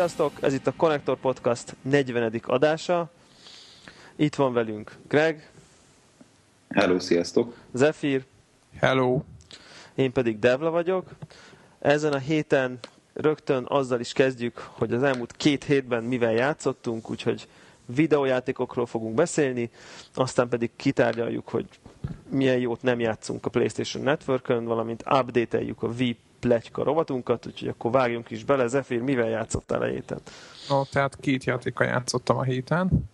Sziasztok! 0.00 0.32
Ez 0.40 0.54
itt 0.54 0.66
a 0.66 0.72
Connector 0.76 1.16
Podcast 1.16 1.76
40. 1.82 2.40
adása. 2.42 3.10
Itt 4.16 4.34
van 4.34 4.52
velünk 4.52 4.96
Greg. 5.08 5.50
Hello, 6.68 6.98
sziasztok! 6.98 7.56
Zephyr. 7.72 8.24
Hello! 8.78 9.22
Én 9.94 10.12
pedig 10.12 10.38
Devla 10.38 10.70
vagyok. 10.70 11.08
Ezen 11.78 12.12
a 12.12 12.18
héten 12.18 12.78
rögtön 13.12 13.64
azzal 13.68 14.00
is 14.00 14.12
kezdjük, 14.12 14.58
hogy 14.58 14.92
az 14.92 15.02
elmúlt 15.02 15.36
két 15.36 15.64
hétben 15.64 16.04
mivel 16.04 16.32
játszottunk, 16.32 17.10
úgyhogy 17.10 17.48
videójátékokról 17.86 18.86
fogunk 18.86 19.14
beszélni, 19.14 19.70
aztán 20.14 20.48
pedig 20.48 20.70
kitárgyaljuk, 20.76 21.48
hogy 21.48 21.66
milyen 22.28 22.58
jót 22.58 22.82
nem 22.82 23.00
játszunk 23.00 23.46
a 23.46 23.50
PlayStation 23.50 24.02
Network-ön, 24.02 24.64
valamint 24.64 25.04
update-eljük 25.06 25.82
a 25.82 25.92
V 25.92 26.02
plegyka 26.40 26.82
rovatunkat, 26.82 27.46
úgyhogy 27.46 27.68
akkor 27.68 27.90
vágjunk 27.90 28.30
is 28.30 28.44
bele. 28.44 28.66
Zephyr, 28.66 29.00
mivel 29.00 29.28
játszottál 29.28 29.80
a 29.80 29.84
héten? 29.84 30.18
No, 30.68 30.84
tehát 30.84 31.16
két 31.20 31.44
játékkal 31.44 31.86
játszottam 31.86 32.36
a 32.36 32.42
héten. 32.42 33.08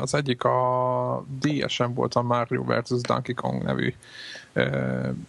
Az 0.00 0.14
egyik 0.14 0.44
a 0.44 1.24
DSM 1.40 1.92
volt 1.94 2.14
a 2.14 2.22
Mario 2.22 2.64
vs. 2.64 3.00
Donkey 3.00 3.34
Kong 3.34 3.62
nevű 3.62 3.94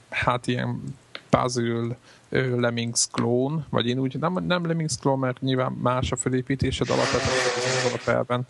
hát 0.10 0.48
ilyen 0.48 0.84
puzzle 1.30 1.98
Lemmings 2.30 3.08
klón, 3.12 3.66
vagy 3.70 3.88
én 3.88 4.00
úgy, 4.00 4.20
nem, 4.20 4.34
nem 4.48 4.66
Lemmings 4.66 4.98
klón, 4.98 5.20
mert 5.20 5.42
nyilván 5.42 5.72
más 5.72 6.12
a 6.12 6.16
felépítésed 6.16 6.90
alapvetően 6.90 7.38
az 7.66 7.86
alapelven 7.88 8.48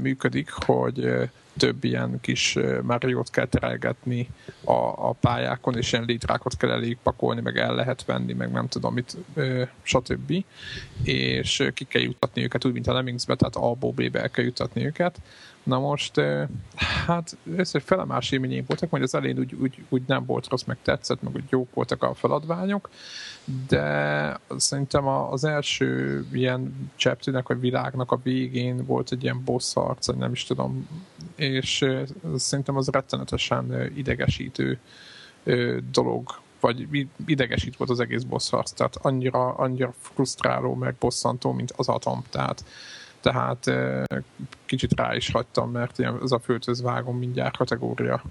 működik, 0.00 0.50
hogy 0.50 1.28
több 1.56 1.84
ilyen 1.84 2.20
kis 2.20 2.58
Mario-t 2.82 3.30
kell 3.30 3.46
terelgetni 3.46 4.28
a, 4.64 5.08
a 5.08 5.12
pályákon, 5.20 5.76
és 5.76 5.92
ilyen 5.92 6.04
létrákot 6.04 6.56
kell 6.56 6.70
elég 6.70 6.98
pakolni, 7.02 7.40
meg 7.40 7.56
el 7.56 7.74
lehet 7.74 8.04
venni, 8.04 8.32
meg 8.32 8.50
nem 8.50 8.68
tudom 8.68 8.94
mit, 8.94 9.16
stb. 9.82 10.44
És 11.02 11.68
ki 11.74 11.84
kell 11.84 12.02
jutatni 12.02 12.42
őket 12.42 12.64
úgy, 12.64 12.72
mint 12.72 12.86
a 12.86 12.92
Lemmingsbe, 12.92 13.34
tehát 13.34 13.56
A-ból 13.56 13.92
B-be 13.92 14.20
el 14.20 14.30
kell 14.30 14.44
jutatni 14.44 14.84
őket. 14.84 15.20
Na 15.66 15.78
most, 15.78 16.20
hát 17.06 17.36
ez 17.56 17.70
egy 17.72 17.82
felemás 17.82 18.30
élményeim 18.30 18.64
voltak, 18.66 18.90
majd 18.90 19.02
az 19.02 19.14
elején 19.14 19.38
úgy, 19.38 19.54
úgy, 19.54 19.84
úgy 19.88 20.02
nem 20.06 20.24
volt 20.24 20.48
rossz, 20.48 20.62
meg 20.62 20.76
tetszett, 20.82 21.22
meg 21.22 21.34
úgy 21.34 21.44
jók 21.48 21.74
voltak 21.74 22.02
a 22.02 22.14
feladványok, 22.14 22.90
de 23.68 24.40
szerintem 24.56 25.06
az 25.06 25.44
első 25.44 26.24
ilyen 26.32 26.90
chapternek, 26.96 27.48
vagy 27.48 27.60
világnak 27.60 28.12
a 28.12 28.20
végén 28.22 28.84
volt 28.84 29.12
egy 29.12 29.22
ilyen 29.22 29.44
boss 29.44 29.72
harc, 29.72 30.06
nem 30.06 30.32
is 30.32 30.44
tudom, 30.44 30.88
és 31.34 31.84
szerintem 32.36 32.76
az 32.76 32.88
rettenetesen 32.88 33.92
idegesítő 33.96 34.78
dolog, 35.90 36.40
vagy 36.60 37.08
idegesít 37.26 37.76
volt 37.76 37.90
az 37.90 38.00
egész 38.00 38.22
boss 38.22 38.50
harc, 38.50 38.70
tehát 38.70 38.96
annyira, 38.96 39.54
annyira 39.54 39.94
frusztráló, 39.98 40.74
meg 40.74 40.94
bosszantó, 40.94 41.52
mint 41.52 41.72
az 41.76 41.88
atom, 41.88 42.24
tehát 42.30 42.64
tehát 43.32 43.70
kicsit 44.64 44.92
rá 44.96 45.14
is 45.14 45.30
hagytam, 45.30 45.70
mert 45.70 46.00
ez 46.22 46.32
a 46.32 46.38
földhöz 46.38 46.82
vágom 46.82 47.18
mindjárt 47.18 47.56
kategória 47.56 48.22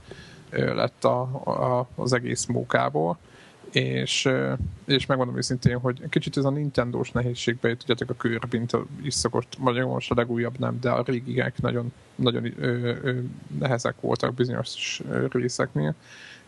lett 0.49 1.03
a, 1.03 1.21
a, 1.45 1.87
az 1.95 2.13
egész 2.13 2.45
mókából 2.45 3.17
és, 3.71 4.29
és 4.85 5.05
megmondom 5.05 5.37
őszintén, 5.37 5.79
hogy 5.79 6.09
kicsit 6.09 6.37
ez 6.37 6.43
a 6.43 6.49
Nintendo-s 6.49 7.11
nehézségbe 7.11 7.67
jött, 7.67 7.79
tudjátok, 7.79 8.09
a 8.09 8.27
Kirby-t 8.27 8.77
is 9.01 9.13
szokott, 9.13 9.55
vagy 9.59 9.85
most 9.85 10.11
a 10.11 10.15
legújabb 10.15 10.59
nem, 10.59 10.79
de 10.79 10.89
a 10.89 11.03
régigek 11.05 11.61
nagyon, 11.61 11.93
nagyon 12.15 12.53
ö, 12.57 12.95
ö, 13.01 13.19
nehezek 13.59 13.95
voltak 14.01 14.33
bizonyos 14.33 15.01
részeknél, 15.29 15.95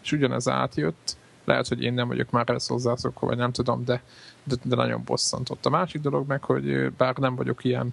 és 0.04 0.12
ugyanez 0.12 0.48
átjött, 0.48 1.18
lehet, 1.46 1.68
hogy 1.68 1.84
én 1.84 1.94
nem 1.94 2.08
vagyok 2.08 2.30
már 2.30 2.50
ezt 2.50 2.70
hozzászokva, 2.70 3.28
vagy 3.28 3.38
nem 3.38 3.52
tudom, 3.52 3.86
de, 3.86 4.02
de, 4.48 4.56
de 4.64 4.76
nagyon 4.76 5.02
bosszantott. 5.06 5.66
A 5.66 5.70
másik 5.70 6.02
dolog 6.02 6.28
meg, 6.28 6.44
hogy 6.44 6.92
bár 6.92 7.16
nem 7.18 7.36
vagyok 7.36 7.64
ilyen, 7.64 7.92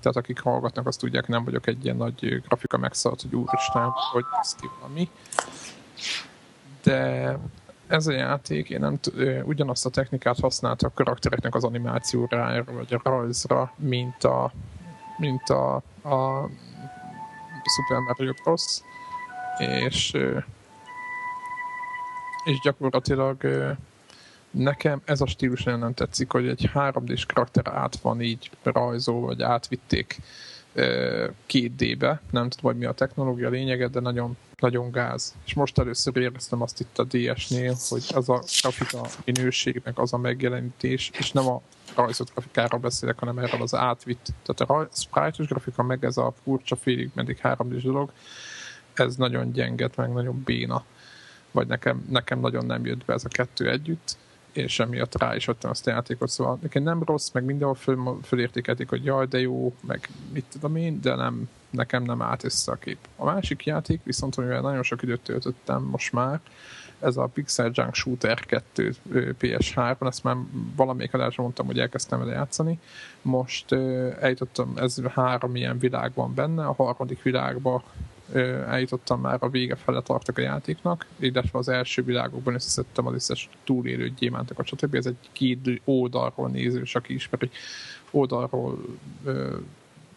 tehát 0.00 0.16
akik 0.16 0.40
hallgatnak, 0.40 0.86
azt 0.86 1.00
tudják, 1.00 1.26
nem 1.28 1.44
vagyok 1.44 1.66
egy 1.66 1.84
ilyen 1.84 1.96
nagy 1.96 2.42
grafika 2.46 2.78
megszállt, 2.78 3.22
hogy 3.22 3.34
úristen, 3.34 3.90
hogy 4.12 4.24
ez 4.40 4.54
ki 4.54 4.68
valami. 4.80 5.08
De 6.82 7.38
ez 7.86 8.06
a 8.06 8.12
játék, 8.12 8.70
én 8.70 8.80
nem 8.80 8.98
ugyanazt 9.44 9.86
a 9.86 9.90
technikát 9.90 10.40
használta 10.40 10.86
a 10.86 10.92
karaktereknek 10.94 11.54
az 11.54 11.64
animációra, 11.64 12.64
vagy 12.64 12.94
a 12.94 13.00
rajzra, 13.02 13.72
mint 13.76 14.24
a, 14.24 14.52
mint 15.16 15.48
a, 15.48 15.74
a 16.02 16.48
Super 17.76 17.98
Mario 18.06 18.32
Bros. 18.42 18.80
És, 19.58 20.16
és 22.44 22.60
gyakorlatilag 22.62 23.36
nekem 24.50 25.00
ez 25.04 25.20
a 25.20 25.26
stílus 25.26 25.62
nem 25.62 25.94
tetszik, 25.94 26.32
hogy 26.32 26.48
egy 26.48 26.70
3D-s 26.74 27.26
karakter 27.26 27.68
át 27.68 27.96
van 27.96 28.20
így 28.20 28.50
rajzol, 28.62 29.20
vagy 29.20 29.42
átvitték 29.42 30.20
2D-be, 31.48 32.20
nem 32.30 32.48
tudom, 32.48 32.70
hogy 32.70 32.76
mi 32.76 32.84
a 32.84 32.92
technológia 32.92 33.48
lényege, 33.48 33.88
de 33.88 34.00
nagyon, 34.00 34.36
nagyon 34.58 34.90
gáz. 34.90 35.34
És 35.44 35.54
most 35.54 35.78
először 35.78 36.16
éreztem 36.16 36.62
azt 36.62 36.80
itt 36.80 36.98
a 36.98 37.04
DS-nél, 37.04 37.74
hogy 37.88 38.04
az 38.14 38.28
a 38.28 38.42
grafika 38.60 39.06
minőségnek 39.24 39.98
az 39.98 40.12
a 40.12 40.16
megjelenítés, 40.16 41.10
és 41.18 41.32
nem 41.32 41.48
a 41.48 41.60
rajzott 41.94 42.30
grafikáról 42.32 42.80
beszélek, 42.80 43.18
hanem 43.18 43.38
erről 43.38 43.62
az 43.62 43.74
átvitt. 43.74 44.32
Tehát 44.42 44.70
a 44.70 44.88
sprite 44.92 45.44
grafika, 45.44 45.82
meg 45.82 46.04
ez 46.04 46.16
a 46.16 46.34
furcsa 46.42 46.76
félig 46.76 47.10
meddig 47.14 47.38
3 47.38 47.68
d 47.68 47.82
dolog, 47.82 48.12
ez 48.94 49.16
nagyon 49.16 49.52
gyenget, 49.52 49.96
meg 49.96 50.12
nagyon 50.12 50.42
béna. 50.44 50.84
Vagy 51.50 51.66
nekem, 51.66 52.06
nekem 52.10 52.40
nagyon 52.40 52.66
nem 52.66 52.86
jött 52.86 53.04
be 53.04 53.12
ez 53.12 53.24
a 53.24 53.28
kettő 53.28 53.70
együtt 53.70 54.16
és 54.52 54.80
emiatt 54.80 55.18
rá 55.18 55.36
is 55.36 55.48
adtam 55.48 55.70
azt 55.70 55.86
a 55.86 55.90
játékot, 55.90 56.28
szóval 56.28 56.58
nekem 56.62 56.82
nem 56.82 57.02
rossz, 57.02 57.30
meg 57.30 57.44
mindenhol 57.44 57.74
föl, 57.74 58.18
fölértékelték, 58.22 58.88
hogy 58.88 59.04
jaj, 59.04 59.26
de 59.26 59.40
jó, 59.40 59.74
meg 59.80 60.08
mit 60.32 60.44
tudom 60.50 60.76
én, 60.76 61.00
de 61.00 61.14
nem, 61.14 61.48
nekem 61.70 62.02
nem 62.02 62.22
állt 62.22 62.44
össze 62.44 62.72
a 62.72 62.74
kép. 62.74 62.98
A 63.16 63.24
másik 63.24 63.64
játék, 63.64 64.00
viszont 64.04 64.36
amivel 64.36 64.60
nagyon 64.60 64.82
sok 64.82 65.02
időt 65.02 65.20
töltöttem 65.20 65.82
most 65.82 66.12
már, 66.12 66.40
ez 67.00 67.16
a 67.16 67.26
Pixel 67.26 67.70
Junk 67.72 67.94
Shooter 67.94 68.40
2 68.40 68.94
PS3-on, 69.12 70.06
ezt 70.06 70.24
már 70.24 70.36
valamelyik 70.76 71.14
adásra 71.14 71.42
mondtam, 71.42 71.66
hogy 71.66 71.78
elkezdtem 71.78 72.18
vele 72.18 72.32
játszani. 72.32 72.78
Most 73.22 73.72
eljutottam, 74.20 74.72
ez 74.76 75.00
három 75.14 75.56
ilyen 75.56 75.78
világ 75.78 76.12
van 76.14 76.34
benne, 76.34 76.66
a 76.66 76.72
harmadik 76.72 77.22
világban 77.22 77.82
eljutottam 78.68 79.20
már 79.20 79.36
a 79.40 79.48
vége 79.48 79.74
fele 79.74 80.00
tartok 80.00 80.38
a 80.38 80.40
játéknak, 80.40 81.06
illetve 81.16 81.58
az 81.58 81.68
első 81.68 82.02
világokban 82.02 82.54
összeszedtem 82.54 83.06
az 83.06 83.14
összes 83.14 83.48
túlélő 83.64 84.12
gyémántokat, 84.18 84.66
stb. 84.66 84.94
Ez 84.94 85.06
egy 85.06 85.28
két 85.32 85.80
oldalról 85.84 86.48
nézős, 86.48 86.94
aki 86.94 87.14
ismeri, 87.14 87.50
oldalról 88.10 88.78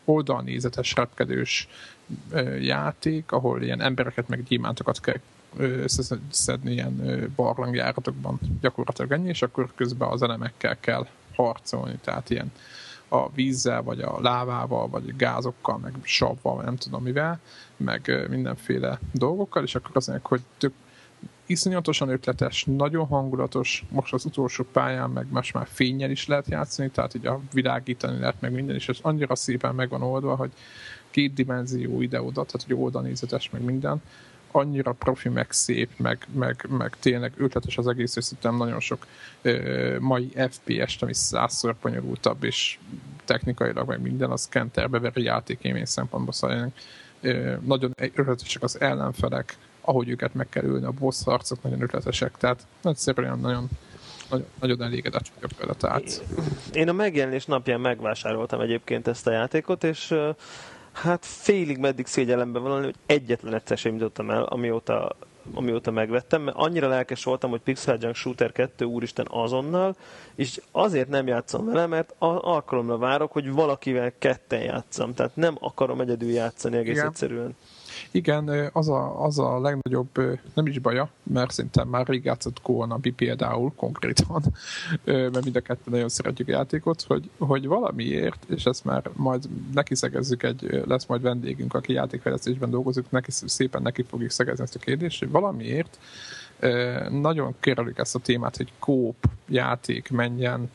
oldalnézetes, 0.05 0.95
repkedős 0.95 1.67
játék, 2.59 3.31
ahol 3.31 3.61
ilyen 3.61 3.81
embereket 3.81 4.27
meg 4.27 4.43
gyémántokat 4.43 4.99
kell 4.99 5.19
összeszedni 5.57 6.71
ilyen 6.71 7.31
barlangjáratokban 7.35 8.39
gyakorlatilag 8.61 9.11
ennyi, 9.11 9.29
és 9.29 9.41
akkor 9.41 9.71
közben 9.75 10.09
az 10.09 10.21
elemekkel 10.21 10.79
kell 10.79 11.07
harcolni, 11.35 11.99
tehát 12.03 12.29
ilyen 12.29 12.51
a 13.13 13.31
vízzel, 13.31 13.81
vagy 13.81 14.01
a 14.01 14.21
lávával, 14.21 14.87
vagy 14.87 15.15
gázokkal, 15.15 15.77
meg 15.77 15.93
savval, 16.01 16.63
nem 16.63 16.75
tudom 16.75 17.03
mivel, 17.03 17.39
meg 17.77 18.27
mindenféle 18.29 18.99
dolgokkal, 19.11 19.63
és 19.63 19.75
akkor 19.75 19.91
azt 19.93 20.19
hogy 20.21 20.41
tök 20.57 20.73
iszonyatosan 21.45 22.09
ötletes, 22.09 22.65
nagyon 22.65 23.05
hangulatos, 23.05 23.85
most 23.89 24.13
az 24.13 24.25
utolsó 24.25 24.65
pályán 24.71 25.09
meg 25.09 25.25
most 25.29 25.53
már 25.53 25.67
fényel 25.69 26.11
is 26.11 26.27
lehet 26.27 26.47
játszani, 26.47 26.89
tehát 26.89 27.15
így 27.15 27.25
a 27.25 27.39
világítani 27.53 28.19
lehet 28.19 28.41
meg 28.41 28.51
minden, 28.51 28.75
és 28.75 28.89
ez 28.89 28.97
annyira 29.01 29.35
szépen 29.35 29.75
meg 29.75 29.89
van 29.89 30.01
oldva, 30.01 30.35
hogy 30.35 30.51
két 31.09 31.33
dimenzió 31.33 32.01
ide-oda, 32.01 32.45
tehát 32.45 32.67
hogy 32.67 32.75
oldalnézetes 32.75 33.49
meg 33.49 33.61
minden, 33.63 34.01
annyira 34.51 34.91
profi, 34.91 35.29
meg 35.29 35.51
szép, 35.51 35.89
meg, 35.97 36.27
meg, 36.33 36.65
meg 36.69 36.95
tényleg 36.99 37.33
ötletes 37.37 37.77
az 37.77 37.87
egész, 37.87 38.15
és 38.15 38.23
szerintem 38.23 38.55
nagyon 38.55 38.79
sok 38.79 39.05
ö, 39.41 39.97
mai 39.99 40.33
FPS-t, 40.49 41.03
ami 41.03 41.13
százszor 41.13 41.75
bonyolultabb, 41.81 42.43
és 42.43 42.77
technikailag 43.25 43.87
meg 43.87 44.01
minden, 44.01 44.29
az 44.31 44.47
kenterbe 44.47 44.99
veri 44.99 45.23
játékémény 45.23 45.85
szempontból, 45.85 46.33
szóval 46.33 46.71
ö, 47.21 47.55
nagyon 47.61 47.93
ötletesek 47.97 48.63
az 48.63 48.81
ellenfelek, 48.81 49.57
ahogy 49.81 50.09
őket 50.09 50.33
meg 50.33 50.49
kell 50.49 50.63
ülni, 50.63 50.85
a 50.85 50.91
boss 50.91 51.23
harcok 51.23 51.63
nagyon 51.63 51.81
ötletesek, 51.81 52.37
tehát 52.37 52.65
nagyszerűen 52.81 53.39
nagyon, 53.39 53.69
nagyon, 54.29 54.45
nagyon 54.59 54.81
elégedett 54.81 55.31
vagyok 55.39 55.59
vele. 55.59 55.73
Tehát. 55.73 56.23
Én 56.73 56.89
a 56.89 56.93
megjelenés 56.93 57.45
napján 57.45 57.79
megvásároltam 57.79 58.59
egyébként 58.59 59.07
ezt 59.07 59.27
a 59.27 59.31
játékot, 59.31 59.83
és 59.83 60.15
hát 60.91 61.25
félig 61.25 61.77
meddig 61.77 62.05
szégyelemben 62.05 62.63
van, 62.63 62.83
hogy 62.83 62.95
egyetlen 63.05 63.53
egyszer 63.53 63.77
sem 63.77 63.93
jutottam 63.93 64.29
el, 64.29 64.43
amióta, 64.43 65.15
amióta 65.53 65.91
megvettem, 65.91 66.41
mert 66.41 66.57
annyira 66.57 66.87
lelkes 66.87 67.23
voltam, 67.23 67.49
hogy 67.49 67.61
Pixel 67.61 67.97
Junk 67.99 68.15
Shooter 68.15 68.51
2 68.51 68.85
úristen 68.85 69.27
azonnal, 69.29 69.95
és 70.35 70.61
azért 70.71 71.09
nem 71.09 71.27
játszom 71.27 71.65
vele, 71.65 71.85
mert 71.85 72.13
alkalomra 72.17 72.97
várok, 72.97 73.31
hogy 73.31 73.51
valakivel 73.51 74.13
ketten 74.17 74.61
játszam, 74.61 75.13
tehát 75.13 75.35
nem 75.35 75.57
akarom 75.59 76.01
egyedül 76.01 76.29
játszani 76.29 76.77
egész 76.77 76.95
Igen. 76.95 77.07
egyszerűen. 77.07 77.55
Igen, 78.11 78.69
az 78.73 78.89
a, 78.89 79.23
az 79.23 79.39
a 79.39 79.59
legnagyobb, 79.59 80.39
nem 80.53 80.65
is 80.65 80.79
baja, 80.79 81.09
mert 81.23 81.51
szerintem 81.51 81.87
már 81.87 82.07
rég 82.07 82.23
játszott 82.23 82.61
Kóanabi 82.61 83.11
például 83.11 83.73
konkrétan, 83.75 84.43
mert 85.05 85.43
mind 85.43 85.55
a 85.55 85.59
kettő 85.59 85.91
nagyon 85.91 86.09
szeretjük 86.09 86.47
a 86.47 86.51
játékot, 86.51 87.01
hogy, 87.01 87.29
hogy 87.37 87.67
valamiért, 87.67 88.45
és 88.49 88.65
ezt 88.65 88.85
már 88.85 89.09
majd 89.13 89.43
neki 89.73 89.95
szegezzük 89.95 90.43
egy, 90.43 90.83
lesz 90.85 91.05
majd 91.05 91.21
vendégünk, 91.21 91.73
aki 91.73 91.93
játékfejlesztésben 91.93 92.69
dolgozik, 92.69 93.05
neki 93.09 93.31
szépen 93.31 93.81
neki 93.81 94.03
fogjuk 94.03 94.31
szegezni 94.31 94.63
ezt 94.63 94.75
a 94.75 94.79
kérdést, 94.79 95.19
hogy 95.19 95.29
valamiért 95.31 95.99
nagyon 97.09 97.55
kerülik 97.59 97.97
ezt 97.97 98.15
a 98.15 98.19
témát, 98.19 98.57
hogy 98.57 98.71
kóp 98.79 99.15
játék 99.47 100.09
menjen 100.09 100.69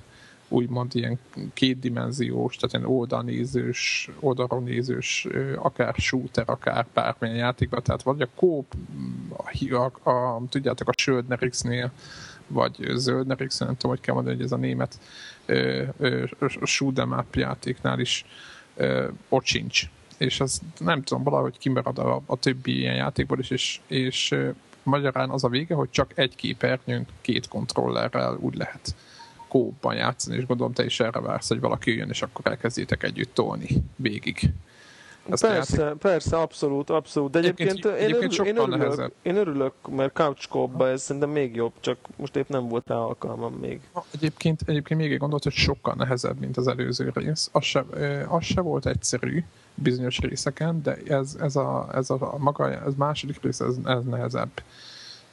úgymond 0.48 0.94
ilyen 0.94 1.18
kétdimenziós, 1.54 2.56
tehát 2.56 2.74
ilyen 2.74 2.96
oldalnézős, 2.96 4.10
oldalról 4.20 4.60
nézős, 4.60 5.26
akár 5.56 5.94
shooter, 5.94 6.44
akár 6.46 6.86
bármilyen 6.94 7.36
játékban, 7.36 7.82
tehát 7.82 8.02
vagy 8.02 8.20
a 8.20 8.28
kóp, 8.34 8.74
a, 9.70 10.10
a, 10.10 10.42
tudjátok, 10.48 10.88
a 10.88 10.92
Söldnerix-nél, 10.96 11.90
vagy 12.46 12.86
Zöldnerix, 12.94 13.58
nem 13.58 13.76
tudom, 13.76 13.90
hogy 13.90 14.00
kell 14.00 14.14
mondani, 14.14 14.36
hogy 14.36 14.44
ez 14.44 14.52
a 14.52 14.56
német 14.56 15.00
shoot'em 16.64 17.18
up 17.18 17.34
játéknál 17.34 18.00
is 18.00 18.24
ö, 18.76 19.08
ott 19.28 19.44
sincs. 19.44 19.82
És 20.18 20.40
az 20.40 20.60
nem 20.78 21.02
tudom, 21.02 21.22
valahogy 21.22 21.58
kimarad 21.58 21.98
a, 21.98 22.22
a 22.26 22.36
többi 22.36 22.78
ilyen 22.78 22.94
játékból 22.94 23.38
is, 23.38 23.50
és, 23.50 23.80
és 23.86 24.36
magyarán 24.82 25.30
az 25.30 25.44
a 25.44 25.48
vége, 25.48 25.74
hogy 25.74 25.90
csak 25.90 26.12
egy 26.14 26.34
képernyőn 26.34 27.06
két 27.20 27.48
kontrollerrel 27.48 28.36
úgy 28.40 28.54
lehet 28.54 28.94
kóban 29.48 29.94
játszani, 29.94 30.36
és 30.36 30.46
gondolom 30.46 30.72
te 30.72 30.84
is 30.84 31.00
erre 31.00 31.20
vársz, 31.20 31.48
hogy 31.48 31.60
valaki 31.60 31.96
jön, 31.96 32.08
és 32.08 32.22
akkor 32.22 32.46
elkezdjétek 32.46 33.02
együtt 33.02 33.34
tolni 33.34 33.68
végig. 33.96 34.52
Ezt 35.30 35.46
persze, 35.46 35.94
persze, 35.98 36.36
abszolút, 36.36 36.90
abszolút. 36.90 37.30
De 37.30 37.38
egyébként, 37.38 37.70
egyébként, 37.70 37.98
én, 37.98 38.04
egyébként 38.04 38.38
örül, 38.38 38.46
én, 38.46 38.56
örülök, 38.56 39.12
én 39.22 39.36
örülök, 39.36 39.72
mert 39.88 40.12
couch 40.12 40.48
ez 40.78 41.02
szerintem 41.02 41.30
még 41.30 41.54
jobb, 41.54 41.72
csak 41.80 41.96
most 42.16 42.36
épp 42.36 42.48
nem 42.48 42.68
volt 42.68 42.88
rá 42.88 42.96
alkalmam 42.96 43.52
még. 43.52 43.80
Egyébként, 44.10 44.62
egyébként 44.66 45.00
még 45.00 45.12
egy 45.12 45.18
gondolat, 45.18 45.42
hogy 45.42 45.52
sokkal 45.52 45.94
nehezebb, 45.94 46.38
mint 46.38 46.56
az 46.56 46.68
előző 46.68 47.10
rész. 47.14 47.48
Az 47.52 47.64
se, 47.64 47.84
az 48.28 48.44
se 48.44 48.60
volt 48.60 48.86
egyszerű 48.86 49.44
bizonyos 49.74 50.18
részeken, 50.18 50.82
de 50.82 50.96
ez, 51.06 51.36
ez, 51.40 51.56
a, 51.56 51.88
ez 51.94 52.10
a, 52.10 52.34
a 52.34 52.38
maga, 52.38 52.84
ez 52.84 52.94
második 52.96 53.42
rész, 53.42 53.60
ez, 53.60 53.74
ez 53.84 54.04
nehezebb 54.04 54.62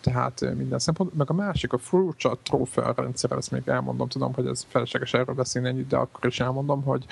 tehát 0.03 0.55
minden 0.55 0.79
szempont. 0.79 1.13
Meg 1.15 1.29
a 1.29 1.33
másik, 1.33 1.73
a 1.73 1.77
furcsa 1.77 2.37
trófea 2.43 2.93
rendszer, 2.95 3.31
ezt 3.31 3.51
még 3.51 3.61
elmondom, 3.65 4.07
tudom, 4.07 4.33
hogy 4.33 4.47
ez 4.47 4.65
felesleges 4.67 5.13
erről 5.13 5.35
beszélni 5.35 5.67
ennyit, 5.67 5.87
de 5.87 5.97
akkor 5.97 6.25
is 6.25 6.39
elmondom, 6.39 6.83
hogy, 6.83 7.05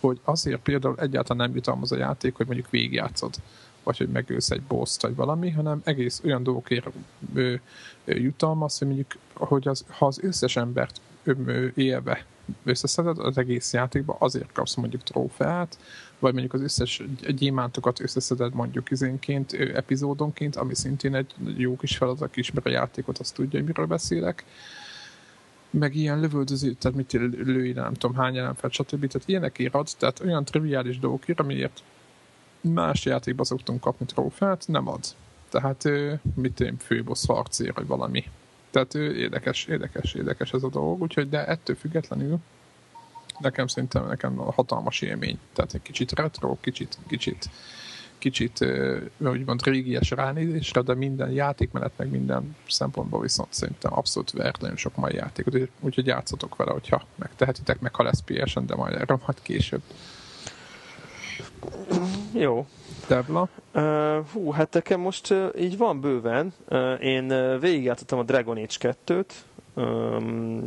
hogy 0.00 0.20
azért 0.24 0.62
például 0.62 0.94
egyáltalán 0.98 1.46
nem 1.46 1.56
jutalmaz 1.56 1.92
a 1.92 1.96
játék, 1.96 2.34
hogy 2.36 2.46
mondjuk 2.46 2.70
végigjátszod 2.70 3.34
vagy 3.84 3.98
hogy 3.98 4.08
megősz 4.08 4.50
egy 4.50 4.62
boss 4.62 4.96
vagy 5.00 5.14
valami, 5.14 5.50
hanem 5.50 5.80
egész 5.84 6.20
olyan 6.24 6.42
dolgokért 6.42 6.86
jutalmaz, 8.06 8.78
hogy 8.78 8.86
mondjuk, 8.86 9.12
hogy 9.32 9.68
az, 9.68 9.84
ha 9.88 10.06
az 10.06 10.18
összes 10.22 10.56
embert 10.56 11.00
élve 11.74 12.24
összeszeded 12.64 13.18
az 13.18 13.38
egész 13.38 13.72
játékba, 13.72 14.16
azért 14.18 14.52
kapsz 14.52 14.74
mondjuk 14.74 15.02
trófeát, 15.02 15.78
vagy 16.24 16.32
mondjuk 16.32 16.54
az 16.54 16.62
összes 16.62 17.02
gyémántokat 17.28 18.00
összeszeded 18.00 18.54
mondjuk 18.54 18.90
izénként, 18.90 19.52
epizódonként, 19.52 20.56
ami 20.56 20.74
szintén 20.74 21.14
egy 21.14 21.34
jó 21.56 21.76
kis 21.76 21.96
feladat, 21.96 22.36
ismer 22.36 22.66
a 22.66 22.70
játékot, 22.70 23.18
azt 23.18 23.34
tudja, 23.34 23.58
hogy 23.58 23.68
miről 23.68 23.86
beszélek. 23.86 24.44
Meg 25.70 25.94
ilyen 25.94 26.20
lövöldöző, 26.20 26.72
tehát 26.72 26.96
mit 26.96 27.12
lőj, 27.12 27.72
nem 27.72 27.94
tudom 27.94 28.16
hány 28.16 28.36
ellenfelt, 28.36 28.72
stb. 28.72 29.06
Tehát 29.06 29.28
ilyenek 29.28 29.58
írad, 29.58 29.88
tehát 29.98 30.20
olyan 30.20 30.44
triviális 30.44 30.98
dolgokért, 30.98 31.40
amiért 31.40 31.82
más 32.60 33.04
játékban 33.04 33.44
szoktunk 33.44 33.80
kapni 33.80 34.06
trófeát, 34.06 34.64
nem 34.66 34.88
ad. 34.88 35.04
Tehát 35.48 35.88
mit 36.34 36.60
én 36.60 36.76
főbossz 36.76 37.26
harcér, 37.26 37.72
vagy 37.74 37.86
valami. 37.86 38.24
Tehát 38.70 38.94
érdekes, 38.94 39.64
érdekes, 39.64 40.14
érdekes 40.14 40.52
ez 40.52 40.62
a 40.62 40.68
dolog, 40.68 41.00
úgyhogy 41.00 41.28
de 41.28 41.46
ettől 41.46 41.76
függetlenül 41.76 42.38
nekem 43.38 43.66
szerintem 43.66 44.06
nekem 44.06 44.36
hatalmas 44.36 45.00
élmény. 45.00 45.38
Tehát 45.52 45.74
egy 45.74 45.82
kicsit 45.82 46.12
retro, 46.12 46.56
kicsit, 46.60 46.98
kicsit, 47.06 47.48
kicsit 48.18 48.66
úgymond 49.18 49.64
régies 49.64 50.10
ránézésre, 50.10 50.80
de 50.80 50.94
minden 50.94 51.30
játékmenet, 51.30 51.92
meg 51.96 52.10
minden 52.10 52.56
szempontból 52.68 53.20
viszont 53.20 53.52
szerintem 53.52 53.92
abszolút 53.94 54.30
vert 54.30 54.60
nagyon 54.60 54.76
sok 54.76 54.96
mai 54.96 55.14
játékot, 55.14 55.68
úgyhogy 55.80 56.06
játszotok 56.06 56.56
vele, 56.56 56.72
hogyha 56.72 57.06
megtehetitek, 57.14 57.80
meg 57.80 57.94
ha 57.94 58.02
lesz 58.02 58.22
PS-en, 58.24 58.66
de 58.66 58.74
majd 58.74 58.94
erről 58.94 59.20
majd 59.26 59.42
később. 59.42 59.82
Jó. 62.32 62.66
Debla? 63.08 63.48
Uh, 63.74 64.26
hú, 64.32 64.50
hát 64.50 64.72
nekem 64.72 65.00
most 65.00 65.30
uh, 65.30 65.48
így 65.58 65.76
van 65.76 66.00
bőven. 66.00 66.52
Uh, 66.68 67.04
én 67.04 67.32
uh, 67.32 67.60
végigjátszottam 67.60 68.18
a 68.18 68.22
Dragon 68.22 68.56
Age 68.56 68.94
2-t, 69.06 69.24
Um, 69.76 70.62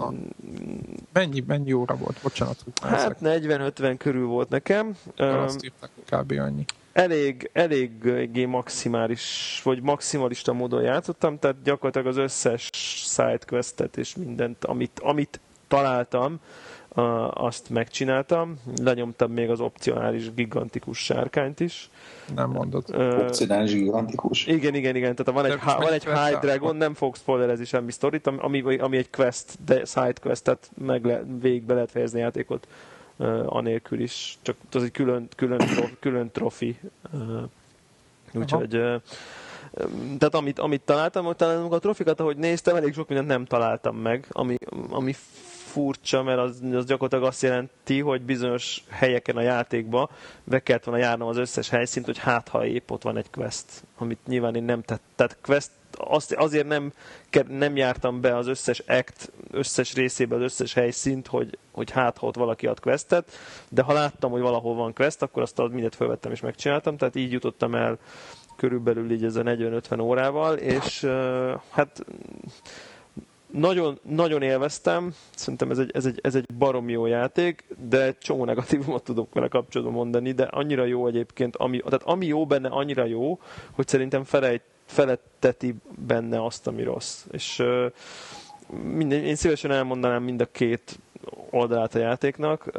mennyi, 1.13 1.43
mennyi 1.47 1.73
óra 1.73 1.95
volt? 1.95 2.19
Bocsánat. 2.21 2.63
Hát 2.81 3.17
40-50 3.21 3.95
körül 3.97 4.25
volt 4.27 4.49
nekem. 4.49 4.95
Um, 5.17 5.27
azt 5.27 5.63
írták 5.63 5.89
kb. 6.09 6.31
annyi. 6.31 6.65
Elég, 6.93 7.49
eléggé 7.53 8.45
maximális, 8.45 9.59
vagy 9.63 9.81
maximalista 9.81 10.53
módon 10.53 10.81
játszottam, 10.81 11.39
tehát 11.39 11.61
gyakorlatilag 11.63 12.07
az 12.07 12.17
összes 12.17 12.69
sidequestet 12.73 13.97
és 13.97 14.15
mindent, 14.15 14.65
amit, 14.65 14.99
amit 14.99 15.39
találtam, 15.67 16.39
azt 17.33 17.69
megcsináltam. 17.69 18.59
Lenyomtam 18.81 19.31
még 19.31 19.49
az 19.49 19.59
opcionális 19.59 20.33
gigantikus 20.33 20.97
sárkányt 20.97 21.59
is. 21.59 21.89
Nem 22.35 22.49
mondod. 22.49 22.83
Uh, 22.89 23.19
opcionális 23.19 23.73
gigantikus? 23.73 24.45
Igen, 24.45 24.75
igen, 24.75 24.95
igen. 24.95 25.15
Tehát 25.15 25.41
van 25.41 25.51
egy, 25.51 25.59
ha, 25.59 25.77
van 25.77 25.93
egy 25.93 26.03
High 26.03 26.39
Dragon, 26.39 26.75
nem 26.75 26.93
fog 26.93 27.15
spoilerezni 27.15 27.65
semmi 27.65 27.91
sztorit, 27.91 28.27
ami, 28.27 28.77
ami 28.77 28.97
egy 28.97 29.09
quest, 29.09 29.57
de 29.65 29.85
side 29.85 30.13
quest, 30.21 30.43
tehát 30.43 30.69
meg 30.77 31.05
le, 31.05 31.23
végigbe 31.39 31.73
lehet 31.73 31.91
fejezni 31.91 32.19
játékot 32.19 32.67
uh, 33.15 33.43
anélkül 33.45 33.99
is. 33.99 34.37
Csak 34.41 34.55
az 34.71 34.83
egy 34.83 34.91
külön, 34.91 35.27
külön, 35.35 35.57
trof, 35.57 35.91
külön 35.99 36.31
trofi. 36.31 36.79
Uh, 37.13 37.41
úgyhogy 38.33 38.75
uh, 38.75 39.01
tehát 40.17 40.35
amit, 40.35 40.59
amit 40.59 40.81
találtam, 40.81 41.33
talán 41.35 41.65
a 41.71 41.79
trofikat, 41.79 42.19
ahogy 42.19 42.37
néztem, 42.37 42.75
elég 42.75 42.93
sok 42.93 43.07
mindent 43.07 43.29
nem 43.29 43.45
találtam 43.45 43.95
meg, 43.95 44.25
ami, 44.31 44.55
ami 44.89 45.15
furcsa, 45.77 46.23
mert 46.23 46.39
az, 46.39 46.61
az 46.73 46.85
gyakorlatilag 46.85 47.23
azt 47.23 47.41
jelenti, 47.41 47.99
hogy 47.99 48.21
bizonyos 48.21 48.83
helyeken 48.89 49.37
a 49.37 49.41
játékba 49.41 50.09
be 50.43 50.59
kellett 50.59 50.83
volna 50.83 51.01
járnom 51.01 51.27
az 51.27 51.37
összes 51.37 51.69
helyszínt, 51.69 52.05
hogy 52.05 52.17
hát 52.17 52.47
ha 52.47 52.65
épp 52.65 52.91
ott 52.91 53.01
van 53.01 53.17
egy 53.17 53.29
quest, 53.29 53.83
amit 53.97 54.19
nyilván 54.27 54.55
én 54.55 54.63
nem 54.63 54.81
tett. 54.81 55.01
Tehát 55.15 55.37
quest 55.41 55.69
azt, 55.97 56.33
azért 56.33 56.67
nem, 56.67 56.93
nem 57.47 57.75
jártam 57.75 58.21
be 58.21 58.37
az 58.37 58.47
összes 58.47 58.79
act, 58.79 59.31
összes 59.51 59.93
részébe 59.93 60.35
az 60.35 60.41
összes 60.41 60.73
helyszínt, 60.73 61.27
hogy, 61.27 61.57
hogy 61.71 61.91
hát 61.91 62.17
ha 62.17 62.27
ott 62.27 62.35
valaki 62.35 62.67
ad 62.67 62.79
questet, 62.79 63.31
de 63.69 63.81
ha 63.81 63.93
láttam, 63.93 64.31
hogy 64.31 64.41
valahol 64.41 64.75
van 64.75 64.93
quest, 64.93 65.21
akkor 65.21 65.41
azt 65.41 65.57
mindent 65.57 65.95
felvettem 65.95 66.31
és 66.31 66.39
megcsináltam, 66.39 66.97
tehát 66.97 67.15
így 67.15 67.31
jutottam 67.31 67.75
el 67.75 67.97
körülbelül 68.55 69.11
így 69.11 69.23
ez 69.23 69.35
a 69.35 69.43
40-50 69.43 70.01
órával, 70.01 70.55
és 70.55 71.07
hát 71.69 72.05
nagyon, 73.51 73.99
nagyon 74.01 74.41
élveztem, 74.41 75.13
szerintem 75.35 75.71
ez 75.71 75.77
egy, 75.77 75.91
ez, 75.93 76.05
egy, 76.05 76.19
ez 76.23 76.35
egy 76.35 76.45
barom 76.57 76.89
jó 76.89 77.05
játék, 77.05 77.65
de 77.89 78.17
csomó 78.17 78.45
negatívumot 78.45 79.03
tudok 79.03 79.33
vele 79.33 79.47
kapcsolatban 79.47 79.95
mondani, 79.95 80.31
de 80.31 80.43
annyira 80.43 80.85
jó 80.85 81.07
egyébként, 81.07 81.55
ami, 81.55 81.79
tehát 81.79 82.03
ami 82.03 82.25
jó 82.25 82.45
benne, 82.45 82.69
annyira 82.69 83.05
jó, 83.05 83.39
hogy 83.71 83.87
szerintem 83.87 84.23
felejt, 84.23 84.61
feletteti 84.85 85.75
benne 86.05 86.45
azt, 86.45 86.67
ami 86.67 86.83
rossz. 86.83 87.25
És 87.31 87.63
minden, 88.93 89.23
én 89.23 89.35
szívesen 89.35 89.71
elmondanám 89.71 90.23
mind 90.23 90.41
a 90.41 90.51
két 90.51 90.99
oldalát 91.49 91.95
a 91.95 91.99
játéknak. 91.99 92.71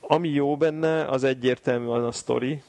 Ami 0.00 0.28
jó 0.28 0.56
benne, 0.56 1.04
az 1.04 1.24
egyértelműen 1.24 2.04
a 2.04 2.12
sztori, 2.12 2.62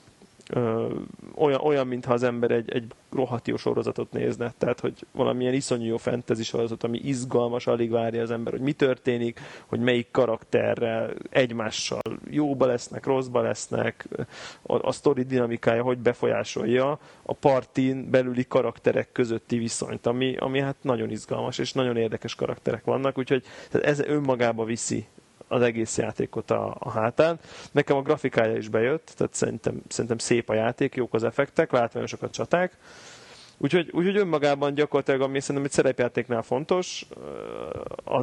olyan, 1.36 1.60
olyan, 1.62 1.88
mintha 1.88 2.14
az 2.14 2.24
ember 2.24 2.52
egy, 2.52 2.72
egy 2.72 2.86
rohadt 3.12 3.48
jó 3.48 3.56
sorozatot 3.56 4.12
nézne. 4.12 4.54
Tehát, 4.58 4.80
hogy 4.80 5.06
valamilyen 5.12 5.54
iszonyú 5.54 5.86
jó 5.86 5.98
fantasy 5.98 6.44
sorozat, 6.44 6.84
ami 6.84 7.00
izgalmas, 7.04 7.68
alig 7.68 7.92
várja 7.92 8.22
az 8.22 8.32
ember, 8.32 8.54
hogy 8.54 8.62
mi 8.62 8.72
történik, 8.72 9.40
hogy 9.66 9.80
melyik 9.80 10.08
karakterrel 10.12 11.14
egymással 11.30 12.02
jóba 12.30 12.66
lesznek, 12.66 13.06
rosszba 13.06 13.42
lesznek, 13.42 14.08
a, 14.62 14.88
a 14.88 14.92
sztori 14.92 15.24
dinamikája 15.24 15.84
hogy 15.84 15.98
befolyásolja 15.98 17.00
a 17.24 17.34
partin 17.34 18.10
belüli 18.10 18.46
karakterek 18.48 19.12
közötti 19.12 19.58
viszonyt, 19.58 20.06
ami, 20.06 20.36
ami 20.38 20.60
hát 20.60 20.76
nagyon 20.82 21.10
izgalmas, 21.10 21.58
és 21.58 21.74
nagyon 21.74 21.98
érdekes 21.98 22.36
karakterek 22.36 22.84
vannak, 22.84 23.18
úgyhogy 23.18 23.44
tehát 23.70 23.88
ez 23.88 24.00
önmagába 24.00 24.64
viszi 24.64 25.08
az 25.56 25.62
egész 25.62 25.98
játékot 25.98 26.52
a, 26.52 26.76
a 26.80 26.90
hátán. 26.90 27.40
Nekem 27.72 27.98
a 27.98 28.02
grafikája 28.02 28.58
is 28.58 28.68
bejött, 28.68 29.14
tehát 29.18 29.34
szerintem, 29.34 29.82
szerintem 29.88 30.18
szép 30.18 30.50
a 30.50 30.54
játék, 30.54 30.96
jók 30.96 31.14
az 31.14 31.24
effektek, 31.24 31.72
látványosak 31.72 32.22
a 32.22 32.30
csaták, 32.30 32.78
Úgyhogy, 33.58 33.90
úgyhogy 33.92 34.18
önmagában 34.18 34.74
gyakorlatilag, 34.74 35.22
ami 35.22 35.40
szerintem 35.40 35.64
egy 35.64 35.72
szerepjátéknál 35.72 36.42
fontos, 36.42 37.06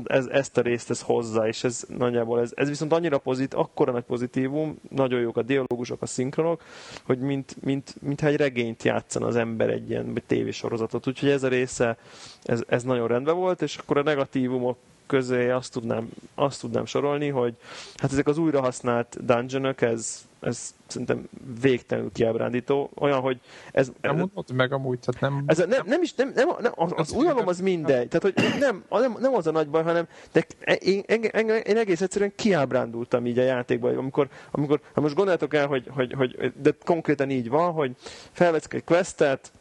ez, 0.04 0.26
ezt 0.26 0.58
a 0.58 0.60
részt 0.60 0.90
ez 0.90 1.00
hozza, 1.00 1.48
és 1.48 1.64
ez 1.64 1.84
nagyjából 1.88 2.40
ez, 2.40 2.52
ez 2.54 2.68
viszont 2.68 2.92
annyira 2.92 3.18
pozit, 3.18 3.54
akkora 3.54 3.92
nagy 3.92 4.02
pozitívum, 4.02 4.78
nagyon 4.90 5.20
jók 5.20 5.36
a 5.36 5.42
dialógusok, 5.42 6.02
a 6.02 6.06
szinkronok, 6.06 6.62
hogy 7.04 7.18
mint, 7.18 7.56
mint, 7.60 7.94
mintha 8.00 8.26
egy 8.26 8.36
regényt 8.36 8.82
játszan 8.82 9.22
az 9.22 9.36
ember 9.36 9.70
egy 9.70 9.90
ilyen 9.90 10.22
tévésorozatot. 10.26 11.06
Úgyhogy 11.06 11.28
ez 11.28 11.42
a 11.42 11.48
része, 11.48 11.96
ez, 12.42 12.62
ez 12.68 12.82
nagyon 12.82 13.08
rendben 13.08 13.36
volt, 13.36 13.62
és 13.62 13.76
akkor 13.76 13.96
a 13.96 14.02
negatívumok 14.02 14.76
közé 15.12 15.50
azt 15.50 15.72
tudnám, 15.72 16.08
azt 16.34 16.60
tudnám 16.60 16.84
sorolni, 16.84 17.28
hogy 17.28 17.54
hát 17.96 18.12
ezek 18.12 18.26
az 18.26 18.38
újrahasznált 18.38 19.24
dungeonok, 19.24 19.80
ez, 19.80 20.26
ez 20.40 20.74
szerintem 20.86 21.28
végtelenül 21.60 22.12
kiábrándító. 22.12 22.90
Olyan, 22.94 23.20
hogy 23.20 23.40
ez... 23.72 23.92
Nem 24.00 24.16
mondod 24.16 24.52
meg 24.52 24.72
amúgy, 24.72 24.98
tehát 24.98 25.20
nem... 25.20 25.44
Ez 25.46 25.58
a, 25.58 25.66
nem, 25.66 25.82
nem 25.86 26.02
is, 26.02 26.14
nem, 26.14 26.32
nem, 26.34 26.48
nem 26.60 26.72
az, 26.74 26.92
az 26.96 27.12
újalom 27.12 27.48
az 27.48 27.60
mindegy. 27.60 28.08
Tehát, 28.08 28.22
hogy 28.22 28.58
nem, 28.58 28.84
nem, 28.88 29.16
nem 29.20 29.34
az 29.34 29.46
a 29.46 29.50
nagy 29.50 29.68
baj, 29.68 29.82
hanem 29.82 30.08
de 30.32 30.46
én, 30.78 31.02
én, 31.06 31.22
én, 31.22 31.48
én 31.48 31.76
egész 31.76 32.00
egyszerűen 32.00 32.32
kiábrándultam 32.36 33.26
így 33.26 33.38
a 33.38 33.42
játékban, 33.42 33.96
amikor, 33.96 34.28
amikor 34.50 34.80
ha 34.92 35.00
most 35.00 35.14
gondoljátok 35.14 35.54
el, 35.54 35.66
hogy, 35.66 35.86
hogy, 35.94 36.12
hogy, 36.12 36.52
de 36.62 36.74
konkrétan 36.84 37.30
így 37.30 37.48
van, 37.48 37.72
hogy 37.72 37.92
felveszek 38.32 38.74
egy 38.74 38.84
questet, 38.84 39.52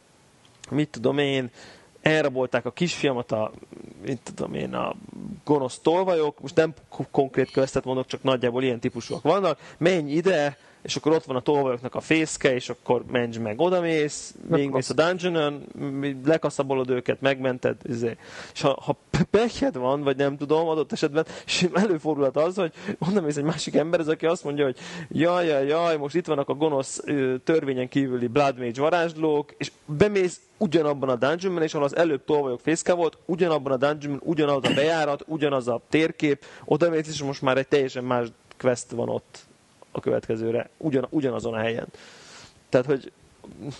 mit 0.70 0.88
tudom 0.88 1.18
én, 1.18 1.50
elrabolták 2.02 2.66
a 2.66 2.70
kisfiamat 2.70 3.32
a, 3.32 3.52
mit 4.04 4.20
tudom 4.34 4.54
én, 4.54 4.74
a 4.74 4.94
gonosz 5.44 5.78
tolvajok, 5.78 6.40
most 6.40 6.56
nem 6.56 6.74
konkrét 7.10 7.50
questet 7.50 7.84
mondok, 7.84 8.06
csak 8.06 8.22
nagyjából 8.22 8.62
ilyen 8.62 8.80
típusúak 8.80 9.22
vannak, 9.22 9.58
menj 9.78 10.12
ide, 10.12 10.56
és 10.82 10.96
akkor 10.96 11.12
ott 11.12 11.24
van 11.24 11.36
a 11.36 11.40
tolvajoknak 11.40 11.94
a 11.94 12.00
fészke, 12.00 12.54
és 12.54 12.68
akkor 12.68 13.04
menj 13.10 13.36
meg, 13.36 13.60
odamész, 13.60 14.34
még 14.48 14.70
mész 14.70 14.90
a 14.90 14.94
dungeonon, 14.94 15.62
lekaszabolod 16.24 16.90
őket, 16.90 17.20
megmented, 17.20 17.76
izé. 17.82 18.16
és 18.52 18.60
ha, 18.60 18.78
ha 18.84 18.96
pekhed 19.30 19.76
van, 19.76 20.02
vagy 20.02 20.16
nem 20.16 20.36
tudom, 20.36 20.68
adott 20.68 20.92
esetben, 20.92 21.26
és 21.46 21.68
előfordulhat 21.72 22.36
az, 22.36 22.54
hogy 22.54 22.72
onnan 22.98 23.24
mész 23.24 23.36
egy 23.36 23.44
másik 23.44 23.74
ember, 23.74 24.00
az, 24.00 24.08
aki 24.08 24.26
azt 24.26 24.44
mondja, 24.44 24.64
hogy 24.64 24.76
jaj, 25.08 25.46
jaj, 25.46 25.66
jaj, 25.66 25.96
most 25.96 26.14
itt 26.14 26.26
vannak 26.26 26.48
a 26.48 26.54
gonosz 26.54 27.02
törvényen 27.44 27.88
kívüli 27.88 28.26
Blood 28.26 28.58
Mage 28.58 28.80
varázslók, 28.80 29.54
és 29.56 29.72
bemész 29.86 30.40
ugyanabban 30.58 31.08
a 31.08 31.16
dungeonban, 31.16 31.62
és 31.62 31.74
ahol 31.74 31.86
az 31.86 31.96
előbb 31.96 32.24
tolvajok 32.24 32.60
fészke 32.60 32.92
volt, 32.92 33.18
ugyanabban 33.24 33.72
a 33.72 33.76
dungeonban, 33.76 34.28
ugyanaz 34.28 34.64
a 34.64 34.74
bejárat, 34.74 35.24
ugyanaz 35.26 35.68
a 35.68 35.80
térkép, 35.88 36.44
oda 36.64 36.90
mész, 36.90 37.08
és 37.08 37.22
most 37.22 37.42
már 37.42 37.58
egy 37.58 37.68
teljesen 37.68 38.04
más 38.04 38.26
quest 38.58 38.90
van 38.90 39.08
ott 39.08 39.50
a 39.92 40.00
következőre, 40.00 40.68
ugyan, 40.76 41.06
ugyanazon 41.10 41.54
a 41.54 41.58
helyen. 41.58 41.86
Tehát, 42.68 42.86
hogy 42.86 43.12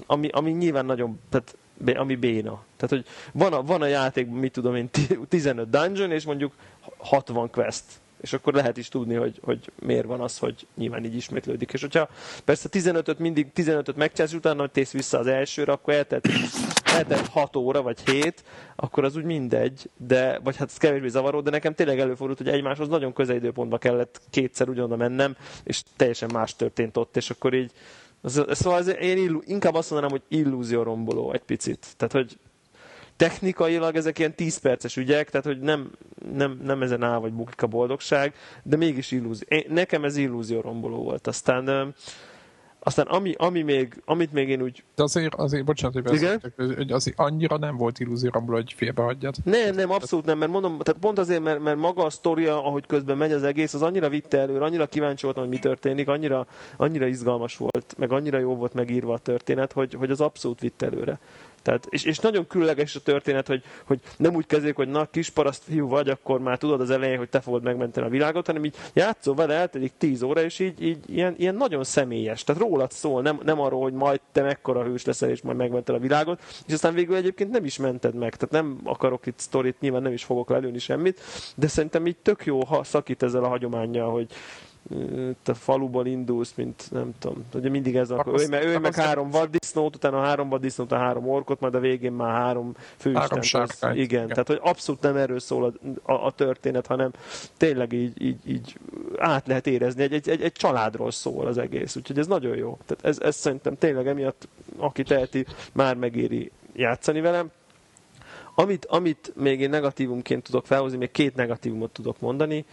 ami, 0.06 0.28
ami 0.28 0.50
nyilván 0.50 0.84
nagyon, 0.84 1.20
tehát 1.30 1.56
ami 1.96 2.16
béna. 2.16 2.64
Tehát, 2.76 2.88
hogy 2.88 3.04
van 3.32 3.52
a, 3.52 3.62
van 3.62 3.82
a 3.82 3.86
játékban, 3.86 4.38
mit 4.38 4.52
tudom 4.52 4.74
én, 4.74 4.90
15 5.28 5.70
dungeon, 5.70 6.10
és 6.10 6.24
mondjuk 6.24 6.52
60 6.98 7.50
quest. 7.50 7.84
És 8.20 8.32
akkor 8.32 8.54
lehet 8.54 8.76
is 8.76 8.88
tudni, 8.88 9.14
hogy, 9.14 9.40
hogy 9.42 9.72
miért 9.78 10.06
van 10.06 10.20
az, 10.20 10.38
hogy 10.38 10.66
nyilván 10.74 11.04
így 11.04 11.14
ismétlődik. 11.14 11.72
És 11.72 11.80
hogyha 11.80 12.08
persze 12.44 12.68
15-öt 12.72 13.18
mindig 13.18 13.46
15-öt 13.54 13.96
megcsinálsz, 13.96 14.32
utána 14.32 14.66
tész 14.66 14.92
vissza 14.92 15.18
az 15.18 15.26
elsőre, 15.26 15.72
akkor 15.72 15.94
eltelt, 15.94 16.28
eltelt 16.92 17.26
6 17.26 17.56
óra 17.56 17.82
vagy 17.82 18.10
7, 18.10 18.44
akkor 18.76 19.04
az 19.04 19.16
úgy 19.16 19.24
mindegy, 19.24 19.90
de, 19.96 20.38
vagy 20.38 20.56
hát 20.56 20.68
ez 20.68 20.76
kevésbé 20.76 21.08
zavaró, 21.08 21.40
de 21.40 21.50
nekem 21.50 21.74
tényleg 21.74 22.00
előfordult, 22.00 22.38
hogy 22.38 22.48
egymáshoz 22.48 22.88
nagyon 22.88 23.12
közel 23.12 23.36
időpontba 23.36 23.78
kellett 23.78 24.20
kétszer 24.30 24.68
ugyanoda 24.68 24.96
mennem, 24.96 25.36
és 25.64 25.82
teljesen 25.96 26.30
más 26.32 26.56
történt 26.56 26.96
ott, 26.96 27.16
és 27.16 27.30
akkor 27.30 27.54
így 27.54 27.72
Szóval 28.24 28.78
ez, 28.78 28.86
én 28.86 29.16
illu, 29.16 29.40
inkább 29.44 29.74
azt 29.74 29.90
mondanám, 29.90 30.16
hogy 30.16 30.38
illúzió 30.38 30.82
romboló 30.82 31.32
egy 31.32 31.42
picit. 31.42 31.86
Tehát, 31.96 32.12
hogy 32.12 32.38
technikailag 33.16 33.96
ezek 33.96 34.18
ilyen 34.18 34.34
10 34.34 34.56
perces 34.56 34.96
ügyek, 34.96 35.30
tehát 35.30 35.46
hogy 35.46 35.60
nem, 35.60 35.90
nem, 36.32 36.60
nem 36.62 36.82
ezen 36.82 37.02
áll 37.02 37.18
vagy 37.18 37.32
bukik 37.32 37.62
a 37.62 37.66
boldogság, 37.66 38.34
de 38.62 38.76
mégis 38.76 39.10
illúzió. 39.10 39.46
Én, 39.48 39.64
nekem 39.68 40.04
ez 40.04 40.16
illúzió 40.16 40.60
romboló 40.60 41.02
volt. 41.02 41.26
Aztán 41.26 41.94
aztán 42.84 43.06
ami, 43.06 43.34
ami 43.38 43.62
még, 43.62 44.02
amit 44.04 44.32
még 44.32 44.48
én 44.48 44.62
úgy... 44.62 44.82
De 44.94 45.02
azért, 45.02 45.34
azért 45.34 45.64
bocsánat, 45.64 45.94
hogy 45.94 46.02
beszéltek, 46.02 46.52
hogy 46.56 46.92
azért 46.92 47.18
annyira 47.18 47.56
nem 47.56 47.76
volt 47.76 47.98
illúzióramból, 47.98 48.54
hogy 48.54 48.72
félbehagyjad. 48.76 49.34
Nem, 49.44 49.74
nem, 49.74 49.90
abszolút 49.90 50.24
nem, 50.24 50.38
mert 50.38 50.50
mondom, 50.50 50.78
tehát 50.78 51.00
pont 51.00 51.18
azért, 51.18 51.42
mert, 51.42 51.60
mert 51.62 51.76
maga 51.76 52.04
a 52.04 52.10
sztoria, 52.10 52.64
ahogy 52.64 52.86
közben 52.86 53.16
megy 53.16 53.32
az 53.32 53.42
egész, 53.42 53.74
az 53.74 53.82
annyira 53.82 54.08
vitte 54.08 54.38
előre, 54.38 54.64
annyira 54.64 54.86
kíváncsi 54.86 55.24
voltam, 55.24 55.42
hogy 55.42 55.52
mi 55.52 55.58
történik, 55.58 56.08
annyira, 56.08 56.46
annyira 56.76 57.06
izgalmas 57.06 57.56
volt, 57.56 57.94
meg 57.96 58.12
annyira 58.12 58.38
jó 58.38 58.56
volt 58.56 58.74
megírva 58.74 59.12
a 59.12 59.18
történet, 59.18 59.72
hogy, 59.72 59.94
hogy 59.94 60.10
az 60.10 60.20
abszolút 60.20 60.60
vitte 60.60 60.86
előre. 60.86 61.18
Tehát, 61.62 61.86
és, 61.90 62.04
és 62.04 62.18
nagyon 62.18 62.46
különleges 62.46 62.94
a 62.94 63.00
történet, 63.00 63.46
hogy, 63.46 63.62
hogy 63.84 64.00
nem 64.16 64.34
úgy 64.34 64.46
kezdődik, 64.46 64.76
hogy 64.76 64.88
na, 64.88 65.06
kis 65.06 65.30
paraszt 65.30 65.62
fiú 65.62 65.88
vagy, 65.88 66.08
akkor 66.08 66.40
már 66.40 66.58
tudod 66.58 66.80
az 66.80 66.90
elején, 66.90 67.18
hogy 67.18 67.28
te 67.28 67.40
fogod 67.40 67.62
megmenteni 67.62 68.06
a 68.06 68.10
világot, 68.10 68.46
hanem 68.46 68.64
így 68.64 68.76
játszol 68.92 69.34
vele, 69.34 69.54
eltelik 69.54 69.92
tíz 69.98 70.22
óra, 70.22 70.42
és 70.42 70.58
így, 70.58 70.82
így 70.82 70.98
ilyen, 71.06 71.34
ilyen 71.38 71.54
nagyon 71.54 71.84
személyes. 71.84 72.44
Tehát 72.44 72.62
rólad 72.62 72.90
szól, 72.90 73.22
nem, 73.22 73.40
nem 73.44 73.60
arról, 73.60 73.82
hogy 73.82 73.92
majd 73.92 74.20
te 74.32 74.42
mekkora 74.42 74.82
hős 74.82 75.04
leszel, 75.04 75.30
és 75.30 75.42
majd 75.42 75.56
megmented 75.56 75.94
a 75.94 75.98
világot, 75.98 76.42
és 76.66 76.72
aztán 76.72 76.94
végül 76.94 77.16
egyébként 77.16 77.50
nem 77.50 77.64
is 77.64 77.78
mented 77.78 78.14
meg. 78.14 78.36
Tehát 78.36 78.64
nem 78.64 78.80
akarok 78.84 79.26
itt 79.26 79.38
sztorit, 79.38 79.80
nyilván 79.80 80.02
nem 80.02 80.12
is 80.12 80.24
fogok 80.24 80.50
lelőni 80.50 80.78
semmit, 80.78 81.20
de 81.56 81.66
szerintem 81.66 82.06
így 82.06 82.16
tök 82.16 82.46
jó, 82.46 82.64
ha 82.64 82.84
szakít 82.84 83.22
ezzel 83.22 83.44
a 83.44 83.48
hagyományjal, 83.48 84.12
hogy, 84.12 84.26
te 85.42 85.54
faluból 85.54 86.06
indulsz, 86.06 86.52
mint 86.56 86.88
nem 86.90 87.12
tudom, 87.18 87.44
ugye 87.54 87.68
mindig 87.68 87.96
ez 87.96 88.10
a, 88.10 88.24
ő, 88.38 88.48
meg, 88.48 88.64
ő 88.64 88.78
meg 88.78 88.94
három 88.94 89.30
vaddisznót, 89.30 89.96
utána 89.96 90.20
három 90.20 90.48
vaddisznót, 90.48 90.92
a 90.92 90.96
három 90.96 91.28
orkot, 91.28 91.60
majd 91.60 91.74
a 91.74 91.80
végén 91.80 92.12
már 92.12 92.30
három 92.30 92.74
főisten. 92.96 93.42
Igen, 93.92 93.96
igen, 93.96 94.28
tehát 94.28 94.46
hogy 94.46 94.60
abszolút 94.62 95.00
nem 95.00 95.16
erről 95.16 95.38
szól 95.38 95.64
a, 95.64 96.12
a, 96.12 96.26
a 96.26 96.30
történet, 96.30 96.86
hanem 96.86 97.10
tényleg 97.56 97.92
így, 97.92 98.22
így, 98.22 98.38
így 98.46 98.78
át 99.18 99.46
lehet 99.46 99.66
érezni, 99.66 100.02
egy, 100.02 100.12
egy, 100.12 100.28
egy, 100.28 100.42
egy 100.42 100.52
családról 100.52 101.10
szól 101.10 101.46
az 101.46 101.58
egész, 101.58 101.96
úgyhogy 101.96 102.18
ez 102.18 102.26
nagyon 102.26 102.56
jó. 102.56 102.78
Tehát 102.86 103.04
ez, 103.04 103.20
ez 103.20 103.36
szerintem 103.36 103.78
tényleg 103.78 104.06
emiatt, 104.06 104.48
aki 104.76 105.02
teheti, 105.02 105.46
már 105.72 105.96
megéri 105.96 106.50
játszani 106.74 107.20
velem. 107.20 107.50
Amit, 108.54 108.84
amit 108.84 109.32
még 109.36 109.60
én 109.60 109.70
negatívumként 109.70 110.42
tudok 110.42 110.66
felhozni, 110.66 110.98
még 110.98 111.10
két 111.10 111.34
negatívumot 111.34 111.90
tudok 111.90 112.20
mondani, 112.20 112.64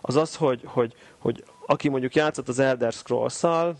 az 0.00 0.16
az, 0.16 0.36
hogy, 0.36 0.60
hogy, 0.64 0.94
hogy 1.18 1.44
aki 1.66 1.88
mondjuk 1.88 2.14
játszott 2.14 2.48
az 2.48 2.58
Elder 2.58 2.92
Scrolls-szal, 2.92 3.76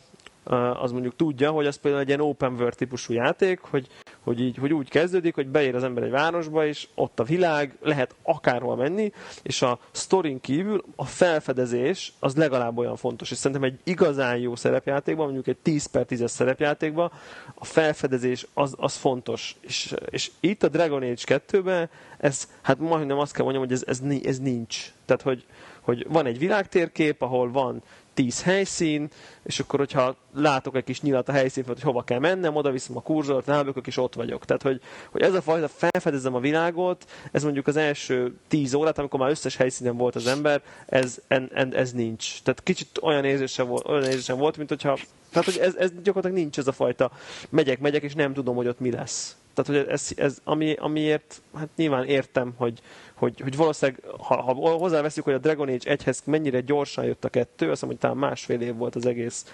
az 0.81 0.93
mondjuk 0.93 1.17
tudja, 1.17 1.51
hogy 1.51 1.67
az 1.67 1.77
például 1.77 2.03
egy 2.03 2.09
ilyen 2.09 2.21
open 2.21 2.53
world 2.53 2.75
típusú 2.75 3.13
játék, 3.13 3.61
hogy, 3.61 3.89
hogy, 4.29 4.41
így, 4.41 4.57
hogy 4.57 4.73
úgy 4.73 4.89
kezdődik, 4.89 5.35
hogy 5.35 5.47
beér 5.47 5.75
az 5.75 5.83
ember 5.83 6.03
egy 6.03 6.11
városba, 6.11 6.67
és 6.67 6.89
ott 6.95 7.21
a 7.21 7.25
világ, 7.25 7.77
lehet 7.83 8.15
akárhol 8.23 8.77
menni, 8.77 9.13
és 9.43 9.63
a 9.63 9.79
sztorin 9.91 10.41
kívül 10.41 10.85
a 10.97 11.05
felfedezés 11.05 12.13
az 12.19 12.37
legalább 12.37 12.79
olyan 12.79 12.97
fontos. 12.97 13.31
És 13.31 13.37
szerintem 13.37 13.71
egy 13.71 13.79
igazán 13.85 14.37
jó 14.37 14.57
szerepjátékban, 14.57 15.25
mondjuk 15.25 15.47
egy 15.47 15.57
10 15.63 15.87
per 15.87 16.07
10-es 16.09 16.29
szerepjátékban, 16.29 17.11
a 17.55 17.65
felfedezés 17.65 18.47
az, 18.55 18.75
az 18.77 18.97
fontos. 18.97 19.57
És, 19.61 19.95
és 20.11 20.31
itt 20.41 20.63
a 20.63 20.69
Dragon 20.69 21.03
Age 21.03 21.41
2-ben 21.51 21.91
ez, 22.19 22.49
hát 22.63 22.79
majdnem 22.79 23.19
azt 23.19 23.33
kell 23.33 23.45
mondjam, 23.45 23.65
hogy 23.65 23.75
ez, 23.75 23.85
ez, 23.87 24.01
ez 24.25 24.39
nincs. 24.39 24.93
Tehát, 25.05 25.23
hogy, 25.23 25.45
hogy 25.81 26.07
van 26.09 26.27
egy 26.27 26.39
világtérkép, 26.39 27.23
ahol 27.23 27.51
van 27.51 27.83
tíz 28.19 28.43
helyszín, 28.43 29.09
és 29.43 29.61
akkor, 29.61 29.79
hogyha 29.79 30.17
látok 30.35 30.77
egy 30.77 30.85
kis 30.85 31.01
nyilat 31.01 31.29
a 31.29 31.33
helyszín, 31.33 31.65
hogy 31.67 31.83
hova 31.83 32.03
kell 32.03 32.19
mennem, 32.19 32.57
oda 32.57 32.71
viszem 32.71 32.97
a 32.97 33.01
kurzort, 33.01 33.47
rábökök, 33.47 33.87
és 33.87 33.97
ott 33.97 34.15
vagyok. 34.15 34.45
Tehát, 34.45 34.63
hogy, 34.63 34.81
hogy 35.11 35.23
ez 35.23 35.35
a 35.35 35.43
fajta 35.43 35.69
felfedezem 35.69 36.35
a 36.35 36.41
világot, 36.41 37.11
ez 37.33 37.43
mondjuk 37.43 37.67
az 37.67 37.77
első 37.77 38.35
tíz 38.49 38.75
órát, 38.75 38.99
amikor 38.99 39.21
már 39.21 39.31
összes 39.31 39.57
helyszínen 39.57 39.97
volt 39.97 40.17
az 40.17 40.27
ember, 40.27 40.63
ez, 40.87 41.19
en, 41.29 41.51
en, 41.55 41.75
ez 41.75 41.93
nincs. 41.93 42.43
Tehát 42.43 42.63
kicsit 42.63 42.99
olyan 43.03 43.25
érzésem 43.25 43.67
volt, 43.67 43.89
olyan 43.89 44.05
érzésem 44.05 44.39
volt 44.39 44.57
mint 44.57 44.69
hogyha, 44.69 44.99
tehát, 45.31 45.47
hogy 45.47 45.59
ez, 45.59 45.75
ez 45.75 45.91
gyakorlatilag 46.03 46.45
nincs 46.45 46.59
ez 46.59 46.67
a 46.67 46.73
fajta 46.73 47.11
megyek, 47.49 47.81
megyek, 47.81 48.03
és 48.03 48.15
nem 48.15 48.33
tudom, 48.33 48.57
hogy 48.57 48.69
ott 48.69 48.81
mi 48.81 48.91
lesz. 48.91 49.37
Tehát, 49.63 49.83
hogy 49.83 49.93
ez, 49.93 50.11
ez 50.17 50.39
ami, 50.45 50.73
amiért, 50.73 51.43
hát 51.55 51.69
nyilván 51.77 52.05
értem, 52.05 52.53
hogy, 52.57 52.81
hogy, 53.15 53.41
hogy 53.41 53.57
valószínűleg, 53.57 54.03
ha, 54.19 54.43
ha 54.43 54.53
hozzáveszünk, 54.55 55.27
hogy 55.27 55.35
a 55.35 55.39
Dragon 55.39 55.69
Age 55.69 55.97
1-hez 55.97 56.19
mennyire 56.25 56.61
gyorsan 56.61 57.05
jött 57.05 57.25
a 57.25 57.29
kettő, 57.29 57.71
azt 57.71 57.83
mondom, 57.83 57.89
hogy 57.89 57.99
talán 57.99 58.29
másfél 58.29 58.61
év 58.61 58.75
volt 58.75 58.95
az 58.95 59.07
egész 59.07 59.45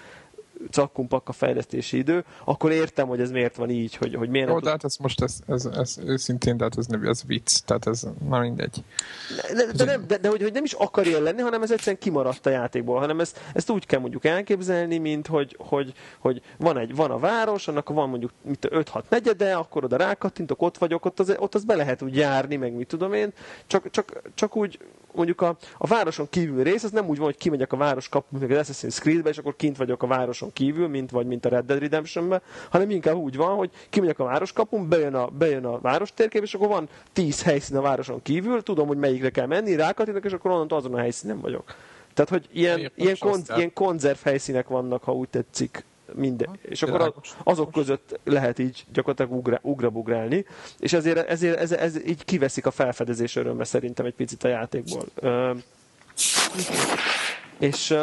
cakkumpakka 0.71 1.31
fejlesztési 1.31 1.97
idő, 1.97 2.25
akkor 2.43 2.71
értem, 2.71 3.07
hogy 3.07 3.19
ez 3.19 3.31
miért 3.31 3.55
van 3.55 3.69
így, 3.69 3.95
hogy, 3.95 4.15
hogy 4.15 4.29
miért 4.29 4.49
Jó, 4.49 4.59
de 4.59 4.69
hát 4.69 4.83
ez 4.83 4.97
most, 4.97 5.21
ez, 5.21 5.39
ez, 5.47 5.65
ez 5.65 5.97
őszintén, 6.05 6.57
de 6.57 6.63
hát 6.63 6.77
ez, 6.77 6.85
ez 7.03 7.23
vicc, 7.25 7.59
tehát 7.65 7.87
ez 7.87 8.03
már 8.29 8.41
mindegy. 8.41 8.83
De, 9.35 9.65
de, 9.65 9.71
de, 9.71 9.83
nem, 9.83 10.07
de, 10.07 10.17
de 10.17 10.29
hogy, 10.29 10.41
hogy 10.41 10.53
nem 10.53 10.63
is 10.63 10.73
akar 10.73 11.07
ilyen 11.07 11.21
lenni, 11.21 11.41
hanem 11.41 11.61
ez 11.61 11.71
egyszerűen 11.71 11.97
kimaradt 11.99 12.45
a 12.45 12.49
játékból, 12.49 12.99
hanem 12.99 13.19
ezt, 13.19 13.39
ezt 13.53 13.69
úgy 13.69 13.85
kell 13.85 13.99
mondjuk 13.99 14.25
elképzelni, 14.25 14.97
mint 14.97 15.27
hogy, 15.27 15.55
hogy, 15.59 15.93
hogy 16.19 16.41
van, 16.57 16.77
egy, 16.77 16.95
van 16.95 17.11
a 17.11 17.19
város, 17.19 17.67
annak 17.67 17.89
van 17.89 18.09
mondjuk 18.09 18.31
5-6 18.61 19.03
negyede, 19.09 19.53
akkor 19.55 19.83
oda 19.83 19.97
rákattintok, 19.97 20.61
ott 20.61 20.77
vagyok, 20.77 21.05
ott 21.05 21.19
az, 21.19 21.35
ott 21.37 21.55
az 21.55 21.63
be 21.63 21.75
lehet 21.75 22.01
úgy 22.01 22.15
járni, 22.15 22.55
meg 22.55 22.73
mit 22.73 22.87
tudom 22.87 23.13
én, 23.13 23.33
csak, 23.67 23.89
csak, 23.89 24.21
csak 24.33 24.55
úgy 24.55 24.79
mondjuk 25.15 25.41
a, 25.41 25.57
a 25.77 25.87
városon 25.87 26.27
kívül 26.29 26.63
rész, 26.63 26.83
az 26.83 26.91
nem 26.91 27.07
úgy 27.07 27.17
van, 27.17 27.25
hogy 27.25 27.37
kimegyek 27.37 27.73
a 27.73 27.77
város 27.77 28.09
kapun, 28.09 28.39
meg 28.39 28.51
az 28.51 28.69
Assassin's 28.69 28.99
Creed-be, 28.99 29.29
és 29.29 29.37
akkor 29.37 29.55
kint 29.55 29.77
vagyok 29.77 30.03
a 30.03 30.07
városon 30.07 30.53
kívül, 30.53 30.87
mint 30.87 31.11
vagy 31.11 31.25
mint 31.25 31.45
a 31.45 31.49
Red 31.49 31.65
Dead 31.65 31.79
Redemption-be, 31.79 32.41
hanem 32.69 32.89
inkább 32.89 33.15
úgy 33.15 33.35
van, 33.35 33.55
hogy 33.55 33.69
kimegyek 33.89 34.19
a 34.19 34.23
város 34.23 34.51
kapun, 34.51 34.89
bejön 34.89 35.13
a, 35.13 35.27
bejön 35.27 35.65
a 35.65 35.79
város 35.79 36.13
térkép, 36.13 36.43
és 36.43 36.53
akkor 36.53 36.67
van 36.67 36.89
tíz 37.13 37.43
helyszín 37.43 37.77
a 37.77 37.81
városon 37.81 38.21
kívül, 38.21 38.63
tudom, 38.63 38.87
hogy 38.87 38.97
melyikre 38.97 39.29
kell 39.29 39.47
menni, 39.47 39.75
rákattintok, 39.75 40.25
és 40.25 40.31
akkor 40.31 40.51
onnantól 40.51 40.77
azon 40.77 40.93
a 40.93 40.97
helyszínen 40.99 41.39
vagyok. 41.39 41.75
Tehát, 42.13 42.29
hogy 42.29 42.47
ilyen, 42.51 42.91
ilyen, 42.95 43.17
konz, 43.19 43.49
ilyen 43.55 43.73
konzerv 43.73 44.17
helyszínek 44.23 44.67
vannak, 44.67 45.03
ha 45.03 45.13
úgy 45.13 45.29
tetszik, 45.29 45.85
minden. 46.13 46.47
Ha, 46.47 46.55
és 46.61 46.83
akkor 46.83 47.13
azok 47.43 47.71
között 47.71 48.19
lehet 48.23 48.59
így 48.59 48.85
gyakorlatilag 48.93 49.39
ugra, 49.39 49.59
ugrabugrálni, 49.61 50.45
és 50.79 50.93
ezért, 50.93 51.29
ezért 51.29 51.59
ez, 51.59 51.71
ez, 51.71 52.07
így 52.07 52.25
kiveszik 52.25 52.65
a 52.65 52.71
felfedezés 52.71 53.35
örömbe 53.35 53.63
szerintem 53.63 54.05
egy 54.05 54.13
picit 54.13 54.43
a 54.43 54.47
játékból. 54.47 55.05
És 57.59 57.95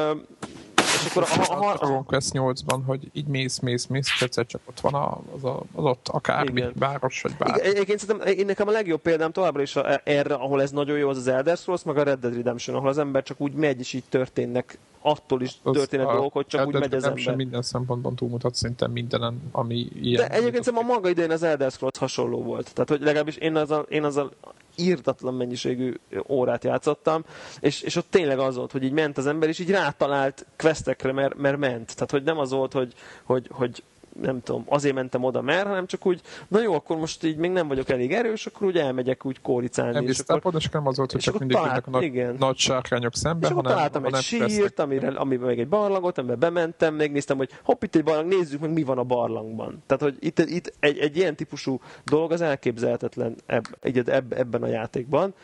és 0.92 1.10
akkor 1.10 1.22
a, 1.22 1.54
a, 1.54 1.70
a, 1.70 1.72
a 1.72 1.86
Conquest 1.86 2.30
8-ban, 2.32 2.80
hogy 2.86 3.10
így 3.12 3.26
mész, 3.26 3.58
mész, 3.58 3.86
mész, 3.86 4.10
és 4.14 4.22
egyszer 4.22 4.46
csak 4.46 4.60
ott 4.64 4.80
van 4.80 4.94
az, 5.36 5.44
a, 5.44 5.62
az 5.74 5.84
ott 5.84 6.08
akármi, 6.08 6.60
Igen. 6.60 6.72
város, 6.78 7.22
vagy 7.22 7.36
bármi. 7.38 7.58
Igen, 7.58 7.70
egyébként 7.70 7.98
szerintem 7.98 8.34
én 8.36 8.46
nekem 8.46 8.68
a 8.68 8.70
legjobb 8.70 9.00
példám 9.00 9.32
továbbra 9.32 9.62
is 9.62 9.76
a, 9.76 10.00
erre, 10.04 10.34
ahol 10.34 10.62
ez 10.62 10.70
nagyon 10.70 10.98
jó, 10.98 11.08
az 11.08 11.16
az 11.16 11.26
Elder 11.26 11.56
Scrolls, 11.56 11.82
meg 11.82 11.96
a 11.96 12.02
Red 12.02 12.20
Dead 12.20 12.34
Redemption, 12.34 12.76
ahol 12.76 12.88
az 12.88 12.98
ember 12.98 13.22
csak 13.22 13.40
úgy 13.40 13.52
megy, 13.52 13.80
és 13.80 13.92
így 13.92 14.04
történnek 14.08 14.78
attól 15.02 15.42
is 15.42 15.54
az 15.62 15.72
történnek 15.76 16.06
dolgok, 16.06 16.32
hogy 16.32 16.46
csak 16.46 16.60
Elder 16.60 16.74
úgy 16.74 16.80
megy 16.80 16.94
az 16.94 17.04
ember. 17.04 17.36
minden 17.36 17.62
szempontban 17.62 18.14
túlmutat 18.14 18.54
szinte 18.54 18.86
mindenen, 18.86 19.42
ami 19.52 19.88
ilyen. 20.00 20.28
De 20.28 20.34
egyébként 20.34 20.64
szerintem 20.64 20.90
a 20.90 20.92
maga 20.92 21.08
idején 21.08 21.30
az 21.30 21.42
Elder 21.42 21.70
Scrolls 21.70 21.98
hasonló 21.98 22.42
volt. 22.42 22.72
Tehát, 22.74 22.88
hogy 22.88 23.00
legalábbis 23.00 23.36
én 23.36 23.56
azzal, 23.56 23.86
én 23.88 24.04
azzal 24.04 24.32
írtatlan 24.76 25.34
mennyiségű 25.34 25.94
órát 26.28 26.64
játszottam, 26.64 27.24
és, 27.60 27.82
és 27.82 27.96
ott 27.96 28.10
tényleg 28.10 28.38
az 28.38 28.56
volt, 28.56 28.72
hogy 28.72 28.82
így 28.82 28.92
ment 28.92 29.18
az 29.18 29.26
ember, 29.26 29.48
és 29.48 29.58
így 29.58 29.70
rátalált 29.70 30.46
questekre, 30.82 31.12
mert, 31.12 31.36
mert 31.36 31.56
ment. 31.56 31.94
Tehát, 31.94 32.10
hogy 32.10 32.22
nem 32.22 32.38
az 32.38 32.50
volt, 32.50 32.72
hogy, 32.72 32.92
hogy, 33.24 33.48
hogy 33.50 33.82
nem 34.20 34.42
tudom, 34.42 34.64
azért 34.68 34.94
mentem 34.94 35.24
oda, 35.24 35.40
mert, 35.40 35.66
hanem 35.66 35.86
csak 35.86 36.06
úgy, 36.06 36.20
na 36.48 36.60
jó, 36.60 36.74
akkor 36.74 36.96
most 36.96 37.24
így 37.24 37.36
még 37.36 37.50
nem 37.50 37.68
vagyok 37.68 37.88
elég 37.88 38.12
erős, 38.12 38.46
akkor 38.46 38.66
úgy 38.66 38.76
elmegyek 38.76 39.24
úgy 39.24 39.40
kóricálni. 39.40 39.92
Nem 39.92 40.06
és 40.06 40.18
akkor, 40.26 40.54
és 40.58 40.68
nem 40.68 40.86
az 40.86 40.96
volt, 40.96 41.12
hogy 41.12 41.20
csak 41.20 41.38
mindig 41.38 41.56
talált, 41.56 41.86
a 41.86 41.90
nagy, 41.90 42.02
igen. 42.02 42.36
nagy 42.38 42.56
sárkányok 42.56 43.14
szembe, 43.14 43.46
és 43.46 43.52
hanem, 43.52 43.72
találtam 43.72 44.04
egy 44.04 44.14
sírt, 44.14 44.80
amire, 44.80 45.08
amiben 45.08 45.46
meg 45.46 45.58
egy 45.58 45.68
barlangot, 45.68 46.18
amiben 46.18 46.38
bementem, 46.38 46.94
megnéztem, 46.94 47.36
hogy 47.36 47.50
hopp, 47.62 47.82
itt 47.82 47.94
egy 47.94 48.04
barlang, 48.04 48.28
nézzük 48.28 48.60
meg, 48.60 48.72
mi 48.72 48.82
van 48.82 48.98
a 48.98 49.04
barlangban. 49.04 49.82
Tehát, 49.86 50.02
hogy 50.02 50.16
itt, 50.20 50.38
itt 50.38 50.72
egy, 50.80 50.98
egy 50.98 51.16
ilyen 51.16 51.36
típusú 51.36 51.80
dolog 52.04 52.32
az 52.32 52.40
elképzelhetetlen 52.40 53.36
eb, 53.46 53.66
eb, 54.06 54.32
ebben 54.32 54.62
a 54.62 54.66
játékban. 54.66 55.34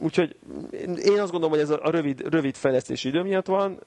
Úgyhogy 0.00 0.36
én 1.04 1.20
azt 1.20 1.30
gondolom, 1.30 1.50
hogy 1.50 1.58
ez 1.58 1.70
a, 1.70 1.90
rövid, 1.90 2.28
rövid 2.28 2.54
fejlesztési 2.54 3.08
idő 3.08 3.22
miatt 3.22 3.46
van. 3.46 3.80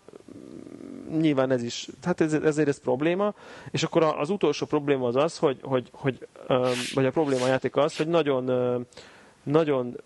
Nyilván 1.19 1.51
ez 1.51 1.63
is, 1.63 1.87
hát 2.03 2.21
ez, 2.21 2.33
ezért 2.33 2.67
ez 2.67 2.79
probléma, 2.79 3.33
és 3.71 3.83
akkor 3.83 4.03
az 4.03 4.29
utolsó 4.29 4.65
probléma 4.65 5.07
az 5.07 5.15
az, 5.15 5.37
hogy, 5.37 5.59
hogy, 5.61 5.89
hogy 5.91 6.27
vagy 6.93 7.05
a 7.05 7.11
probléma 7.11 7.43
a 7.43 7.47
játék 7.47 7.75
az, 7.75 7.97
hogy 7.97 8.07
nagyon 8.07 8.49
nagyon 9.43 9.97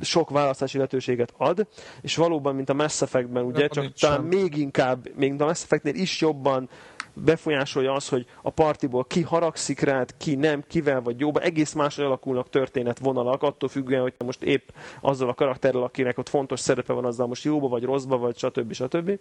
sok 0.00 0.30
választási 0.30 0.76
lehetőséget 0.76 1.34
ad, 1.36 1.66
és 2.00 2.16
valóban, 2.16 2.54
mint 2.54 2.68
a 2.68 2.74
Mass 2.74 3.02
Effect-ben, 3.02 3.44
ugye, 3.44 3.68
csak 3.68 3.92
talán 3.92 4.20
még 4.20 4.56
inkább, 4.56 5.08
még 5.16 5.40
a 5.40 5.44
Mass 5.44 5.62
Effect-nél 5.62 5.94
is 5.94 6.20
jobban 6.20 6.68
befolyásolja 7.14 7.92
az, 7.92 8.08
hogy 8.08 8.26
a 8.42 8.50
partiból 8.50 9.04
ki 9.04 9.22
haragszik 9.22 9.80
rád, 9.80 10.14
ki 10.16 10.34
nem, 10.34 10.64
kivel 10.68 11.00
vagy 11.00 11.20
jóba, 11.20 11.40
egész 11.40 11.72
más 11.72 11.98
alakulnak 11.98 12.50
történetvonalak, 12.50 13.42
attól 13.42 13.68
függően, 13.68 14.02
hogy 14.02 14.14
most 14.24 14.42
épp 14.42 14.68
azzal 15.00 15.28
a 15.28 15.34
karakterrel, 15.34 15.82
akinek 15.82 16.18
ott 16.18 16.28
fontos 16.28 16.60
szerepe 16.60 16.92
van, 16.92 17.04
azzal 17.04 17.26
most 17.26 17.44
jóba 17.44 17.68
vagy 17.68 17.82
rosszba, 17.82 18.18
vagy 18.18 18.38
stb. 18.38 18.72
stb. 18.72 19.18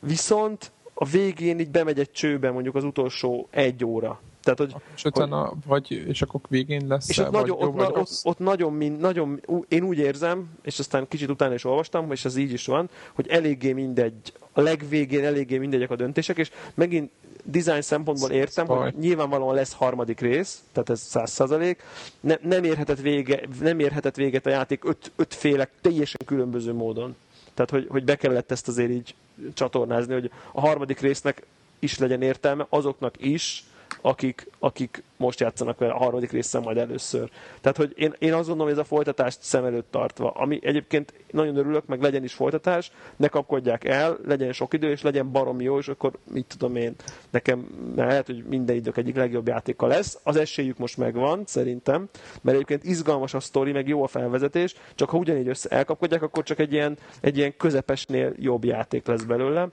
Viszont 0.00 0.72
a 0.94 1.04
végén 1.04 1.58
így 1.58 1.70
bemegy 1.70 1.98
egy 1.98 2.10
csőbe 2.10 2.50
mondjuk 2.50 2.74
az 2.74 2.84
utolsó 2.84 3.48
egy 3.50 3.84
óra. 3.84 4.20
Tehát, 4.42 4.58
hogy, 4.58 4.74
és 4.96 5.04
utána, 5.04 5.46
hogy, 5.46 5.58
vagy, 5.66 5.90
és 6.06 6.22
akkor 6.22 6.40
végén 6.48 6.86
lesz 6.86 7.08
és 7.08 7.18
ott, 7.18 7.30
nagyon, 7.30 7.62
ott, 7.62 7.74
vagy 7.74 7.92
ott, 7.94 8.20
ott, 8.22 8.38
nagyon, 8.38 8.96
nagyon, 8.98 9.40
én 9.68 9.82
úgy 9.82 9.98
érzem, 9.98 10.50
és 10.62 10.78
aztán 10.78 11.08
kicsit 11.08 11.30
utána 11.30 11.54
is 11.54 11.64
olvastam, 11.64 12.12
és 12.12 12.24
ez 12.24 12.36
így 12.36 12.52
is 12.52 12.66
van, 12.66 12.90
hogy 13.14 13.28
eléggé 13.28 13.72
mindegy, 13.72 14.32
a 14.52 14.60
legvégén 14.60 15.24
eléggé 15.24 15.58
mindegyek 15.58 15.90
a 15.90 15.96
döntések, 15.96 16.38
és 16.38 16.50
megint 16.74 17.10
design 17.44 17.80
szempontból 17.80 18.30
értem, 18.30 18.66
hogy 18.66 18.94
nyilvánvalóan 18.94 19.54
lesz 19.54 19.72
harmadik 19.72 20.20
rész, 20.20 20.62
tehát 20.72 20.90
ez 20.90 21.00
száz 21.00 21.30
százalék. 21.30 21.82
Ne, 22.20 22.34
nem, 22.42 22.64
érhetett 22.64 23.00
vége, 23.00 23.40
nem 23.60 23.78
érhetett 23.78 24.16
véget 24.16 24.46
a 24.46 24.50
játék 24.50 24.84
öt, 24.84 25.12
ötféle 25.16 25.68
teljesen 25.80 26.20
különböző 26.26 26.72
módon. 26.72 27.16
Tehát, 27.54 27.70
hogy, 27.70 27.86
hogy 27.88 28.04
be 28.04 28.16
kellett 28.16 28.50
ezt 28.50 28.68
azért 28.68 28.90
így 28.90 29.14
csatornázni, 29.54 30.12
hogy 30.12 30.30
a 30.52 30.60
harmadik 30.60 31.00
résznek 31.00 31.46
is 31.78 31.98
legyen 31.98 32.22
értelme, 32.22 32.66
azoknak 32.68 33.14
is, 33.18 33.64
akik, 34.06 34.50
akik 34.58 35.02
most 35.16 35.40
játszanak 35.40 35.78
vele 35.78 35.92
a 35.92 35.96
harmadik 35.96 36.30
részen 36.30 36.62
majd 36.62 36.76
először. 36.76 37.30
Tehát, 37.60 37.76
hogy 37.76 37.92
én, 37.96 38.14
én 38.18 38.32
azt 38.32 38.46
gondolom, 38.46 38.72
hogy 38.72 38.78
ez 38.78 38.84
a 38.84 38.94
folytatást 38.94 39.38
szem 39.42 39.64
előtt 39.64 39.90
tartva, 39.90 40.30
ami 40.30 40.58
egyébként 40.62 41.14
nagyon 41.30 41.56
örülök, 41.56 41.86
meg 41.86 42.02
legyen 42.02 42.24
is 42.24 42.32
folytatás, 42.32 42.92
ne 43.16 43.28
kapkodják 43.28 43.84
el, 43.84 44.18
legyen 44.26 44.52
sok 44.52 44.74
idő, 44.74 44.90
és 44.90 45.02
legyen 45.02 45.32
barom 45.32 45.60
jó, 45.60 45.78
és 45.78 45.88
akkor 45.88 46.12
mit 46.32 46.46
tudom 46.46 46.76
én, 46.76 46.94
nekem 47.30 47.66
lehet, 47.96 48.26
hogy 48.26 48.44
minden 48.44 48.76
idők 48.76 48.96
egyik 48.96 49.16
legjobb 49.16 49.48
játéka 49.48 49.86
lesz. 49.86 50.18
Az 50.22 50.36
esélyük 50.36 50.78
most 50.78 50.96
megvan, 50.96 51.42
szerintem, 51.46 52.08
mert 52.40 52.56
egyébként 52.56 52.84
izgalmas 52.84 53.34
a 53.34 53.40
sztori, 53.40 53.72
meg 53.72 53.88
jó 53.88 54.02
a 54.02 54.06
felvezetés, 54.06 54.74
csak 54.94 55.10
ha 55.10 55.16
ugyanígy 55.16 55.48
össze 55.48 55.68
elkapkodják, 55.68 56.22
akkor 56.22 56.42
csak 56.42 56.58
egy 56.58 56.72
ilyen, 56.72 56.98
egy 57.20 57.36
ilyen 57.36 57.56
közepesnél 57.56 58.32
jobb 58.36 58.64
játék 58.64 59.06
lesz 59.06 59.22
belőle 59.22 59.68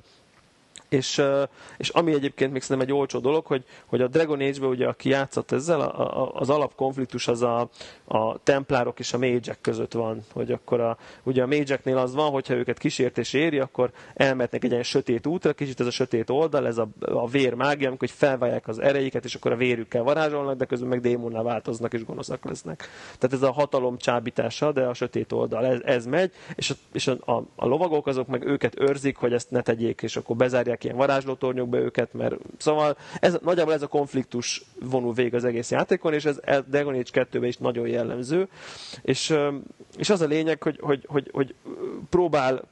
és, 0.92 1.22
és 1.78 1.90
ami 1.90 2.14
egyébként 2.14 2.52
még 2.52 2.62
szerintem 2.62 2.90
egy 2.90 3.00
olcsó 3.00 3.20
dolog, 3.20 3.46
hogy, 3.46 3.64
hogy 3.86 4.02
a 4.02 4.08
Dragon 4.08 4.40
Age-ben 4.40 4.70
ugye, 4.70 4.88
aki 4.88 5.10
játszott 5.10 5.52
ezzel, 5.52 5.82
a, 5.82 6.22
a, 6.22 6.32
az 6.34 6.50
alapkonfliktus 6.50 7.28
az 7.28 7.42
a, 7.42 7.70
a 8.06 8.38
templárok 8.44 9.00
és 9.00 9.14
a 9.14 9.18
mage 9.18 9.58
között 9.62 9.94
van, 9.94 10.24
hogy 10.34 10.52
akkor 10.52 10.80
a, 10.80 10.98
ugye 11.24 11.44
a 11.44 11.48
mage 11.48 11.80
az 11.84 12.16
van, 12.16 12.32
hogyha 12.32 12.54
őket 12.54 12.78
kísértés 12.78 13.34
éri, 13.34 13.60
akkor 13.60 13.92
elmetnek 14.14 14.64
egy 14.64 14.72
ilyen 14.72 14.84
sötét 14.84 15.28
útra, 15.28 15.54
kicsit 15.54 15.80
ez 15.80 15.86
a 15.86 15.92
sötét 15.92 16.30
oldal, 16.30 16.68
ez 16.68 16.78
a, 16.78 16.88
a 17.00 17.28
vér 17.28 17.54
mágia, 17.54 17.88
amikor 17.88 18.08
hogy 18.08 18.18
felválják 18.18 18.68
az 18.68 18.80
erejéket, 18.80 19.26
és 19.26 19.36
akkor 19.36 19.52
a 19.52 19.56
vérükkel 19.56 20.04
varázsolnak, 20.04 20.58
de 20.58 20.66
közben 20.66 20.90
meg 20.90 21.02
démonnál 21.02 21.44
változnak 21.44 21.94
és 21.94 22.06
gonoszak 22.06 22.46
lesznek. 22.46 22.90
Tehát 23.18 23.36
ez 23.36 23.42
a 23.42 23.52
hatalom 23.52 23.98
csábítása, 23.98 24.72
de 24.72 24.82
a 24.86 24.94
sötét 24.94 25.32
oldal, 25.32 25.66
ez, 25.66 25.80
ez 25.86 26.06
megy, 26.06 26.32
és, 26.56 26.70
a, 26.70 26.74
és 26.94 27.08
a, 27.08 27.32
a, 27.32 27.44
a 27.56 27.66
lovagok 27.66 28.08
azok 28.08 28.28
meg 28.28 28.46
őket 28.46 28.80
őrzik, 28.80 29.18
hogy 29.18 29.34
ezt 29.34 29.52
ne 29.52 29.62
tegyék, 29.62 30.02
és 30.02 30.16
akkor 30.16 30.36
bezárják 30.36 30.80
ilyen 30.84 30.96
varázslótornyokba 30.96 31.78
őket, 31.78 32.14
mert 32.14 32.36
szóval 32.58 32.98
ez, 33.20 33.38
nagyjából 33.42 33.74
ez 33.74 33.82
a 33.82 33.88
konfliktus 33.88 34.64
vonul 34.80 35.14
végig 35.14 35.34
az 35.36 35.46
egész 35.46 35.72
játékon, 35.72 36.14
és 36.14 36.26
ez 36.26 36.40
Dragon 36.68 36.94
Age 36.94 37.12
2 37.12 37.46
is 37.48 37.58
nagyon 37.58 37.88
jellemző, 37.88 38.48
és, 39.02 39.36
és 39.98 40.10
az 40.10 40.22
a 40.22 40.26
lényeg, 40.26 40.64
hogy, 40.64 40.78
hogy, 40.82 41.06
hogy, 41.08 41.30
hogy 41.32 41.56
próbál 42.10 42.64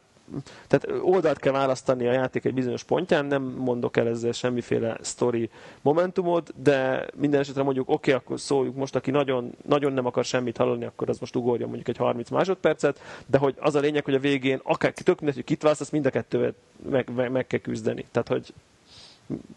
tehát 0.67 1.01
oldalt 1.01 1.39
kell 1.39 1.51
választani 1.51 2.07
a 2.07 2.11
játék 2.11 2.45
egy 2.45 2.53
bizonyos 2.53 2.83
pontján, 2.83 3.25
nem 3.25 3.43
mondok 3.43 3.97
el 3.97 4.07
ezzel 4.07 4.31
semmiféle 4.31 4.97
story 5.01 5.49
momentumot, 5.81 6.61
de 6.61 7.07
minden 7.15 7.39
esetre 7.39 7.63
mondjuk, 7.63 7.89
oké, 7.89 8.11
okay, 8.11 8.13
akkor 8.13 8.39
szóljuk 8.39 8.75
most, 8.75 8.95
aki 8.95 9.11
nagyon, 9.11 9.51
nagyon 9.67 9.93
nem 9.93 10.05
akar 10.05 10.25
semmit 10.25 10.57
hallani, 10.57 10.85
akkor 10.85 11.09
az 11.09 11.19
most 11.19 11.35
ugorja 11.35 11.65
mondjuk 11.65 11.87
egy 11.87 11.97
30 11.97 12.29
másodpercet, 12.29 12.99
de 13.25 13.37
hogy 13.37 13.55
az 13.59 13.75
a 13.75 13.79
lényeg, 13.79 14.05
hogy 14.05 14.15
a 14.15 14.19
végén 14.19 14.59
akár 14.63 14.91
tök 14.91 15.17
mindegy, 15.17 15.35
hogy 15.35 15.43
kit 15.43 15.61
választasz, 15.61 15.89
mind 15.89 16.05
a 16.05 16.09
kettőt 16.09 16.55
meg, 16.89 17.09
meg, 17.15 17.31
meg 17.31 17.47
kell 17.47 17.59
küzdeni. 17.59 18.05
Tehát, 18.11 18.27
hogy 18.27 18.53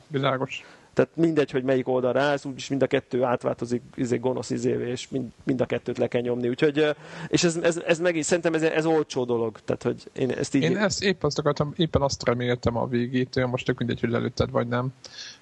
Világos. 0.07 0.65
Tehát 0.95 1.11
mindegy, 1.17 1.51
hogy 1.51 1.63
melyik 1.63 1.89
oldalra 1.89 2.21
állsz, 2.21 2.45
úgyis 2.45 2.69
mind 2.69 2.83
a 2.83 2.87
kettő 2.87 3.23
átváltozik 3.23 3.83
izé, 3.95 4.17
gonosz 4.17 4.51
izévé, 4.51 4.91
és 4.91 5.09
mind, 5.09 5.31
mind, 5.43 5.61
a 5.61 5.67
kettőt 5.67 5.99
le 5.99 6.07
kell 6.07 6.21
nyomni. 6.21 6.49
Úgyhogy, 6.49 6.97
és 7.29 7.45
ez, 7.45 7.57
ez, 7.57 7.77
ez 7.87 7.99
megint, 7.99 8.25
szerintem 8.25 8.55
ez, 8.55 8.63
ez 8.63 8.87
olcsó 8.87 9.25
dolog. 9.25 9.59
Tehát, 9.65 9.83
hogy 9.83 10.11
én 10.13 10.31
ezt 10.31 10.55
így... 10.55 10.63
Én 10.63 10.77
ezt 10.77 11.03
épp 11.03 11.23
azt 11.23 11.39
akartam, 11.39 11.73
éppen 11.77 12.03
azt 12.03 12.25
reméltem 12.25 12.77
a 12.77 12.87
végétől, 12.87 13.47
most 13.47 13.67
tök 13.67 13.79
mindegy, 13.79 14.01
hogy 14.01 14.11
lelőtted 14.11 14.51
vagy 14.51 14.69
nem. 14.69 14.93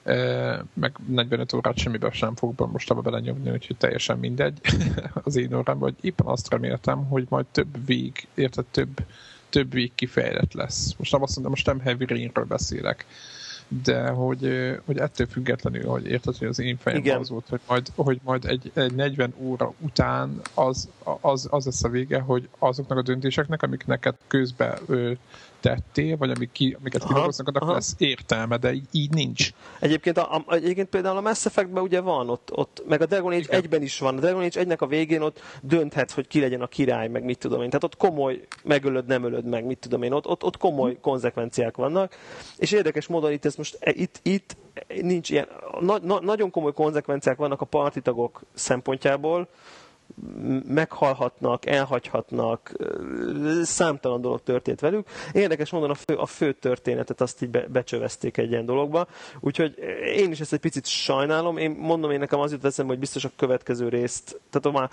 E, 0.02 0.64
meg 0.74 0.96
45 1.06 1.52
órát 1.52 1.76
semmibe 1.76 2.10
sem 2.10 2.36
fogok 2.36 2.72
most 2.72 2.90
abba 2.90 3.00
belenyomni, 3.00 3.50
úgyhogy 3.50 3.76
teljesen 3.76 4.18
mindegy 4.18 4.60
az 5.24 5.36
én 5.36 5.54
órámban, 5.54 5.94
hogy 5.94 5.96
éppen 6.00 6.26
azt 6.26 6.50
reméltem, 6.50 7.06
hogy 7.06 7.26
majd 7.28 7.46
több 7.46 7.86
vég, 7.86 8.26
érted, 8.34 8.64
több, 8.64 9.00
több 9.48 9.72
vég 9.72 9.92
kifejlett 9.94 10.52
lesz. 10.52 10.94
Most 10.98 11.12
nem 11.12 11.22
azt 11.22 11.34
mondom, 11.34 11.52
most 11.52 11.66
nem 11.66 11.80
Heavy 11.80 12.04
Rainről 12.04 12.44
beszélek, 12.44 13.06
de 13.84 14.08
hogy, 14.08 14.74
hogy 14.84 14.98
ettől 14.98 15.26
függetlenül, 15.26 15.88
hogy 15.88 16.06
érted, 16.06 16.36
hogy 16.36 16.48
az 16.48 16.58
én 16.58 16.76
fejemben 16.76 17.18
az 17.18 17.28
volt, 17.28 17.48
hogy 17.48 17.60
majd, 17.66 17.92
hogy 17.94 18.20
majd 18.24 18.44
egy, 18.44 18.70
egy 18.74 18.94
40 18.94 19.34
óra 19.38 19.72
után 19.78 20.40
az, 20.54 20.88
az, 21.20 21.48
az 21.50 21.64
lesz 21.64 21.84
a 21.84 21.88
vége, 21.88 22.20
hogy 22.20 22.48
azoknak 22.58 22.98
a 22.98 23.02
döntéseknek, 23.02 23.62
amik 23.62 23.86
neked 23.86 24.14
közben 24.26 24.78
ö, 24.86 25.12
tettél, 25.60 26.16
vagy 26.16 26.30
amik 26.30 26.52
ki, 26.52 26.76
amiket 26.80 27.04
kidolgoznak, 27.04 27.48
annak 27.48 27.62
aha. 27.62 27.72
lesz 27.72 27.94
értelme, 27.98 28.56
de 28.56 28.72
így, 28.72 28.88
így 28.92 29.10
nincs. 29.10 29.50
Egyébként, 29.80 30.18
a, 30.18 30.44
a, 30.46 30.54
egyébként 30.54 30.88
például 30.88 31.16
a 31.16 31.20
Mass 31.20 31.46
Effectben 31.46 31.82
ugye 31.82 32.00
van, 32.00 32.30
ott, 32.30 32.50
ott 32.52 32.82
meg 32.88 33.00
a 33.00 33.06
Dragon 33.06 33.32
Age 33.32 33.38
Igen. 33.38 33.60
egyben 33.60 33.82
is 33.82 33.98
van. 33.98 34.16
A 34.16 34.20
Dragon 34.20 34.42
Age 34.42 34.60
egynek 34.60 34.82
a 34.82 34.86
végén 34.86 35.22
ott 35.22 35.40
dönthetsz, 35.62 36.12
hogy 36.12 36.26
ki 36.26 36.40
legyen 36.40 36.60
a 36.60 36.66
király, 36.66 37.08
meg 37.08 37.24
mit 37.24 37.38
tudom 37.38 37.62
én. 37.62 37.66
Tehát 37.66 37.84
ott 37.84 37.96
komoly, 37.96 38.46
megölöd, 38.64 39.06
nem 39.06 39.24
ölöd 39.24 39.44
meg, 39.44 39.64
mit 39.64 39.78
tudom 39.78 40.02
én. 40.02 40.12
Ott, 40.12 40.26
ott, 40.26 40.44
ott 40.44 40.56
komoly 40.56 40.98
konzekvenciák 41.00 41.76
vannak. 41.76 42.16
És 42.56 42.72
érdekes 42.72 43.06
módon 43.06 43.32
itt, 43.32 43.44
ez 43.44 43.54
most, 43.54 43.76
e, 43.80 43.92
itt, 43.96 44.20
itt 44.22 44.56
nincs 45.02 45.30
ilyen, 45.30 45.48
na, 45.80 45.98
na, 46.02 46.20
nagyon 46.20 46.50
komoly 46.50 46.72
konzekvenciák 46.72 47.36
vannak 47.36 47.60
a 47.60 47.64
partitagok 47.64 48.42
szempontjából, 48.54 49.48
meghalhatnak, 50.66 51.66
elhagyhatnak, 51.66 52.72
számtalan 53.62 54.20
dolog 54.20 54.42
történt 54.42 54.80
velük. 54.80 55.08
Érdekes 55.32 55.70
mondani, 55.70 55.92
a 55.92 55.96
fő, 55.96 56.14
a 56.14 56.26
fő 56.26 56.52
történetet 56.52 57.20
azt 57.20 57.42
így 57.42 57.50
be, 57.50 57.66
becsövezték 57.68 58.36
egy 58.36 58.50
ilyen 58.50 58.64
dologba, 58.64 59.06
úgyhogy 59.40 59.74
én 60.16 60.30
is 60.30 60.40
ezt 60.40 60.52
egy 60.52 60.60
picit 60.60 60.86
sajnálom. 60.86 61.56
Én 61.56 61.70
mondom, 61.70 62.10
én 62.10 62.18
nekem 62.18 62.40
az 62.40 62.52
jut 62.52 62.64
eszembe, 62.64 62.92
hogy 62.92 63.00
biztos 63.00 63.24
a 63.24 63.30
következő 63.36 63.88
részt, 63.88 64.40
tehát 64.50 64.78
már 64.78 64.90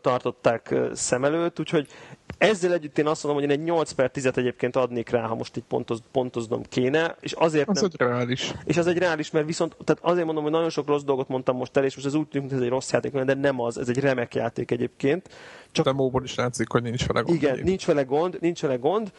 tartották 0.00 0.74
szem 0.92 1.24
előtt, 1.24 1.60
úgyhogy 1.60 1.88
ezzel 2.38 2.72
együtt 2.72 2.98
én 2.98 3.06
azt 3.06 3.24
mondom, 3.24 3.42
hogy 3.42 3.50
én 3.50 3.58
egy 3.58 3.64
8 3.64 3.92
per 3.92 4.10
10-et 4.14 4.36
egyébként 4.36 4.76
adnék 4.76 5.10
rá, 5.10 5.26
ha 5.26 5.34
most 5.34 5.56
így 5.56 5.64
pontoz, 5.68 6.02
pontoznom 6.12 6.62
kéne, 6.62 7.16
és 7.20 7.32
azért 7.32 7.68
az 7.68 7.80
nem... 7.80 7.84
egy 7.84 8.00
reális. 8.00 8.52
És 8.64 8.76
az 8.76 8.86
egy 8.86 8.98
reális, 8.98 9.30
mert 9.30 9.46
viszont, 9.46 9.76
tehát 9.84 10.02
azért 10.04 10.24
mondom, 10.24 10.42
hogy 10.42 10.52
nagyon 10.52 10.70
sok 10.70 10.86
rossz 10.86 11.02
dolgot 11.02 11.28
mondtam 11.28 11.56
most 11.56 11.76
el, 11.76 11.84
és 11.84 11.94
most 11.94 12.06
ez 12.06 12.14
úgy 12.14 12.28
tűnik, 12.28 12.48
hogy 12.48 12.58
ez 12.58 12.64
egy 12.64 12.70
rossz 12.70 12.92
játék, 12.92 13.12
de 13.12 13.34
nem 13.34 13.60
az, 13.60 13.78
ez 13.78 13.88
egy 13.88 13.98
remek 13.98 14.27
játék 14.34 14.70
egyébként. 14.70 15.28
Csak 15.72 15.84
demóból 15.84 16.24
is 16.24 16.34
látszik, 16.34 16.70
hogy 16.70 16.82
nincs 16.82 17.06
vele 17.06 17.20
gond. 17.20 17.36
Igen, 17.36 17.52
egyéb. 17.52 17.64
nincs 17.64 17.86
vele 17.86 18.02
gond, 18.02 18.36
nincs 18.40 18.60
vele 18.60 18.76
gond. 18.76 19.12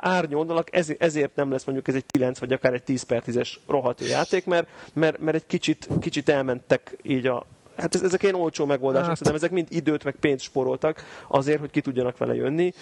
Árnyódalak, 0.00 0.68
ezért 0.98 1.34
nem 1.34 1.50
lesz 1.50 1.64
mondjuk 1.64 1.88
ez 1.88 1.94
egy 1.94 2.06
9 2.06 2.38
vagy 2.38 2.52
akár 2.52 2.72
egy 2.72 2.82
10 2.82 3.02
per 3.02 3.22
10-es 3.26 3.54
rohadt 3.66 4.00
játék, 4.00 4.46
mert, 4.46 4.68
mert, 4.92 5.18
mert 5.18 5.36
egy 5.36 5.46
kicsit, 5.46 5.88
kicsit 6.00 6.28
elmentek 6.28 6.96
így 7.02 7.26
a, 7.26 7.46
hát 7.76 7.94
ezek 7.94 8.22
ilyen 8.22 8.34
olcsó 8.34 8.64
megoldások, 8.64 9.08
hát. 9.08 9.16
szerintem 9.16 9.42
ezek 9.42 9.56
mind 9.56 9.68
időt 9.70 10.04
meg 10.04 10.14
pénzt 10.20 10.44
sporoltak 10.44 11.04
azért, 11.28 11.60
hogy 11.60 11.70
ki 11.70 11.80
tudjanak 11.80 12.18
vele 12.18 12.34
jönni. 12.34 12.72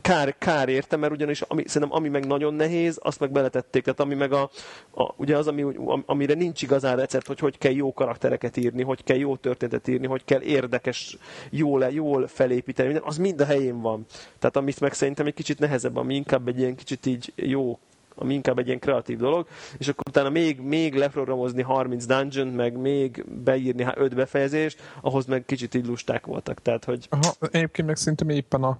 Kár, 0.00 0.34
kár 0.38 0.68
érte, 0.68 0.96
mert 0.96 1.12
ugyanis 1.12 1.40
ami, 1.40 1.62
szerintem 1.66 1.96
ami 1.96 2.08
meg 2.08 2.26
nagyon 2.26 2.54
nehéz, 2.54 2.98
azt 3.02 3.20
meg 3.20 3.30
beletették. 3.30 3.82
Tehát 3.82 4.00
ami 4.00 4.14
meg 4.14 4.32
a, 4.32 4.50
a 4.94 5.12
ugye 5.16 5.36
az, 5.36 5.46
ami, 5.46 5.64
amire 6.06 6.34
nincs 6.34 6.62
igazán 6.62 6.96
recept, 6.96 7.26
hogy 7.26 7.38
hogy 7.38 7.58
kell 7.58 7.72
jó 7.72 7.92
karaktereket 7.92 8.56
írni, 8.56 8.82
hogy 8.82 9.04
kell 9.04 9.16
jó 9.16 9.36
történetet 9.36 9.88
írni, 9.88 10.06
hogy 10.06 10.24
kell 10.24 10.40
érdekes, 10.40 11.16
jól, 11.50 11.84
jól 11.84 12.26
felépíteni, 12.26 12.88
minden, 12.88 13.08
az 13.08 13.18
mind 13.18 13.40
a 13.40 13.44
helyén 13.44 13.80
van. 13.80 14.06
Tehát 14.38 14.56
amit 14.56 14.80
meg 14.80 14.92
szerintem 14.92 15.26
egy 15.26 15.34
kicsit 15.34 15.58
nehezebb, 15.58 15.96
ami 15.96 16.14
inkább 16.14 16.48
egy 16.48 16.58
ilyen 16.58 16.76
kicsit 16.76 17.06
így 17.06 17.32
jó 17.36 17.78
ami 18.14 18.34
inkább 18.34 18.58
egy 18.58 18.66
ilyen 18.66 18.78
kreatív 18.78 19.18
dolog, 19.18 19.46
és 19.78 19.88
akkor 19.88 20.02
utána 20.08 20.30
még, 20.30 20.60
még 20.60 20.94
leprogramozni 20.94 21.62
30 21.62 22.04
dungeon, 22.04 22.46
meg 22.46 22.76
még 22.76 23.24
beírni 23.44 23.86
5 23.94 24.14
befejezést, 24.14 24.82
ahhoz 25.00 25.26
meg 25.26 25.44
kicsit 25.44 25.74
így 25.74 25.86
lusták 25.86 26.26
voltak. 26.26 26.62
Tehát, 26.62 26.84
hogy... 26.84 27.06
Aha, 27.08 27.34
egyébként 27.40 27.88
meg 27.88 27.96
szerintem 27.96 28.28
éppen, 28.28 28.62
a, 28.62 28.78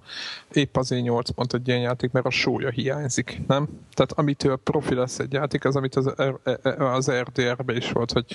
épp 0.51 0.77
az 0.77 0.91
én 0.91 1.01
8 1.01 1.29
pont 1.29 1.53
egy 1.53 1.67
ilyen 1.67 1.79
játék, 1.79 2.11
mert 2.11 2.25
a 2.25 2.29
sója 2.29 2.69
hiányzik, 2.69 3.41
nem? 3.47 3.67
Tehát 3.93 4.11
amitől 4.11 4.59
profi 4.63 4.95
lesz 4.95 5.19
egy 5.19 5.33
játék, 5.33 5.65
az 5.65 5.75
amit 5.75 5.95
az, 5.95 6.13
az 6.77 7.11
RDR-ben 7.11 7.75
is 7.75 7.91
volt, 7.91 8.11
hogy 8.11 8.25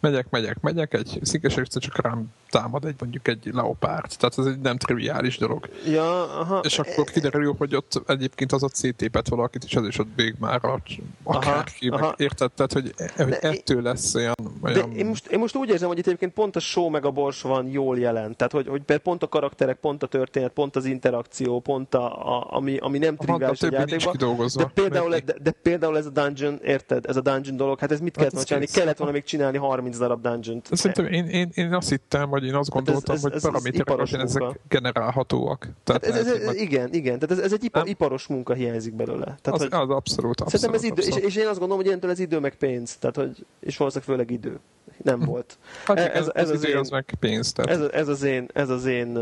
megyek, 0.00 0.30
megyek, 0.30 0.60
megyek, 0.60 0.94
egy 0.94 1.18
szikes 1.22 1.54
csak 1.68 2.00
rám 2.00 2.32
támad 2.50 2.84
egy 2.84 2.94
mondjuk 2.98 3.28
egy 3.28 3.50
leopárt. 3.52 4.18
Tehát 4.18 4.38
ez 4.38 4.46
egy 4.46 4.58
nem 4.58 4.76
triviális 4.76 5.38
dolog. 5.38 5.68
Ja, 5.86 6.38
aha. 6.40 6.58
És 6.58 6.78
akkor 6.78 7.04
kiderül, 7.04 7.54
hogy 7.58 7.76
ott 7.76 8.02
egyébként 8.06 8.52
az 8.52 8.62
a 8.62 8.68
CT-pet 8.68 9.28
valakit, 9.28 9.64
és 9.64 9.74
az 9.74 9.86
is 9.86 9.98
ott 9.98 10.16
még 10.16 10.34
már 10.46 10.64
a, 10.64 10.80
akárki, 11.22 11.88
aha, 11.88 12.14
érted? 12.16 12.52
Tehát, 12.52 12.72
hogy, 12.72 12.94
hogy 13.16 13.26
de 13.26 13.38
ettől 13.38 13.82
lesz 13.82 14.14
olyan... 14.14 14.34
olyan... 14.62 14.90
De 14.90 14.96
én 14.96 15.06
most, 15.06 15.26
én 15.26 15.38
most 15.38 15.56
úgy 15.56 15.68
érzem, 15.68 15.88
hogy 15.88 15.98
itt 15.98 16.06
egyébként 16.06 16.32
pont 16.32 16.56
a 16.56 16.60
show 16.60 16.88
meg 16.88 17.04
a 17.04 17.10
bors 17.10 17.42
van 17.42 17.66
jól 17.66 17.98
jelen. 17.98 18.36
Tehát, 18.36 18.52
hogy, 18.52 18.68
hogy 18.68 18.98
pont 18.98 19.22
a 19.22 19.28
karakterek, 19.28 19.76
pont 19.76 20.02
a 20.02 20.06
történet, 20.06 20.52
pont 20.52 20.76
az 20.76 20.84
interakció, 20.84 21.60
pont 21.60 21.94
a, 21.94 22.36
a 22.36 22.46
ami, 22.50 22.76
ami 22.76 22.98
nem 22.98 23.16
triviális 23.16 23.62
egy 23.62 23.72
játékban. 23.72 24.48
De 24.56 24.64
például, 24.74 25.10
de, 25.10 25.34
de, 25.42 25.50
például 25.50 25.96
ez 25.96 26.06
a 26.06 26.10
dungeon, 26.10 26.58
érted? 26.64 27.06
Ez 27.06 27.16
a 27.16 27.20
dungeon 27.20 27.56
dolog, 27.56 27.78
hát 27.78 27.92
ez 27.92 28.00
mit 28.00 28.16
kellett 28.16 28.34
hát 28.34 28.48
volna 28.48 28.64
csinálni? 28.66 28.80
Kellett 28.80 28.96
volna 28.96 29.12
még 29.12 29.24
csinálni 29.24 29.58
30 29.58 29.98
darab 29.98 30.22
dungeon-t. 30.22 30.68
Szerintem 30.72 31.06
én, 31.06 31.26
én, 31.26 31.50
én 31.54 31.74
azt 31.74 31.88
hittem, 31.88 32.28
hogy 32.28 32.44
én 32.44 32.54
azt 32.54 32.70
gondoltam, 32.70 33.16
hát 33.16 33.24
ez, 33.24 33.32
ez, 33.32 33.42
hogy 33.42 33.52
paraméteresen 33.52 34.20
ezek 34.20 34.60
generálhatóak. 34.68 35.68
Tehát 35.84 36.04
hát 36.04 36.14
ez, 36.14 36.26
ez, 36.26 36.40
ez, 36.40 36.54
igen, 36.54 36.92
igen, 36.92 37.18
tehát 37.18 37.38
ez, 37.38 37.44
ez 37.44 37.52
egy 37.52 37.64
ipar, 37.64 37.88
iparos 37.88 38.26
munka 38.26 38.54
hiányzik 38.54 38.94
belőle. 38.94 39.24
Tehát, 39.24 39.60
az, 39.60 39.60
hogy, 39.60 39.68
az 39.72 39.90
abszolút, 39.90 40.35
abszolút. 40.40 40.74
Szerintem 40.74 40.74
ez 40.74 41.08
idő, 41.08 41.16
és, 41.16 41.24
és, 41.24 41.36
én 41.36 41.46
azt 41.46 41.58
gondolom, 41.58 41.76
hogy 41.76 41.86
ilyentől 41.86 42.10
ez 42.10 42.18
idő 42.18 42.38
meg 42.38 42.54
pénz, 42.54 42.96
tehát 42.96 43.16
hogy, 43.16 43.46
és 43.60 43.76
valószínűleg 43.76 44.08
főleg 44.08 44.30
idő. 44.30 44.58
Nem 45.02 45.20
volt. 45.20 45.58
Hát 45.84 45.98
ez, 45.98 46.08
ez, 46.08 46.30
ez, 46.34 46.50
az, 46.50 46.66
én, 46.66 46.76
az 46.76 46.88
meg 46.88 47.14
pénz. 47.20 47.52
Tehát. 47.52 47.70
Ez, 47.70 47.88
ez, 47.92 48.08
az 48.08 48.22
én, 48.22 48.48
ez, 48.52 48.68
az 48.68 48.84
én, 48.84 49.18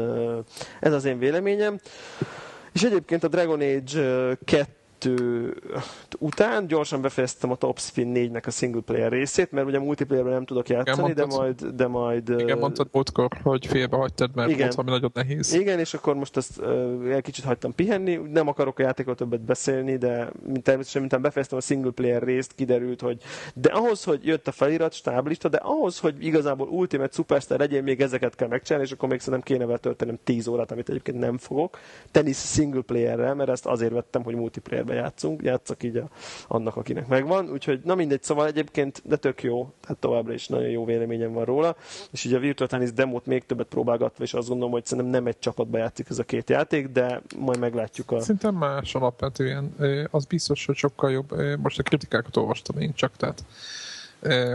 ez 0.80 0.92
az 0.92 1.04
én 1.04 1.18
véleményem. 1.18 1.78
És 2.72 2.82
egyébként 2.82 3.24
a 3.24 3.28
Dragon 3.28 3.60
Age 3.60 4.36
2 4.44 4.66
kettő 5.04 5.54
után 6.18 6.66
gyorsan 6.66 7.00
befejeztem 7.00 7.50
a 7.50 7.54
Top 7.54 7.78
Spin 7.78 8.12
4-nek 8.14 8.46
a 8.46 8.50
single 8.50 8.80
player 8.80 9.12
részét, 9.12 9.52
mert 9.52 9.66
ugye 9.66 9.78
multiplayerben 9.78 10.32
nem 10.32 10.44
tudok 10.44 10.68
játszani, 10.68 11.10
igen, 11.10 11.28
de 11.28 11.36
majd... 11.36 11.64
De 11.64 11.86
majd 11.86 12.28
igen, 12.38 12.58
mondtad 12.58 12.88
múltkor, 12.92 13.28
hogy 13.42 13.66
félbe 13.66 13.96
hagytad, 13.96 14.30
mert 14.34 14.48
igen, 14.48 14.60
volt 14.60 14.74
valami 14.74 14.94
nagyon 14.94 15.10
nehéz. 15.14 15.52
Igen, 15.52 15.78
és 15.78 15.94
akkor 15.94 16.14
most 16.14 16.36
ezt 16.36 16.60
egy 17.10 17.22
kicsit 17.22 17.44
hagytam 17.44 17.74
pihenni, 17.74 18.14
nem 18.32 18.48
akarok 18.48 18.78
a 18.78 18.82
játékot 18.82 19.16
többet 19.16 19.40
beszélni, 19.40 19.96
de 19.96 20.30
mint 20.46 20.62
természetesen, 20.62 21.00
mintán 21.00 21.22
befejeztem 21.22 21.58
a 21.58 21.60
single 21.60 21.90
player 21.90 22.22
részt, 22.22 22.52
kiderült, 22.54 23.00
hogy 23.00 23.22
de 23.54 23.68
ahhoz, 23.68 24.04
hogy 24.04 24.26
jött 24.26 24.48
a 24.48 24.52
felirat, 24.52 24.92
stáblista, 24.92 25.48
de 25.48 25.56
ahhoz, 25.56 25.98
hogy 25.98 26.24
igazából 26.24 26.68
Ultimate 26.68 27.12
Superstar 27.12 27.58
legyen, 27.58 27.82
még 27.82 28.00
ezeket 28.00 28.34
kell 28.34 28.48
megcsinálni, 28.48 28.86
és 28.86 28.92
akkor 28.92 29.08
még 29.08 29.20
szerintem 29.20 29.42
kéne 29.42 29.66
vele 29.66 29.78
töltenem 29.78 30.18
10 30.24 30.46
órát, 30.46 30.70
amit 30.70 30.88
egyébként 30.88 31.18
nem 31.18 31.38
fogok. 31.38 31.78
Tenisz 32.10 32.52
single 32.52 32.80
playerrel, 32.80 33.34
mert 33.34 33.50
ezt 33.50 33.66
azért 33.66 33.92
vettem, 33.92 34.22
hogy 34.22 34.34
játszunk, 34.94 35.42
játszak 35.42 35.82
így 35.82 35.96
a, 35.96 36.08
annak, 36.48 36.76
akinek 36.76 37.06
megvan. 37.06 37.50
Úgyhogy 37.50 37.80
na 37.84 37.94
mindegy, 37.94 38.22
szóval 38.22 38.46
egyébként, 38.46 39.02
de 39.04 39.16
tök 39.16 39.42
jó, 39.42 39.72
tehát 39.80 39.98
továbbra 39.98 40.32
is 40.32 40.48
nagyon 40.48 40.68
jó 40.68 40.84
véleményem 40.84 41.32
van 41.32 41.44
róla. 41.44 41.76
És 42.10 42.24
így 42.24 42.34
a 42.34 42.38
Virtual 42.38 42.68
Tennis 42.68 42.92
demót 42.92 43.26
még 43.26 43.46
többet 43.46 43.66
próbálgatva, 43.66 44.24
és 44.24 44.34
azt 44.34 44.48
gondolom, 44.48 44.72
hogy 44.72 44.86
szerintem 44.86 45.12
nem 45.12 45.26
egy 45.26 45.38
csapatba 45.38 45.78
játszik 45.78 46.06
ez 46.08 46.18
a 46.18 46.24
két 46.24 46.50
játék, 46.50 46.88
de 46.88 47.22
majd 47.38 47.58
meglátjuk 47.58 48.10
a... 48.10 48.20
Szerintem 48.20 48.54
más 48.54 48.94
alapvetően. 48.94 49.74
Az 50.10 50.24
biztos, 50.24 50.66
hogy 50.66 50.76
sokkal 50.76 51.10
jobb. 51.10 51.34
Most 51.62 51.78
a 51.78 51.82
kritikákat 51.82 52.36
olvastam 52.36 52.78
én 52.78 52.94
csak, 52.94 53.16
tehát 53.16 53.44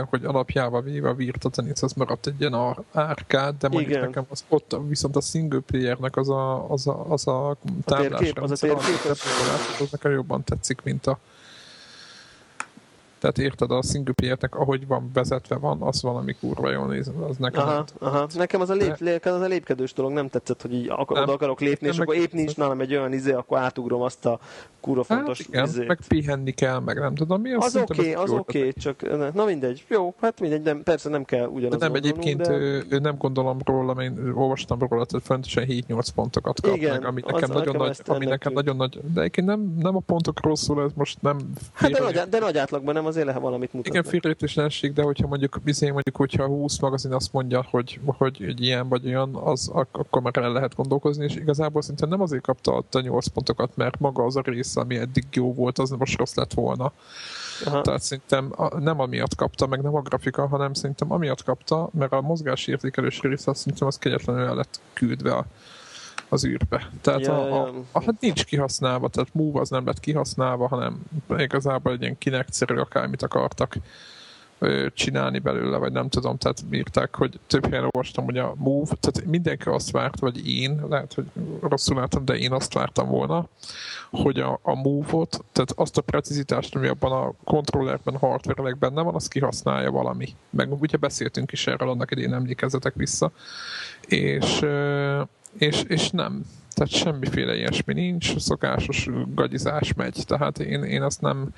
hogy 0.08 0.24
alapjába 0.24 0.80
véve 0.80 1.08
a 1.08 1.14
Virta 1.14 1.48
Tennis 1.48 1.82
az 1.82 1.92
maradt 1.92 2.26
egy 2.26 2.40
ilyen 2.40 2.76
árkád, 2.92 3.54
de 3.58 3.68
mondjuk 3.68 3.90
Igen. 3.90 4.04
nekem 4.04 4.24
az 4.28 4.44
ott 4.48 4.76
viszont 4.88 5.16
a 5.16 5.20
single 5.20 5.60
playernek 5.60 6.16
az 6.16 6.28
a, 6.28 6.70
az 6.70 6.86
a, 6.86 7.10
az 7.10 7.26
a 7.26 7.56
táblás 7.84 8.32
az 8.34 8.50
a 8.50 8.54
térkép, 8.54 9.04
az, 9.10 9.22
az 9.80 9.90
nekem 9.90 10.12
jobban 10.12 10.44
tetszik, 10.44 10.82
mint 10.82 11.06
a 11.06 11.18
tehát 13.20 13.38
érted, 13.38 13.70
a 13.70 13.82
single 13.82 14.14
player 14.14 14.38
ahogy 14.50 14.86
van 14.86 15.10
vezetve 15.12 15.56
van, 15.56 15.82
az 15.82 16.02
valami 16.02 16.36
kurva 16.40 16.70
jól 16.70 16.86
néz, 16.86 17.10
az 17.28 17.36
nekem. 17.36 17.62
Aha, 17.62 17.84
aha. 17.98 18.26
Nekem 18.34 18.60
az 18.60 18.70
a, 18.70 18.74
lép, 18.74 18.98
lép, 18.98 19.24
az 19.24 19.40
a 19.40 19.46
lépkedős 19.46 19.92
dolog 19.92 20.12
nem 20.12 20.28
tetszett, 20.28 20.62
hogy 20.62 20.74
így 20.74 20.88
akar, 20.88 21.16
nem, 21.16 21.22
oda 21.22 21.32
akarok 21.32 21.60
lépni, 21.60 21.88
és 21.88 21.98
akkor 21.98 22.14
épp 22.14 22.32
nincs 22.32 22.56
nálam 22.56 22.80
egy 22.80 22.94
olyan 22.94 23.12
izé, 23.12 23.32
akkor 23.32 23.58
átugrom 23.58 24.02
azt 24.02 24.26
a 24.26 24.38
kurva 24.80 25.04
hát 25.08 25.18
fontos 25.18 25.38
hát 25.38 25.48
igen, 25.48 25.64
izét. 25.64 25.86
meg 25.86 25.98
pihenni 26.08 26.50
kell, 26.50 26.78
meg 26.78 26.98
nem 26.98 27.14
tudom 27.14 27.40
mi. 27.40 27.52
Az 27.52 27.76
oké, 27.76 28.00
okay, 28.00 28.12
az 28.12 28.30
oké, 28.30 28.58
okay, 28.58 28.72
csak 28.72 29.32
na 29.34 29.44
mindegy. 29.44 29.84
Jó, 29.88 30.14
hát 30.20 30.40
mindegy, 30.40 30.62
nem, 30.62 30.82
persze 30.82 31.08
nem 31.08 31.24
kell 31.24 31.46
ugyanaz 31.46 31.78
de 31.78 31.86
Nem, 31.86 31.94
egyébként 31.94 32.40
de... 32.40 32.52
ő, 32.52 32.98
nem 32.98 33.16
gondolom 33.18 33.58
róla, 33.64 34.02
én 34.02 34.32
olvastam 34.34 34.78
róla, 34.78 35.06
hogy 35.10 35.22
fontosan 35.22 35.64
7-8 35.68 36.06
pontokat 36.14 36.60
kap 36.60 36.76
igen, 36.76 36.90
meg, 36.90 37.04
ami 37.04 37.22
nekem, 37.26 37.50
nagyon 37.52 37.76
nagy, 37.76 38.00
ami 38.06 38.24
nekem 38.24 38.52
nagyon 38.52 38.76
nagy, 38.76 39.00
de 39.12 39.20
egyébként 39.20 39.46
nem, 39.46 39.74
nem 39.78 39.96
a 39.96 40.00
pontokról 40.00 40.56
szól, 40.56 40.82
ez 40.82 40.90
most 40.94 41.22
nem... 41.22 41.38
Hát 41.72 41.90
de 41.90 42.00
nagy, 42.00 42.28
de 42.28 42.38
nagy 42.38 42.58
átlagban 42.58 42.94
nem 42.94 43.06
azért 43.10 43.26
lehet 43.26 43.42
valamit 43.42 43.72
mutatni. 43.72 43.98
Igen, 43.98 44.10
félreértéslenség, 44.10 44.92
de 44.92 45.02
hogyha 45.02 45.26
mondjuk, 45.26 45.60
bizony 45.64 45.92
mondjuk, 45.92 46.16
hogyha 46.16 46.46
20 46.46 46.78
magazin 46.78 47.12
azt 47.12 47.32
mondja, 47.32 47.66
hogy, 47.70 48.00
hogy 48.04 48.42
egy 48.42 48.60
ilyen 48.62 48.88
vagy 48.88 49.06
olyan, 49.06 49.34
az, 49.34 49.70
akkor 49.72 50.22
már 50.22 50.36
el 50.36 50.52
lehet 50.52 50.74
gondolkozni, 50.74 51.24
és 51.24 51.36
igazából 51.36 51.82
szinte 51.82 52.06
nem 52.06 52.20
azért 52.20 52.42
kapta 52.42 52.84
a 52.90 53.00
8 53.00 53.26
pontokat, 53.26 53.76
mert 53.76 53.98
maga 53.98 54.24
az 54.24 54.36
a 54.36 54.40
része, 54.44 54.80
ami 54.80 54.96
eddig 54.96 55.24
jó 55.32 55.54
volt, 55.54 55.78
az 55.78 55.90
most 55.90 56.18
rossz 56.18 56.34
lett 56.34 56.54
volna. 56.54 56.92
Aha. 57.64 57.80
Tehát 57.80 58.02
szerintem 58.02 58.54
nem 58.78 59.00
amiatt 59.00 59.34
kapta, 59.34 59.66
meg 59.66 59.82
nem 59.82 59.94
a 59.94 60.00
grafika, 60.00 60.46
hanem 60.46 60.74
szerintem 60.74 61.12
amiatt 61.12 61.42
kapta, 61.42 61.88
mert 61.92 62.12
a 62.12 62.20
mozgási 62.20 62.70
értékelős 62.70 63.20
része 63.20 63.54
szerintem 63.54 63.86
az 63.86 63.98
kegyetlenül 63.98 64.42
el 64.42 64.54
lett 64.54 64.80
küldve 64.92 65.32
a, 65.32 65.46
az 66.30 66.46
űrbe. 66.46 66.90
Tehát 67.00 67.20
ja, 67.20 67.34
a, 67.34 67.62
a, 67.62 67.72
a, 67.92 68.02
hát 68.04 68.20
nincs 68.20 68.44
kihasználva, 68.44 69.08
tehát 69.08 69.34
Move 69.34 69.60
az 69.60 69.70
nem 69.70 69.86
lett 69.86 70.00
kihasználva, 70.00 70.68
hanem 70.68 71.02
igazából 71.36 71.92
egy 71.92 72.02
ilyen 72.02 72.18
kinect 72.18 72.62
akármit 72.70 73.22
akartak 73.22 73.76
csinálni 74.94 75.38
belőle, 75.38 75.76
vagy 75.76 75.92
nem 75.92 76.08
tudom, 76.08 76.36
tehát 76.36 76.64
írták, 76.70 77.14
hogy 77.16 77.38
több 77.46 77.66
helyen 77.66 77.82
olvastam, 77.84 78.24
hogy 78.24 78.38
a 78.38 78.54
Move, 78.56 78.94
tehát 79.00 79.30
mindenki 79.30 79.68
azt 79.68 79.90
várt, 79.90 80.20
vagy 80.20 80.48
én, 80.48 80.84
lehet, 80.88 81.14
hogy 81.14 81.24
rosszul 81.60 81.96
láttam, 81.96 82.24
de 82.24 82.34
én 82.34 82.52
azt 82.52 82.74
vártam 82.74 83.08
volna, 83.08 83.48
hogy 84.10 84.40
a, 84.40 84.58
a 84.62 84.74
Move-ot, 84.74 85.44
tehát 85.52 85.72
azt 85.74 85.98
a 85.98 86.00
precizitást, 86.02 86.76
ami 86.76 86.88
abban 86.88 87.12
a 87.12 87.32
kontrollerben, 87.44 88.16
hardware 88.16 88.74
benne 88.74 89.02
van, 89.02 89.14
azt 89.14 89.30
kihasználja 89.30 89.90
valami. 89.90 90.28
Meg 90.50 90.80
ugye 90.80 90.96
beszéltünk 90.96 91.52
is 91.52 91.66
erről, 91.66 91.88
annak 91.88 92.10
idén 92.10 92.34
emlékezzetek 92.34 92.94
vissza. 92.94 93.30
És, 94.06 94.64
és, 95.58 95.82
és 95.88 96.10
nem. 96.10 96.44
Tehát 96.74 96.92
semmiféle 96.92 97.56
ilyesmi 97.56 97.92
nincs, 97.92 98.38
szokásos 98.38 99.08
gagyizás 99.34 99.94
megy, 99.94 100.22
tehát 100.26 100.58
én, 100.58 100.82
én 100.82 101.02
azt 101.02 101.20
nem 101.20 101.48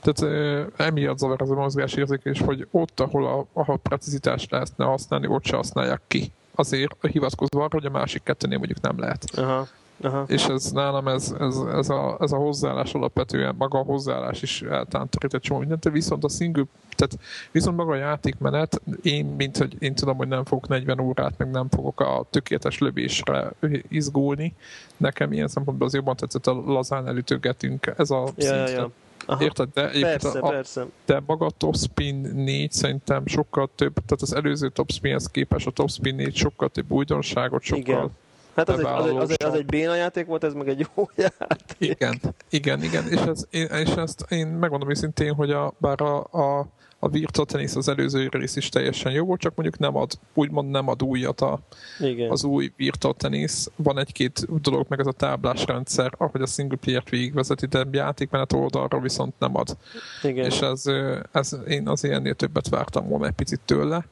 tehát 0.00 0.70
emiatt 0.76 1.18
zavar 1.18 1.42
az 1.42 1.50
a 1.50 1.54
mozgásérzékelés, 1.54 2.40
hogy 2.40 2.66
ott, 2.70 3.00
ahol 3.00 3.26
a, 3.26 3.46
ahol 3.52 3.78
precizitást 3.78 4.50
lehetne 4.50 4.84
használni, 4.84 5.26
ott 5.26 5.44
se 5.44 5.56
használják 5.56 6.00
ki. 6.06 6.32
Azért 6.54 7.06
hivatkozva 7.06 7.64
arra, 7.64 7.68
hogy 7.70 7.86
a 7.86 7.90
másik 7.90 8.22
kettőnél 8.22 8.58
mondjuk 8.58 8.80
nem 8.80 8.98
lehet. 8.98 9.24
Aha. 9.36 9.66
Aha. 10.02 10.24
És 10.26 10.44
ez 10.44 10.70
nálam 10.70 11.08
ez, 11.08 11.34
ez, 11.38 11.56
ez, 11.56 11.88
a, 11.88 12.16
ez 12.20 12.32
a 12.32 12.36
hozzáállás 12.36 12.94
alapvetően, 12.94 13.54
maga 13.58 13.78
a 13.78 13.82
hozzáállás 13.82 14.42
is 14.42 14.62
eltántorít 14.62 15.34
egy 15.34 15.40
csomó 15.40 15.60
mindent, 15.60 15.90
viszont 15.90 16.24
a 16.24 16.28
single, 16.28 16.64
tehát 16.96 17.18
viszont 17.50 17.76
maga 17.76 17.92
a 17.92 17.96
játékmenet, 17.96 18.80
én, 19.02 19.26
mint 19.26 19.56
hogy 19.56 19.76
én 19.78 19.94
tudom, 19.94 20.16
hogy 20.16 20.28
nem 20.28 20.44
fogok 20.44 20.68
40 20.68 21.00
órát, 21.00 21.38
meg 21.38 21.50
nem 21.50 21.68
fogok 21.68 22.00
a 22.00 22.26
tökéletes 22.30 22.78
lövésre 22.78 23.52
izgulni, 23.88 24.54
nekem 24.96 25.32
ilyen 25.32 25.48
szempontból 25.48 25.86
az 25.86 25.94
jobban 25.94 26.16
tetszett 26.16 26.46
a 26.46 26.62
lazán 26.66 27.06
elütögetünk, 27.06 27.94
ez 27.96 28.10
a 28.10 28.28
ja, 28.36 28.66
szint, 28.66 28.78
ja. 28.78 28.90
Aha. 29.26 29.42
Érted? 29.42 29.68
De, 29.74 29.90
persze, 30.00 30.38
a, 30.38 30.48
persze. 30.48 30.86
de 31.04 31.22
maga 31.26 31.46
a 31.46 31.50
Topspin 31.50 32.16
4 32.34 32.72
szerintem 32.72 33.26
sokkal 33.26 33.70
több, 33.74 33.94
tehát 33.94 34.22
az 34.22 34.34
előző 34.34 34.68
Topspinhez 34.68 35.26
képest 35.26 35.66
a 35.66 35.70
Topspin 35.70 36.14
4 36.14 36.36
sokkal 36.36 36.68
több 36.68 36.90
újdonságot, 36.90 37.62
sokkal 37.62 37.82
Igen. 37.82 38.10
Hát 38.56 38.68
az 38.68 38.78
egy, 38.78 38.84
az, 38.84 39.06
egy, 39.06 39.16
az, 39.16 39.30
egy, 39.30 39.42
az 39.44 39.54
egy 39.54 39.66
béna 39.66 39.94
játék 39.94 40.26
volt, 40.26 40.44
ez 40.44 40.52
meg 40.52 40.68
egy 40.68 40.86
jó 40.96 41.10
játék. 41.16 41.76
Igen, 41.78 42.20
igen, 42.50 42.82
igen. 42.82 43.08
És, 43.08 43.20
ez, 43.20 43.46
és 43.50 43.88
ezt 43.88 44.26
én 44.28 44.46
megmondom 44.46 44.90
őszintén, 44.90 45.34
hogy 45.34 45.50
a, 45.50 45.72
bár 45.78 46.00
a, 46.00 46.18
a 46.18 46.66
a 47.02 47.08
Virtua 47.08 47.44
Tennis 47.44 47.74
az 47.74 47.88
előző 47.88 48.28
rész 48.30 48.56
is 48.56 48.68
teljesen 48.68 49.12
jó 49.12 49.24
volt, 49.24 49.40
csak 49.40 49.54
mondjuk 49.54 49.78
nem 49.78 49.96
ad, 49.96 50.12
úgymond 50.34 50.70
nem 50.70 50.88
ad 50.88 51.02
újat 51.02 51.40
a, 51.40 51.58
Igen. 52.00 52.30
az 52.30 52.44
új 52.44 52.72
Virtua 52.76 53.12
Tennis. 53.12 53.52
Van 53.76 53.98
egy-két 53.98 54.60
dolog, 54.60 54.86
meg 54.88 55.00
ez 55.00 55.06
a 55.06 55.12
táblás 55.12 55.64
rendszer, 55.64 56.12
ahogy 56.18 56.42
a 56.42 56.46
single 56.46 56.76
player-t 56.76 57.08
végigvezeti, 57.08 57.66
de 57.66 57.86
játékmenet 57.90 58.52
oldalra 58.52 59.00
viszont 59.00 59.34
nem 59.38 59.56
ad. 59.56 59.76
Igen. 60.22 60.44
És 60.44 60.60
ez, 60.60 60.84
ez, 61.32 61.56
én 61.68 61.88
az 61.88 62.04
ennél 62.04 62.34
többet 62.34 62.68
vártam 62.68 63.08
volna 63.08 63.26
egy 63.26 63.32
picit 63.32 63.60
tőle. 63.64 64.04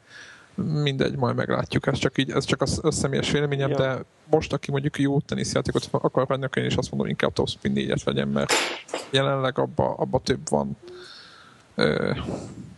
Mindegy, 0.64 1.16
majd 1.16 1.36
meglátjuk. 1.36 1.86
Ez 1.86 1.98
csak, 1.98 2.18
így, 2.18 2.30
ez 2.30 2.44
csak 2.44 2.62
a, 2.62 2.66
a 2.80 2.90
személyes 2.90 3.30
véleményem, 3.30 3.70
ja. 3.70 3.76
de 3.76 4.04
most, 4.30 4.52
aki 4.52 4.70
mondjuk 4.70 4.98
jó 4.98 5.20
teniszjátékot 5.20 5.88
akar 5.90 6.26
venni, 6.26 6.44
akkor 6.44 6.62
én 6.62 6.68
is 6.68 6.76
azt 6.76 6.90
mondom, 6.90 7.08
inkább 7.08 7.32
Topspin 7.32 7.72
4-et 7.74 8.00
vegyem, 8.04 8.28
mert 8.28 8.52
jelenleg 9.10 9.58
abba, 9.58 9.94
abba 9.94 10.20
több 10.24 10.48
van 10.48 10.76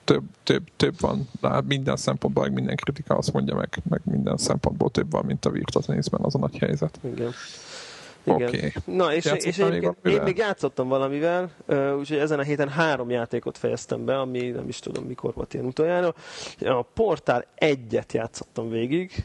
több, 0.05 0.23
több, 0.43 0.63
több 0.77 1.01
van, 1.01 1.29
de 1.41 1.63
minden 1.67 1.97
szempontból, 1.97 2.43
meg 2.43 2.53
minden 2.53 2.77
kritika 2.77 3.17
azt 3.17 3.33
mondja 3.33 3.55
meg, 3.55 3.79
meg 3.89 4.01
minden 4.05 4.37
szempontból 4.37 4.91
több 4.91 5.11
van, 5.11 5.25
mint 5.25 5.45
a 5.45 5.51
Virtua 5.51 5.83
Tennisben 5.83 6.21
az 6.23 6.35
a 6.35 6.39
nagy 6.39 6.59
helyzet. 6.59 6.99
Igen. 7.03 7.33
Igen. 8.25 8.49
Okay. 8.49 8.73
Na, 8.85 9.15
és, 9.15 9.35
és 9.37 9.59
én, 9.59 9.95
én 10.05 10.23
még 10.23 10.37
játszottam 10.37 10.89
valamivel, 10.89 11.51
úgyhogy 11.99 12.19
ezen 12.19 12.39
a 12.39 12.43
héten 12.43 12.69
három 12.69 13.11
játékot 13.11 13.59
fejeztem 13.59 14.05
be, 14.05 14.19
ami 14.19 14.51
nem 14.51 14.69
is 14.69 14.79
tudom 14.79 15.05
mikor 15.05 15.35
volt 15.35 15.55
ilyen 15.55 15.67
utoljára. 15.67 16.15
A 16.61 16.83
Portál 16.83 17.45
egyet 17.55 18.13
játszottam 18.13 18.71
végig, 18.71 19.25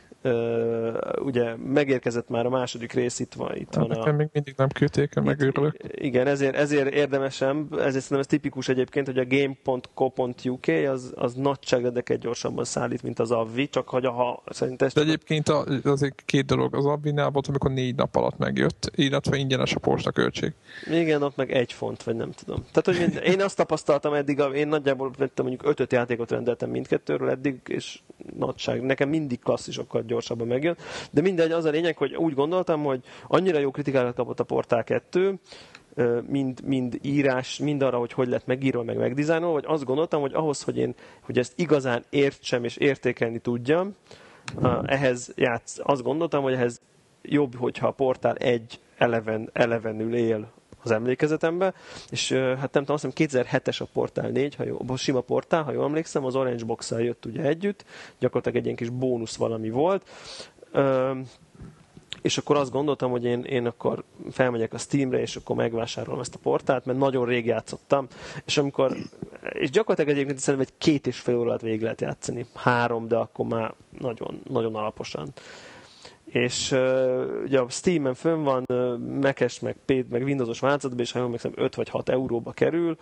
ugye 1.21 1.55
megérkezett 1.55 2.29
már 2.29 2.45
a 2.45 2.49
második 2.49 2.93
rész, 2.93 3.19
itt 3.19 3.33
van. 3.33 3.55
Itt 3.55 3.75
hát 3.75 3.87
van 3.87 3.97
nekem 3.97 4.13
a... 4.13 4.17
még 4.17 4.29
mindig 4.33 4.53
nem 4.57 4.67
küldték, 4.67 5.13
megőrülök. 5.13 5.75
Igen, 5.91 6.27
ezért, 6.27 6.55
ezért 6.55 6.93
érdemesem, 6.93 7.67
ezért 7.71 7.91
szerintem 7.91 8.19
ez 8.19 8.25
tipikus 8.25 8.69
egyébként, 8.69 9.05
hogy 9.05 9.17
a 9.17 9.25
game.co.uk 9.25 10.67
az, 10.91 11.13
az 11.15 11.33
nagyságrendeket 11.33 12.19
gyorsabban 12.19 12.65
szállít, 12.65 13.03
mint 13.03 13.19
az 13.19 13.31
Avvi, 13.31 13.69
csak 13.69 13.89
hogy 13.89 14.05
ha 14.05 14.43
szerintem... 14.45 14.89
De 14.93 15.01
egyébként 15.01 15.49
a, 15.49 15.65
azért 15.83 16.23
két 16.25 16.45
dolog, 16.45 16.75
az 16.75 16.85
Avvinál 16.85 17.29
volt, 17.29 17.47
amikor 17.47 17.71
négy 17.71 17.95
nap 17.95 18.15
alatt 18.15 18.37
megjött, 18.37 18.91
illetve 18.95 19.37
ingyenes 19.37 19.75
a 19.75 19.79
posta 19.79 20.11
költség. 20.11 20.53
Igen, 20.91 21.21
ott 21.21 21.35
meg 21.35 21.51
egy 21.51 21.73
font, 21.73 22.03
vagy 22.03 22.15
nem 22.15 22.31
tudom. 22.31 22.65
Tehát, 22.71 22.99
hogy 22.99 23.23
én 23.23 23.41
azt 23.41 23.57
tapasztaltam 23.57 24.13
eddig, 24.13 24.43
én 24.53 24.67
nagyjából 24.67 25.11
mondjuk 25.35 25.65
ötöt 25.65 25.91
játékot 25.91 26.31
rendeltem 26.31 26.69
mindkettőről 26.69 27.29
eddig, 27.29 27.55
és 27.67 27.99
nagyság. 28.37 28.81
Nekem 28.81 29.09
mindig 29.09 29.39
klasszisokkal 29.39 30.01
gyorsabban 30.15 30.47
megjön. 30.47 30.77
De 31.11 31.21
mindegy, 31.21 31.51
az 31.51 31.65
a 31.65 31.69
lényeg, 31.69 31.97
hogy 31.97 32.15
úgy 32.15 32.33
gondoltam, 32.33 32.83
hogy 32.83 32.99
annyira 33.27 33.59
jó 33.59 33.71
kritikákat 33.71 34.15
kapott 34.15 34.39
a 34.39 34.43
Portál 34.43 34.83
2, 34.83 35.39
mind, 36.27 36.61
mind 36.63 36.99
írás, 37.01 37.57
mind 37.57 37.81
arra, 37.81 37.97
hogy 37.97 38.13
hogy 38.13 38.27
lett 38.27 38.45
megírva, 38.45 38.83
meg 38.83 38.97
megdizájnolva, 38.97 39.53
vagy 39.53 39.65
azt 39.67 39.85
gondoltam, 39.85 40.21
hogy 40.21 40.33
ahhoz, 40.33 40.63
hogy 40.63 40.77
én 40.77 40.95
hogy 41.21 41.37
ezt 41.37 41.53
igazán 41.55 42.03
értsem 42.09 42.63
és 42.63 42.77
értékelni 42.77 43.39
tudjam, 43.39 43.95
ehhez 44.85 45.33
játsz, 45.35 45.79
azt 45.83 46.03
gondoltam, 46.03 46.43
hogy 46.43 46.53
ehhez 46.53 46.81
jobb, 47.21 47.55
hogyha 47.55 47.87
a 47.87 47.91
portál 47.91 48.35
egy 48.35 48.79
eleven, 48.97 49.49
elevenül 49.53 50.15
él 50.15 50.51
az 50.85 50.91
emlékezetembe, 50.91 51.73
és 52.09 52.31
hát 52.31 52.73
nem 52.73 52.85
tudom, 52.85 52.95
azt 52.95 53.07
hiszem 53.15 53.43
2007-es 53.43 53.81
a 53.81 53.85
Portál 53.93 54.29
4, 54.29 54.55
ha 54.55 54.63
jó, 54.63 54.81
a 54.87 54.95
sima 54.95 55.21
Portál, 55.21 55.63
ha 55.63 55.71
jól 55.71 55.85
emlékszem, 55.85 56.25
az 56.25 56.35
Orange 56.35 56.63
box 56.63 56.91
jött 56.91 57.25
ugye 57.25 57.41
együtt, 57.41 57.85
gyakorlatilag 58.19 58.57
egy 58.57 58.65
ilyen 58.65 58.77
kis 58.77 58.89
bónusz 58.89 59.35
valami 59.35 59.69
volt, 59.69 60.09
és 62.21 62.37
akkor 62.37 62.55
azt 62.55 62.71
gondoltam, 62.71 63.11
hogy 63.11 63.23
én, 63.23 63.41
én 63.41 63.65
akkor 63.65 64.03
felmegyek 64.31 64.73
a 64.73 64.77
Steamre, 64.77 65.21
és 65.21 65.35
akkor 65.35 65.55
megvásárolom 65.55 66.19
ezt 66.19 66.35
a 66.35 66.39
portált, 66.41 66.85
mert 66.85 66.97
nagyon 66.97 67.25
rég 67.25 67.45
játszottam, 67.45 68.07
és 68.45 68.57
amikor, 68.57 68.95
és 69.49 69.69
gyakorlatilag 69.69 70.17
egyébként 70.17 70.39
szerintem 70.39 70.69
egy 70.69 70.85
két 70.85 71.07
és 71.07 71.19
fél 71.19 71.37
órát 71.37 71.61
végig 71.61 71.81
lehet 71.81 72.01
játszani, 72.01 72.45
három, 72.53 73.07
de 73.07 73.15
akkor 73.15 73.45
már 73.45 73.73
nagyon, 73.99 74.41
nagyon 74.49 74.75
alaposan 74.75 75.33
és 76.35 76.71
uh, 76.71 77.41
ugye 77.43 77.59
a 77.59 77.69
Steam-en 77.69 78.13
fönn 78.13 78.43
van, 78.43 78.63
uh, 78.67 78.97
Mac-es, 79.21 79.59
meg, 79.59 79.75
meg 80.09 80.23
Windows-os 80.23 80.59
változatban, 80.59 80.99
és 81.05 81.11
ha 81.11 81.19
jól 81.19 81.35
5 81.55 81.75
vagy 81.75 81.89
6 81.89 82.09
euróba 82.09 82.51
kerül, 82.51 82.97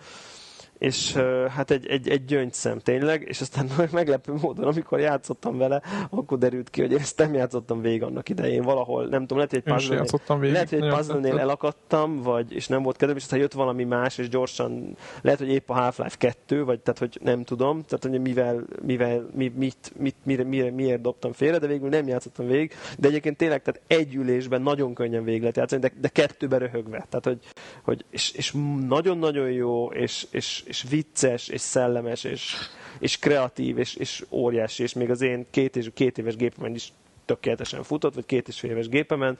és 0.78 1.12
hát 1.48 1.70
egy, 1.70 1.86
egy, 1.86 2.08
egy 2.08 2.24
gyöngyszem 2.24 2.78
tényleg, 2.78 3.22
és 3.22 3.40
aztán 3.40 3.70
meglepő 3.92 4.32
módon, 4.40 4.64
amikor 4.64 5.00
játszottam 5.00 5.58
vele, 5.58 5.82
akkor 6.10 6.38
derült 6.38 6.70
ki, 6.70 6.80
hogy 6.80 6.92
én 6.92 6.98
ezt 6.98 7.18
nem 7.18 7.34
játszottam 7.34 7.80
végig 7.80 8.02
annak 8.02 8.28
idején. 8.28 8.62
Valahol, 8.62 9.06
nem 9.06 9.20
tudom, 9.20 9.36
lehet, 9.36 9.50
hogy 9.50 9.62
egy 9.64 9.74
puzzle 9.74 10.50
lehet, 10.50 10.68
hogy 10.68 10.82
egy 10.82 10.94
puzzle 10.94 11.40
elakadtam, 11.40 12.22
vagy, 12.22 12.52
és 12.52 12.68
nem 12.68 12.82
volt 12.82 12.96
kedvem, 12.96 13.16
és 13.16 13.22
aztán 13.22 13.38
jött 13.38 13.52
valami 13.52 13.84
más, 13.84 14.18
és 14.18 14.28
gyorsan, 14.28 14.96
lehet, 15.22 15.38
hogy 15.38 15.48
épp 15.48 15.70
a 15.70 15.74
Half-Life 15.74 16.16
2, 16.16 16.64
vagy 16.64 16.80
tehát, 16.80 16.98
hogy 16.98 17.18
nem 17.22 17.44
tudom, 17.44 17.82
tehát, 17.82 18.04
hogy 18.04 18.20
mivel, 18.20 18.64
mivel 18.82 19.26
mi, 19.34 19.52
mit, 19.56 19.92
mit, 19.98 20.16
mire, 20.22 20.44
mire, 20.44 20.70
miért 20.70 21.00
dobtam 21.00 21.32
félre, 21.32 21.58
de 21.58 21.66
végül 21.66 21.88
nem 21.88 22.08
játszottam 22.08 22.46
végig, 22.46 22.72
de 22.98 23.08
egyébként 23.08 23.36
tényleg, 23.36 23.62
tehát 23.62 23.80
egy 23.86 24.14
ülésben 24.14 24.62
nagyon 24.62 24.94
könnyen 24.94 25.24
végig 25.24 25.40
lehet 25.40 25.56
játszani, 25.56 25.80
de, 25.80 25.92
de 26.00 26.08
kettőben 26.08 26.58
röhögve, 26.58 27.06
tehát, 27.08 27.24
hogy, 27.24 27.38
hogy 27.82 28.04
és, 28.10 28.32
és 28.32 28.54
nagyon-nagyon 28.86 29.50
jó, 29.50 29.86
és, 29.86 30.26
és, 30.30 30.63
és 30.66 30.84
vicces, 30.88 31.48
és 31.48 31.60
szellemes, 31.60 32.24
és, 32.24 32.54
és 32.98 33.18
kreatív, 33.18 33.78
és, 33.78 33.94
és 33.94 34.24
óriási, 34.30 34.82
és 34.82 34.92
még 34.92 35.10
az 35.10 35.20
én 35.20 35.46
két, 35.50 35.76
és, 35.76 35.90
két 35.94 36.18
éves 36.18 36.36
gépemen 36.36 36.74
is 36.74 36.92
tökéletesen 37.24 37.82
futott, 37.82 38.14
vagy 38.14 38.26
két 38.26 38.48
és 38.48 38.58
fél 38.60 38.70
éves 38.70 38.88
gépemen. 38.88 39.38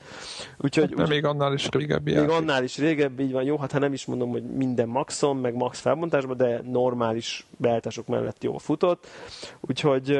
Úgyhogy, 0.59 0.91
hát, 0.91 1.01
úgy, 1.01 1.09
még 1.09 1.25
annál 1.25 1.53
is 1.53 1.69
régebbi 1.69 2.11
Még 2.11 2.21
játék. 2.21 2.37
annál 2.37 2.65
is 2.65 2.79
régebbi, 2.79 3.23
így 3.23 3.33
van. 3.33 3.43
Jó, 3.43 3.57
hát 3.57 3.73
ha 3.73 3.79
nem 3.79 3.93
is 3.93 4.05
mondom, 4.05 4.31
hogy 4.31 4.43
minden 4.43 4.89
maxon, 4.89 5.37
meg 5.37 5.55
max 5.55 5.81
felbontásban, 5.81 6.37
de 6.37 6.61
normális 6.65 7.47
beállítások 7.57 8.07
mellett 8.07 8.43
jó 8.43 8.59
futott. 8.59 9.07
Úgyhogy, 9.61 10.19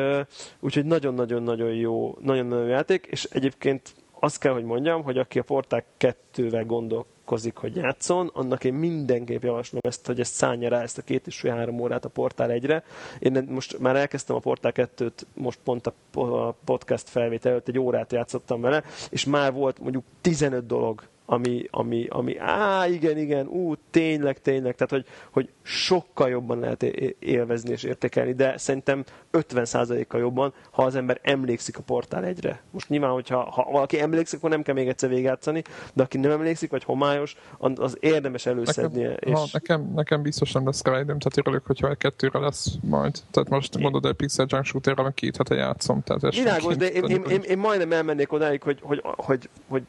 úgyhogy 0.61 0.85
nagyon-nagyon-nagyon 0.85 1.75
jó, 1.75 2.19
nagyon-nagyon 2.21 2.65
jó 2.65 2.71
játék, 2.71 3.07
és 3.11 3.25
egyébként 3.25 3.95
azt 4.25 4.39
kell, 4.39 4.53
hogy 4.53 4.65
mondjam, 4.65 5.03
hogy 5.03 5.19
aki 5.19 5.39
a 5.39 5.43
Porták 5.43 5.85
2-vel 5.99 6.65
gondol, 6.67 7.07
gondolkozik, 7.25 7.57
hogy 7.57 7.77
játszon, 7.77 8.31
annak 8.35 8.65
én 8.65 8.75
mindenképp 8.75 9.43
javaslom 9.43 9.81
ezt, 9.85 10.07
hogy 10.07 10.21
ezt 10.21 10.35
szállja 10.35 10.69
rá 10.69 10.83
ezt 10.83 10.99
a 10.99 11.03
két 11.03 11.27
és 11.27 11.43
három 11.43 11.81
órát 11.81 12.05
a 12.05 12.09
Portál 12.09 12.51
egyre. 12.51 12.85
Én 13.19 13.47
most 13.49 13.79
már 13.79 13.97
elkezdtem 13.97 14.37
a 14.37 14.39
Portál 14.39 14.73
2-t, 14.75 15.11
most 15.35 15.59
pont 15.65 15.87
a 15.87 16.55
podcast 16.65 17.09
felvétel 17.09 17.51
előtt 17.51 17.69
egy 17.69 17.79
órát 17.79 18.13
játszottam 18.13 18.61
vele, 18.61 18.83
és 19.11 19.25
már 19.25 19.53
volt 19.53 19.79
mondjuk 19.79 20.05
15 20.21 20.67
dolog, 20.67 21.03
ami, 21.27 21.69
ami, 21.71 22.07
ami, 22.11 22.39
á, 22.39 22.87
igen, 22.87 23.19
igen, 23.19 23.47
ú, 23.47 23.75
tényleg, 23.91 24.41
tényleg, 24.41 24.75
tehát, 24.75 24.91
hogy, 24.91 25.05
hogy 25.31 25.49
sokkal 25.63 26.29
jobban 26.29 26.59
lehet 26.59 26.83
élvezni 27.19 27.71
és 27.71 27.83
értékelni, 27.83 28.33
de 28.33 28.59
szerintem 28.59 29.05
50%-kal 29.33 30.21
jobban, 30.21 30.53
ha 30.71 30.83
az 30.83 30.95
ember 30.95 31.19
emlékszik 31.23 31.79
a 31.79 31.83
portál 31.83 32.25
egyre. 32.25 32.63
Most 32.71 32.89
nyilván, 32.89 33.11
hogyha 33.11 33.51
ha 33.51 33.69
valaki 33.71 34.01
emlékszik, 34.01 34.39
akkor 34.39 34.51
nem 34.51 34.63
kell 34.63 34.75
még 34.75 34.89
egyszer 34.89 35.09
végigjátszani, 35.09 35.63
de 35.93 36.03
aki 36.03 36.19
nem 36.19 36.31
emlékszik, 36.31 36.71
vagy 36.71 36.85
homályos, 36.85 37.37
az 37.59 37.97
érdemes 38.01 38.47
előszednie. 38.47 39.09
Nekem, 39.09 39.33
és... 39.33 39.39
ha, 39.39 39.47
nekem, 39.53 39.93
nekem 39.95 40.23
biztos 40.23 40.53
nem 40.53 40.67
lesz 40.67 40.83
rá 40.85 40.93
időm, 40.93 41.19
tehát 41.19 41.37
örülök, 41.37 41.67
hogyha 41.67 41.91
egy 41.91 41.97
kettőre 41.97 42.39
lesz 42.39 42.75
majd. 42.81 43.19
Tehát 43.31 43.49
most 43.49 43.75
én... 43.75 43.83
mondod, 43.83 44.05
hogy 44.05 44.15
Pixel 44.15 44.47
Junk 44.49 44.65
shooter 44.65 45.15
két 45.15 45.37
hete 45.37 45.55
játszom. 45.55 46.03
Tehát 46.03 46.35
Világos, 46.35 46.77
de 46.77 46.91
én, 46.91 47.05
én, 47.05 47.23
én, 47.23 47.41
én, 47.41 47.59
majdnem 47.59 47.93
elmennék 47.93 48.33
odáig, 48.33 48.63
hogy, 48.63 48.79
hogy, 48.83 49.01
hogy, 49.03 49.49
hogy 49.69 49.83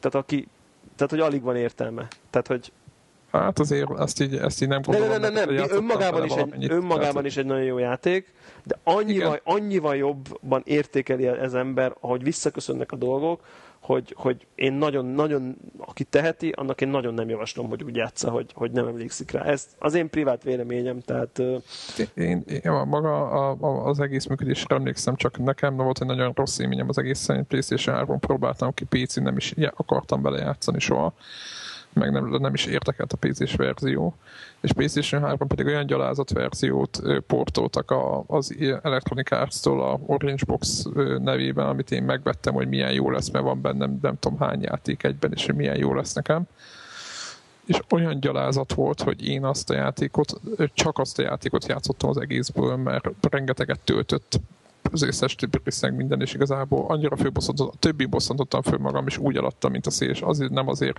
tehát 0.00 0.14
aki 0.14 0.48
tehát, 0.98 1.10
hogy 1.10 1.20
alig 1.20 1.42
van 1.42 1.56
értelme. 1.56 2.08
Tehát, 2.30 2.46
hogy 2.46 2.72
Hát 3.32 3.58
azért 3.58 3.98
ezt 3.98 4.20
így, 4.20 4.36
ezt 4.36 4.62
így 4.62 4.68
nem 4.68 4.80
gondolom. 4.82 5.08
Nem, 5.08 5.20
nem, 5.20 5.32
nem, 5.32 5.54
nem. 5.54 5.66
Önmagában, 5.70 6.24
is 6.24 6.32
egy, 6.32 6.70
önmagában 6.70 7.24
is 7.24 7.36
egy 7.36 7.46
nagyon 7.46 7.64
jó 7.64 7.78
játék, 7.78 8.32
de 8.64 8.78
annyival, 8.84 9.40
annyival 9.44 9.96
jobban 9.96 10.62
értékeli 10.64 11.26
ez 11.26 11.54
ember, 11.54 11.94
ahogy 12.00 12.22
visszaköszönnek 12.22 12.92
a 12.92 12.96
dolgok, 12.96 13.40
hogy, 13.80 14.14
hogy 14.16 14.46
én 14.54 14.72
nagyon, 14.72 15.04
nagyon, 15.04 15.56
aki 15.78 16.04
teheti, 16.04 16.50
annak 16.50 16.80
én 16.80 16.88
nagyon 16.88 17.14
nem 17.14 17.28
javaslom, 17.28 17.68
hogy 17.68 17.82
úgy 17.84 17.96
játsza, 17.96 18.30
hogy, 18.30 18.50
hogy 18.54 18.70
nem 18.70 18.86
emlékszik 18.86 19.30
rá. 19.30 19.42
Ez 19.42 19.66
az 19.78 19.94
én 19.94 20.10
privát 20.10 20.42
véleményem, 20.42 21.00
tehát... 21.00 21.42
Én, 22.14 22.42
én 22.46 22.72
maga 22.86 23.30
a, 23.30 23.56
a, 23.60 23.86
az 23.86 24.00
egész 24.00 24.26
működésre 24.26 24.76
emlékszem, 24.76 25.16
csak 25.16 25.38
nekem 25.38 25.76
volt 25.76 26.00
egy 26.00 26.06
nagyon 26.06 26.32
rossz 26.34 26.58
élményem 26.58 26.88
az 26.88 26.98
egész 26.98 27.18
szerint 27.18 27.46
PlayStation 27.46 27.94
3 27.96 28.18
próbáltam 28.18 28.74
ki 28.74 28.84
PC, 28.84 29.14
nem 29.14 29.36
is 29.36 29.54
akartam 29.76 30.22
bele 30.22 30.38
játszani 30.38 30.78
soha 30.78 31.14
meg 31.92 32.10
nem, 32.10 32.28
nem 32.28 32.54
is 32.54 32.64
érdekelt 32.64 33.12
a 33.12 33.16
PC-s 33.16 33.54
verzió, 33.54 34.14
és 34.60 34.72
PlayStation 34.72 35.22
3 35.22 35.48
pedig 35.48 35.66
olyan 35.66 35.86
gyalázat 35.86 36.30
verziót 36.30 37.02
portoltak 37.26 37.90
a, 37.90 38.24
az 38.26 38.56
Electronic 38.82 39.30
Arts-tól 39.30 39.82
a 39.82 40.00
Orange 40.06 40.44
Box 40.46 40.86
nevében, 41.18 41.66
amit 41.66 41.90
én 41.90 42.02
megvettem, 42.02 42.54
hogy 42.54 42.68
milyen 42.68 42.92
jó 42.92 43.10
lesz, 43.10 43.30
mert 43.30 43.44
van 43.44 43.60
bennem 43.60 43.98
nem 44.02 44.18
tudom 44.18 44.38
hány 44.38 44.62
játék 44.62 45.02
egyben, 45.02 45.32
és 45.34 45.46
hogy 45.46 45.54
milyen 45.54 45.76
jó 45.76 45.94
lesz 45.94 46.12
nekem. 46.12 46.42
És 47.66 47.80
olyan 47.90 48.20
gyalázat 48.20 48.72
volt, 48.72 49.00
hogy 49.00 49.26
én 49.26 49.44
azt 49.44 49.70
a 49.70 49.74
játékot, 49.74 50.40
csak 50.74 50.98
azt 50.98 51.18
a 51.18 51.22
játékot 51.22 51.66
játszottam 51.66 52.10
az 52.10 52.16
egészből, 52.16 52.76
mert 52.76 53.08
rengeteget 53.30 53.80
töltött 53.80 54.40
az 54.92 55.02
összes 55.02 55.34
többi 55.34 55.58
résznek 55.64 55.92
minden, 55.94 56.20
és 56.20 56.34
igazából 56.34 56.84
annyira 56.88 57.16
főbosszantott, 57.16 57.74
a 57.74 57.78
többi 57.78 58.04
bosszantottam 58.04 58.62
föl 58.62 58.78
magam, 58.78 59.06
és 59.06 59.18
úgy 59.18 59.36
alattam, 59.36 59.70
mint 59.70 59.86
a 59.86 59.90
szél, 59.90 60.14
azért 60.20 60.50
nem 60.50 60.68
azért, 60.68 60.98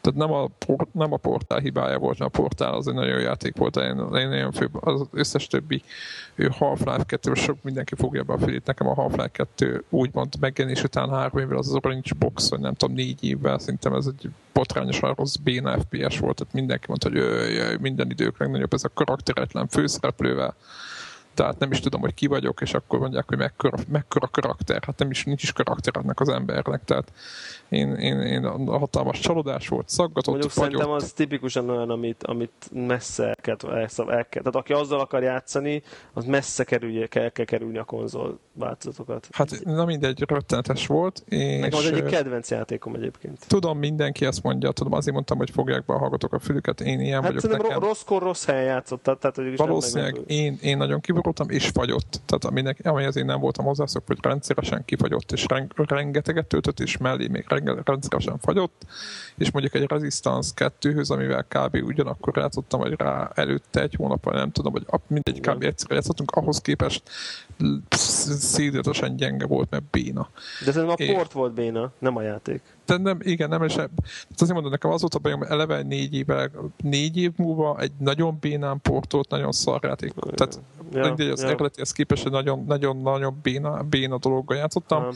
tehát 0.00 0.18
nem 0.18 0.32
a, 0.32 0.48
nem 0.92 1.12
a 1.12 1.16
portál 1.16 1.58
hibája 1.58 1.98
volt, 1.98 2.18
mert 2.18 2.36
a 2.36 2.40
portál 2.40 2.74
az 2.74 2.88
egy 2.88 2.94
nagyon 2.94 3.10
jó 3.10 3.18
játék 3.18 3.56
volt, 3.56 3.76
én, 3.76 3.96
én 4.14 4.28
nagyon 4.28 4.52
fő, 4.52 4.68
az 4.72 5.06
összes 5.10 5.46
többi 5.46 5.82
Half-Life 6.50 7.04
2 7.04 7.34
sok 7.34 7.62
mindenki 7.62 7.94
fogja 7.94 8.22
be 8.22 8.32
a 8.32 8.38
fülét, 8.38 8.66
nekem 8.66 8.88
a 8.88 8.94
Half-Life 8.94 9.28
2 9.28 9.84
úgymond 9.90 10.34
megjelenés 10.40 10.82
után 10.82 11.10
három 11.10 11.40
évvel 11.40 11.58
az, 11.58 11.68
az 11.68 11.74
Orange 11.74 12.14
Box, 12.18 12.50
vagy 12.50 12.60
nem 12.60 12.74
tudom, 12.74 12.94
négy 12.94 13.24
évvel, 13.24 13.58
szerintem 13.58 13.94
ez 13.94 14.06
egy 14.06 14.30
botrányosan 14.52 15.14
rossz 15.14 15.36
béna 15.36 15.78
FPS 15.78 16.18
volt, 16.18 16.36
tehát 16.36 16.52
mindenki 16.52 16.84
mondta, 16.88 17.08
hogy 17.08 17.18
jöjj, 17.18 17.54
jöjj, 17.54 17.76
minden 17.80 18.10
idők 18.10 18.38
legnagyobb, 18.38 18.72
ez 18.72 18.84
a 18.84 18.90
karakteretlen 18.94 19.68
főszereplővel 19.68 20.54
tehát 21.34 21.58
nem 21.58 21.70
is 21.70 21.80
tudom, 21.80 22.00
hogy 22.00 22.14
ki 22.14 22.26
vagyok, 22.26 22.60
és 22.60 22.74
akkor 22.74 22.98
mondják, 22.98 23.24
hogy 23.28 23.38
mekkora, 23.38 23.76
mekkora 23.88 24.26
karakter. 24.26 24.82
Hát 24.86 24.98
nem 24.98 25.10
is, 25.10 25.24
nincs 25.24 25.42
is 25.42 25.52
karakter 25.52 25.96
annak 25.96 26.20
az 26.20 26.28
embernek. 26.28 26.84
Tehát 26.84 27.12
én, 27.68 27.94
én, 27.94 28.20
én 28.20 28.44
a 28.44 28.78
hatalmas 28.78 29.18
csalódás 29.18 29.68
volt, 29.68 29.88
szaggatott, 29.88 30.26
Mondjuk 30.26 30.52
fagyott. 30.52 30.70
szerintem 30.70 30.96
az 30.96 31.12
tipikusan 31.12 31.70
olyan, 31.70 31.90
amit, 31.90 32.22
amit 32.22 32.70
messze 32.72 33.24
el 33.26 33.36
kell, 33.40 33.56
el, 33.62 33.88
el 33.96 34.26
kell. 34.28 34.42
Tehát 34.42 34.54
aki 34.54 34.72
azzal 34.72 35.00
akar 35.00 35.22
játszani, 35.22 35.82
az 36.12 36.24
messze 36.24 36.64
kerülje, 36.64 37.06
kell, 37.06 37.28
kell 37.28 37.44
kerülni 37.44 37.78
a 37.78 37.84
konzol 37.84 38.38
változatokat. 38.52 39.28
Hát 39.32 39.64
na 39.64 39.84
mindegy, 39.84 40.24
röttenetes 40.26 40.86
volt. 40.86 41.22
És 41.28 41.60
Nekem 41.60 41.78
az 41.78 41.86
egyik 41.86 42.04
kedvenc 42.04 42.50
játékom 42.50 42.94
egyébként. 42.94 43.44
Tudom, 43.48 43.78
mindenki 43.78 44.26
ezt 44.26 44.42
mondja, 44.42 44.70
tudom, 44.70 44.92
azért 44.92 45.14
mondtam, 45.14 45.38
hogy 45.38 45.50
fogják 45.50 45.84
be 45.84 45.94
a 45.94 45.98
hallgatók 45.98 46.32
a 46.32 46.38
fülüket, 46.38 46.80
én 46.80 47.00
ilyen 47.00 47.22
hát 47.22 47.42
vagyok. 47.42 47.62
nekem. 47.62 47.78
rosszkor 47.78 48.22
rossz 48.22 48.44
helyen 48.44 48.64
játszottad, 48.64 49.18
tehát 49.18 49.36
hogy 49.36 49.56
Valószínűleg 49.56 50.20
én, 50.26 50.58
én 50.62 50.76
nagyon 50.76 51.00
kiborultam, 51.24 51.50
és 51.50 51.68
fagyott. 51.68 52.20
Tehát 52.26 52.44
aminek, 52.44 52.80
amihez 52.82 53.16
én 53.16 53.24
nem 53.24 53.40
voltam 53.40 53.64
hozzászok, 53.64 54.06
hogy 54.06 54.18
rendszeresen 54.22 54.84
kifagyott, 54.84 55.32
és 55.32 55.46
rengeteget 55.76 56.46
töltött, 56.46 56.80
és 56.80 56.96
mellé 56.96 57.28
még 57.28 57.46
rendszeresen 57.84 58.38
fagyott, 58.38 58.86
és 59.36 59.50
mondjuk 59.50 59.74
egy 59.74 59.88
Resistance 59.88 60.50
2-höz, 60.56 61.10
amivel 61.10 61.46
kb. 61.48 61.74
ugyanakkor 61.84 62.36
játszottam, 62.36 62.80
vagy 62.80 62.94
rá 62.96 63.30
előtte 63.34 63.80
egy 63.80 63.94
hónap, 63.94 64.32
nem 64.32 64.50
tudom, 64.50 64.72
hogy 64.72 65.00
mindegy 65.06 65.40
kb. 65.40 65.62
egyszer 65.62 65.90
játszottunk, 65.90 66.30
ahhoz 66.30 66.60
képest 66.60 67.02
szédületosan 68.38 69.16
gyenge 69.16 69.46
volt, 69.46 69.70
mert 69.70 69.84
béna. 69.90 70.28
De 70.64 70.72
szerintem 70.72 71.06
a 71.08 71.12
port 71.12 71.32
volt 71.32 71.52
béna, 71.54 71.92
nem 71.98 72.16
a 72.16 72.22
játék 72.22 72.62
de 72.86 72.96
nem, 72.96 73.18
igen, 73.22 73.48
nem, 73.48 73.62
és 73.62 73.74
azért 73.74 74.52
mondom, 74.52 74.70
nekem 74.70 74.90
az 74.90 75.00
volt 75.00 75.14
a 75.14 75.18
bajom, 75.18 75.42
eleve 75.42 75.82
négy, 75.82 76.14
éve, 76.14 76.50
négy 76.76 77.16
év 77.16 77.32
múlva 77.36 77.78
egy 77.80 77.92
nagyon 77.98 78.36
bénán 78.40 78.80
portolt, 78.80 79.30
nagyon 79.30 79.52
szar 79.52 79.84
játék. 79.84 80.12
Tehát 80.34 80.60
ja, 80.92 81.06
mindegy, 81.06 81.28
az 81.28 81.40
ja. 81.40 81.46
eredeti, 81.46 81.80
ez 81.80 81.92
képest 81.92 82.26
egy 82.26 82.32
nagyon, 82.32 82.64
nagyon, 82.66 82.96
nagyon 82.96 83.38
béna, 83.42 83.82
béna 83.82 84.18
dologgal 84.18 84.56
játszottam, 84.56 85.02
ja. 85.02 85.10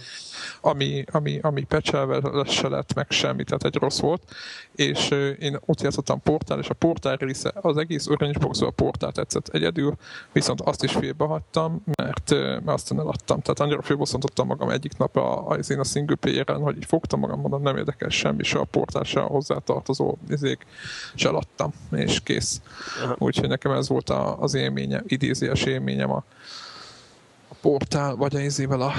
ami, 0.61 1.05
ami, 1.11 1.39
ami 1.43 1.63
pecselve 1.63 2.45
se 2.45 2.69
lett 2.69 2.95
meg 2.95 3.07
semmi, 3.11 3.45
tehát 3.45 3.65
egy 3.65 3.77
rossz 3.77 4.01
volt, 4.01 4.23
és 4.75 5.11
én 5.39 5.59
ott 5.67 5.81
játszottam 5.81 6.23
portál, 6.23 6.59
és 6.59 6.69
a 6.69 6.75
portál 6.75 7.17
része, 7.17 7.53
az 7.55 7.77
egész 7.77 8.07
Orange 8.07 8.39
box 8.39 8.61
a 8.61 8.71
portál 8.71 9.13
tetszett 9.13 9.49
egyedül, 9.49 9.97
viszont 10.33 10.61
azt 10.61 10.85
is 10.85 10.93
félbehagytam, 10.93 11.83
mert, 11.85 12.31
mert 12.31 12.69
aztán 12.69 12.99
eladtam. 12.99 13.41
Tehát 13.41 13.61
annyira 13.61 13.83
félbosszantottam 13.83 14.47
magam 14.47 14.71
egyik 14.71 14.97
nap 14.97 15.17
a, 15.17 15.47
az 15.47 15.71
én 15.71 15.79
a 15.79 15.85
single 15.85 16.17
player 16.17 16.47
hogy 16.61 16.77
így 16.77 16.85
fogtam 16.85 17.21
magam, 17.21 17.41
mondom, 17.41 17.58
nem 17.63 17.77
érdekel 17.77 18.09
semmi, 18.09 18.43
se 18.43 18.59
a 18.59 18.65
portál, 18.65 19.03
se 19.03 19.21
a 19.21 19.27
hozzátartozó 19.27 20.17
izék, 20.29 20.67
se 21.15 21.29
eladtam, 21.29 21.73
és 21.93 22.21
kész. 22.21 22.61
Úgyhogy 23.19 23.49
nekem 23.49 23.73
ez 23.73 23.89
volt 23.89 24.11
a, 24.11 24.41
az 24.41 24.55
élménye, 24.55 25.03
idézés 25.07 25.63
élményem 25.63 26.11
a 26.11 26.25
portál, 27.71 28.17
vagy 28.17 28.37
a 28.37 28.41
izével 28.41 28.81
a, 28.81 28.93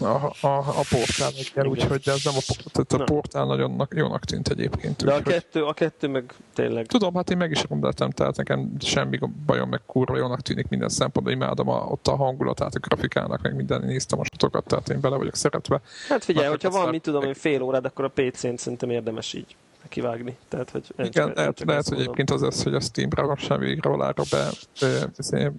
a, 0.00 0.32
a, 0.40 0.58
a 0.58 0.84
portál 0.90 1.30
egyel, 1.38 1.66
úgyhogy 1.66 2.02
ez 2.04 2.24
nem 2.24 2.34
a, 2.36 2.70
tehát 2.72 2.92
a 2.92 3.12
portál 3.12 3.46
nagyon 3.46 3.86
jónak 3.94 4.24
tűnt 4.24 4.48
egyébként. 4.48 5.04
De 5.04 5.12
a 5.12 5.22
kettő, 5.22 5.64
a 5.64 5.72
kettő 5.72 6.08
meg 6.08 6.34
tényleg... 6.54 6.86
Tudom, 6.86 7.14
hát 7.14 7.30
én 7.30 7.36
meg 7.36 7.50
is 7.50 7.64
rendeltem, 7.68 8.10
tehát 8.10 8.36
nekem 8.36 8.72
semmi 8.80 9.18
bajom, 9.46 9.68
meg 9.68 9.80
kurva 9.86 10.16
jónak 10.16 10.40
tűnik 10.40 10.68
minden 10.68 10.88
szempontból, 10.88 11.34
imádom 11.34 11.68
a, 11.68 11.86
ott 11.88 12.06
a 12.08 12.16
hangulatát, 12.16 12.74
a 12.74 12.78
grafikának, 12.78 13.42
meg 13.42 13.54
minden, 13.54 13.80
néztem 13.80 14.20
a 14.20 14.24
statokat, 14.24 14.64
tehát 14.64 14.88
én 14.88 15.00
bele 15.00 15.16
vagyok 15.16 15.34
szeretve. 15.34 15.80
Hát 16.08 16.24
figyelj, 16.24 16.48
hogyha 16.48 16.70
van, 16.70 16.88
mit 16.88 17.02
tudom, 17.02 17.24
hogy 17.24 17.36
fél 17.36 17.62
órád, 17.62 17.84
akkor 17.84 18.04
a 18.04 18.08
PC-n 18.14 18.56
szerintem 18.56 18.90
érdemes 18.90 19.32
így 19.32 19.56
kivágni. 19.88 20.36
Tehát, 20.48 20.70
hogy 20.70 20.82
Igen, 20.96 21.10
csak, 21.10 21.36
lehet, 21.36 21.56
csak 21.56 21.68
lehet 21.68 21.88
hogy 21.88 22.00
egyébként 22.00 22.30
az 22.30 22.40
lesz, 22.40 22.62
hogy 22.62 22.74
a 22.74 22.80
Steam-re 22.80 23.34
sem 23.36 23.58
végre 23.58 23.90
alára 23.90 24.22
be, 24.30 24.48
be, 24.80 25.08
be, 25.30 25.52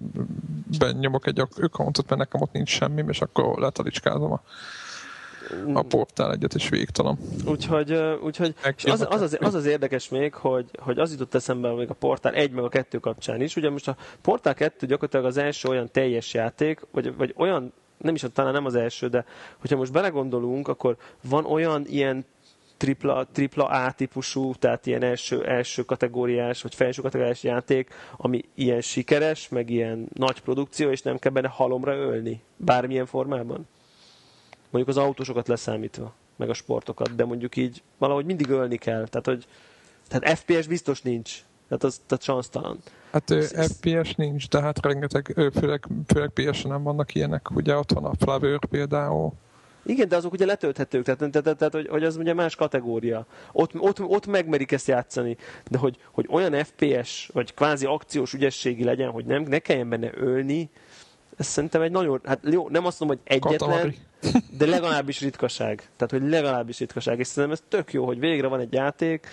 be 0.78 0.92
nyomok 0.92 1.26
egy 1.26 1.40
accountot, 1.40 2.08
mert 2.08 2.20
nekem 2.20 2.40
ott 2.40 2.52
nincs 2.52 2.68
semmi, 2.68 3.04
és 3.08 3.20
akkor 3.20 3.58
letalicskázom 3.58 4.32
a 4.32 4.42
a 5.74 5.82
portál 5.82 6.32
egyet 6.32 6.54
is 6.54 6.68
végtalan. 6.68 7.18
Úgyhogy, 7.46 7.92
úgyhogy 8.22 8.54
az, 8.84 9.06
az, 9.08 9.20
az, 9.20 9.36
az, 9.40 9.54
az, 9.54 9.66
érdekes 9.66 10.08
még, 10.08 10.34
hogy, 10.34 10.70
hogy 10.78 10.98
az 10.98 11.10
jutott 11.10 11.34
eszembe 11.34 11.72
még 11.72 11.90
a 11.90 11.94
portál 11.94 12.34
egy 12.34 12.50
meg 12.50 12.64
a 12.64 12.68
kettő 12.68 12.98
kapcsán 12.98 13.40
is. 13.40 13.56
Ugye 13.56 13.70
most 13.70 13.88
a 13.88 13.96
portál 14.20 14.54
kettő 14.54 14.86
gyakorlatilag 14.86 15.26
az 15.26 15.36
első 15.36 15.68
olyan 15.68 15.90
teljes 15.92 16.34
játék, 16.34 16.80
vagy, 16.90 17.16
vagy 17.16 17.34
olyan 17.36 17.72
nem 17.98 18.14
is, 18.14 18.24
talán 18.32 18.52
nem 18.52 18.64
az 18.64 18.74
első, 18.74 19.08
de 19.08 19.24
hogyha 19.58 19.76
most 19.76 19.92
belegondolunk, 19.92 20.68
akkor 20.68 20.96
van 21.28 21.44
olyan 21.44 21.86
ilyen 21.86 22.24
tripla, 22.76 23.26
tripla 23.32 23.64
A 23.64 23.92
típusú, 23.92 24.54
tehát 24.54 24.86
ilyen 24.86 25.02
első, 25.02 25.46
első 25.46 25.84
kategóriás, 25.84 26.62
vagy 26.62 26.74
felső 26.74 27.02
kategóriás 27.02 27.42
játék, 27.42 27.90
ami 28.16 28.44
ilyen 28.54 28.80
sikeres, 28.80 29.48
meg 29.48 29.70
ilyen 29.70 30.08
nagy 30.12 30.40
produkció, 30.40 30.90
és 30.90 31.02
nem 31.02 31.18
kell 31.18 31.32
benne 31.32 31.48
halomra 31.48 31.94
ölni, 31.94 32.42
bármilyen 32.56 33.06
formában. 33.06 33.68
Mondjuk 34.70 34.96
az 34.96 35.02
autósokat 35.02 35.48
leszámítva, 35.48 36.14
meg 36.36 36.50
a 36.50 36.54
sportokat, 36.54 37.14
de 37.14 37.24
mondjuk 37.24 37.56
így 37.56 37.82
valahogy 37.98 38.24
mindig 38.24 38.48
ölni 38.48 38.76
kell, 38.76 39.06
tehát 39.08 39.26
hogy 39.26 39.46
tehát 40.08 40.38
FPS 40.38 40.66
biztos 40.66 41.02
nincs, 41.02 41.44
tehát 41.68 41.84
az 41.84 42.00
tehát 42.06 42.24
sansztalan. 42.24 42.78
Hát 43.12 43.30
ez, 43.30 43.72
FPS 43.72 44.14
nincs, 44.14 44.48
de 44.48 44.60
hát 44.60 44.84
rengeteg, 44.84 45.50
főleg, 45.54 45.86
főleg 46.06 46.30
PS-en 46.34 46.70
nem 46.70 46.82
vannak 46.82 47.14
ilyenek, 47.14 47.50
ugye 47.50 47.76
ott 47.76 47.92
van 47.92 48.04
a 48.04 48.14
Flavor 48.18 48.66
például, 48.66 49.32
igen, 49.86 50.08
de 50.08 50.16
azok 50.16 50.32
ugye 50.32 50.46
letölthetők, 50.46 51.04
tehát, 51.04 51.18
tehát, 51.18 51.32
tehát, 51.42 51.58
tehát 51.58 51.74
hogy, 51.74 51.88
hogy 51.88 52.04
az 52.04 52.16
ugye 52.16 52.34
más 52.34 52.54
kategória. 52.54 53.26
Ott, 53.52 53.80
ott, 53.80 54.00
ott 54.00 54.26
megmerik 54.26 54.72
ezt 54.72 54.88
játszani, 54.88 55.36
de 55.70 55.78
hogy, 55.78 55.96
hogy 56.12 56.26
olyan 56.30 56.64
FPS, 56.64 57.30
vagy 57.32 57.54
kvázi 57.54 57.86
akciós 57.86 58.32
ügyességi 58.32 58.84
legyen, 58.84 59.10
hogy 59.10 59.24
nem, 59.24 59.42
ne 59.42 59.58
kelljen 59.58 59.88
benne 59.88 60.10
ölni, 60.14 60.70
ez 61.36 61.46
szerintem 61.46 61.82
egy 61.82 61.90
nagyon, 61.90 62.20
hát 62.24 62.40
jó, 62.50 62.68
nem 62.68 62.86
azt 62.86 63.00
mondom, 63.00 63.18
hogy 63.18 63.32
egyetlen, 63.36 63.58
Katamari. 63.58 63.96
de 64.58 64.66
legalábbis 64.66 65.20
ritkaság. 65.20 65.90
Tehát, 65.96 66.10
hogy 66.22 66.30
legalábbis 66.30 66.78
ritkaság. 66.78 67.18
És 67.18 67.26
szerintem 67.26 67.52
ez 67.52 67.62
tök 67.68 67.92
jó, 67.92 68.04
hogy 68.04 68.18
végre 68.18 68.46
van 68.46 68.60
egy 68.60 68.72
játék. 68.72 69.26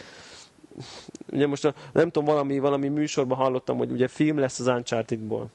Ugye 1.32 1.48
most 1.48 1.66
a, 1.66 1.74
nem 1.94 2.10
tudom, 2.10 2.26
valami, 2.26 2.60
valami 2.60 2.88
műsorban 2.88 3.38
hallottam, 3.38 3.78
hogy 3.78 3.92
ugye 3.92 4.08
film 4.08 4.38
lesz 4.38 4.60
az 4.60 4.68
Uncharted-ból. 4.68 5.50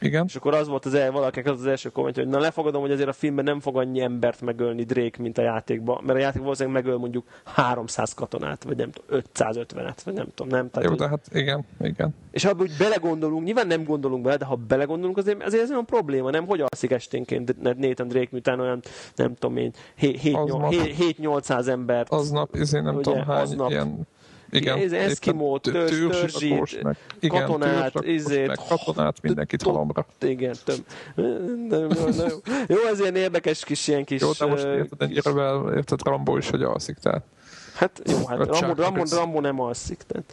Igen. 0.00 0.24
És 0.28 0.36
akkor 0.36 0.54
az 0.54 0.68
volt 0.68 0.84
az 0.84 0.94
el, 0.94 1.10
valakinek 1.10 1.52
az 1.52 1.60
az 1.60 1.66
első 1.66 1.88
kommentje, 1.88 2.22
hogy 2.22 2.32
na 2.32 2.38
lefogadom, 2.38 2.80
hogy 2.80 2.90
azért 2.90 3.08
a 3.08 3.12
filmben 3.12 3.44
nem 3.44 3.60
fog 3.60 3.76
annyi 3.76 4.00
embert 4.00 4.40
megölni 4.40 4.82
Drake, 4.82 5.22
mint 5.22 5.38
a 5.38 5.42
játékban, 5.42 6.02
mert 6.04 6.18
a 6.18 6.22
játék 6.22 6.42
valószínűleg 6.42 6.82
megöl 6.82 6.98
mondjuk 6.98 7.26
300 7.44 8.14
katonát, 8.14 8.64
vagy 8.64 8.76
nem 8.76 8.90
tudom, 8.90 9.20
550-et, 9.34 9.96
vagy 10.04 10.14
nem 10.14 10.26
tudom, 10.34 10.58
nem. 10.58 10.70
Tehát, 10.70 10.90
Jó, 10.90 10.94
de 10.96 11.08
hát 11.08 11.26
igen, 11.32 11.64
igen. 11.80 12.14
és 12.30 12.44
ha 12.44 12.54
úgy 12.58 12.72
belegondolunk, 12.78 13.44
nyilván 13.44 13.66
nem 13.66 13.84
gondolunk 13.84 14.22
bele, 14.22 14.36
de 14.36 14.44
ha 14.44 14.54
belegondolunk, 14.54 15.16
azért, 15.16 15.42
azért 15.42 15.62
ez 15.62 15.70
olyan 15.70 15.86
probléma, 15.86 16.30
nem? 16.30 16.46
Hogy 16.46 16.60
alszik 16.60 16.90
esténként 16.90 17.62
Nathan 17.62 18.08
Drake, 18.08 18.28
miután 18.30 18.60
olyan, 18.60 18.80
nem 19.16 19.34
tudom 19.34 19.56
én, 19.56 19.72
Aznap. 20.32 20.72
7-800 20.72 21.66
embert. 21.66 22.12
Aznap, 22.12 22.54
izé 22.54 22.80
nem 22.80 22.94
Ugye, 22.94 23.02
tudom 23.02 23.24
hány 23.26 23.40
aznap. 23.40 23.70
ilyen 23.70 24.06
igen, 24.50 24.78
Ez 24.92 25.18
tő- 25.18 25.32
törzs- 25.60 26.08
törzsiragos, 26.10 26.70
törzsit, 26.70 27.30
katonát, 27.30 28.04
izét, 28.04 28.60
katonát, 28.68 29.22
mindenkit 29.22 29.62
halomra. 29.62 30.06
Igen. 30.20 30.54
Na, 31.68 31.76
jó, 32.68 32.76
ez 32.90 33.00
ilyen 33.00 33.16
érdekes 33.16 33.64
kis, 33.64 33.88
ilyen 33.88 34.04
kis... 34.04 34.20
Jó, 34.20 34.30
de 34.38 34.46
most 34.46 34.64
érted, 34.64 35.02
ennyire 35.02 35.30
érted, 35.74 36.02
Rambó 36.02 36.36
is, 36.36 36.50
hogy 36.50 36.62
alszik, 36.62 36.96
tehát. 36.96 37.22
Hát 37.74 38.02
jó, 38.06 38.26
hát 38.26 38.38
Rambo, 38.38 38.82
Rambo. 38.82 39.02
Rambo 39.10 39.40
nem 39.40 39.60
alszik. 39.60 40.02
Tehát. 40.06 40.32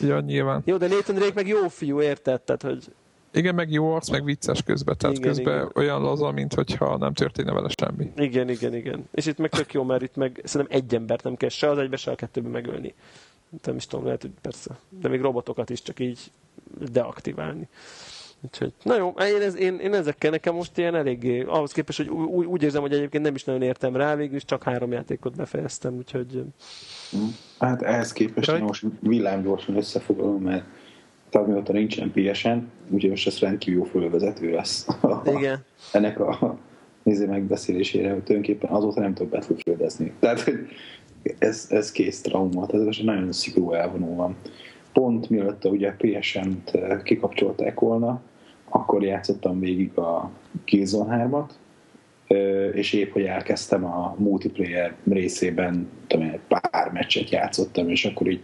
Ja, 0.00 0.20
nyilván. 0.20 0.62
Jó, 0.64 0.76
de 0.76 0.88
Nathan 0.88 1.14
Drake 1.14 1.32
meg 1.34 1.46
jó 1.48 1.68
fiú, 1.68 2.00
érted? 2.00 2.40
Tehát, 2.40 2.62
hogy 2.62 2.84
Igen, 3.32 3.54
meg 3.54 3.70
jó 3.70 3.94
arc, 3.94 4.08
meg 4.10 4.24
vicces 4.24 4.62
közben, 4.62 4.96
tehát 4.98 5.16
Igen, 5.16 5.28
közben 5.28 5.54
igen. 5.54 5.70
olyan 5.74 6.02
laza, 6.02 6.30
mint 6.30 6.54
hogyha 6.54 6.96
nem 6.96 7.12
történne 7.12 7.52
vele 7.52 7.68
semmi. 7.80 8.12
igen, 8.16 8.48
igen, 8.48 8.74
igen. 8.74 9.08
És 9.12 9.26
itt 9.26 9.38
meg 9.38 9.50
tök 9.50 9.72
jó, 9.72 9.82
mert 9.82 10.02
itt 10.02 10.16
meg 10.16 10.40
szerintem 10.44 10.78
egy 10.80 10.94
embert 10.94 11.22
nem 11.22 11.36
kell 11.36 11.48
se 11.48 11.70
az 11.70 11.78
egybe, 11.78 11.96
se 11.96 12.10
a 12.10 12.14
kettőbe 12.14 12.48
megölni. 12.48 12.94
Nem 13.64 13.76
is 13.76 13.86
tudom, 13.86 14.04
lehet, 14.04 14.22
hogy 14.22 14.32
persze. 14.40 14.78
De 14.88 15.08
még 15.08 15.20
robotokat 15.20 15.70
is 15.70 15.82
csak 15.82 16.00
így 16.00 16.18
deaktiválni. 16.92 17.68
Úgyhogy, 18.40 18.72
na 18.82 18.96
jó, 18.96 19.08
én, 19.08 19.42
ez, 19.42 19.56
én, 19.56 19.78
én 19.78 19.94
ezekkel 19.94 20.30
nekem 20.30 20.54
most 20.54 20.78
ilyen 20.78 20.94
eléggé, 20.94 21.42
ahhoz 21.42 21.72
képest, 21.72 21.98
hogy 21.98 22.08
úgy, 22.08 22.46
úgy 22.46 22.62
érzem, 22.62 22.80
hogy 22.80 22.92
egyébként 22.92 23.24
nem 23.24 23.34
is 23.34 23.44
nagyon 23.44 23.62
értem 23.62 23.96
rá, 23.96 24.14
végül 24.14 24.36
is 24.36 24.44
csak 24.44 24.62
három 24.62 24.92
játékot 24.92 25.36
befejeztem, 25.36 25.96
úgyhogy 25.96 26.42
Hát 27.58 27.82
ehhez 27.82 28.12
képest 28.12 28.50
én 28.50 28.62
most 28.62 28.84
villámgyorsan 29.00 29.76
összefoglalom, 29.76 30.42
mert 30.42 30.64
tehát 31.30 31.46
mióta 31.46 31.72
nincsen 31.72 32.12
PSN, 32.12 32.58
úgyhogy 32.88 33.10
most 33.10 33.26
ez 33.26 33.38
rendkívül 33.38 33.78
jó 33.78 33.84
fölvezető 33.84 34.50
lesz. 34.50 34.86
igen. 35.24 35.64
Ennek 35.92 36.20
a 36.20 36.58
néző 37.02 37.26
megbeszélésére, 37.26 38.12
hogy 38.12 38.22
tulajdonképpen 38.22 38.70
azóta 38.70 39.00
nem 39.00 39.14
tudok 39.14 39.32
battlefieldezni. 39.32 40.12
Tehát, 40.18 40.40
hogy 40.40 40.54
ez, 41.38 41.66
ez 41.70 41.92
kész 41.92 42.20
trauma, 42.20 42.66
tehát 42.66 42.88
ez 42.88 42.96
nagyon 43.02 43.32
szigorú 43.32 43.72
elvonó 43.72 44.14
van. 44.14 44.36
Pont 44.92 45.30
mielőtt 45.30 45.64
a 45.64 45.68
ugye 45.68 45.92
PSN-t 45.98 46.74
eh, 46.74 47.02
kikapcsolták 47.02 47.80
volna, 47.80 48.20
akkor 48.68 49.02
játszottam 49.02 49.60
végig 49.60 49.98
a 49.98 50.30
Killzone 50.64 51.28
3-at, 51.30 51.50
Ö, 52.28 52.68
és 52.68 52.92
épp, 52.92 53.12
hogy 53.12 53.22
elkezdtem 53.22 53.84
a 53.84 54.14
multiplayer 54.18 54.94
részében, 55.08 55.88
tudom, 56.06 56.26
én, 56.26 56.38
pár 56.48 56.92
meccset 56.92 57.30
játszottam, 57.30 57.88
és 57.88 58.04
akkor 58.04 58.26
így 58.26 58.40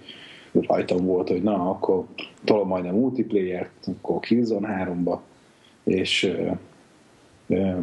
rajtam 0.52 1.04
volt, 1.04 1.28
hogy 1.28 1.42
na, 1.42 1.70
akkor 1.70 2.04
tolom 2.44 2.68
majd 2.68 2.86
a 2.86 2.92
multiplayer 2.92 3.68
akkor 3.86 4.20
Killzone 4.20 4.84
3-ba, 4.84 5.18
és 5.84 6.22
ö, 6.22 6.50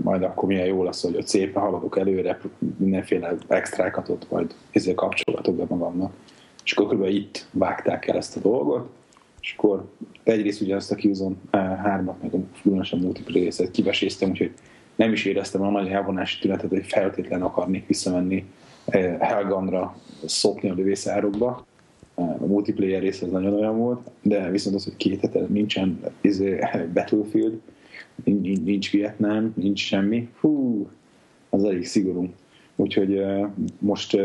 majd 0.01 0.23
akkor 0.23 0.47
milyen 0.47 0.65
jó 0.65 0.83
lesz, 0.83 1.03
hogy 1.03 1.15
ott 1.15 1.27
szépen 1.27 1.61
haladok 1.61 1.97
előre, 1.97 2.39
mindenféle 2.77 3.35
extrákat 3.47 4.09
ott 4.09 4.31
majd 4.31 4.53
ezzel 4.71 4.95
kapcsolatok 4.95 5.55
be 5.55 5.65
magamnak. 5.67 6.13
És 6.63 6.71
akkor 6.71 6.95
kb. 6.95 7.05
itt 7.05 7.47
vágták 7.51 8.07
el 8.07 8.17
ezt 8.17 8.37
a 8.37 8.39
dolgot, 8.39 8.89
és 9.41 9.55
akkor 9.57 9.85
egyrészt 10.23 10.61
ugye 10.61 10.75
azt 10.75 10.91
a 10.91 10.95
Killzone 10.95 11.35
3-at, 11.51 12.21
meg 12.21 12.33
a 12.33 12.37
különösen 12.61 12.99
multiplayer 12.99 13.43
részét 13.43 13.71
kiveséztem, 13.71 14.29
úgyhogy 14.29 14.51
nem 14.95 15.11
is 15.11 15.25
éreztem 15.25 15.61
a 15.61 15.69
nagy 15.69 15.87
elvonási 15.87 16.39
tünetet, 16.39 16.69
hogy 16.69 16.85
feltétlen 16.85 17.41
akarnék 17.41 17.87
visszamenni 17.87 18.45
Helganra 19.19 19.95
szopni 20.25 20.69
a 20.69 20.73
lövészárokba. 20.73 21.65
A 22.15 22.45
multiplayer 22.45 23.01
rész 23.01 23.21
az 23.21 23.31
nagyon 23.31 23.53
olyan 23.53 23.77
volt, 23.77 24.09
de 24.21 24.49
viszont 24.49 24.75
az, 24.75 24.83
hogy 24.83 24.95
két 24.95 25.21
hete 25.21 25.39
nincsen 25.47 25.99
izé, 26.21 26.59
Battlefield, 26.93 27.59
nincs, 28.23 28.59
nincs- 28.59 28.89
Vietnám, 28.91 29.53
nincs 29.55 29.79
semmi, 29.79 30.29
hú, 30.39 30.87
az 31.49 31.63
elég 31.63 31.85
szigorú. 31.85 32.33
Úgyhogy 32.75 33.21
most 33.79 34.17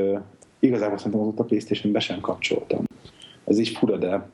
igazából 0.59 0.97
szerintem 0.97 1.21
azóta 1.21 1.43
a 1.43 1.47
Playstation 1.47 1.93
be 1.93 2.01
sem 2.01 2.21
kapcsoltam. 2.21 2.85
Ez 3.45 3.59
is 3.59 3.77
fura, 3.77 3.97
de 3.97 4.29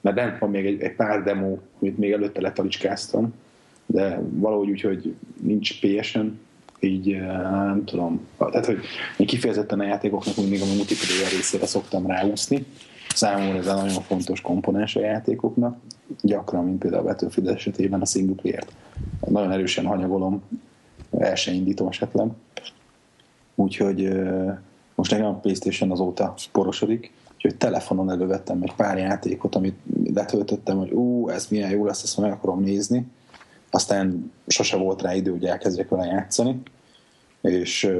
mert 0.00 0.16
nem 0.16 0.36
van 0.40 0.50
még 0.50 0.66
egy, 0.66 0.80
egy 0.80 0.94
pár 0.94 1.22
demo, 1.22 1.58
amit 1.80 1.98
még 1.98 2.12
előtte 2.12 2.40
letalicskáztam, 2.40 3.34
de 3.86 4.20
valahogy 4.30 4.70
úgy, 4.70 4.80
hogy 4.80 5.14
nincs 5.40 5.80
PSN, 5.80 6.26
így 6.80 7.20
nem 7.50 7.82
tudom. 7.84 8.26
Tehát, 8.38 8.66
hogy 8.66 8.78
én 9.16 9.26
kifejezetten 9.26 9.80
a 9.80 9.84
játékoknak 9.84 10.36
mindig 10.36 10.60
a 10.60 10.74
multiplayer 10.76 11.30
részére 11.30 11.66
szoktam 11.66 12.06
ráúszni. 12.06 12.66
Számomra 13.14 13.58
ez 13.58 13.66
egy 13.66 13.74
nagyon 13.74 14.02
fontos 14.02 14.40
komponens 14.40 14.96
a 14.96 15.00
játékoknak. 15.00 15.78
Gyakran, 16.20 16.64
mint 16.64 16.78
például 16.78 17.02
a 17.02 17.06
Battlefield 17.06 17.50
esetében 17.50 18.00
a 18.00 18.04
single 18.04 18.34
player-t. 18.34 18.72
Nagyon 19.28 19.52
erősen 19.52 19.86
hanyagolom, 19.86 20.42
el 21.18 21.34
se 21.34 21.52
indítom 21.52 21.88
esetleg. 21.88 22.28
Úgyhogy 23.54 24.20
most 24.94 25.10
nekem 25.10 25.26
a 25.26 25.34
Playstation 25.34 25.90
azóta 25.90 26.34
porosodik, 26.52 27.12
úgyhogy 27.34 27.56
telefonon 27.56 28.10
elővettem 28.10 28.62
egy 28.62 28.74
pár 28.74 28.98
játékot, 28.98 29.54
amit 29.54 29.78
letöltöttem, 30.14 30.78
hogy 30.78 30.90
ú, 30.90 31.28
ez 31.28 31.46
milyen 31.48 31.70
jó 31.70 31.86
lesz, 31.86 32.02
ezt 32.02 32.18
meg 32.18 32.32
akarom 32.32 32.62
nézni. 32.62 33.06
Aztán 33.70 34.32
sose 34.46 34.76
volt 34.76 35.02
rá 35.02 35.14
idő, 35.14 35.30
hogy 35.30 35.44
elkezdjek 35.44 35.88
vele 35.88 36.06
játszani. 36.06 36.62
És 37.40 37.92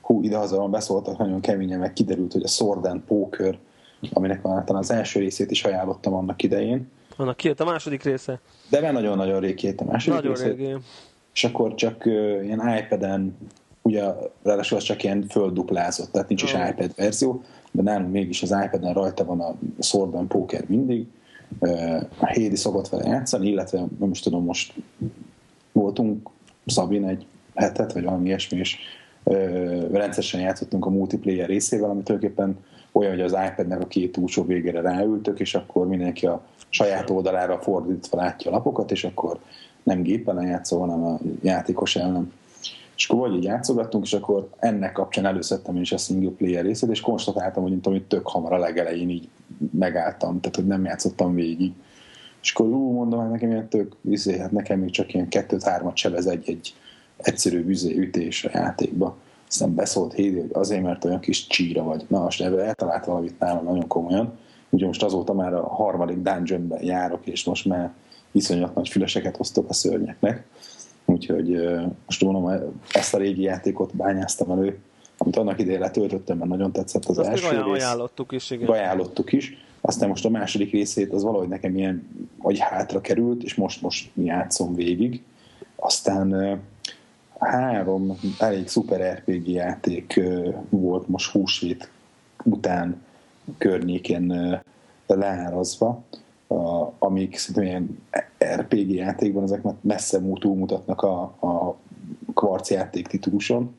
hú, 0.00 0.22
idehaza 0.22 0.68
beszóltak 0.68 1.18
nagyon 1.18 1.40
keményen, 1.40 1.78
meg 1.78 1.92
kiderült, 1.92 2.32
hogy 2.32 2.42
a 2.42 2.48
Sword 2.48 2.84
and 2.84 3.00
Poker, 3.00 3.58
aminek 4.12 4.42
van 4.42 4.64
talán 4.64 4.82
az 4.82 4.90
első 4.90 5.20
részét 5.20 5.50
is 5.50 5.64
ajánlottam 5.64 6.14
annak 6.14 6.42
idején, 6.42 6.88
Annak 7.18 7.36
kijött 7.36 7.60
a 7.60 7.64
második 7.64 8.02
része. 8.02 8.40
de 8.70 8.80
már 8.80 8.92
nagyon-nagyon 8.92 9.40
rég 9.40 9.54
két 9.54 9.80
a 9.80 9.84
második 9.84 10.18
Nagyon 10.22 10.36
részét 10.36 10.56
régi. 10.56 10.76
és 11.34 11.44
akkor 11.44 11.74
csak 11.74 12.02
uh, 12.06 12.12
ilyen 12.44 12.78
iPad-en, 12.78 13.36
ugye 13.82 14.04
ráadásul 14.42 14.76
az 14.78 14.82
csak 14.84 15.02
ilyen 15.04 15.26
földuplázott, 15.28 16.12
tehát 16.12 16.28
nincs 16.28 16.42
is 16.42 16.54
Ah. 16.54 16.68
iPad 16.68 16.92
verzió, 16.96 17.42
de 17.70 17.82
nálunk 17.82 18.12
mégis 18.12 18.42
az 18.42 18.56
iPad-en 18.64 18.92
rajta 18.92 19.24
van 19.24 19.40
a 19.40 19.54
Sword 19.80 20.14
and 20.14 20.28
Poker 20.28 20.64
mindig, 20.68 21.06
a 22.18 22.26
Hédi 22.26 22.56
szokott 22.56 22.88
vele 22.88 23.08
játszani, 23.08 23.48
illetve 23.48 23.84
nem 23.98 24.10
is 24.10 24.20
tudom, 24.20 24.44
most 24.44 24.74
voltunk 25.72 26.28
Szabin 26.66 27.04
egy 27.08 27.26
hetet, 27.54 27.92
vagy 27.92 28.04
valami 28.04 28.26
ilyesmi, 28.26 28.58
és 28.58 28.76
rendszeresen 29.92 30.40
játszottunk 30.40 30.86
a 30.86 30.90
multiplayer 30.90 31.48
részével, 31.48 31.90
ami 31.90 32.02
tulajdonképpen 32.02 32.56
olyan, 32.96 33.10
hogy 33.10 33.20
az 33.20 33.36
iPad-nek 33.50 33.80
a 33.80 33.86
két 33.86 34.12
túlsó 34.12 34.44
végére 34.44 34.80
ráültök, 34.80 35.40
és 35.40 35.54
akkor 35.54 35.86
mindenki 35.86 36.26
a 36.26 36.44
saját 36.68 37.10
oldalára 37.10 37.58
fordítva 37.58 38.16
látja 38.16 38.50
a 38.50 38.54
lapokat, 38.54 38.90
és 38.90 39.04
akkor 39.04 39.38
nem 39.82 40.02
gépen 40.02 40.42
játszol, 40.42 40.80
hanem 40.80 41.04
a 41.04 41.18
játékos 41.42 41.96
ellen. 41.96 42.32
És 42.96 43.08
akkor 43.08 43.28
vagy 43.28 43.36
így 43.36 43.44
játszogattunk, 43.44 44.04
és 44.04 44.12
akkor 44.12 44.48
ennek 44.58 44.92
kapcsán 44.92 45.26
előszedtem 45.26 45.76
én 45.76 45.80
is 45.80 45.92
a 45.92 45.96
single 45.96 46.30
player 46.30 46.64
részét, 46.64 46.90
és 46.90 47.00
konstatáltam, 47.00 47.62
hogy 47.62 47.72
mint 47.72 47.86
amit 47.86 48.08
tök 48.08 48.28
hamar 48.28 48.52
a 48.52 48.58
legelején 48.58 49.08
így 49.08 49.28
megálltam, 49.70 50.40
tehát 50.40 50.56
hogy 50.56 50.66
nem 50.66 50.84
játszottam 50.84 51.34
végig. 51.34 51.72
És 52.42 52.52
akkor 52.52 52.66
ú, 52.66 52.92
mondom, 52.92 53.20
hát 53.20 53.30
nekem 53.30 53.50
ilyen 53.50 53.68
tök, 53.68 53.96
izé, 54.08 54.38
hát 54.38 54.52
nekem 54.52 54.78
még 54.78 54.90
csak 54.90 55.14
ilyen 55.14 55.28
kettőt-hármat 55.28 55.96
sebez 55.96 56.26
egy-egy 56.26 56.74
egyszerű 57.16 57.64
üzé, 57.66 57.96
ütés 57.96 58.44
a 58.44 58.50
játékba. 58.52 59.16
Aztán 59.48 59.74
beszólt 59.74 60.12
Hédi, 60.12 60.40
hogy 60.40 60.50
azért, 60.52 60.82
mert 60.82 61.04
olyan 61.04 61.20
kis 61.20 61.46
csíra 61.46 61.82
vagy. 61.82 62.04
Na, 62.08 62.20
most 62.20 62.42
ebből 62.42 62.60
eltalált 62.60 63.04
valamit 63.04 63.38
nálam 63.38 63.64
nagyon 63.64 63.86
komolyan. 63.86 64.38
Ugye 64.70 64.86
most 64.86 65.02
azóta 65.02 65.32
már 65.32 65.54
a 65.54 65.68
harmadik 65.68 66.16
dungeonben 66.16 66.84
járok, 66.84 67.26
és 67.26 67.44
most 67.44 67.64
már 67.64 67.92
iszonyat 68.32 68.74
nagy 68.74 68.88
füleseket 68.88 69.36
osztok 69.38 69.68
a 69.68 69.72
szörnyeknek. 69.72 70.46
Úgyhogy 71.04 71.60
most 72.06 72.24
mondom, 72.24 72.72
ezt 72.92 73.14
a 73.14 73.18
régi 73.18 73.42
játékot 73.42 73.96
bányáztam 73.96 74.50
elő, 74.50 74.78
amit 75.18 75.36
annak 75.36 75.60
idején 75.60 75.80
letöltöttem, 75.80 76.38
mert 76.38 76.50
nagyon 76.50 76.72
tetszett 76.72 77.04
az 77.04 77.18
Azt 77.18 77.28
első 77.28 77.46
ajánl- 77.46 77.72
rész 77.72 77.82
ajánlottuk 77.82 78.32
is, 78.32 78.50
igen. 78.50 78.68
ajánlottuk 78.68 79.32
is. 79.32 79.64
Aztán 79.80 80.08
most 80.08 80.24
a 80.24 80.30
második 80.30 80.72
részét 80.72 81.12
az 81.12 81.22
valahogy 81.22 81.48
nekem 81.48 81.76
ilyen, 81.76 82.08
hogy 82.38 82.58
hátra 82.58 83.00
került, 83.00 83.42
és 83.42 83.54
most, 83.54 83.82
most 83.82 84.10
játszom 84.14 84.74
végig. 84.74 85.22
Aztán 85.76 86.60
három 87.38 88.18
elég 88.38 88.68
szuper 88.68 89.18
RPG 89.18 89.48
játék 89.48 90.20
volt 90.68 91.08
most 91.08 91.30
húsvét 91.30 91.90
után 92.44 93.02
környéken 93.58 94.60
leárazva. 95.06 96.02
a, 96.46 96.92
amik 96.98 97.36
szerintem 97.36 97.64
ilyen 97.64 97.98
RPG 98.60 98.90
játékban 98.90 99.42
ezek 99.42 99.62
messze 99.80 100.20
túlmutatnak 100.40 101.02
a, 101.02 101.20
a 101.22 101.76
kvarc 102.34 102.70
játék 102.70 103.06
tituluson. 103.06 103.76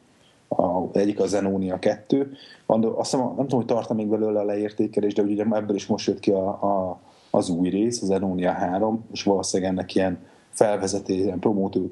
A, 0.47 0.97
egyik 0.97 1.19
a 1.19 1.27
Zenonia 1.27 1.79
2. 1.79 2.31
Azt 2.65 3.11
hiszem, 3.11 3.25
nem 3.25 3.35
tudom, 3.35 3.59
hogy 3.59 3.65
tart 3.65 3.93
még 3.93 4.07
belőle 4.07 4.39
a 4.39 4.45
leértékelés, 4.45 5.13
de 5.13 5.21
ugye 5.21 5.43
ebből 5.51 5.75
is 5.75 5.85
most 5.85 6.07
jött 6.07 6.19
ki 6.19 6.31
a, 6.31 6.47
a, 6.47 6.99
az 7.29 7.49
új 7.49 7.69
rész, 7.69 8.01
az 8.01 8.07
Zenonia 8.07 8.51
3, 8.51 9.05
és 9.11 9.23
valószínűleg 9.23 9.71
ennek 9.71 9.95
ilyen 9.95 10.19
felvezetés, 10.57 11.17
ilyen 11.17 11.39
promóció 11.39 11.89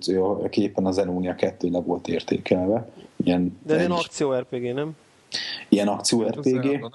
képen 0.49 0.85
a 0.85 0.91
Zenonia 0.91 1.35
2 1.35 1.69
le 1.69 1.79
volt 1.79 2.07
értékelve. 2.07 2.89
Ilyen, 3.23 3.59
de 3.65 3.77
ilyen 3.77 3.91
akció 3.91 4.33
RPG, 4.33 4.73
nem? 4.73 4.95
Ilyen 5.69 5.87
akció 5.87 6.23
RPG. 6.23 6.91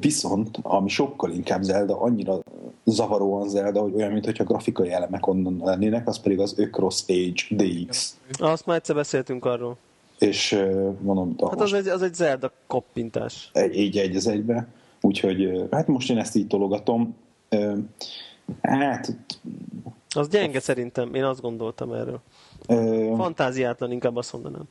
Viszont, 0.00 0.58
ami 0.62 0.88
sokkal 0.88 1.30
inkább 1.30 1.62
Zelda, 1.62 2.00
annyira 2.00 2.38
zavaróan 2.84 3.48
Zelda, 3.48 3.80
hogy 3.80 3.94
olyan, 3.94 4.12
mintha 4.12 4.44
grafikai 4.44 4.90
elemek 4.90 5.26
onnan 5.26 5.60
lennének, 5.64 6.08
az 6.08 6.18
pedig 6.20 6.40
az 6.40 6.54
Ökross 6.58 7.02
Age 7.08 7.64
DX. 7.64 8.16
Azt 8.32 8.66
már 8.66 8.76
egyszer 8.76 8.94
beszéltünk 8.94 9.44
arról. 9.44 9.76
És 10.18 10.64
mondom... 11.00 11.34
Hát 11.50 11.60
az 11.60 11.72
egy, 11.72 11.86
az 11.86 12.02
egy 12.02 12.14
Zelda 12.14 12.52
koppintás. 12.66 13.50
Egy, 13.52 13.76
így 13.76 13.96
egy 13.96 14.16
az 14.16 14.26
egybe. 14.26 14.66
Úgyhogy 15.00 15.66
hát 15.70 15.86
most 15.86 16.10
én 16.10 16.18
ezt 16.18 16.34
így 16.34 16.46
tologatom. 16.46 17.16
Hát... 18.62 19.16
Az 20.14 20.28
gyenge 20.28 20.60
szerintem, 20.60 21.14
én 21.14 21.24
azt 21.24 21.40
gondoltam 21.40 21.92
erről. 21.92 22.20
Fantáziátlan, 23.16 23.92
inkább 23.92 24.16
azt 24.16 24.32
mondanám. 24.32 24.62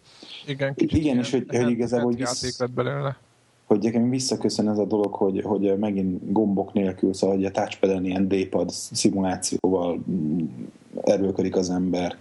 Igen, 0.47 0.73
igen 0.75 1.17
és 1.17 1.31
hogy, 1.31 1.45
hogy 1.47 1.69
igazából 1.69 2.11
vissz, 2.11 2.61
belőle. 2.75 3.17
hogy 3.65 3.79
nekem 3.79 4.09
visszaköszön 4.09 4.69
ez 4.69 4.77
a 4.77 4.85
dolog, 4.85 5.13
hogy, 5.13 5.41
hogy 5.43 5.77
megint 5.77 6.31
gombok 6.31 6.73
nélkül, 6.73 7.13
szóval 7.13 7.35
hogy 7.35 7.45
a 7.45 7.51
touchpad 7.51 8.05
ilyen 8.05 8.27
D-pad 8.27 8.69
szimulációval 8.69 9.99
erőködik 11.03 11.55
az 11.55 11.69
ember, 11.69 12.17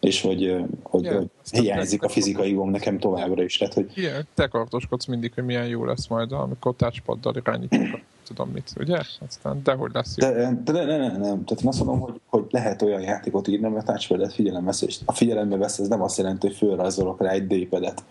és 0.00 0.20
hogy, 0.20 0.64
hogy, 0.82 1.02
yeah, 1.02 1.16
hogy 1.16 1.30
hiányzik 1.60 2.02
a 2.02 2.08
fizikai 2.08 2.52
gomb 2.52 2.70
nekem 2.70 2.98
továbbra 2.98 3.42
is. 3.42 3.56
Tehát, 3.56 3.74
hogy... 3.74 3.90
Igen, 3.94 4.26
te 4.34 4.46
kartoskodsz 4.46 5.06
mindig, 5.06 5.34
hogy 5.34 5.44
milyen 5.44 5.66
jó 5.66 5.84
lesz 5.84 6.06
majd, 6.06 6.32
amikor 6.32 6.74
touchpaddal 6.76 7.36
irányítjuk 7.36 8.00
tudom 8.28 8.50
mit, 8.50 8.72
ugye? 8.78 8.98
Aztán 9.28 9.60
dehogy 9.62 9.90
lesz 9.92 10.16
jó. 10.16 10.28
De, 10.28 10.60
de, 10.64 10.72
de, 10.72 10.84
de, 10.84 10.96
nem. 10.96 11.44
Tehát 11.44 11.60
én 11.62 11.68
azt 11.68 11.84
mondom, 11.84 12.00
hogy, 12.00 12.20
hogy 12.26 12.44
lehet 12.50 12.82
olyan 12.82 13.00
játékot 13.00 13.48
írni, 13.48 13.68
mert 13.68 13.86
touchpadet 13.86 14.32
figyelembe 14.32 14.72
és 14.80 14.98
a 15.04 15.12
figyelembe 15.12 15.56
vesz, 15.56 15.78
ez 15.78 15.88
nem 15.88 16.02
azt 16.02 16.18
jelenti, 16.18 16.46
hogy 16.46 16.56
fölrajzolok 16.56 17.22
rá 17.22 17.30
egy 17.30 17.46
D-pedet. 17.46 18.04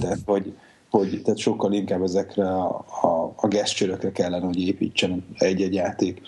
Tehát, 0.00 0.18
hogy, 0.26 0.54
hogy 0.90 1.20
tehát 1.24 1.38
sokkal 1.38 1.72
inkább 1.72 2.02
ezekre 2.02 2.48
a, 2.48 2.84
a, 3.02 3.32
a 3.36 3.48
geszcsörökre 3.48 4.12
kellene, 4.12 4.44
hogy 4.44 4.60
építsen 4.60 5.24
egy-egy 5.38 5.74
játék. 5.74 6.20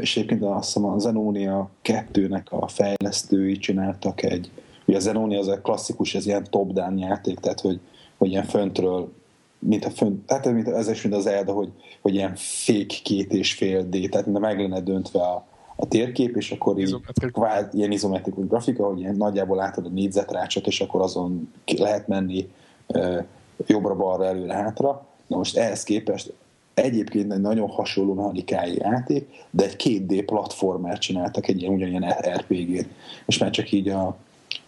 És 0.00 0.16
egyébként 0.16 0.42
azt 0.42 0.66
hiszem 0.66 0.84
a 0.84 0.98
Zenonia 0.98 1.70
2-nek 1.84 2.48
a 2.48 2.68
fejlesztői 2.68 3.56
csináltak 3.56 4.22
egy, 4.22 4.50
ugye 4.84 4.96
a 4.96 5.00
Zenonia 5.00 5.38
az 5.38 5.48
a 5.48 5.60
klasszikus, 5.60 6.14
ez 6.14 6.26
ilyen 6.26 6.46
top-down 6.50 6.98
játék, 6.98 7.38
tehát 7.38 7.60
hogy, 7.60 7.80
hogy 8.18 8.30
ilyen 8.30 8.44
föntről 8.44 9.12
mint 9.58 9.84
a 9.84 9.90
fönt, 9.90 10.26
tehát 10.26 10.52
mint, 10.52 10.68
ez 10.68 10.88
is 10.88 11.02
mint 11.02 11.14
az 11.14 11.26
Elda, 11.26 11.52
hogy, 11.52 11.72
hogy 12.00 12.14
ilyen 12.14 12.32
fék 12.36 13.00
két 13.02 13.32
és 13.32 13.52
fél 13.52 13.82
D, 13.88 14.08
tehát 14.10 14.26
mint 14.26 14.38
meg 14.38 14.60
lenne 14.60 14.80
döntve 14.80 15.20
a, 15.20 15.46
a 15.76 15.88
térkép, 15.88 16.36
és 16.36 16.50
akkor 16.50 16.78
így, 16.78 16.96
kvád, 17.32 17.74
ilyen 17.74 17.92
izometrikus 17.92 18.46
grafika, 18.46 18.86
hogy 18.86 18.98
ilyen 18.98 19.16
nagyjából 19.16 19.56
látod 19.56 19.86
a 19.86 19.88
négyzetrácsot, 19.88 20.66
és 20.66 20.80
akkor 20.80 21.00
azon 21.00 21.52
lehet 21.76 22.08
menni 22.08 22.48
e, 22.86 23.26
jobbra-balra, 23.66 24.26
előre-hátra. 24.26 25.06
Na 25.26 25.36
most 25.36 25.56
ehhez 25.56 25.82
képest 25.82 26.32
egyébként 26.74 27.32
egy 27.32 27.40
nagyon 27.40 27.68
hasonló 27.68 28.14
mechanikai 28.14 28.76
játék, 28.76 29.28
de 29.50 29.64
egy 29.64 29.76
2D 29.78 30.22
platformer 30.26 30.98
csináltak 30.98 31.48
egy 31.48 31.60
ilyen 31.60 31.72
ugyanilyen 31.72 32.14
RPG-t. 32.36 32.88
És 33.26 33.38
már 33.38 33.50
csak 33.50 33.72
így 33.72 33.88
a, 33.88 34.16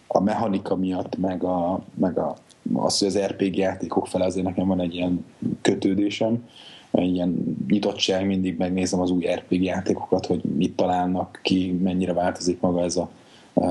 a 0.07 0.21
mechanika 0.21 0.75
miatt, 0.75 1.17
meg 1.17 1.43
a, 1.43 1.81
meg 1.95 2.17
a 2.17 2.35
az, 2.73 2.99
hogy 2.99 3.07
az 3.07 3.19
RPG 3.19 3.57
játékok 3.57 4.07
fel 4.07 4.21
azért 4.21 4.45
nekem 4.45 4.67
van 4.67 4.79
egy 4.79 4.95
ilyen 4.95 5.25
kötődésem, 5.61 6.47
ilyen 6.91 7.57
nyitottság, 7.67 8.25
mindig 8.25 8.57
megnézem 8.57 8.99
az 8.99 9.11
új 9.11 9.25
RPG 9.25 9.63
játékokat, 9.63 10.25
hogy 10.25 10.41
mit 10.43 10.75
találnak 10.75 11.39
ki, 11.43 11.79
mennyire 11.83 12.13
változik 12.13 12.59
maga 12.59 12.83
ez 12.83 12.95
a, 12.95 13.09
a, 13.53 13.65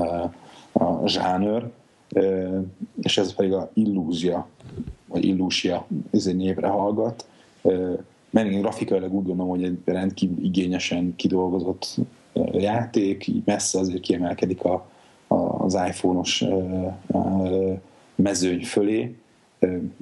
a 0.71 1.07
zsánőr, 1.07 1.69
és 3.01 3.17
ez 3.17 3.33
pedig 3.33 3.53
a 3.53 3.69
illúzia, 3.73 4.47
vagy 5.05 5.25
illúzia 5.25 5.87
névre 6.11 6.67
hallgat, 6.67 7.27
mert 8.29 8.49
én 8.49 8.61
grafikailag 8.61 9.13
úgy 9.13 9.25
gondolom, 9.25 9.51
hogy 9.51 9.63
egy 9.63 9.77
rendkívül 9.85 10.43
igényesen 10.43 11.15
kidolgozott 11.15 11.95
játék, 12.51 13.27
így 13.27 13.41
messze 13.45 13.79
azért 13.79 14.01
kiemelkedik 14.01 14.63
a, 14.63 14.89
a, 15.27 15.35
az 15.35 15.73
iPhone-os 15.73 16.45
mezőny 18.21 18.63
fölé, 18.63 19.15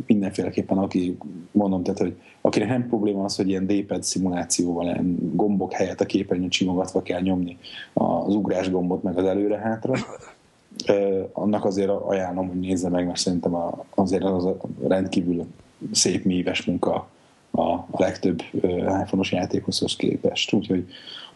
mindenféleképpen, 0.06 0.78
aki 0.78 1.18
mondom, 1.52 1.84
tehát, 1.84 2.00
hogy 2.00 2.16
akinek 2.42 2.70
nem 2.70 2.88
probléma 2.88 3.24
az, 3.24 3.36
hogy 3.36 3.50
ilyen 3.50 3.68
D-pad 3.68 4.04
szimulációval, 4.04 4.84
ilyen 4.84 5.18
gombok 5.36 5.74
helyett 5.74 6.02
a 6.02 6.06
képernyőn 6.06 6.50
csimogatva 6.50 7.02
kell 7.02 7.22
nyomni 7.22 7.58
az 7.94 8.36
ugrás 8.36 8.72
gombot 8.72 9.04
meg 9.04 9.18
az 9.18 9.26
előre-hátra, 9.26 9.94
annak 11.32 11.66
azért 11.66 11.90
ajánlom, 11.90 12.48
hogy 12.48 12.60
nézze 12.60 12.90
meg, 12.90 13.06
mert 13.06 13.18
szerintem 13.18 13.56
azért 13.96 14.24
az 14.24 14.46
a 14.46 14.58
rendkívül 14.88 15.46
szép 15.92 16.24
míves 16.24 16.66
munka 16.66 17.10
a, 17.58 17.74
a 17.74 17.86
legtöbb 17.92 18.42
iPhone-os 19.02 19.32
játékhoz 19.32 19.96
képest. 19.98 20.54
Úgyhogy 20.54 20.88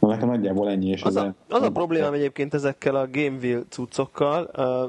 Na 0.01 0.07
nekem 0.07 0.28
nagyjából 0.28 0.69
ennyi. 0.69 0.89
És 0.89 1.01
az, 1.01 1.15
a, 1.15 1.34
az 1.49 1.61
a 1.61 1.72
problémám 1.72 2.13
egyébként 2.13 2.53
ezekkel 2.53 2.95
a 2.95 3.07
Gameville 3.11 3.61
cuccokkal, 3.69 4.43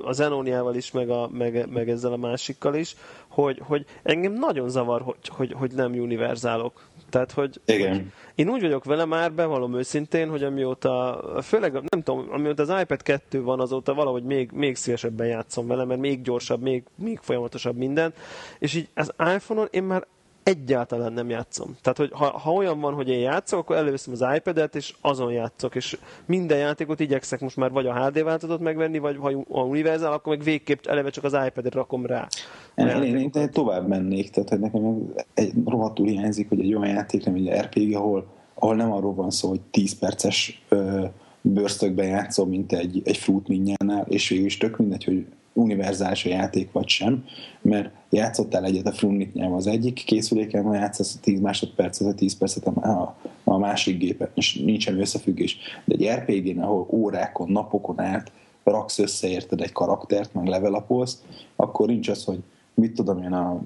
a 0.04 0.12
Zenoniával 0.12 0.74
is, 0.74 0.90
meg, 0.90 1.10
a, 1.10 1.28
meg, 1.32 1.68
meg 1.72 1.88
ezzel 1.88 2.12
a 2.12 2.16
másikkal 2.16 2.74
is, 2.74 2.96
hogy, 3.28 3.62
hogy 3.66 3.84
engem 4.02 4.32
nagyon 4.32 4.68
zavar, 4.68 5.02
hogy, 5.02 5.28
hogy, 5.28 5.52
hogy 5.52 5.72
nem 5.74 5.92
univerzálok. 5.92 6.86
Tehát, 7.10 7.32
hogy, 7.32 7.60
Igen. 7.64 7.92
hogy 7.92 8.04
én 8.34 8.48
úgy 8.48 8.60
vagyok 8.60 8.84
vele 8.84 9.04
már, 9.04 9.32
bevallom 9.32 9.74
őszintén, 9.74 10.28
hogy 10.28 10.42
amióta, 10.42 11.24
főleg 11.42 11.72
nem 11.72 12.02
tudom, 12.02 12.26
amióta 12.30 12.62
az 12.62 12.80
iPad 12.80 13.02
2 13.02 13.42
van, 13.42 13.60
azóta 13.60 13.94
valahogy 13.94 14.24
még, 14.24 14.50
még 14.52 14.76
szívesebben 14.76 15.26
játszom 15.26 15.66
vele, 15.66 15.84
mert 15.84 16.00
még 16.00 16.22
gyorsabb, 16.22 16.62
még, 16.62 16.82
még 16.94 17.18
folyamatosabb 17.22 17.76
minden, 17.76 18.12
és 18.58 18.74
így 18.74 18.88
az 18.94 19.12
iPhone-on 19.18 19.68
én 19.70 19.82
már 19.82 20.06
egyáltalán 20.42 21.12
nem 21.12 21.28
játszom. 21.28 21.76
Tehát, 21.80 21.98
hogy 21.98 22.10
ha, 22.12 22.38
ha 22.38 22.52
olyan 22.52 22.80
van, 22.80 22.94
hogy 22.94 23.08
én 23.08 23.18
játszok, 23.18 23.58
akkor 23.58 23.76
előveszem 23.76 24.12
az 24.12 24.24
iPad-et, 24.36 24.74
és 24.74 24.94
azon 25.00 25.32
játszok, 25.32 25.74
és 25.74 25.98
minden 26.26 26.58
játékot 26.58 27.00
igyekszek 27.00 27.40
most 27.40 27.56
már 27.56 27.70
vagy 27.70 27.86
a 27.86 28.06
HD 28.06 28.22
változatot 28.22 28.60
megvenni, 28.60 28.98
vagy 28.98 29.16
ha 29.16 29.44
a 29.48 29.60
Universal, 29.60 30.12
akkor 30.12 30.36
meg 30.36 30.44
végképp 30.44 30.86
eleve 30.86 31.10
csak 31.10 31.24
az 31.24 31.36
iPad-et 31.46 31.74
rakom 31.74 32.06
rá. 32.06 32.28
Én, 32.74 32.86
én, 32.86 33.16
én, 33.16 33.30
én, 33.34 33.50
tovább 33.50 33.88
mennék, 33.88 34.30
tehát 34.30 34.48
hogy 34.48 34.60
nekem 34.60 35.12
egy 35.34 35.52
rohadtul 35.66 36.06
hiányzik, 36.06 36.48
hogy 36.48 36.60
egy 36.60 36.74
olyan 36.74 36.94
játék, 36.94 37.24
nem 37.24 37.34
egy 37.34 37.48
RPG, 37.48 37.94
ahol, 37.94 38.26
ahol 38.54 38.74
nem 38.74 38.92
arról 38.92 39.14
van 39.14 39.30
szó, 39.30 39.48
hogy 39.48 39.60
10 39.60 39.98
perces 39.98 40.62
ö, 40.68 41.04
bőrztökben 41.40 42.06
játszom, 42.06 42.48
mint 42.48 42.72
egy, 42.72 43.02
egy 43.04 43.16
Fruit 43.16 43.46
Ninjánál, 43.46 44.06
és 44.08 44.28
végül 44.28 44.44
is 44.44 44.56
tök 44.56 44.76
mindegy, 44.76 45.04
hogy 45.04 45.26
univerzális 45.52 46.24
a 46.24 46.28
játék 46.28 46.72
vagy 46.72 46.88
sem, 46.88 47.24
mert 47.62 47.90
játszottál 48.10 48.64
egyet 48.64 48.86
a 48.86 48.92
Frunnitnyával 48.92 49.56
az 49.56 49.66
egyik 49.66 50.04
készüléken, 50.04 50.64
ma 50.64 50.74
játszasz 50.74 51.18
10 51.20 51.40
másodpercet, 51.40 52.08
a 52.08 52.14
10 52.14 52.36
percet 52.38 52.66
a, 52.66 53.16
a 53.44 53.58
másik 53.58 53.98
gépen, 53.98 54.28
és 54.34 54.54
nincsen 54.54 55.00
összefüggés. 55.00 55.56
De 55.84 55.94
egy 55.94 56.18
RPG-n, 56.18 56.60
ahol 56.60 56.86
órákon, 56.90 57.50
napokon 57.50 58.00
át 58.00 58.32
raksz 58.64 58.98
össze 58.98 59.28
érted 59.28 59.60
egy 59.60 59.72
karaktert, 59.72 60.34
meg 60.34 60.46
levelapolsz, 60.46 61.22
akkor 61.56 61.86
nincs 61.86 62.08
az, 62.08 62.24
hogy 62.24 62.38
mit 62.74 62.94
tudom 62.94 63.22
én, 63.22 63.32
a, 63.32 63.62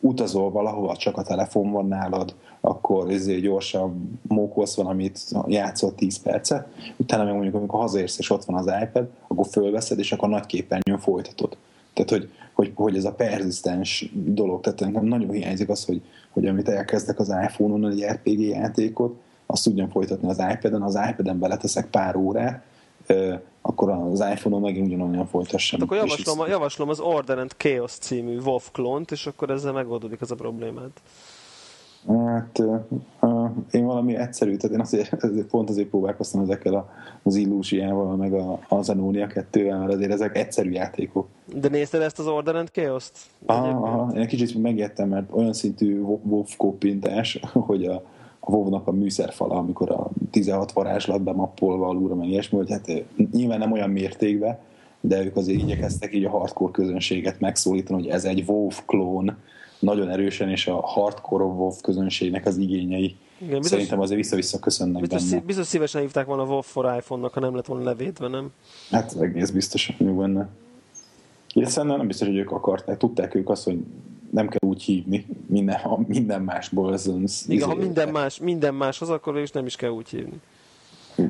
utazol 0.00 0.50
valahova, 0.50 0.96
csak 0.96 1.16
a 1.16 1.22
telefon 1.22 1.70
van 1.70 1.86
nálad, 1.86 2.34
akkor 2.60 3.10
ezért 3.10 3.40
gyorsan 3.40 4.20
mókolsz 4.28 4.76
valamit, 4.76 5.20
játszol 5.46 5.94
10 5.94 6.22
percet, 6.22 6.66
utána 6.96 7.24
meg 7.24 7.32
mondjuk, 7.32 7.54
amikor 7.54 7.80
hazaérsz 7.80 8.18
és 8.18 8.30
ott 8.30 8.44
van 8.44 8.56
az 8.56 8.72
iPad, 8.82 9.08
akkor 9.28 9.46
fölveszed, 9.46 9.98
és 9.98 10.12
akkor 10.12 10.28
nagy 10.28 10.46
képernyőn 10.46 10.98
folytatod. 10.98 11.56
Tehát, 11.92 12.10
hogy, 12.10 12.30
hogy, 12.52 12.72
hogy 12.74 12.96
ez 12.96 13.04
a 13.04 13.12
perzisztens 13.12 14.10
dolog, 14.14 14.60
tehát 14.60 14.80
nekem 14.80 15.04
nagyon 15.04 15.30
hiányzik 15.30 15.68
az, 15.68 15.84
hogy, 15.84 16.02
hogy 16.30 16.46
amit 16.46 16.68
elkezdek 16.68 17.18
az 17.18 17.28
iPhone-on 17.28 17.90
egy 17.90 18.04
RPG 18.04 18.40
játékot, 18.40 19.14
azt 19.46 19.64
tudjam 19.64 19.88
folytatni 19.88 20.28
az 20.28 20.42
iPad-en, 20.52 20.82
az 20.82 20.98
iPad-en 21.10 21.38
beleteszek 21.38 21.86
pár 21.86 22.16
órát, 22.16 22.62
akkor 23.62 23.90
az 23.90 24.20
iPhone-on 24.20 24.60
megint 24.60 24.86
ugyanolyan 24.86 25.26
folytassam. 25.26 25.80
Hát 25.80 25.88
akkor 25.88 26.08
javaslom, 26.08 26.48
javaslom 26.48 26.88
az 26.88 27.00
Order 27.00 27.38
and 27.38 27.54
Chaos 27.56 27.92
című 27.92 28.38
WoW 28.38 28.58
klont, 28.72 29.10
és 29.10 29.26
akkor 29.26 29.50
ezzel 29.50 29.72
megoldódik 29.72 30.20
ez 30.20 30.30
a 30.30 30.34
problémát. 30.34 31.00
Hát 32.06 32.58
uh, 32.58 33.50
én 33.70 33.84
valami 33.84 34.16
egyszerű, 34.16 34.56
tehát 34.56 34.76
én 34.76 34.82
azért, 34.82 35.24
azért 35.24 35.46
pont 35.46 35.68
azért 35.68 35.88
próbálkoztam 35.88 36.40
ezekkel 36.40 36.74
a, 36.74 36.90
az 37.22 37.36
Illusiával, 37.36 38.16
meg 38.16 38.32
a, 38.32 38.58
a 38.68 38.82
Zenonia 38.82 39.26
2 39.26 39.76
mert 39.76 39.92
azért 39.92 40.12
ezek 40.12 40.36
egyszerű 40.36 40.70
játékok. 40.70 41.26
De 41.54 41.68
nézted 41.68 42.02
ezt 42.02 42.18
az 42.18 42.26
Order 42.26 42.56
and 42.56 42.70
Chaos-t? 42.70 43.18
Aha, 43.46 43.68
aha, 43.68 44.12
én 44.14 44.20
egy 44.20 44.26
kicsit 44.26 44.62
megijedtem, 44.62 45.08
mert 45.08 45.26
olyan 45.30 45.52
szintű 45.52 46.00
WoW 46.00 46.44
koppintás, 46.56 47.40
hogy 47.52 47.84
a, 47.84 48.02
a 48.40 48.50
WoW-nak 48.50 48.86
a 48.86 48.92
műszerfala, 48.92 49.54
amikor 49.54 49.90
a 49.90 50.10
16 50.30 50.72
varázslat 50.72 51.22
bemappolva 51.22 51.88
alulra, 51.88 52.14
meg 52.14 52.28
ilyesmi, 52.28 52.58
hogy 52.58 52.70
hát 52.70 52.92
nyilván 53.32 53.58
nem 53.58 53.72
olyan 53.72 53.90
mértékben, 53.90 54.58
de 55.00 55.24
ők 55.24 55.36
azért 55.36 55.62
igyekeztek 55.62 56.14
így 56.14 56.24
a 56.24 56.30
hardcore 56.30 56.72
közönséget 56.72 57.40
megszólítani, 57.40 58.02
hogy 58.02 58.10
ez 58.10 58.24
egy 58.24 58.44
WoW 58.46 58.68
klón, 58.86 59.36
nagyon 59.78 60.08
erősen, 60.08 60.48
és 60.48 60.66
a 60.66 60.80
hardcore 60.80 61.44
WoW 61.44 61.72
közönségnek 61.82 62.46
az 62.46 62.56
igényei 62.56 63.16
igen, 63.38 63.54
biztos, 63.54 63.70
szerintem 63.70 64.00
azért 64.00 64.20
vissza-vissza 64.20 64.58
köszönnek 64.58 65.00
biztos, 65.00 65.30
benne. 65.30 65.42
Biztos 65.42 65.66
szívesen 65.66 66.00
hívták 66.00 66.26
volna 66.26 66.42
a 66.42 66.46
WoW 66.46 66.60
for 66.60 66.94
iPhone-nak, 66.96 67.34
ha 67.34 67.40
nem 67.40 67.54
lett 67.54 67.66
volna 67.66 67.84
levédve, 67.84 68.28
nem? 68.28 68.52
Hát 68.90 69.16
egész 69.20 69.50
biztos 69.50 69.92
vagyok 69.98 70.16
benne. 70.16 70.48
Illetve 71.52 71.82
nem 71.82 72.06
biztos, 72.06 72.26
hogy 72.26 72.36
ők 72.36 72.50
akarták. 72.50 72.96
Tudták 72.96 73.34
ők 73.34 73.48
azt, 73.48 73.64
hogy 73.64 73.78
nem 74.30 74.48
kell 74.48 74.68
úgy 74.68 74.82
hívni 74.82 75.26
minden, 75.46 75.76
ha 75.76 76.00
minden 76.06 76.42
másból. 76.42 76.92
Az, 76.92 77.06
Igen, 77.48 77.68
ha 77.68 77.74
izé- 77.74 77.84
minden 77.84 78.08
más, 78.08 78.38
minden 78.38 78.74
más 78.74 79.00
az, 79.00 79.10
akkor 79.10 79.38
is 79.38 79.50
nem 79.50 79.66
is 79.66 79.76
kell 79.76 79.90
úgy 79.90 80.08
hívni. 80.08 80.40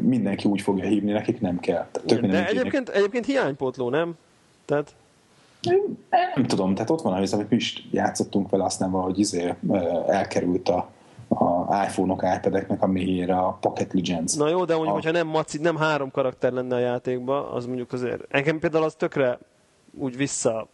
Mindenki 0.02 0.48
úgy 0.48 0.60
fogja 0.60 0.84
hívni, 0.84 1.12
nekik 1.12 1.40
nem 1.40 1.60
kell. 1.60 1.86
Tök 2.06 2.20
De 2.20 2.46
egyébként, 2.48 2.88
egyébként 2.88 3.26
hiánypótló, 3.26 3.88
nem? 3.90 4.14
Tehát... 4.64 4.94
Nem, 5.62 5.78
nem 6.34 6.46
tudom, 6.46 6.74
tehát 6.74 6.90
ott 6.90 7.00
van 7.00 7.22
az, 7.22 7.32
amit 7.32 7.50
mi 7.50 7.56
is 7.56 7.88
játszottunk 7.90 8.50
vele, 8.50 8.64
aztán 8.64 8.90
valahogy 8.90 9.18
izé, 9.18 9.54
elkerült 10.06 10.68
a, 10.68 10.90
a 11.28 11.84
iPhone-ok, 11.84 12.22
iPad-eknek 12.36 12.82
a 12.82 12.86
mélyére 12.86 13.36
a 13.38 13.58
Pocket 13.60 13.92
Legends. 13.92 14.34
Na 14.34 14.48
jó, 14.48 14.64
de 14.64 14.72
mondjuk, 14.74 14.96
a... 14.96 15.00
hogyha 15.00 15.10
nem, 15.10 15.26
maci, 15.26 15.58
nem 15.58 15.76
három 15.76 16.10
karakter 16.10 16.52
lenne 16.52 16.74
a 16.74 16.78
játékban, 16.78 17.44
az 17.44 17.66
mondjuk 17.66 17.92
azért... 17.92 18.24
Engem 18.28 18.58
például 18.58 18.84
az 18.84 18.94
tökre 18.94 19.38
úgy 19.92 20.16
vissza 20.16 20.68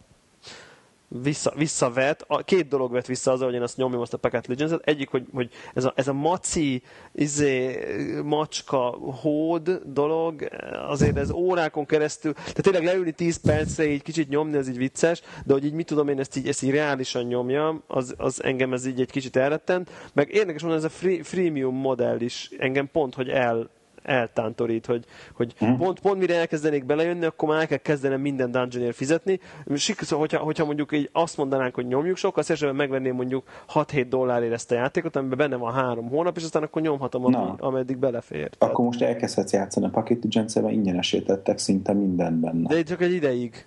vissza, 1.07 1.53
visszavet, 1.55 2.23
a, 2.27 2.43
két 2.43 2.67
dolog 2.67 2.91
vet 2.91 3.07
vissza 3.07 3.31
az, 3.31 3.41
hogy 3.41 3.53
én 3.53 3.61
azt 3.61 3.77
nyomjam 3.77 4.01
azt 4.01 4.13
a 4.13 4.17
Packet 4.17 4.47
legends 4.47 4.73
-et. 4.73 4.81
Egyik, 4.83 5.09
hogy, 5.09 5.25
hogy 5.33 5.49
ez, 5.73 5.85
a, 5.85 5.93
ez 5.95 6.07
a 6.07 6.13
maci, 6.13 6.81
izé, 7.13 7.79
macska, 8.23 8.97
hód 9.21 9.81
dolog, 9.85 10.47
azért 10.87 11.17
ez 11.17 11.31
órákon 11.31 11.85
keresztül, 11.85 12.33
tehát 12.33 12.61
tényleg 12.61 12.83
leülni 12.83 13.11
10 13.11 13.37
percre, 13.37 13.85
így 13.85 14.01
kicsit 14.01 14.29
nyomni, 14.29 14.57
ez 14.57 14.69
így 14.69 14.77
vicces, 14.77 15.21
de 15.45 15.53
hogy 15.53 15.65
így 15.65 15.73
mit 15.73 15.85
tudom 15.85 16.07
én 16.07 16.19
ezt 16.19 16.35
így, 16.35 16.47
ezt 16.47 16.63
így 16.63 16.71
reálisan 16.71 17.23
nyomjam, 17.23 17.83
az, 17.87 18.13
az 18.17 18.43
engem 18.43 18.73
ez 18.73 18.85
így 18.85 19.01
egy 19.01 19.11
kicsit 19.11 19.35
elrettent. 19.35 19.89
Meg 20.13 20.33
érdekes 20.33 20.61
mondani, 20.61 20.85
ez 20.85 20.91
a 20.91 20.95
free, 20.95 21.23
freemium 21.23 21.75
modell 21.75 22.19
is 22.19 22.49
engem 22.57 22.89
pont, 22.91 23.15
hogy 23.15 23.29
el, 23.29 23.69
eltántorít, 24.07 24.85
hogy, 24.85 25.05
hogy 25.33 25.53
hmm. 25.57 25.77
pont, 25.77 25.99
pont 25.99 26.19
mire 26.19 26.35
elkezdenék 26.35 26.85
belejönni, 26.85 27.25
akkor 27.25 27.49
már 27.49 27.59
el 27.59 27.67
kell 27.67 27.77
kezdenem 27.77 28.21
minden 28.21 28.51
dungeonért 28.51 28.95
fizetni. 28.95 29.39
Szóval, 29.75 30.19
hogyha, 30.19 30.37
hogyha 30.37 30.65
mondjuk 30.65 30.91
így 30.91 31.09
azt 31.11 31.37
mondanánk, 31.37 31.75
hogy 31.75 31.87
nyomjuk 31.87 32.17
sokkal 32.17 32.43
szívesebben 32.43 32.75
megvenném 32.75 33.15
mondjuk 33.15 33.43
6-7 33.73 34.05
dollárért 34.09 34.53
ezt 34.53 34.71
a 34.71 34.75
játékot, 34.75 35.15
amiben 35.15 35.37
benne 35.37 35.55
van 35.55 35.73
három 35.73 36.09
hónap, 36.09 36.37
és 36.37 36.43
aztán 36.43 36.63
akkor 36.63 36.81
nyomhatom, 36.81 37.25
ami, 37.25 37.35
ameddig 37.57 37.97
belefér. 37.97 38.49
Tehát... 38.49 38.73
Akkor 38.73 38.85
most 38.85 39.01
elkezdhetsz 39.01 39.53
játszani 39.53 39.85
a 39.85 39.89
Pocket 39.89 40.23
Legends-ben, 40.23 40.69
ingyenesítettek 40.69 41.57
szinte 41.57 41.93
minden 41.93 42.39
benne. 42.39 42.67
De 42.67 42.83
csak 42.83 43.01
egy 43.01 43.13
ideig. 43.13 43.65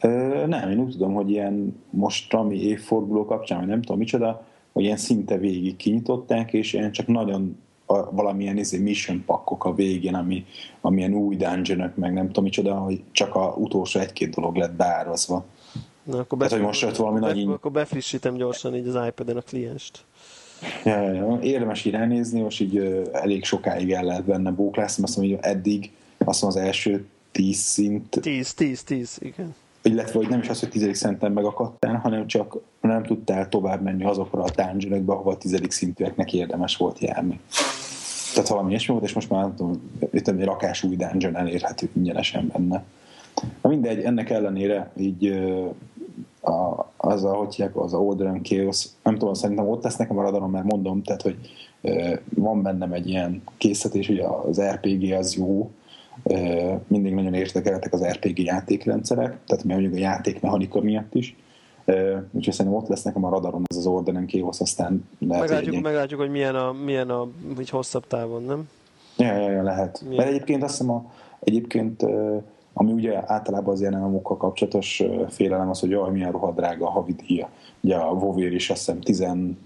Ö, 0.00 0.46
nem, 0.46 0.70
én 0.70 0.78
úgy 0.78 0.92
tudom, 0.92 1.14
hogy 1.14 1.30
ilyen 1.30 1.82
most, 1.90 2.34
ami 2.34 2.62
évforduló 2.62 3.24
kapcsán, 3.24 3.58
vagy 3.58 3.68
nem 3.68 3.80
tudom 3.80 3.98
micsoda, 3.98 4.44
hogy 4.72 4.82
ilyen 4.82 4.96
szinte 4.96 5.38
végig 5.38 5.76
kinyitották, 5.76 6.52
és 6.52 6.72
ilyen 6.72 6.92
csak 6.92 7.06
nagyon 7.06 7.56
a, 7.86 8.10
valamilyen 8.10 8.56
izé, 8.56 8.78
mission 8.78 9.24
pakkok 9.24 9.64
a 9.64 9.74
végén, 9.74 10.14
ami, 10.14 10.44
amilyen 10.80 11.14
új 11.14 11.36
dungeon 11.36 11.92
meg 11.94 12.12
nem 12.12 12.26
tudom 12.26 12.44
micsoda, 12.44 12.74
hogy 12.74 13.02
csak 13.12 13.34
a 13.34 13.54
utolsó 13.58 14.00
egy-két 14.00 14.34
dolog 14.34 14.56
lett 14.56 14.72
beárazva. 14.72 15.44
Na, 16.02 16.18
akkor 16.18 16.38
Tehát, 16.38 16.52
hogy 16.52 16.62
most 16.62 16.80
jött 16.80 16.96
valami 16.96 17.20
be, 17.20 17.26
nagy... 17.26 17.46
Akkor 17.46 17.70
befrissítem 17.70 18.34
gyorsan 18.34 18.76
így 18.76 18.86
az 18.86 19.06
iPad-en 19.06 19.36
a 19.36 19.40
klienst. 19.40 20.04
Ja, 20.84 21.00
ja, 21.00 21.12
ja. 21.12 21.38
Érdemes 21.42 21.84
iránynézni, 21.84 22.40
most 22.40 22.60
így 22.60 22.78
uh, 22.78 23.08
elég 23.12 23.44
sokáig 23.44 23.92
el 23.92 24.04
lehet 24.04 24.24
benne 24.24 24.50
bóklászni, 24.50 25.02
azt 25.02 25.16
mondom, 25.16 25.36
hogy 25.36 25.44
eddig 25.44 25.90
azt 26.18 26.42
mondom, 26.42 26.60
az 26.60 26.66
első 26.66 27.06
tíz 27.30 27.58
szint... 27.58 28.20
Tíz, 28.20 28.54
tíz, 28.54 28.82
tíz, 28.82 29.18
igen 29.20 29.54
illetve 29.84 30.18
hogy 30.18 30.28
nem 30.28 30.40
is 30.40 30.48
az, 30.48 30.60
hogy 30.60 30.68
tizedik 30.68 30.94
szinten 30.94 31.32
megakadtál, 31.32 31.96
hanem 31.96 32.26
csak 32.26 32.56
nem 32.80 33.02
tudtál 33.02 33.48
tovább 33.48 33.82
menni 33.82 34.04
azokra 34.04 34.42
a 34.42 34.50
dungeonokba, 34.56 35.12
ahova 35.12 35.30
a 35.30 35.36
tizedik 35.36 35.70
szintűeknek 35.70 36.32
érdemes 36.32 36.76
volt 36.76 36.98
járni. 36.98 37.40
Tehát 38.34 38.48
valami 38.48 38.70
ilyesmi 38.70 38.92
volt, 38.92 39.06
és 39.06 39.12
most 39.12 39.30
már 39.30 39.40
nem 39.40 39.54
tudom, 39.54 39.90
itt 40.12 40.28
egy 40.28 40.44
rakás 40.44 40.82
új 40.82 40.96
dungeon 40.96 41.36
elérhető 41.36 41.88
ingyenesen 41.92 42.50
benne. 42.52 42.84
Na 43.62 43.68
mindegy, 43.68 44.02
ennek 44.02 44.30
ellenére 44.30 44.90
így 44.96 45.26
a, 46.40 46.86
az 46.96 47.24
a, 47.24 47.34
hogy 47.34 47.54
hívják, 47.54 47.76
az 47.76 47.94
a 47.94 47.98
Order 47.98 48.40
Chaos, 48.42 48.86
nem 49.02 49.18
tudom, 49.18 49.34
szerintem 49.34 49.68
ott 49.68 49.82
lesz 49.82 49.96
nekem 49.96 50.18
a 50.18 50.22
radarom, 50.22 50.50
mert 50.50 50.64
mondom, 50.64 51.02
tehát, 51.02 51.22
hogy 51.22 51.36
van 52.34 52.62
bennem 52.62 52.92
egy 52.92 53.08
ilyen 53.08 53.42
készítés, 53.56 54.06
hogy 54.06 54.18
az 54.18 54.60
RPG 54.60 55.12
az 55.12 55.34
jó, 55.34 55.70
mindig 56.86 57.14
nagyon 57.14 57.34
érdekeltek 57.34 57.92
az 57.92 58.06
RPG 58.06 58.38
játékrendszerek, 58.38 59.38
tehát 59.46 59.64
mondjuk 59.64 59.94
a 59.94 59.98
játékmechanika 59.98 60.80
miatt 60.80 61.14
is. 61.14 61.36
Úgyhogy 62.30 62.54
szerintem 62.54 62.80
ott 62.80 62.88
lesz 62.88 63.02
nekem 63.02 63.24
a 63.24 63.28
radaron 63.28 63.62
ez 63.66 63.76
az 63.76 63.86
Ordenen 63.86 64.26
Chaos, 64.26 64.60
aztán 64.60 65.08
lehet, 65.18 65.40
meglátjuk, 65.40 65.74
hogy, 65.74 65.82
meglátjuk, 65.82 66.20
hogy 66.20 66.30
milyen 66.30 66.54
a, 66.54 66.72
milyen 66.72 67.10
a 67.10 67.28
hogy 67.56 67.68
hosszabb 67.68 68.06
távon, 68.06 68.42
nem? 68.42 68.68
Ja, 69.16 69.34
ja, 69.34 69.50
ja 69.50 69.62
lehet. 69.62 70.00
Milyen? 70.02 70.16
Mert 70.16 70.28
egyébként 70.28 70.62
azt 70.62 70.78
hiszem, 70.78 70.90
a, 70.90 71.12
egyébként 71.40 72.02
ami 72.72 72.92
ugye 72.92 73.22
általában 73.26 73.74
az 73.74 73.80
ilyen 73.80 73.94
elemokkal 73.94 74.36
kapcsolatos 74.36 75.02
félelem 75.28 75.70
az, 75.70 75.80
hogy 75.80 75.90
jaj, 75.90 76.10
milyen 76.10 76.32
rohadrága 76.32 76.86
a 76.86 76.90
havidíja. 76.90 77.48
Ugye 77.80 77.96
a 77.96 78.12
WoW 78.12 78.38
is 78.38 78.70
azt 78.70 78.78
hiszem 78.78 79.00
15 79.00 79.56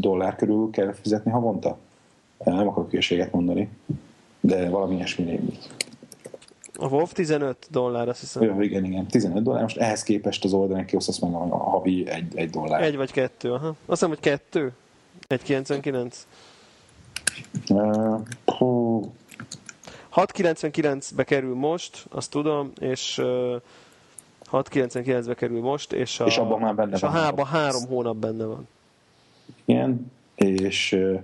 dollár 0.00 0.36
körül 0.36 0.70
kell 0.70 0.92
fizetni 0.92 1.30
havonta. 1.30 1.78
Nem 2.44 2.68
akarok 2.68 2.90
hülyeséget 2.90 3.32
mondani 3.32 3.68
de 4.46 4.68
valami 4.68 4.94
ilyesmi 4.94 5.24
rémlik. 5.24 5.58
A 6.78 6.88
Wolf 6.88 7.12
15 7.12 7.56
dollár, 7.70 8.08
azt 8.08 8.20
hiszem. 8.20 8.42
Jó, 8.42 8.60
igen, 8.60 8.84
igen, 8.84 9.06
15 9.06 9.42
dollár. 9.42 9.62
Most 9.62 9.76
ehhez 9.76 10.02
képest 10.02 10.44
az 10.44 10.52
oldalán 10.52 10.86
kiosz, 10.86 11.08
azt 11.08 11.20
mondom, 11.20 11.52
a 11.52 11.56
havi 11.56 12.08
egy, 12.08 12.36
egy 12.36 12.50
dollár. 12.50 12.82
Egy 12.82 12.96
vagy 12.96 13.12
kettő, 13.12 13.52
aha. 13.52 13.66
Azt 13.66 13.76
hiszem, 13.86 14.08
hogy 14.08 14.20
kettő. 14.20 14.72
1,99. 15.28 16.14
Uh, 17.68 19.06
6,99-be 20.14 21.24
kerül 21.24 21.54
most, 21.54 22.06
azt 22.10 22.30
tudom, 22.30 22.72
és 22.78 23.18
uh, 23.18 23.60
6,99-be 24.52 25.34
kerül 25.34 25.60
most, 25.60 25.92
és 25.92 26.20
a, 26.20 26.24
és 26.26 26.38
abban 26.38 26.60
már 26.60 26.74
benne 26.74 26.94
és 26.94 27.00
van. 27.00 27.10
a 27.10 27.14
hában 27.14 27.46
három 27.46 27.86
hónap 27.86 28.16
benne 28.16 28.44
van. 28.44 28.68
Igen, 29.64 30.12
és 30.34 30.92
uh, 30.92 31.22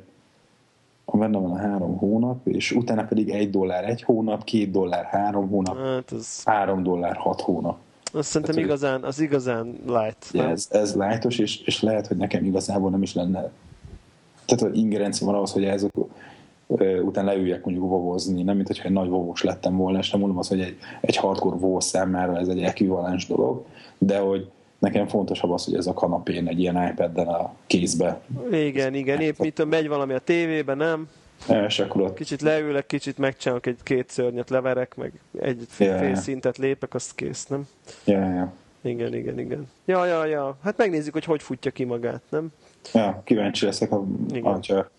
benne 1.05 1.39
van 1.39 1.51
a 1.51 1.57
három 1.57 1.97
hónap, 1.97 2.47
és 2.47 2.73
utána 2.73 3.05
pedig 3.05 3.29
egy 3.29 3.51
dollár 3.51 3.89
egy 3.89 4.03
hónap, 4.03 4.45
két 4.45 4.71
dollár 4.71 5.05
három 5.05 5.49
hónap, 5.49 5.79
hát 5.79 6.13
ez... 6.13 6.43
három 6.45 6.83
dollár 6.83 7.17
hat 7.17 7.41
hónap. 7.41 7.77
Azt 8.13 8.29
szerintem 8.29 8.55
Tehát, 8.55 8.69
igazán, 8.69 9.03
az 9.03 9.21
igazán 9.21 9.79
light. 9.87 10.27
Ja, 10.33 10.49
ez, 10.49 10.69
ez 10.71 10.95
lightos, 10.95 11.39
és, 11.39 11.61
és 11.61 11.83
lehet, 11.83 12.07
hogy 12.07 12.17
nekem 12.17 12.45
igazából 12.45 12.91
nem 12.91 13.03
is 13.03 13.15
lenne 13.15 13.51
tehát 14.45 14.63
hogy 14.63 14.77
ingerencia 14.83 15.27
van 15.27 15.35
ahhoz, 15.35 15.53
hogy 15.53 15.65
ezek 15.65 15.91
utána 17.03 17.33
leüljek 17.33 17.65
mondjuk 17.65 17.89
vovozni, 17.89 18.43
nem 18.43 18.55
mint 18.55 18.67
hogyha 18.67 18.85
egy 18.85 18.93
nagy 18.93 19.09
vovós 19.09 19.43
lettem 19.43 19.77
volna, 19.77 19.99
és 19.99 20.11
nem 20.11 20.21
mondom 20.21 20.39
azt, 20.39 20.49
hogy 20.49 20.61
egy, 20.61 20.77
egy 21.01 21.17
hardcore 21.17 21.57
vovó 21.57 21.81
számára 21.81 22.39
ez 22.39 22.49
egy 22.49 22.63
ekvivalens 22.63 23.27
dolog, 23.27 23.65
de 23.99 24.19
hogy 24.19 24.51
nekem 24.83 25.09
fontosabb 25.09 25.51
az, 25.51 25.65
hogy 25.65 25.75
ez 25.75 25.87
a 25.87 25.93
kanapén 25.93 26.49
egy 26.49 26.61
ilyen 26.61 26.89
iPad-den 26.89 27.27
a 27.27 27.55
kézbe. 27.67 28.21
Igen, 28.51 28.95
igen, 28.95 29.21
épp 29.21 29.39
mit 29.39 29.65
megy 29.65 29.89
valami 29.89 30.13
a 30.13 30.19
tévében, 30.19 30.77
nem? 30.77 31.09
És 31.67 31.79
akkor 31.79 32.01
ott... 32.01 32.15
Kicsit 32.15 32.41
leülök, 32.41 32.87
kicsit 32.87 33.19
megcsinálok 33.19 33.67
egy 33.67 33.79
két 33.83 34.11
szörnyet, 34.11 34.51
leverek, 34.51 34.95
meg 34.97 35.13
egy 35.41 35.67
fél, 35.69 35.87
yeah. 35.87 36.01
fél 36.01 36.15
szintet 36.15 36.59
lépek, 36.59 36.95
azt 36.95 37.15
kész, 37.15 37.47
nem? 37.47 37.67
Yeah, 38.05 38.35
yeah. 38.35 38.49
Igen, 38.83 39.15
igen, 39.15 39.39
igen. 39.39 39.69
Ja, 39.85 40.07
ja, 40.07 40.25
ja. 40.25 40.57
Hát 40.63 40.77
megnézzük, 40.77 41.13
hogy 41.13 41.25
hogy 41.25 41.43
futja 41.43 41.71
ki 41.71 41.85
magát, 41.85 42.23
nem? 42.29 42.53
Ja, 42.95 43.23
kíváncsi 43.25 43.65
leszek, 43.65 43.91
ha, 43.91 44.05
ha 44.43 44.91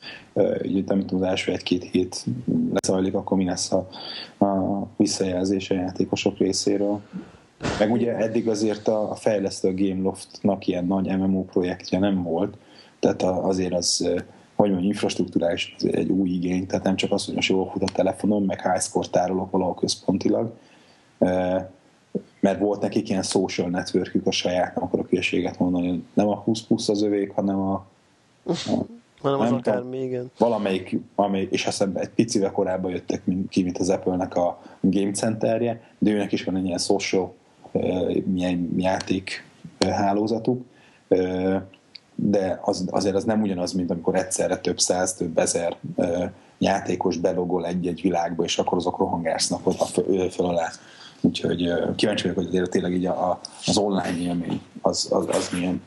így, 0.63 0.85
nem 0.85 0.99
tudom, 0.99 1.23
az 1.23 1.29
első 1.29 1.51
egy-két 1.51 1.83
hét 1.83 2.25
leszajlik, 2.73 3.13
akkor 3.13 3.37
mi 3.37 3.45
lesz 3.45 3.71
a, 3.71 3.87
a 4.45 4.83
visszajelzés 4.97 5.69
a 5.69 5.73
játékosok 5.73 6.37
részéről. 6.37 7.01
Meg 7.79 7.91
ugye 7.91 8.15
eddig 8.15 8.49
azért 8.49 8.87
a, 8.87 9.11
a 9.11 9.15
fejlesztő 9.15 9.67
a 9.67 9.73
Gameloftnak 9.73 10.67
ilyen 10.67 10.85
nagy 10.85 11.17
MMO 11.17 11.43
projektje 11.43 11.99
nem 11.99 12.23
volt, 12.23 12.57
tehát 12.99 13.21
azért 13.21 13.73
az 13.73 14.09
hogy 14.55 14.69
mondjam, 14.69 14.91
infrastruktúrális 14.91 15.75
egy 15.91 16.09
új 16.09 16.29
igény, 16.29 16.67
tehát 16.67 16.85
nem 16.85 16.95
csak 16.95 17.11
az, 17.11 17.25
hogy 17.25 17.35
most 17.35 17.49
jól 17.49 17.69
fut 17.69 17.83
a 17.83 17.93
telefonon, 17.93 18.43
meg 18.43 18.61
high 18.61 18.81
score 18.81 19.07
tárolok 19.07 19.51
valahol 19.51 19.73
központilag, 19.73 20.53
mert 22.39 22.59
volt 22.59 22.81
nekik 22.81 23.09
ilyen 23.09 23.23
social 23.23 23.69
networkük 23.69 24.27
a 24.27 24.31
saját, 24.31 24.75
nem 24.75 24.83
akarok 24.83 25.09
hülyeséget 25.09 25.59
mondani, 25.59 26.03
nem 26.13 26.27
a 26.27 26.35
20 26.35 26.61
plusz 26.61 26.89
az 26.89 27.03
övék, 27.03 27.31
hanem 27.31 27.59
a, 27.59 27.85
a 28.45 28.85
hanem 29.21 29.39
az 29.39 29.51
akármi, 29.51 29.97
igen. 29.97 30.31
Valamelyik, 30.37 30.97
amely, 31.15 31.47
és 31.51 31.65
azt 31.65 31.87
egy 31.93 32.09
picivel 32.09 32.51
korábban 32.51 32.91
jöttek 32.91 33.23
ki, 33.49 33.63
mint 33.63 33.77
az 33.77 33.89
Apple-nek 33.89 34.35
a 34.35 34.61
Game 34.81 35.11
Centerje, 35.11 35.81
de 35.97 36.11
őnek 36.11 36.31
is 36.31 36.43
van 36.43 36.55
egy 36.55 36.65
ilyen 36.65 36.77
social 36.77 37.33
milyen 38.25 38.73
játék 38.77 39.45
hálózatuk, 39.79 40.65
de 42.15 42.59
az, 42.61 42.85
azért 42.89 43.15
az 43.15 43.23
nem 43.23 43.41
ugyanaz, 43.41 43.71
mint 43.71 43.91
amikor 43.91 44.15
egyszerre 44.15 44.57
több 44.57 44.79
száz, 44.79 45.13
több 45.13 45.37
ezer 45.37 45.77
játékos 46.57 47.17
belogol 47.17 47.65
egy-egy 47.65 48.01
világba, 48.01 48.43
és 48.43 48.57
akkor 48.57 48.77
azok 48.77 48.97
rohangásznak 48.97 49.67
oda 49.67 49.85
föl, 49.85 50.29
föl 50.29 50.45
alá. 50.45 50.71
Úgyhogy 51.21 51.73
kíváncsi 51.95 52.31
vagyok, 52.31 52.53
hogy 52.53 52.69
tényleg 52.69 52.93
így 52.93 53.05
a, 53.05 53.39
az 53.65 53.77
online 53.77 54.17
élmény 54.17 54.61
az, 54.81 55.07
az, 55.11 55.27
az 55.27 55.49
milyen. 55.53 55.81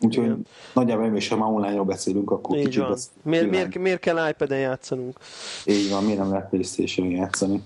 Úgyhogy 0.00 0.24
Igen. 0.24 0.46
nagyjából 0.74 1.16
és 1.16 1.28
ha 1.28 1.36
már 1.36 1.50
online-ról 1.50 1.84
beszélünk, 1.84 2.30
akkor 2.30 2.56
Így 2.56 2.64
kicsit 2.64 2.82
van. 2.82 2.98
Miért, 3.22 3.50
miért, 3.50 3.78
miért 3.78 4.00
kell 4.00 4.28
iPad-en 4.28 4.58
játszanunk? 4.58 5.18
Így 5.64 5.90
van, 5.90 6.04
miért 6.04 6.18
nem 6.18 6.30
lehet 6.30 6.48
Playstation 6.48 7.10
játszani? 7.10 7.62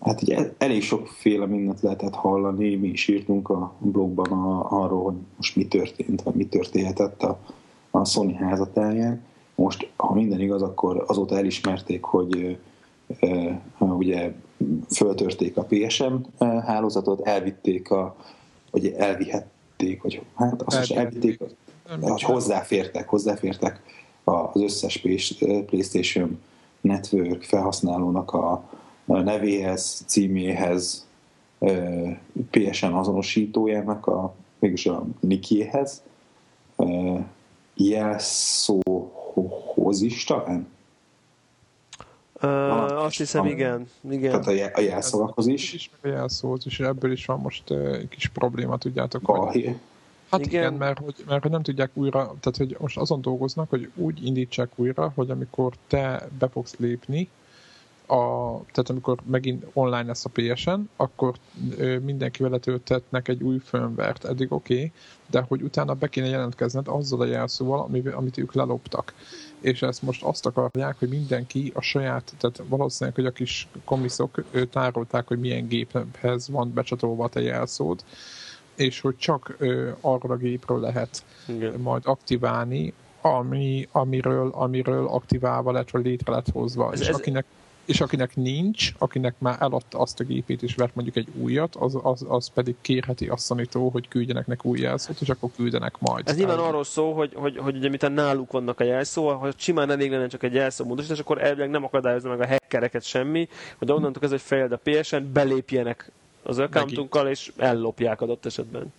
Hát 0.00 0.22
ugye 0.22 0.52
elég 0.58 0.82
sokféle 0.82 1.46
mindent 1.46 1.80
lehetett 1.80 2.14
hallani, 2.14 2.74
mi 2.74 2.88
is 2.88 3.08
írtunk 3.08 3.48
a 3.48 3.72
blogban 3.78 4.32
a, 4.32 4.82
arról, 4.82 5.02
hogy 5.02 5.14
most 5.36 5.56
mi 5.56 5.66
történt, 5.66 6.22
vagy 6.22 6.34
mi 6.34 6.46
történhetett 6.46 7.22
a, 7.22 7.38
a 7.90 8.04
Sony 8.04 8.36
házatáján. 8.36 9.22
Most, 9.54 9.90
ha 9.96 10.14
minden 10.14 10.40
igaz, 10.40 10.62
akkor 10.62 11.04
azóta 11.06 11.36
elismerték, 11.36 12.02
hogy 12.02 12.58
e, 13.20 13.60
ugye 13.78 14.32
föltörték 14.90 15.56
a 15.56 15.66
PSM 15.68 16.14
hálózatot, 16.38 17.20
elvitték 17.20 17.90
a, 17.90 18.16
vagy 18.70 18.86
elvihették, 18.86 20.02
vagy 20.02 20.22
hát 20.34 20.62
azt 20.62 20.82
is 20.82 20.90
elvitték, 20.90 21.38
hogy 22.00 22.22
hozzáfértek, 22.22 23.08
hozzáfértek 23.08 23.82
az 24.24 24.62
összes 24.62 25.04
PlayStation 25.66 26.38
Network 26.80 27.42
felhasználónak 27.42 28.32
a, 28.32 28.68
nevéhez, 29.18 30.04
címéhez, 30.06 31.08
PSN 32.50 32.92
azonosítójának 32.92 34.06
a, 34.06 34.34
mégis 34.58 34.86
a 34.86 35.04
nikiéhez, 35.20 36.02
jelszóhoz 37.74 38.82
is 40.00 40.24
talán? 40.24 40.68
Uh, 42.42 43.04
azt 43.04 43.16
hiszem, 43.16 43.46
igen. 43.46 43.88
igen. 44.10 44.40
Tehát 44.42 44.76
a, 44.76 44.80
jelszavakhoz 44.80 45.46
is. 45.46 45.72
is. 45.72 45.90
A 46.02 46.06
jelszóhoz 46.06 46.66
is, 46.66 46.80
ebből 46.80 47.12
is 47.12 47.26
van 47.26 47.40
most 47.40 47.70
egy 47.70 48.08
kis 48.08 48.28
probléma, 48.28 48.78
tudjátok. 48.78 49.26
Hogy, 49.26 49.76
hát 50.30 50.46
igen, 50.46 50.60
igen 50.60 50.74
mert, 50.74 50.98
hogy, 50.98 51.14
mert 51.26 51.42
hogy 51.42 51.50
nem 51.50 51.62
tudják 51.62 51.90
újra, 51.94 52.18
tehát 52.40 52.56
hogy 52.56 52.76
most 52.80 52.98
azon 52.98 53.20
dolgoznak, 53.20 53.70
hogy 53.70 53.90
úgy 53.94 54.26
indítsák 54.26 54.70
újra, 54.76 55.12
hogy 55.14 55.30
amikor 55.30 55.72
te 55.86 56.28
be 56.38 56.48
fogsz 56.48 56.76
lépni, 56.76 57.28
a, 58.10 58.56
tehát 58.72 58.90
amikor 58.90 59.18
megint 59.26 59.66
online 59.72 60.02
lesz 60.02 60.24
a 60.24 60.30
PSN, 60.32 60.80
akkor 60.96 61.34
mindenki 62.02 62.48
letöltetnek 62.48 63.28
egy 63.28 63.42
új 63.42 63.58
firmware 63.64 64.14
eddig 64.22 64.52
oké, 64.52 64.74
okay, 64.74 64.92
de 65.30 65.44
hogy 65.48 65.62
utána 65.62 65.94
be 65.94 66.08
kéne 66.08 66.26
jelentkezned 66.26 66.88
azzal 66.88 67.20
a 67.20 67.24
jelszóval, 67.24 67.90
amit 68.12 68.38
ők 68.38 68.52
leloptak. 68.52 69.14
És 69.60 69.82
ezt 69.82 70.02
most 70.02 70.22
azt 70.22 70.46
akarják, 70.46 70.98
hogy 70.98 71.08
mindenki 71.08 71.72
a 71.74 71.80
saját, 71.80 72.34
tehát 72.38 72.62
valószínűleg, 72.68 73.16
hogy 73.16 73.26
a 73.26 73.30
kis 73.30 73.68
komiszok 73.84 74.44
ő, 74.50 74.64
tárolták, 74.64 75.26
hogy 75.26 75.38
milyen 75.38 75.68
géphez 75.68 76.48
van 76.48 76.72
becsatolva 76.74 77.24
a 77.24 77.28
te 77.28 77.40
jelszód, 77.40 78.04
és 78.74 79.00
hogy 79.00 79.16
csak 79.16 79.54
ö, 79.58 79.90
arra 80.00 80.34
a 80.34 80.36
gépről 80.36 80.80
lehet 80.80 81.24
Igen. 81.48 81.80
majd 81.80 82.02
aktiválni, 82.04 82.92
ami, 83.20 83.88
amiről, 83.92 84.50
amiről 84.54 85.06
aktiválva 85.06 85.72
lett, 85.72 85.90
vagy 85.90 86.04
létre 86.04 86.32
lett 86.32 86.50
hozva. 86.50 86.92
Ez, 86.92 87.00
és 87.00 87.08
ez, 87.08 87.14
akinek 87.14 87.44
és 87.90 88.00
akinek 88.00 88.36
nincs, 88.36 88.92
akinek 88.98 89.34
már 89.38 89.56
eladta 89.60 89.98
azt 89.98 90.20
a 90.20 90.24
gépét 90.24 90.62
és 90.62 90.74
vett 90.74 90.94
mondjuk 90.94 91.16
egy 91.16 91.28
újat, 91.34 91.76
az, 91.76 91.98
az, 92.02 92.24
az 92.28 92.50
pedig 92.54 92.74
kérheti 92.80 93.28
a 93.28 93.36
szanító, 93.36 93.88
hogy 93.88 94.08
küldjenek 94.08 94.46
neki 94.46 94.68
új 94.68 94.78
jelszót, 94.78 95.20
és 95.20 95.28
akkor 95.28 95.50
küldenek 95.56 95.94
majd. 95.98 96.28
Ez 96.28 96.36
nyilván 96.36 96.58
arról 96.58 96.84
szó, 96.84 97.12
hogy, 97.12 97.32
hogy, 97.34 97.56
hogy 97.56 97.76
ugye 97.76 97.88
miután 97.88 98.12
náluk 98.12 98.52
vannak 98.52 98.80
a 98.80 98.84
jelszó, 98.84 99.28
ha 99.28 99.50
simán 99.56 99.90
elég 99.90 100.10
lenne 100.10 100.26
csak 100.26 100.42
egy 100.42 100.54
jelszó 100.54 100.84
módosítás, 100.84 101.18
akkor 101.18 101.42
elvileg 101.42 101.70
nem 101.70 101.84
akadályozza 101.84 102.28
meg 102.28 102.40
a 102.40 102.46
hackereket 102.46 103.02
semmi, 103.02 103.48
hogy 103.78 103.90
onnantól 103.90 104.22
ez, 104.22 104.30
hogy 104.30 104.40
fejled 104.40 104.72
a 104.72 104.80
PSN, 104.82 105.22
belépjenek 105.32 106.10
az 106.42 106.58
accountunkkal, 106.58 107.28
és 107.28 107.52
ellopják 107.56 108.20
adott 108.20 108.46
esetben. 108.46 108.92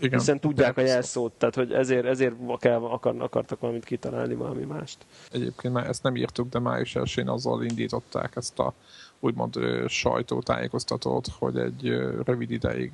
Igen, 0.00 0.18
hiszen 0.18 0.40
tudják 0.40 0.76
a 0.76 0.80
jelszót, 0.80 1.32
tehát 1.32 1.54
hogy 1.54 1.72
ezért, 1.72 2.06
ezért 2.06 2.34
akar, 2.46 3.14
akartak 3.18 3.60
valamit 3.60 3.84
kitalálni, 3.84 4.34
valami 4.34 4.64
mást. 4.64 5.06
Egyébként 5.32 5.74
már 5.74 5.86
ezt 5.86 6.02
nem 6.02 6.16
írtuk, 6.16 6.48
de 6.48 6.58
május 6.58 6.96
elsőn 6.96 7.28
azzal 7.28 7.64
indították 7.64 8.36
ezt 8.36 8.58
a 8.58 8.74
úgymond 9.20 9.58
sajtótájékoztatót, 9.86 11.28
hogy 11.38 11.58
egy 11.58 11.88
rövid 12.24 12.50
ideig 12.50 12.92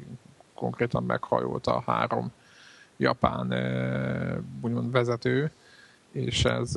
konkrétan 0.55 1.03
meghajolt 1.03 1.67
a 1.67 1.83
három 1.87 2.33
japán 2.97 3.55
úgymond 4.61 4.91
vezető, 4.91 5.51
és 6.13 6.45
ez 6.45 6.73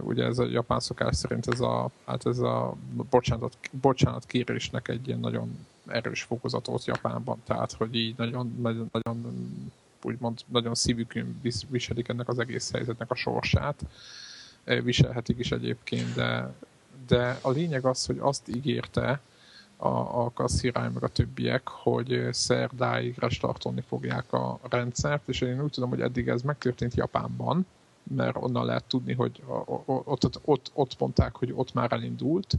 ugye 0.00 0.24
ez 0.24 0.38
a 0.38 0.46
japán 0.46 0.80
szokás 0.80 1.16
szerint 1.16 1.46
ez 1.46 1.60
a, 1.60 1.90
hát 2.06 2.26
ez 2.26 2.38
a 2.38 2.74
bocsánat, 3.10 3.56
bocsánat 3.80 4.26
kérésnek 4.26 4.88
egy 4.88 5.06
ilyen 5.06 5.20
nagyon 5.20 5.66
erős 5.86 6.22
fokozatot 6.22 6.84
Japánban, 6.84 7.42
tehát 7.44 7.72
hogy 7.72 7.94
így 7.94 8.16
nagyon, 8.16 8.56
nagyon, 8.60 8.88
nagyon 8.92 9.44
úgymond 10.02 10.40
nagyon 10.46 10.74
szívükön 10.74 11.40
viselik 11.68 12.08
ennek 12.08 12.28
az 12.28 12.38
egész 12.38 12.72
helyzetnek 12.72 13.10
a 13.10 13.14
sorsát. 13.14 13.84
Viselhetik 14.64 15.38
is 15.38 15.50
egyébként, 15.50 16.14
de, 16.14 16.54
de 17.06 17.38
a 17.42 17.50
lényeg 17.50 17.84
az, 17.84 18.06
hogy 18.06 18.18
azt 18.18 18.48
ígérte 18.48 19.20
a, 19.76 20.24
a 20.24 20.30
kasszirály 20.34 20.90
meg 20.94 21.02
a 21.02 21.08
többiek, 21.08 21.68
hogy 21.68 22.28
szerdáig 22.30 23.18
restartolni 23.18 23.80
fogják 23.88 24.32
a 24.32 24.60
rendszert, 24.70 25.28
és 25.28 25.40
én 25.40 25.62
úgy 25.62 25.70
tudom, 25.70 25.88
hogy 25.88 26.00
eddig 26.00 26.28
ez 26.28 26.42
megtörtént 26.42 26.94
Japánban, 26.94 27.66
mert 28.02 28.36
onnan 28.36 28.64
lehet 28.64 28.84
tudni, 28.84 29.12
hogy 29.12 29.42
ott, 29.66 30.24
ott, 30.24 30.40
ott, 30.44 30.70
ott 30.74 30.98
mondták, 30.98 31.36
hogy 31.36 31.52
ott 31.54 31.72
már 31.72 31.92
elindult 31.92 32.54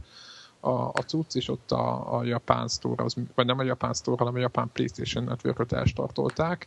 a, 0.64 0.88
a 0.88 1.02
cucc, 1.06 1.34
és 1.34 1.48
ott 1.48 1.72
a, 1.72 2.16
a 2.16 2.24
Japán 2.24 2.68
Store, 2.68 3.04
az, 3.04 3.14
vagy 3.34 3.46
nem 3.46 3.58
a 3.58 3.62
Japán 3.62 3.94
Store, 3.94 4.16
hanem 4.18 4.34
a 4.34 4.38
Japán 4.38 4.70
PlayStation 4.72 5.24
Network-ot 5.24 5.72
elstartolták, 5.72 6.66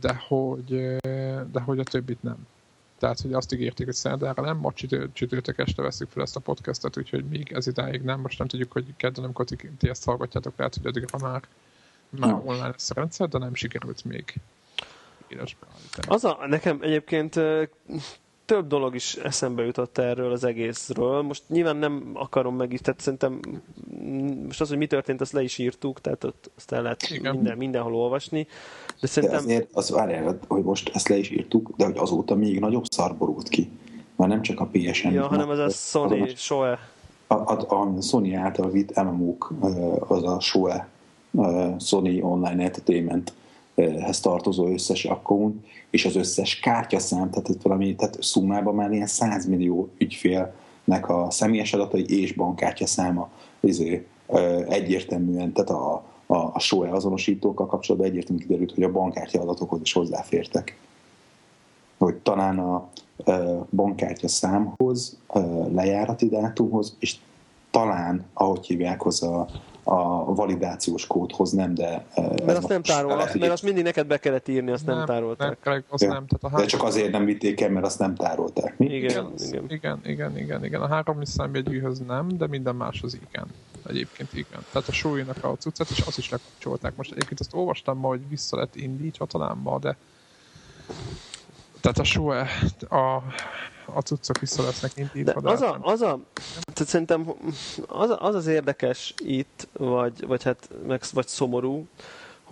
de 0.00 0.22
hogy, 0.28 0.96
de 1.52 1.60
hogy 1.64 1.78
a 1.78 1.84
többit 1.84 2.22
nem. 2.22 2.46
Tehát, 2.98 3.20
hogy 3.20 3.32
azt 3.32 3.52
ígérték, 3.52 3.86
hogy 3.86 3.94
szerdára 3.94 4.42
nem, 4.42 4.56
ma 4.56 4.72
csütörtök 5.12 5.58
este 5.58 5.82
veszük 5.82 6.08
fel 6.10 6.22
ezt 6.22 6.36
a 6.36 6.40
podcastet, 6.40 6.96
úgyhogy 6.96 7.24
még 7.24 7.52
ez 7.52 7.66
idáig 7.66 8.02
nem, 8.02 8.20
most 8.20 8.38
nem 8.38 8.48
tudjuk, 8.48 8.72
hogy 8.72 8.96
kedden, 8.96 9.24
amikor 9.24 9.44
ti 9.78 9.88
ezt 9.88 10.04
hallgatjátok, 10.04 10.52
lehet, 10.56 10.74
hogy 10.74 10.86
addigra 10.86 11.18
már, 11.18 11.42
már 12.08 12.40
online 12.44 12.68
lesz 12.68 12.90
a 12.90 12.94
rendszer, 12.94 13.28
de 13.28 13.38
nem 13.38 13.54
sikerült 13.54 14.04
még. 14.04 14.40
Az 16.08 16.24
a, 16.24 16.38
nekem 16.46 16.78
egyébként 16.80 17.40
több 18.52 18.66
dolog 18.66 18.94
is 18.94 19.14
eszembe 19.14 19.64
jutott 19.64 19.98
erről 19.98 20.32
az 20.32 20.44
egészről. 20.44 21.22
Most 21.22 21.42
nyilván 21.48 21.76
nem 21.76 22.10
akarom 22.14 22.56
meg, 22.56 22.78
tehát 22.82 23.00
szerintem 23.00 23.40
most 24.46 24.60
az, 24.60 24.68
hogy 24.68 24.78
mi 24.78 24.86
történt, 24.86 25.20
azt 25.20 25.32
le 25.32 25.42
is 25.42 25.58
írtuk, 25.58 26.00
tehát 26.00 26.24
ott 26.24 26.50
azt 26.56 26.72
el 26.72 26.82
lehet 26.82 27.08
minden, 27.22 27.56
mindenhol 27.56 27.94
olvasni. 27.94 28.46
De 29.00 29.06
szerintem... 29.06 29.38
De 29.38 29.44
azért 29.44 29.68
az 29.72 29.90
várjál, 29.90 30.38
hogy 30.48 30.62
most 30.62 30.90
ezt 30.94 31.08
le 31.08 31.16
is 31.16 31.30
írtuk, 31.30 31.70
de 31.76 31.84
hogy 31.84 31.96
azóta 31.96 32.34
még 32.34 32.60
nagyobb 32.60 32.84
szar 32.84 33.16
borult 33.16 33.48
ki. 33.48 33.70
Már 34.16 34.28
nem 34.28 34.42
csak 34.42 34.60
a 34.60 34.68
PSN. 34.72 35.08
Ja, 35.08 35.26
hanem 35.26 35.48
az 35.48 35.58
a 35.58 35.68
Sony 35.68 36.22
az 36.22 36.32
Shoe. 36.36 36.78
A, 37.26 37.34
a, 37.34 37.66
a 37.68 38.00
Sony 38.00 38.34
által 38.34 38.70
vitt 38.70 39.02
MMO-k, 39.02 39.52
az 40.08 40.22
a 40.24 40.40
Shoe, 40.40 40.88
Sony 41.78 42.20
Online 42.20 42.62
Entertainment 42.62 43.32
hez 43.74 44.20
tartozó 44.20 44.66
összes 44.66 45.04
account, 45.04 45.64
és 45.90 46.04
az 46.04 46.16
összes 46.16 46.58
kártyaszám, 46.58 47.30
tehát 47.30 47.48
itt 47.48 47.62
valami, 47.62 47.94
tehát 47.94 48.22
szumában 48.22 48.74
már 48.74 48.92
ilyen 48.92 49.06
100 49.06 49.46
millió 49.46 49.88
ügyfélnek 49.98 51.08
a 51.08 51.30
személyes 51.30 51.72
adatai 51.72 52.20
és 52.20 52.32
bankkártya 52.32 52.86
száma 52.86 53.30
izé, 53.60 54.06
egyértelműen, 54.68 55.52
tehát 55.52 55.70
a, 55.70 56.04
a, 56.26 56.36
a 56.36 56.58
SOE 56.58 56.90
azonosítókkal 56.90 57.66
kapcsolatban 57.66 58.10
egyértelműen 58.10 58.46
kiderült, 58.46 58.74
hogy 58.74 58.82
a 58.82 58.92
bankkártya 58.92 59.40
adatokhoz 59.40 59.80
is 59.80 59.92
hozzáfértek. 59.92 60.78
Hogy 61.98 62.14
talán 62.14 62.58
a 62.58 62.88
bankkártya 63.70 64.28
számhoz, 64.28 65.18
lejárati 65.72 66.28
dátumhoz, 66.28 66.96
és 66.98 67.16
talán, 67.70 68.24
ahogy 68.32 68.66
hívják 68.66 69.02
hozzá 69.02 69.28
a 69.28 69.46
validációs 70.34 71.06
kódhoz 71.06 71.52
nem, 71.52 71.74
de... 71.74 72.06
Mert 72.16 72.58
azt 72.58 72.68
nem 72.68 72.82
tárol, 72.82 73.20
azt, 73.20 73.38
mert 73.38 73.52
azt 73.52 73.62
mindig 73.62 73.84
neked 73.84 74.06
be 74.06 74.18
kellett 74.18 74.48
írni, 74.48 74.70
azt 74.70 74.86
nem, 74.86 74.96
nem 74.96 75.06
tárolták. 75.06 75.64
Nem, 75.64 75.84
azt 75.88 76.02
ja. 76.02 76.12
nem. 76.12 76.26
Tehát 76.26 76.56
a 76.56 76.60
de 76.60 76.66
csak 76.66 76.82
azért 76.82 77.10
nem 77.12 77.24
vitték 77.24 77.60
el, 77.60 77.70
mert 77.70 77.86
azt 77.86 77.98
nem 77.98 78.14
tárolták. 78.14 78.78
Mi? 78.78 78.86
Igen, 78.86 79.32
igen, 79.38 79.64
igen, 79.68 80.00
igen, 80.04 80.38
igen, 80.38 80.64
igen. 80.64 80.80
A 80.82 80.88
három 80.88 81.24
számjegyűhöz 81.24 81.98
nem, 81.98 82.28
de 82.28 82.46
minden 82.46 82.74
máshoz 82.74 83.14
igen. 83.14 83.46
Egyébként 83.88 84.32
igen. 84.32 84.64
Tehát 84.72 84.88
a 84.88 84.92
súlynak 84.92 85.44
a 85.44 85.56
cuccet, 85.58 85.90
és 85.90 86.00
azt 86.00 86.18
is 86.18 86.30
lekapcsolták. 86.30 86.96
Most 86.96 87.12
egyébként 87.12 87.40
azt 87.40 87.54
olvastam 87.54 87.98
ma, 87.98 88.08
hogy 88.08 88.28
vissza 88.28 88.56
lett 88.56 88.76
indítva 88.76 89.26
talán 89.26 89.56
ma, 89.62 89.78
de 89.78 89.96
tehát 91.80 91.98
a 91.98 92.04
SUE, 92.04 92.48
a, 92.88 93.22
a 93.94 94.00
cuccok 94.00 94.38
vissza 94.38 94.62
lesznek 94.62 94.92
indítva. 94.96 95.40
De 95.40 95.50
az 95.50 95.60
a, 95.60 95.78
az 95.82 96.00
a, 96.00 96.18
tehát 96.72 96.90
szerintem 96.90 97.34
az, 97.86 98.16
az 98.18 98.34
az 98.34 98.46
érdekes 98.46 99.14
itt, 99.18 99.68
vagy, 99.72 100.26
vagy 100.26 100.42
hát 100.42 100.68
meg, 100.86 101.02
vagy 101.12 101.26
szomorú, 101.26 101.86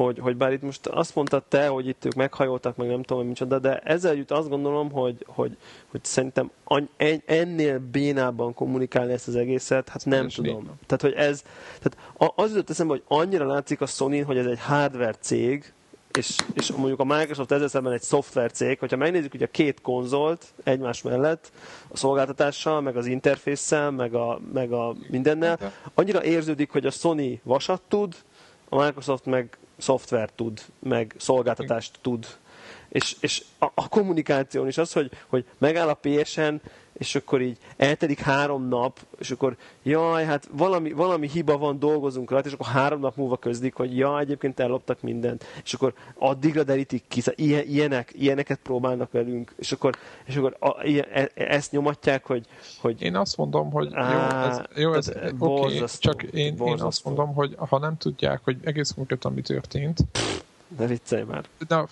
hogy, 0.05 0.19
hogy 0.19 0.37
bár 0.37 0.53
itt 0.53 0.63
most 0.63 0.87
azt 0.87 1.15
mondtad 1.15 1.43
te, 1.49 1.67
hogy 1.67 1.87
itt 1.89 2.05
ők 2.05 2.15
meghajoltak, 2.15 2.77
meg 2.77 2.89
nem 2.89 3.03
tudom, 3.03 3.27
micsoda, 3.27 3.59
de 3.59 3.79
ezzel 3.79 4.13
együtt 4.13 4.31
azt 4.31 4.49
gondolom, 4.49 4.91
hogy, 4.91 5.25
hogy, 5.29 5.57
hogy 5.91 6.05
szerintem 6.05 6.51
en, 6.67 7.23
ennél 7.27 7.79
bénában 7.79 8.55
kommunikálni 8.55 9.13
ezt 9.13 9.29
az 9.29 9.37
egészet, 9.37 9.89
hát 9.89 10.05
nem 10.05 10.27
ez 10.27 10.33
tudom. 10.33 10.57
Béna. 10.57 10.75
Tehát, 10.87 11.03
hogy 11.03 11.13
ez, 11.13 11.43
tehát 11.81 12.33
az 12.37 12.51
jutott 12.51 12.71
eszembe, 12.71 12.93
hogy 12.93 13.03
annyira 13.19 13.47
látszik 13.47 13.81
a 13.81 13.87
sony 13.87 14.25
hogy 14.25 14.39
ez 14.39 14.47
egy 14.47 14.61
hardware 14.61 15.15
cég, 15.21 15.73
és, 16.19 16.37
és 16.55 16.71
mondjuk 16.73 17.01
a 17.01 17.05
Microsoft 17.05 17.53
ezzel 17.53 17.69
szemben 17.69 17.93
egy 17.93 18.03
szoftver 18.03 18.53
cég, 18.53 18.79
hogyha 18.79 18.97
megnézzük 18.97 19.35
ugye 19.35 19.45
a 19.45 19.51
két 19.51 19.81
konzolt 19.81 20.53
egymás 20.63 21.03
mellett, 21.03 21.53
a 21.89 21.97
szolgáltatással, 21.97 22.81
meg 22.81 22.97
az 22.97 23.07
interfésszel, 23.07 23.91
meg 23.91 24.15
a, 24.15 24.41
meg 24.53 24.73
a 24.73 24.95
mindennel, 25.09 25.59
annyira 25.95 26.25
érződik, 26.25 26.71
hogy 26.71 26.87
a 26.87 26.91
Sony 26.91 27.41
vasat 27.43 27.83
tud, 27.89 28.15
a 28.69 28.85
Microsoft 28.85 29.25
meg 29.25 29.59
szoftver 29.79 30.31
tud, 30.31 30.61
meg 30.79 31.15
szolgáltatást 31.19 31.99
tud. 32.01 32.27
És, 32.89 33.17
és 33.21 33.45
a, 33.59 33.67
a 33.75 33.89
kommunikáción 33.89 34.67
is 34.67 34.79
az, 34.79 34.93
hogy, 34.93 35.11
hogy 35.27 35.45
megáll 35.59 35.89
a 35.89 35.99
PSN, 36.03 36.55
és 37.01 37.15
akkor 37.15 37.41
így 37.41 37.59
eltelik 37.77 38.19
három 38.19 38.69
nap, 38.69 38.99
és 39.19 39.31
akkor 39.31 39.57
jaj, 39.83 40.25
hát 40.25 40.49
valami, 40.53 40.93
valami 40.93 41.29
hiba 41.29 41.59
van, 41.59 41.79
dolgozunk 41.79 42.31
rajta, 42.31 42.49
és 42.49 42.55
akkor 42.55 42.67
három 42.67 43.01
nap 43.01 43.17
múlva 43.17 43.37
közlik, 43.37 43.75
hogy 43.75 43.97
jaj, 43.97 44.23
egyébként 44.23 44.61
elloptak 44.61 45.01
mindent, 45.03 45.45
és 45.65 45.75
akkor 45.75 45.95
addigra 46.19 46.63
derítik 46.63 47.03
ki, 47.09 47.21
szóval 47.21 47.45
ilyen, 47.47 47.67
ilyenek, 47.67 48.13
ilyeneket 48.13 48.59
próbálnak 48.63 49.13
velünk, 49.13 49.55
és 49.57 49.73
akkor, 49.73 49.97
és 50.25 50.37
akkor 50.37 50.57
a, 50.59 50.87
e, 50.87 51.09
e, 51.13 51.31
ezt 51.35 51.73
nyomatják, 51.73 52.27
hogy, 52.27 52.47
hogy... 52.81 53.03
Én 53.03 53.17
azt 53.17 53.37
mondom, 53.37 53.71
hogy 53.71 53.91
jó, 53.91 54.49
ez, 54.49 54.61
jó, 54.75 54.93
ez, 54.93 55.09
ez 55.09 55.33
okay, 55.39 55.83
csak 55.99 56.23
én, 56.23 56.57
én 56.65 56.81
azt 56.81 57.05
mondom, 57.05 57.35
hogy 57.35 57.55
ha 57.57 57.79
nem 57.79 57.97
tudják, 57.97 58.41
hogy 58.45 58.57
egész 58.65 58.91
konkrétan 58.91 59.33
mi 59.33 59.41
történt, 59.41 59.99
ne 60.79 60.87
viccelj 60.87 61.23
már. 61.23 61.45
Na, 61.69 61.87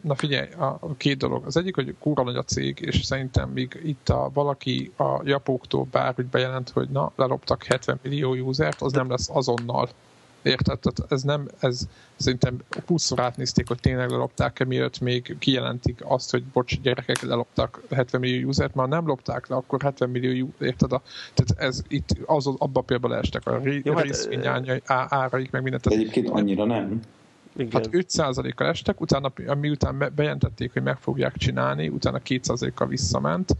na 0.00 0.14
figyelj, 0.14 0.48
a 0.58 0.94
két 0.96 1.18
dolog. 1.18 1.46
Az 1.46 1.56
egyik, 1.56 1.74
hogy 1.74 1.94
kúra 1.98 2.22
nagy 2.22 2.36
a 2.36 2.42
cég, 2.42 2.78
és 2.80 3.04
szerintem 3.04 3.48
még 3.48 3.80
itt 3.84 4.08
a, 4.08 4.30
valaki 4.32 4.92
a 4.96 5.20
japóktól 5.24 5.86
bárhogy 5.90 6.26
bejelent, 6.26 6.70
hogy 6.70 6.88
na, 6.88 7.12
leloptak 7.16 7.64
70 7.64 7.98
millió 8.02 8.34
usert, 8.34 8.80
az 8.80 8.92
nem 8.92 9.10
lesz 9.10 9.28
azonnal. 9.32 9.88
Érted? 10.42 10.78
Tehát 10.78 11.12
ez 11.12 11.22
nem, 11.22 11.48
ez 11.58 11.88
szerintem 12.16 12.56
20 12.86 13.12
átnézték, 13.16 13.68
hogy 13.68 13.80
tényleg 13.80 14.10
lelopták-e, 14.10 14.64
mielőtt 14.64 15.00
még 15.00 15.36
kijelentik 15.38 16.00
azt, 16.04 16.30
hogy 16.30 16.44
bocs, 16.44 16.80
gyerekek, 16.80 17.20
leloptak 17.22 17.82
70 17.90 18.20
millió 18.20 18.48
usert, 18.48 18.74
már 18.74 18.88
nem 18.88 19.06
lopták 19.06 19.46
le, 19.46 19.56
akkor 19.56 19.82
70 19.82 20.10
millió, 20.10 20.48
érted? 20.60 20.92
A, 20.92 21.02
tehát 21.34 21.62
ez 21.70 21.82
itt 21.88 22.08
az, 22.26 22.46
abba 22.58 22.80
például 22.80 23.12
leestek 23.12 23.46
a 23.46 23.60
részvényárai, 24.02 24.82
hát, 24.84 25.12
áraik, 25.12 25.50
meg 25.50 25.62
mindent. 25.62 25.86
Egyébként 25.86 26.28
annyira 26.28 26.64
nem. 26.64 27.02
Igen. 27.56 27.70
Hát 27.72 27.88
5%-kal 27.92 28.66
estek, 28.66 29.00
utána, 29.00 29.32
miután 29.60 30.12
bejelentették, 30.14 30.72
hogy 30.72 30.82
meg 30.82 30.98
fogják 30.98 31.36
csinálni, 31.36 31.88
utána 31.88 32.20
2%-kal 32.24 32.86
visszament, 32.86 33.56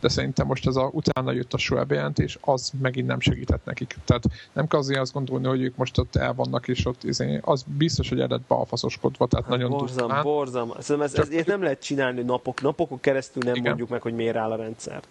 de 0.00 0.08
szerintem 0.08 0.46
most 0.46 0.66
ez 0.66 0.76
a, 0.76 0.90
utána 0.92 1.32
jött 1.32 1.52
a 1.52 1.58
SOE 1.58 1.84
bejelentés, 1.84 2.38
az 2.40 2.72
megint 2.80 3.06
nem 3.06 3.20
segített 3.20 3.64
nekik. 3.64 3.96
Tehát 4.04 4.24
nem 4.52 4.66
kell 4.66 4.78
azért 4.78 5.00
azt 5.00 5.12
gondolni, 5.12 5.46
hogy 5.46 5.62
ők 5.62 5.76
most 5.76 5.98
ott 5.98 6.16
el 6.16 6.34
vannak, 6.34 6.68
és 6.68 6.86
ott 6.86 7.04
izé, 7.04 7.38
az 7.42 7.64
biztos, 7.66 8.08
hogy 8.08 8.18
eredett 8.18 8.46
balfaszoskodva, 8.48 9.26
tehát 9.26 9.46
hát 9.46 9.58
nagyon 9.58 9.70
borzam, 9.70 9.96
durván. 9.96 10.22
Borzam, 10.22 10.72
Szerintem 10.78 11.22
ez, 11.22 11.28
ez, 11.30 11.46
nem 11.46 11.62
lehet 11.62 11.82
csinálni 11.82 12.22
napok, 12.22 12.60
napokon 12.60 13.00
keresztül 13.00 13.42
nem 13.42 13.54
Igen. 13.54 13.66
mondjuk 13.66 13.88
meg, 13.88 14.02
hogy 14.02 14.14
miért 14.14 14.36
áll 14.36 14.50
a 14.50 14.56
rendszer. 14.56 15.02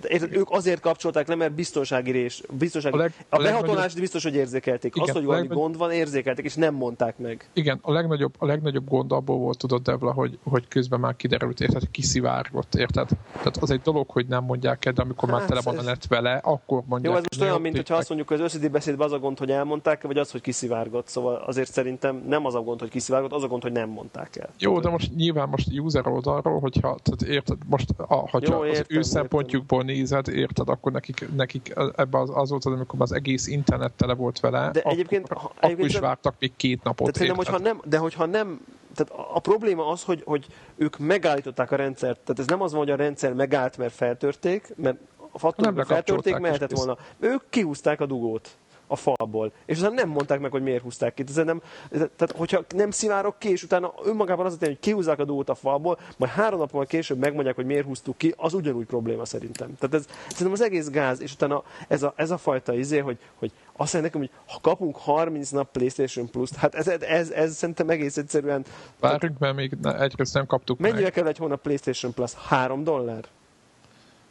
Tehát 0.00 0.20
érted, 0.20 0.36
ők 0.36 0.50
azért 0.50 0.80
kapcsolták 0.80 1.28
le, 1.28 1.34
mert 1.34 1.52
biztonsági 1.52 2.10
rés, 2.10 2.42
biztonsági, 2.50 2.96
a, 2.96 2.98
leg, 2.98 3.12
a, 3.28 3.36
a 3.36 3.42
behatolást 3.42 3.98
biztos, 3.98 4.22
hogy 4.22 4.34
érzékelték. 4.34 4.94
Igen, 4.94 5.08
Azt, 5.08 5.16
hogy 5.16 5.24
valami 5.24 5.46
gond 5.46 5.76
van, 5.76 5.90
érzékelték, 5.90 6.44
és 6.44 6.54
nem 6.54 6.74
mondták 6.74 7.18
meg. 7.18 7.48
Igen, 7.52 7.78
a 7.82 7.92
legnagyobb, 7.92 8.34
a 8.38 8.46
legnagyobb 8.46 8.88
gond 8.88 9.12
abból 9.12 9.38
volt, 9.38 9.58
tudod, 9.58 9.82
Devla, 9.82 10.12
hogy, 10.12 10.38
hogy 10.42 10.68
közben 10.68 11.00
már 11.00 11.16
kiderült, 11.16 11.60
érted, 11.60 11.90
kiszivárgott, 11.90 12.74
érted? 12.74 13.08
Tehát 13.32 13.56
az 13.56 13.70
egy 13.70 13.80
dolog, 13.80 14.10
hogy 14.10 14.26
nem 14.26 14.44
mondják 14.44 14.84
el, 14.84 14.92
de 14.92 15.02
amikor 15.02 15.28
hát, 15.28 15.38
már 15.38 15.48
tele 15.48 15.60
van 15.64 15.78
a 15.78 15.82
net 15.82 16.06
vele, 16.06 16.40
akkor 16.42 16.82
mondják. 16.86 17.12
Jó, 17.12 17.18
ez 17.18 17.24
most 17.28 17.42
olyan, 17.42 17.60
mint 17.60 17.76
hogyha 17.76 17.94
azt 17.94 18.08
mondjuk, 18.08 18.28
hogy 18.28 18.38
az 18.38 18.44
összedi 18.44 18.68
beszédben 18.68 19.06
az 19.06 19.12
a 19.12 19.18
gond, 19.18 19.38
hogy 19.38 19.50
elmondták, 19.50 20.02
vagy 20.02 20.18
az, 20.18 20.30
hogy 20.30 20.40
kiszivárgott. 20.40 21.08
Szóval 21.08 21.34
azért 21.34 21.72
szerintem 21.72 22.22
nem 22.26 22.46
az 22.46 22.54
a 22.54 22.60
gond, 22.60 22.80
hogy 22.80 22.90
kiszivárgott, 22.90 23.32
az 23.32 23.42
a 23.42 23.46
gond, 23.46 23.62
hogy 23.62 23.72
nem 23.72 23.88
mondták 23.88 24.36
el. 24.36 24.48
Jó, 24.58 24.80
de 24.80 24.88
most 24.88 25.14
nyilván 25.14 25.48
most 25.48 25.68
user 25.78 26.06
oldalról, 26.06 26.60
hogyha, 26.60 26.98
tehát 27.02 27.34
érted, 27.34 27.56
most 27.66 27.90
a, 27.96 28.14
hogyha 28.14 28.54
Jó, 28.54 28.64
értem, 28.64 28.84
az 28.88 28.96
ő 28.96 29.02
szempontjukból 29.02 29.81
nézed, 29.82 30.28
érted, 30.28 30.68
akkor 30.68 30.92
nekik, 30.92 31.28
nekik 31.36 31.72
ebbe 31.96 32.18
az, 32.18 32.30
az 32.34 32.50
volt 32.50 32.64
az, 32.64 32.72
amikor 32.72 33.00
az 33.00 33.12
egész 33.12 33.46
internet 33.46 33.92
tele 33.92 34.14
volt 34.14 34.40
vele, 34.40 34.70
de 34.70 34.80
akkor, 34.80 34.92
egyébként, 34.92 35.28
akkor 35.28 35.50
egyébként 35.60 35.88
is 35.88 35.98
vártak 35.98 36.34
még 36.38 36.52
két 36.56 36.82
napot. 36.82 37.12
Tehát 37.12 37.36
hogyha 37.36 37.58
nem, 37.58 37.80
de 37.84 37.98
hogyha 37.98 38.26
nem, 38.26 38.60
tehát 38.94 39.26
a 39.34 39.40
probléma 39.40 39.88
az, 39.88 40.02
hogy, 40.02 40.22
hogy 40.24 40.46
ők 40.76 40.98
megállították 40.98 41.70
a 41.70 41.76
rendszert, 41.76 42.20
tehát 42.20 42.38
ez 42.38 42.46
nem 42.46 42.62
az 42.62 42.70
van, 42.72 42.80
hogy 42.80 42.90
a 42.90 42.96
rendszer 42.96 43.32
megállt, 43.32 43.76
mert 43.76 43.94
feltörték, 43.94 44.74
mert 44.76 44.96
a 45.32 45.38
faktorok 45.38 45.86
feltörték, 45.86 46.38
mehetett 46.38 46.70
volna. 46.70 46.96
Ők 47.18 47.42
kihúzták 47.48 48.00
a 48.00 48.06
dugót 48.06 48.56
a 48.92 48.96
falból. 48.96 49.52
És 49.64 49.76
aztán 49.76 49.92
nem 49.92 50.08
mondták 50.08 50.40
meg, 50.40 50.50
hogy 50.50 50.62
miért 50.62 50.82
húzták 50.82 51.14
ki. 51.14 51.24
Tehát, 51.24 51.44
nem, 51.44 51.62
tehát 51.90 52.34
hogyha 52.36 52.64
nem 52.74 52.90
szivárok 52.90 53.38
ki, 53.38 53.50
és 53.50 53.62
utána 53.62 53.92
önmagában 54.04 54.46
az 54.46 54.52
a 54.54 54.56
tény, 54.56 54.68
hogy 54.68 54.78
kihúzzák 54.78 55.18
a 55.18 55.24
dót 55.24 55.48
a 55.48 55.54
falból, 55.54 55.98
majd 56.16 56.32
három 56.32 56.58
nappal 56.58 56.86
később 56.86 57.18
megmondják, 57.18 57.54
hogy 57.54 57.66
miért 57.66 57.84
húztuk 57.84 58.16
ki, 58.16 58.34
az 58.36 58.54
ugyanúgy 58.54 58.86
probléma 58.86 59.24
szerintem. 59.24 59.74
Tehát 59.78 59.94
ez, 59.94 60.06
szerintem 60.28 60.52
az 60.52 60.60
egész 60.60 60.90
gáz, 60.90 61.20
és 61.20 61.32
utána 61.32 61.62
ez 61.88 62.02
a, 62.02 62.12
ez 62.16 62.30
a 62.30 62.36
fajta 62.36 62.74
izé, 62.74 62.98
hogy, 62.98 63.18
hogy 63.38 63.52
azt 63.76 63.92
mondja 63.92 64.00
nekem, 64.00 64.20
hogy 64.20 64.54
ha 64.54 64.60
kapunk 64.60 64.96
30 64.96 65.50
nap 65.50 65.70
PlayStation 65.72 66.30
Plus-t, 66.30 66.56
hát 66.56 66.74
ez, 66.74 66.88
ez, 66.88 67.02
ez, 67.02 67.30
ez 67.30 67.54
szerintem 67.54 67.88
egész 67.88 68.16
egyszerűen... 68.16 68.64
Várjunk, 69.00 69.38
mert 69.38 69.54
még 69.54 69.76
egyrészt 69.82 70.34
nem 70.34 70.46
kaptuk 70.46 70.78
Mennyivel 70.78 71.02
meg. 71.02 71.12
kell 71.12 71.26
egy 71.26 71.38
hónap 71.38 71.62
PlayStation 71.62 72.14
Plus? 72.14 72.32
3 72.34 72.84
dollár? 72.84 73.20
De, 73.20 73.28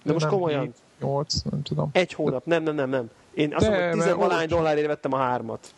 De 0.04 0.14
most 0.14 0.28
komolyan... 0.28 0.74
8, 1.02 1.42
nem 1.52 1.62
tudom. 1.62 1.90
Egy 1.92 2.14
hónap, 2.14 2.46
nem, 2.46 2.64
nem, 2.64 2.76
nem, 2.76 2.90
nem. 2.90 3.10
Én 3.34 3.56
azt 3.56 3.70
mondom, 3.70 3.90
hogy 3.90 4.00
10 4.00 4.14
valány 4.14 4.48
dollárért 4.48 4.88
vettem 4.88 5.14
a 5.14 5.18
hármat. 5.18 5.74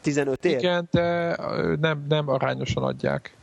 15 0.00 0.44
ér? 0.44 0.58
Igen, 0.58 0.88
de 0.90 1.36
nem, 1.80 2.04
nem 2.08 2.28
arányosan 2.28 2.82
adják. 2.82 3.36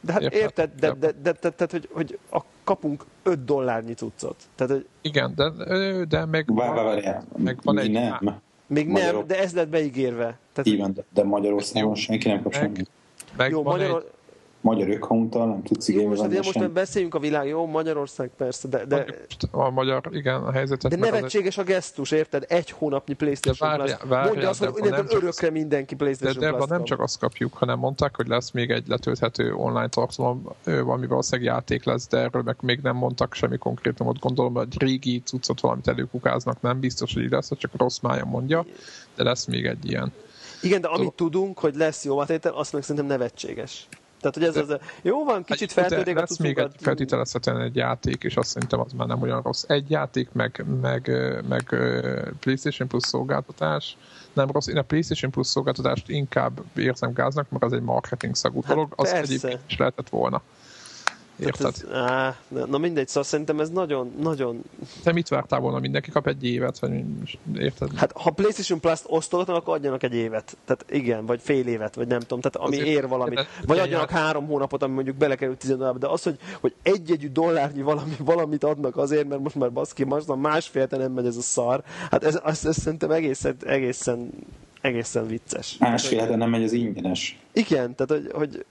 De 0.00 0.12
hát 0.12 0.22
érted, 0.22 0.40
érted 0.40 0.70
de, 0.80 0.92
de, 0.92 1.12
de, 1.22 1.32
de, 1.40 1.50
de, 1.56 1.66
hogy, 1.70 1.88
hogy 1.92 2.18
a, 2.30 2.40
kapunk 2.64 3.04
5 3.22 3.44
dollárnyi 3.44 3.94
cuccot. 3.94 4.36
Tehát, 4.54 4.72
hogy... 4.72 4.86
Igen, 5.00 5.32
de, 5.36 5.50
de 6.04 6.24
meg, 6.24 6.54
Vár, 6.54 6.74
vár, 6.74 7.02
vár, 7.02 7.22
meg 7.36 7.58
van 7.62 7.78
egy... 7.78 7.90
Nem. 7.90 8.40
Még 8.66 8.88
Magyarul... 8.88 9.18
nem, 9.18 9.26
de 9.26 9.38
ez 9.42 9.54
lett 9.54 9.68
beígérve. 9.68 10.38
Tehát, 10.52 10.80
van, 10.80 10.92
de, 10.92 11.04
de 11.14 11.24
Magyarországon 11.24 11.94
senki 11.94 12.28
nem 12.28 12.42
kap 12.42 12.52
semmit. 12.52 12.90
Meg 13.36 13.50
Jó, 13.50 13.62
Magyarországon 13.62 14.16
magyar 14.60 14.90
accounttal 14.90 15.46
nem 15.46 15.62
tudsz 15.62 15.88
igénybe 15.88 16.08
most, 16.08 16.36
most 16.36 16.52
sem. 16.52 16.72
beszéljünk 16.72 17.14
a 17.14 17.18
világ, 17.18 17.46
jó, 17.48 17.66
Magyarország 17.66 18.30
persze, 18.36 18.68
de... 18.68 18.84
de 18.84 19.04
a 19.50 19.70
magyar, 19.70 20.08
igen, 20.10 20.42
a 20.42 20.52
helyzetet... 20.52 20.90
De 20.90 20.96
nevetséges 20.96 21.58
a 21.58 21.62
gesztus, 21.62 22.10
érted? 22.10 22.44
Egy 22.48 22.70
hónapnyi 22.70 23.14
PlayStation 23.14 23.68
várja, 23.68 23.96
Plus. 23.96 24.10
Várja, 24.10 24.30
Mondja 24.30 24.48
azt, 24.48 24.64
hogy 24.64 24.90
csak, 24.90 25.12
örökre 25.12 25.50
mindenki 25.50 25.94
PlayStation 25.94 26.42
de, 26.42 26.50
de 26.50 26.56
Plus 26.56 26.68
nem 26.68 26.84
csak 26.84 27.00
azt 27.00 27.18
kapjuk, 27.18 27.54
hanem 27.54 27.78
mondták, 27.78 28.16
hogy 28.16 28.26
lesz 28.26 28.50
még 28.50 28.70
egy 28.70 28.86
letölthető 28.86 29.54
online 29.54 29.88
tartalom, 29.88 30.48
valami 30.64 31.06
valószínűleg 31.06 31.52
játék 31.52 31.84
lesz, 31.84 32.08
de 32.08 32.18
erről 32.18 32.42
meg 32.42 32.56
még 32.60 32.80
nem 32.82 32.96
mondtak 32.96 33.34
semmi 33.34 33.58
konkrétumot. 33.58 34.18
Gondolom, 34.18 34.54
hogy 34.54 34.66
egy 34.70 34.82
régi 34.82 35.22
cuccot 35.24 35.60
valamit 35.60 35.88
előkukáznak, 35.88 36.60
nem 36.60 36.80
biztos, 36.80 37.14
hogy 37.14 37.30
lesz, 37.30 37.50
csak 37.56 37.70
rossz 37.76 37.98
mája 37.98 38.24
mondja, 38.24 38.64
de 39.16 39.22
lesz 39.22 39.44
még 39.44 39.66
egy 39.66 39.90
ilyen. 39.90 40.12
Igen, 40.62 40.80
de 40.80 40.88
amit 40.88 41.12
tudunk, 41.12 41.58
hogy 41.58 41.74
lesz 41.74 42.04
jó 42.04 42.20
átétel, 42.20 42.52
azt 42.52 42.72
meg 42.72 42.82
szerintem 42.82 43.06
nevetséges. 43.06 43.88
Tehát, 44.20 44.34
hogy 44.34 44.44
ez 44.44 44.54
de, 44.54 44.60
az, 44.60 44.80
jó 45.02 45.24
van, 45.24 45.44
kicsit 45.44 45.72
feltölték 45.72 46.16
a 46.16 46.20
lesz 46.20 46.38
még 46.38 46.58
egy 46.58 46.74
feltételezhetően 46.78 47.60
egy 47.60 47.76
játék, 47.76 48.22
és 48.22 48.36
azt 48.36 48.48
szerintem 48.48 48.80
az 48.80 48.92
már 48.92 49.06
nem 49.06 49.22
olyan 49.22 49.42
rossz. 49.42 49.64
Egy 49.66 49.90
játék, 49.90 50.28
meg, 50.32 50.64
meg, 50.80 51.12
meg 51.48 51.76
PlayStation 52.40 52.88
Plus 52.88 53.02
szolgáltatás, 53.02 53.96
nem 54.32 54.50
rossz. 54.50 54.66
Én 54.66 54.76
a 54.76 54.82
PlayStation 54.82 55.30
Plus 55.30 55.46
szolgáltatást 55.46 56.08
inkább 56.08 56.60
érzem 56.76 57.12
gáznak, 57.12 57.50
mert 57.50 57.64
az 57.64 57.72
egy 57.72 57.82
marketing 57.82 58.34
szagú 58.34 58.62
hát 58.62 58.74
dolog, 58.74 58.92
az 58.96 59.12
egyébként 59.12 59.60
is 59.68 59.76
lehetett 59.76 60.08
volna. 60.08 60.42
Érted? 61.38 61.66
Ez, 61.66 61.84
á, 61.92 62.36
na 62.66 62.78
mindegy, 62.78 63.08
szóval 63.08 63.22
szerintem 63.22 63.60
ez 63.60 63.70
nagyon, 63.70 64.12
nagyon... 64.20 64.62
Te 65.02 65.12
mit 65.12 65.28
vártál 65.28 65.60
volna? 65.60 65.78
Mindenki 65.78 66.10
kap 66.10 66.26
egy 66.26 66.44
évet? 66.44 66.78
Vagy 66.78 67.04
érted? 67.54 67.88
Hát 67.94 68.12
ha 68.12 68.30
PlayStation 68.30 68.80
Plus-t 68.80 69.04
osztogatnak, 69.06 69.56
akkor 69.56 69.74
adjanak 69.74 70.02
egy 70.02 70.14
évet. 70.14 70.56
Tehát 70.64 70.84
igen, 70.88 71.26
vagy 71.26 71.40
fél 71.42 71.66
évet, 71.66 71.94
vagy 71.94 72.06
nem 72.06 72.20
tudom, 72.20 72.40
tehát 72.40 72.68
ami 72.68 72.76
Azért, 72.76 72.88
ér 72.88 73.08
valamit. 73.08 73.46
Vagy 73.66 73.78
adjanak 73.78 74.10
három 74.10 74.46
hónapot, 74.46 74.82
ami 74.82 74.94
mondjuk 74.94 75.16
belekerül 75.16 75.56
10 75.56 75.76
de 75.76 76.06
az, 76.06 76.22
hogy, 76.22 76.38
hogy 76.60 76.74
egy-egy 76.82 77.32
dollárnyi 77.32 77.82
valami, 77.82 78.14
valamit 78.18 78.64
adnak 78.64 78.96
azért, 78.96 79.28
mert 79.28 79.42
most 79.42 79.54
már 79.54 79.72
baszki, 79.72 80.04
most 80.04 80.36
másfél 80.36 80.86
nem 80.90 81.12
megy 81.12 81.26
ez 81.26 81.36
a 81.36 81.42
szar. 81.42 81.82
Hát 82.10 82.24
ez, 82.24 82.40
ez, 82.44 82.64
ez 82.64 82.76
szerintem 82.76 83.10
egészen, 83.10 83.56
egészen 83.64 84.30
egészen 84.80 85.26
vicces. 85.26 85.76
Másfél 85.78 86.20
hete 86.20 86.36
nem 86.36 86.50
megy 86.50 86.62
az 86.62 86.72
ingyenes. 86.72 87.38
Igen, 87.52 87.94
tehát 87.94 88.10
hogy... 88.10 88.30
hogy... 88.32 88.64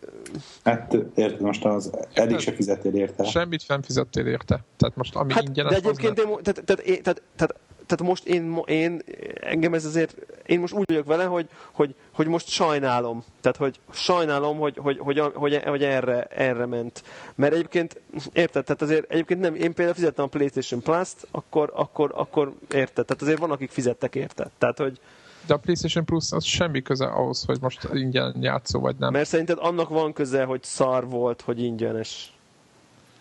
Hát 0.63 0.93
érted, 1.15 1.41
most 1.41 1.65
az 1.65 1.91
eddig 2.13 2.39
se 2.39 2.51
fizettél 2.51 2.95
érte. 2.95 3.23
Semmit 3.23 3.63
nem 3.67 3.81
fizettél 3.81 4.25
érte. 4.25 4.63
Tehát 4.77 4.95
most 4.95 5.15
ami 5.15 5.33
hát, 5.33 5.43
ingyenes... 5.43 5.71
De 5.71 5.77
egyébként 5.77 6.17
nem... 6.17 6.29
én, 6.29 6.37
tehát, 6.41 6.63
tehát, 6.63 6.83
tehát, 7.03 7.21
tehát 7.35 7.55
tehát 7.87 8.03
most 8.03 8.25
én, 8.25 8.61
én, 8.65 9.01
engem 9.41 9.73
ez 9.73 9.85
azért, 9.85 10.15
én 10.45 10.59
most 10.59 10.73
úgy 10.73 10.85
vagyok 10.87 11.05
vele, 11.05 11.23
hogy, 11.23 11.47
hogy, 11.71 11.95
hogy 12.11 12.27
most 12.27 12.47
sajnálom. 12.47 13.23
Tehát, 13.41 13.57
hogy 13.57 13.79
sajnálom, 13.91 14.57
hogy, 14.57 14.77
hogy, 14.77 14.97
hogy, 14.99 15.19
hogy, 15.33 15.61
hogy 15.65 15.83
erre, 15.83 16.23
erre 16.23 16.65
ment. 16.65 17.03
Mert 17.35 17.53
egyébként, 17.53 18.01
érted, 18.33 18.63
tehát 18.63 18.81
azért 18.81 19.11
egyébként 19.11 19.39
nem, 19.39 19.55
én 19.55 19.73
például 19.73 19.95
fizettem 19.95 20.25
a 20.25 20.27
PlayStation 20.27 20.81
Plus-t, 20.81 21.27
akkor, 21.31 21.71
akkor, 21.75 22.11
akkor 22.15 22.53
érted, 22.73 23.05
tehát 23.05 23.21
azért 23.21 23.39
van, 23.39 23.51
akik 23.51 23.69
fizettek 23.69 24.15
érte. 24.15 24.49
Tehát, 24.57 24.77
hogy, 24.77 24.99
de 25.47 25.53
a 25.53 25.57
PlayStation 25.57 26.05
Plus 26.05 26.31
az 26.31 26.43
semmi 26.43 26.81
köze 26.81 27.05
ahhoz, 27.05 27.43
hogy 27.45 27.57
most 27.61 27.87
ingyen 27.93 28.35
játszó 28.39 28.79
vagy 28.79 28.95
nem. 28.99 29.11
Mert 29.11 29.27
szerinted 29.29 29.57
annak 29.61 29.89
van 29.89 30.13
köze, 30.13 30.43
hogy 30.43 30.63
szar 30.63 31.09
volt, 31.09 31.41
hogy 31.41 31.63
ingyenes. 31.63 32.31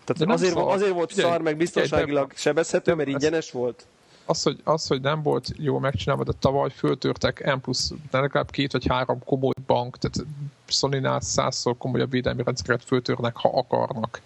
Tehát 0.03 0.33
azért, 0.33 0.53
szar. 0.53 0.73
azért 0.73 0.93
volt 0.93 1.09
Figyelj, 1.09 1.31
szar, 1.31 1.41
meg 1.41 1.57
biztonságilag 1.57 2.31
sebezhető, 2.35 2.93
mert 2.93 3.09
ingyenes 3.09 3.51
volt? 3.51 3.85
Az 4.25 4.43
hogy, 4.43 4.59
az, 4.63 4.87
hogy 4.87 5.01
nem 5.01 5.21
volt 5.21 5.51
jó 5.57 5.79
megcsinálva, 5.79 6.23
de 6.23 6.31
tavaly 6.39 6.69
föltörtek 6.69 7.55
M 7.55 7.59
plusz 7.59 7.91
legalább 8.11 8.51
két 8.51 8.71
vagy 8.71 8.87
három 8.87 9.23
komoly 9.25 9.53
bank, 9.65 9.97
tehát 9.97 10.27
Sony-nál 10.67 11.19
százszor 11.19 11.77
komolyabb 11.77 12.11
védelmi 12.11 12.43
rendszeret 12.43 12.83
föltörnek, 12.83 13.35
ha 13.35 13.49
akarnak. 13.49 14.21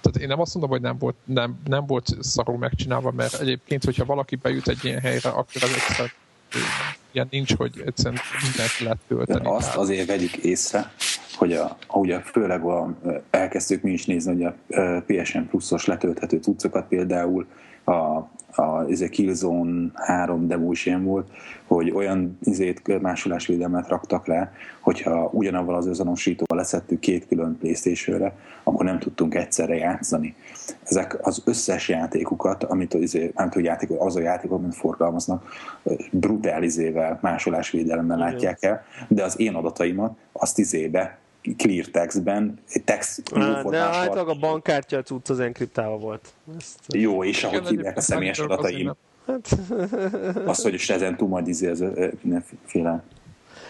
Tehát 0.00 0.18
én 0.18 0.28
nem 0.28 0.40
azt 0.40 0.54
mondom, 0.54 0.70
hogy 0.70 0.80
nem 0.80 0.98
volt, 0.98 1.16
nem, 1.24 1.60
nem 1.64 1.86
volt 1.86 2.16
szarul 2.20 2.58
megcsinálva, 2.58 3.10
mert 3.10 3.40
egyébként, 3.40 3.84
hogyha 3.84 4.04
valaki 4.04 4.36
bejut 4.36 4.68
egy 4.68 4.84
ilyen 4.84 5.00
helyre, 5.00 5.28
akkor 5.28 5.62
az 5.62 5.74
egyszer 5.88 6.12
ilyen 7.12 7.28
nincs, 7.30 7.54
hogy 7.54 7.82
egyszerűen 7.86 8.20
mindent 8.42 8.78
lehet 8.80 8.98
tölteni. 9.08 9.46
Azt 9.48 9.76
azért 9.76 10.06
vegyük 10.06 10.36
észre, 10.36 10.92
hogy 11.36 11.52
a, 11.52 11.76
ugye 11.88 12.20
főleg 12.20 12.62
a, 12.62 12.94
elkezdtük 13.30 13.82
mi 13.82 13.90
is 13.90 14.06
nézni, 14.06 14.32
hogy 14.32 14.44
a 14.44 14.54
PSN 15.06 15.42
pluszos 15.50 15.84
letölthető 15.84 16.38
cuccokat 16.38 16.88
például 16.88 17.46
a 17.84 18.30
a, 18.56 18.84
ez 18.88 19.00
a 19.00 19.08
Killzone 19.08 19.90
3 19.94 20.46
demo 20.46 20.72
is 20.72 20.86
ilyen 20.86 21.04
volt, 21.04 21.30
hogy 21.66 21.90
olyan 21.90 22.38
izét, 22.42 23.00
másolásvédelmet 23.00 23.88
raktak 23.88 24.26
le, 24.26 24.52
hogyha 24.80 25.30
ugyanavval 25.32 25.74
az 25.74 25.86
azonosítóval 25.86 26.58
leszettük 26.58 27.00
két 27.00 27.26
külön 27.26 27.56
playstation 27.60 28.32
akkor 28.62 28.84
nem 28.84 28.98
tudtunk 28.98 29.34
egyszerre 29.34 29.74
játszani. 29.74 30.34
Ezek 30.82 31.26
az 31.26 31.42
összes 31.44 31.88
játékukat, 31.88 32.64
amit 32.64 32.94
izé, 32.94 33.32
nem 33.34 33.48
tudom, 33.48 33.66
játék, 33.66 33.90
az 33.98 34.16
a 34.16 34.20
játékok, 34.20 34.58
amit 34.58 34.74
forgalmaznak, 34.74 35.44
brutál 36.10 36.62
izével, 36.62 37.18
másolásvédelemmel 37.22 38.18
látják 38.18 38.62
el, 38.62 38.84
de 39.08 39.24
az 39.24 39.40
én 39.40 39.54
adataimat 39.54 40.16
azt 40.32 40.58
izébe 40.58 41.18
clear 41.56 41.84
textben, 41.84 42.58
text 42.84 43.32
De 43.68 43.78
általában 43.78 44.36
a 44.36 44.38
bankkártya 44.38 45.02
cucc 45.02 45.30
az 45.30 45.40
enkriptálva 45.40 45.96
volt. 45.96 46.32
Ezt... 46.58 46.78
Jó, 46.88 47.24
és 47.24 47.44
ahogy 47.44 47.68
hívják 47.68 47.96
a 47.96 48.00
személyes 48.00 48.38
adataim. 48.38 48.94
Hát. 49.26 49.58
Az, 50.46 50.62
hogy 50.62 50.84
ezen 50.88 51.16
túl 51.16 51.28
majd 51.28 51.48
izé, 51.48 51.68
az 51.68 51.84
mindenféle 52.22 53.02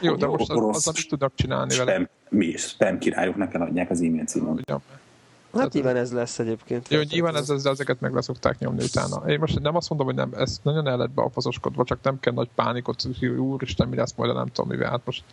jó, 0.01 0.15
de 0.15 0.27
most 0.27 0.51
az, 0.51 0.77
az, 0.77 0.89
amit 0.89 1.09
tudnak 1.09 1.33
csinálni 1.35 1.73
spam, 1.73 1.87
vele. 1.87 2.09
Mi 2.29 2.47
is, 2.47 2.61
spam 2.61 2.99
királyok 2.99 3.37
nekem 3.37 3.63
adják 3.63 3.91
az 3.91 4.01
e-mail 4.01 4.25
címem. 4.25 4.59
Hát 5.53 5.73
nyilván 5.73 5.97
ez 5.97 6.13
lesz 6.13 6.39
egyébként. 6.39 6.89
Jó, 6.89 7.01
nyilván 7.01 7.37
ez, 7.37 7.51
ez, 7.51 7.65
ezeket 7.65 8.01
meg 8.01 8.15
leszokták 8.15 8.59
nyomni 8.59 8.83
utána. 8.83 9.31
Én 9.31 9.39
most 9.39 9.61
nem 9.61 9.77
azt 9.77 9.89
mondom, 9.89 10.07
hogy 10.07 10.17
nem, 10.17 10.33
ez 10.37 10.59
nagyon 10.63 10.89
el 10.89 10.97
lett 10.97 11.11
beapazoskodva, 11.11 11.85
csak 11.85 11.99
nem 12.03 12.21
kell 12.21 12.33
nagy 12.33 12.49
pánikot, 12.55 13.03
hogy 13.03 13.27
úristen, 13.27 13.89
mi 13.89 13.97
lesz 13.97 14.15
majd, 14.17 14.35
nem 14.35 14.47
tudom 14.47 14.71
mivel. 14.71 14.91
Hát 14.91 15.01
most 15.05 15.25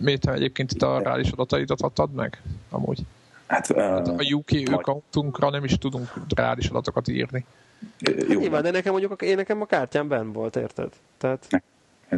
Miért 0.00 0.28
egyébként 0.28 0.72
itt 0.72 0.82
a 0.82 0.98
reális 1.02 1.30
adataidat 1.30 1.80
adtad 1.80 2.12
meg? 2.12 2.42
Amúgy. 2.70 3.00
Hát, 3.46 3.66
hát 3.76 4.08
a 4.08 4.22
UK 4.32 4.72
accountunkra 4.72 5.50
nem 5.50 5.64
is 5.64 5.78
tudunk 5.78 6.12
reális 6.34 6.68
adatokat 6.68 7.08
írni. 7.08 7.44
Hát 8.04 8.26
nyilván, 8.26 8.62
de 8.62 8.70
nekem 8.70 8.92
mondjuk 8.92 9.22
én 9.22 9.36
nekem 9.36 9.60
a 9.60 9.66
kártyám 9.66 10.08
benn 10.08 10.32
volt, 10.32 10.56
érted? 10.56 10.92
Tehát... 11.18 11.62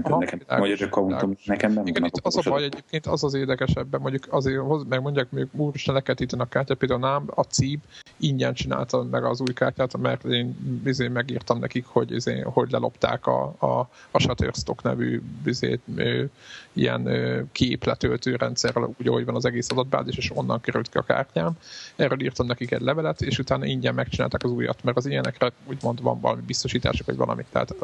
Aha, 0.03 0.19
nekem 0.19 0.41
magyar 0.59 0.83
accountom, 0.83 1.37
nekem 1.45 1.73
nem 1.73 1.87
Igen, 1.87 2.05
itt 2.05 2.19
az 2.23 2.37
a 2.37 2.51
baj 2.51 2.65
egyébként, 2.65 3.07
az 3.07 3.25
az 3.25 3.35
érdekesebben, 3.35 4.01
mondjuk 4.01 4.27
azért, 4.29 4.63
meg 4.89 5.03
mondják, 5.03 5.27
hogy 5.31 5.49
úristen 5.53 5.95
leketítenek 5.95 6.47
a 6.47 6.49
kártyát, 6.49 6.79
például 6.79 7.01
nám, 7.01 7.25
a 7.35 7.43
CIB 7.43 7.81
ingyen 8.17 8.55
csinálta 8.55 9.03
meg 9.03 9.25
az 9.25 9.41
új 9.41 9.53
kártyát, 9.53 9.99
mert 9.99 10.25
én 10.25 10.57
bizony 10.83 11.11
megírtam 11.11 11.59
nekik, 11.59 11.87
hogy, 11.87 12.13
izé, 12.13 12.41
hogy 12.41 12.71
lelopták 12.71 13.27
a, 13.27 13.55
a, 13.59 13.89
a 14.11 14.19
Shutterstock 14.19 14.83
nevű 14.83 15.23
bizé, 15.43 15.81
ö, 15.97 16.25
ilyen 16.73 17.09
képletöltő 17.53 18.37
rendszerrel, 18.37 18.95
úgy, 18.99 19.09
ahogy 19.09 19.25
van 19.25 19.35
az 19.35 19.45
egész 19.45 19.71
adatbázis, 19.71 20.17
és 20.17 20.31
onnan 20.35 20.61
került 20.61 20.89
ki 20.89 20.99
a 20.99 21.03
kártyám. 21.03 21.53
Erről 21.97 22.23
írtam 22.23 22.47
nekik 22.47 22.71
egy 22.71 22.81
levelet, 22.81 23.21
és 23.21 23.39
utána 23.39 23.65
ingyen 23.65 23.95
megcsinálták 23.95 24.45
az 24.45 24.51
újat, 24.51 24.85
mert 24.85 24.97
az 24.97 25.07
ilyenekre 25.07 25.53
úgymond 25.67 26.03
van 26.03 26.21
valami 26.21 26.43
biztosítások, 26.47 27.07
vagy 27.07 27.17
valami. 27.17 27.45
Tehát 27.53 27.75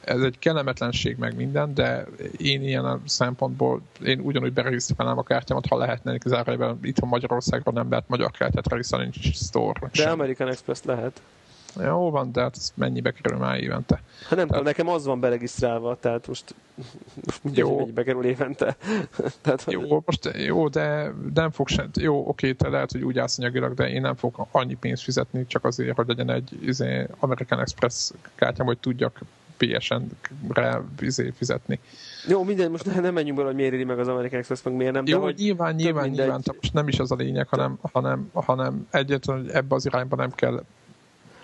ez 0.00 0.20
egy 0.20 0.38
kellemetlenség 0.38 1.16
meg 1.16 1.36
minden, 1.44 1.74
de 1.74 2.06
én 2.36 2.62
ilyen 2.62 2.84
a 2.84 3.00
szempontból 3.06 3.82
én 4.04 4.20
ugyanúgy 4.20 4.52
beregisztrálnám 4.52 5.18
a 5.18 5.22
kártyámat, 5.22 5.66
ha 5.66 5.76
lehetne, 5.76 6.18
zárójelben 6.24 6.78
itt 6.82 6.98
a 6.98 7.06
Magyarországon 7.06 7.74
nem 7.74 7.90
lehet 7.90 8.08
magyar 8.08 8.30
kártyát 8.30 8.68
regisztrálni, 8.68 9.08
nincs 9.12 9.34
store. 9.36 9.80
De 9.80 9.88
sem. 9.92 10.12
American 10.12 10.48
Express 10.48 10.82
lehet. 10.82 11.22
Jó 11.80 12.10
van, 12.10 12.32
de 12.32 12.40
hát 12.40 12.56
ez 12.56 12.72
mennyibe 12.74 13.10
kerül 13.10 13.38
már 13.38 13.60
évente? 13.60 14.02
Hát 14.28 14.38
nem 14.38 14.48
tehát... 14.48 14.64
nekem 14.64 14.88
az 14.88 15.04
van 15.04 15.20
beregisztrálva, 15.20 15.96
tehát 16.00 16.26
most, 16.26 16.54
most 17.24 17.44
mindegy, 17.44 17.64
jó. 17.64 17.78
mennyibe 17.78 18.02
kerül 18.02 18.24
évente. 18.24 18.76
tehát, 19.42 19.64
jó, 19.68 20.02
most, 20.06 20.30
jó, 20.36 20.68
de 20.68 21.12
nem 21.34 21.50
fog 21.50 21.68
sem, 21.68 21.90
jó, 21.94 22.28
oké, 22.28 22.52
te 22.52 22.68
lehet, 22.68 22.92
hogy 22.92 23.02
úgy 23.02 23.18
állsz 23.18 23.38
anyagilag, 23.38 23.74
de 23.74 23.88
én 23.88 24.00
nem 24.00 24.14
fogok 24.14 24.48
annyi 24.50 24.74
pénzt 24.74 25.02
fizetni, 25.02 25.46
csak 25.46 25.64
azért, 25.64 25.96
hogy 25.96 26.08
legyen 26.08 26.30
egy 26.30 26.58
izé, 26.62 27.06
American 27.18 27.60
Express 27.60 28.10
kártyám, 28.34 28.66
hogy 28.66 28.78
tudjak 28.78 29.20
PSN-re 29.66 30.82
izé 31.00 31.32
fizetni. 31.36 31.80
Jó, 32.28 32.44
minden, 32.44 32.70
most 32.70 33.00
nem 33.00 33.14
menjünk 33.14 33.36
bele, 33.36 33.48
hogy 33.48 33.56
miért 33.56 33.72
éri 33.72 33.84
meg 33.84 33.98
az 33.98 34.08
American 34.08 34.38
Express, 34.38 34.62
meg 34.62 34.74
miért 34.74 34.92
nem. 34.92 35.06
Jó, 35.06 35.26
de 35.26 35.32
nyilván, 35.36 35.74
nyilván, 35.74 36.02
mindegy... 36.02 36.24
nyilván, 36.24 36.42
most 36.60 36.72
nem 36.72 36.88
is 36.88 36.98
az 36.98 37.12
a 37.12 37.14
lényeg, 37.14 37.48
hanem, 37.48 37.78
hanem, 37.92 38.30
hanem 38.32 38.86
egyetlen, 38.90 39.40
hogy 39.40 39.50
ebbe 39.50 39.74
az 39.74 39.86
irányba 39.86 40.16
nem 40.16 40.30
kell 40.30 40.62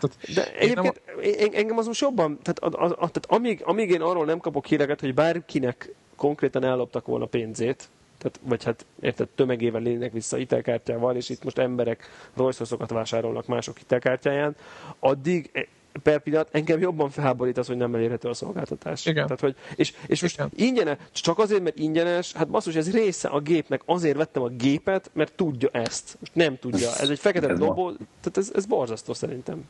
tehát 0.01 0.35
De 0.35 0.55
egyébként 0.59 1.01
nem... 1.07 1.51
engem 1.53 1.79
az 1.79 1.87
most 1.87 2.01
jobban, 2.01 2.39
tehát, 2.43 2.59
a, 2.59 2.85
a, 2.85 2.85
a, 2.85 2.95
tehát 2.95 3.27
amíg, 3.27 3.63
amíg 3.65 3.91
én 3.91 4.01
arról 4.01 4.25
nem 4.25 4.39
kapok 4.39 4.67
híreket, 4.67 5.01
hogy 5.01 5.15
bárkinek 5.15 5.95
konkrétan 6.17 6.65
elloptak 6.65 7.07
volna 7.07 7.27
pénzét, 7.27 7.89
tehát, 8.19 8.41
vagy 8.43 8.65
hát 8.65 8.87
érted, 9.01 9.29
tömegével 9.29 9.81
lénynek 9.81 10.13
vissza 10.13 10.37
hitelkártyával, 10.37 11.17
és 11.17 11.29
itt 11.29 11.45
most 11.45 11.59
emberek 11.59 12.11
royce 12.35 12.65
vásárolnak 12.89 13.47
mások 13.47 13.79
hitelkártyáján, 13.79 14.57
addig 14.99 15.69
per 16.03 16.21
pillanat 16.21 16.49
engem 16.53 16.81
jobban 16.81 17.11
felháborít 17.11 17.59
az, 17.59 17.67
hogy 17.67 17.77
nem 17.77 17.95
elérhető 17.95 18.29
a 18.29 18.35
szolgáltatás. 18.35 19.07
Igen. 19.07 19.25
Tehát, 19.25 19.41
hogy, 19.41 19.57
és, 19.77 19.93
és 20.07 20.23
most 20.23 20.43
ingyenes, 20.55 20.97
csak 21.13 21.39
azért, 21.39 21.63
mert 21.63 21.79
ingyenes, 21.79 22.33
hát 22.33 22.49
basszus, 22.49 22.75
ez 22.75 22.93
része 22.93 23.29
a 23.29 23.41
gépnek, 23.41 23.83
azért 23.85 24.17
vettem 24.17 24.43
a 24.43 24.49
gépet, 24.49 25.11
mert 25.13 25.33
tudja 25.33 25.69
ezt. 25.73 26.17
Most 26.21 26.35
nem 26.35 26.59
tudja. 26.59 26.89
Ez 26.99 27.09
egy 27.09 27.19
fekete 27.19 27.55
dobó, 27.55 27.91
tehát 27.91 28.37
ez, 28.37 28.51
ez 28.55 28.67
borzasztó 28.67 29.15
szerintem. 29.15 29.65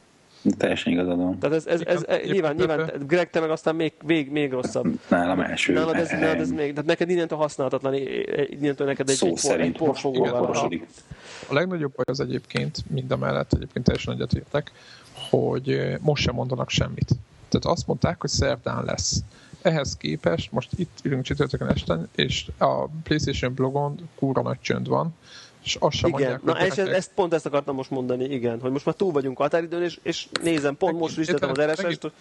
Teljesen 0.57 0.93
igazad 0.93 1.17
van. 1.17 1.39
Tehát 1.39 1.57
ez, 1.57 1.67
ez, 1.67 1.81
ez, 1.81 2.05
ez 2.09 2.31
nyilván, 2.31 2.55
nyilván, 2.55 2.91
Greg, 3.07 3.31
te 3.31 3.41
meg 3.41 3.51
aztán 3.51 3.75
még, 3.75 3.93
még, 4.05 4.31
még 4.31 4.53
rosszabb. 4.53 5.01
Nálam 5.09 5.41
első. 5.41 5.73
Nálad 5.73 5.95
ez, 5.95 6.11
nálad 6.11 6.41
ez 6.41 6.51
még, 6.51 6.71
tehát 6.71 6.87
neked 6.87 7.11
innentől 7.11 7.39
használhatatlan, 7.39 7.95
innentől 8.47 8.87
neked 8.87 9.09
egy, 9.09 9.17
Szó 9.17 9.27
egy, 9.27 9.37
szerint, 9.37 9.75
egy 9.75 9.77
porfogó 9.77 10.25
a, 10.25 10.69
a 11.49 11.55
legnagyobb 11.55 11.93
baj 11.95 12.05
az 12.09 12.21
egyébként, 12.21 12.79
mind 12.91 13.11
a 13.11 13.17
mellett 13.17 13.53
egyébként 13.53 13.85
teljesen 13.85 14.15
egyetértek, 14.15 14.73
hogy 15.31 15.97
most 16.01 16.23
sem 16.23 16.35
mondanak 16.35 16.71
semmit. 16.71 17.09
Tehát 17.49 17.77
azt 17.77 17.87
mondták, 17.87 18.21
hogy 18.21 18.31
szerdán 18.31 18.85
lesz. 18.85 19.23
Ehhez 19.63 19.97
képest 19.97 20.53
most 20.53 20.71
itt 20.77 20.99
ülünk 21.03 21.23
csütörtökön 21.23 21.69
este, 21.69 21.99
és 22.15 22.51
a 22.59 22.87
PlayStation 22.87 23.55
blogon 23.55 24.09
kúra 24.15 24.43
nagy 24.43 24.61
csönd 24.61 24.89
van, 24.89 25.15
és 25.69 25.77
azt 25.81 25.97
sem 25.97 26.09
igen. 26.09 26.31
mondják, 26.31 26.57
Na, 26.57 26.67
és 26.67 26.77
ezt, 26.77 26.89
ezt, 26.89 27.11
pont 27.15 27.35
ezt 27.35 27.47
akartam 27.47 27.75
most 27.75 27.91
mondani, 27.91 28.25
igen, 28.25 28.61
hogy 28.61 28.71
most 28.71 28.85
már 28.85 28.95
túl 28.95 29.13
vagyunk 29.13 29.39
a 29.39 29.43
határidőn, 29.43 29.83
és, 29.83 29.99
és 30.03 30.27
nézem, 30.43 30.77
pont 30.77 30.99
most 30.99 31.15
frissítettem 31.15 31.51
az 31.51 31.61
RSS-t. 31.61 32.13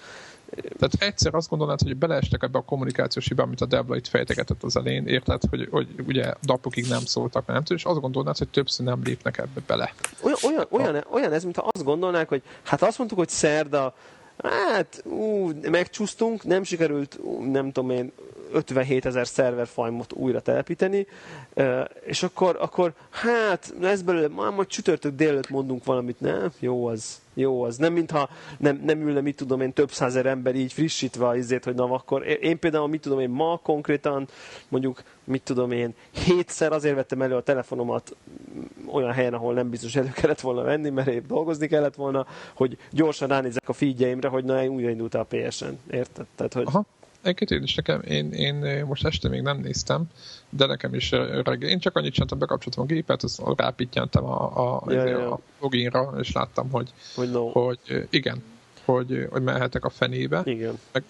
Tehát 0.77 0.93
egyszer 0.99 1.35
azt 1.35 1.49
gondolnád, 1.49 1.81
hogy 1.81 1.97
beleestek 1.97 2.43
ebbe 2.43 2.57
a 2.57 2.61
kommunikációs 2.61 3.27
hiba, 3.27 3.43
amit 3.43 3.61
a 3.61 3.65
Debla 3.65 3.95
itt 3.95 4.07
fejtegetett 4.07 4.63
az 4.63 4.77
elején, 4.77 5.07
érted, 5.07 5.41
hogy, 5.49 5.67
hogy 5.71 5.87
ugye 6.07 6.33
napokig 6.41 6.87
nem 6.87 7.05
szóltak, 7.05 7.45
nem 7.45 7.63
tudom, 7.63 7.77
és 7.77 7.83
azt 7.83 7.99
gondolnád, 7.99 8.37
hogy 8.37 8.49
többször 8.49 8.85
nem 8.85 9.01
lépnek 9.03 9.37
ebbe 9.37 9.61
bele. 9.67 9.93
Olyan, 10.21 10.37
olyan, 10.43 10.67
olyan, 10.69 11.05
olyan 11.11 11.33
ez, 11.33 11.43
mintha 11.43 11.69
azt 11.73 11.83
gondolnák, 11.83 12.29
hogy 12.29 12.41
hát 12.63 12.81
azt 12.81 12.97
mondtuk, 12.97 13.19
hogy 13.19 13.29
szerda, 13.29 13.95
hát 14.43 15.03
ú, 15.05 15.51
megcsúsztunk, 15.61 16.43
nem 16.43 16.63
sikerült, 16.63 17.17
ú, 17.21 17.51
nem 17.51 17.71
tudom 17.71 17.89
én, 17.89 18.11
57 18.57 19.05
ezer 19.05 19.27
szerverfajmot 19.27 20.13
újra 20.13 20.39
telepíteni, 20.39 21.07
és 22.05 22.23
akkor, 22.23 22.57
akkor 22.59 22.93
hát 23.09 23.73
ez 23.81 24.01
belőle, 24.01 24.27
már 24.27 24.51
majd 24.51 24.67
csütörtök 24.67 25.15
délőtt 25.15 25.49
mondunk 25.49 25.85
valamit, 25.85 26.19
nem? 26.19 26.51
Jó 26.59 26.85
az. 26.85 27.21
Jó 27.33 27.63
az. 27.63 27.77
Nem 27.77 27.93
mintha 27.93 28.29
nem, 28.57 28.81
nem 28.85 29.07
ülne, 29.07 29.21
mit 29.21 29.35
tudom 29.35 29.61
én, 29.61 29.73
több 29.73 29.91
százer 29.91 30.25
ember 30.25 30.55
így 30.55 30.73
frissítve 30.73 31.27
azért, 31.27 31.63
hogy 31.63 31.75
na 31.75 31.83
akkor 31.83 32.27
én 32.41 32.59
például, 32.59 32.87
mit 32.87 33.01
tudom 33.01 33.19
én, 33.19 33.29
ma 33.29 33.59
konkrétan 33.63 34.27
mondjuk, 34.67 35.03
mit 35.23 35.43
tudom 35.43 35.71
én, 35.71 35.93
hétszer 36.11 36.71
azért 36.71 36.95
vettem 36.95 37.21
elő 37.21 37.35
a 37.35 37.41
telefonomat 37.41 38.15
olyan 38.91 39.11
helyen, 39.11 39.33
ahol 39.33 39.53
nem 39.53 39.69
biztos 39.69 39.95
elő 39.95 40.11
kellett 40.11 40.41
volna 40.41 40.61
venni, 40.61 40.89
mert 40.89 41.07
épp 41.07 41.27
dolgozni 41.27 41.67
kellett 41.67 41.95
volna, 41.95 42.25
hogy 42.53 42.77
gyorsan 42.91 43.27
ránézek 43.27 43.69
a 43.69 43.73
feedjeimre, 43.73 44.27
hogy 44.27 44.43
na, 44.43 44.65
újraindult 44.65 45.15
a 45.15 45.25
PSN. 45.29 45.73
Érted? 45.91 46.25
Tehát, 46.35 46.53
hogy... 46.53 46.65
Aha. 46.65 46.85
Egyébként 47.27 47.51
én 47.51 47.63
is 47.63 47.75
nekem, 47.75 48.01
én, 48.01 48.31
én 48.31 48.85
most 48.85 49.05
este 49.05 49.29
még 49.29 49.41
nem 49.41 49.57
néztem, 49.57 50.03
de 50.49 50.65
nekem 50.65 50.93
is 50.93 51.11
reggel. 51.11 51.69
Én 51.69 51.79
csak 51.79 51.95
annyit 51.95 52.13
csináltam, 52.13 52.39
bekapcsoltam 52.39 52.83
a 52.83 52.85
gépet, 52.85 53.23
azt 53.23 53.41
rápittyentem 53.55 54.23
a, 54.25 54.81
a, 54.83 54.91
ja, 54.91 55.05
ja. 55.05 55.31
a 55.31 55.39
loginra, 55.59 56.13
és 56.19 56.31
láttam, 56.31 56.69
hogy, 56.71 56.93
hogy, 57.15 57.31
no. 57.31 57.49
hogy 57.49 58.07
igen, 58.09 58.43
hogy, 58.85 59.27
hogy 59.29 59.41
mehetek 59.41 59.85
a 59.85 59.89
fenébe. 59.89 60.41
Igen. 60.45 60.79
Meg, 60.91 61.03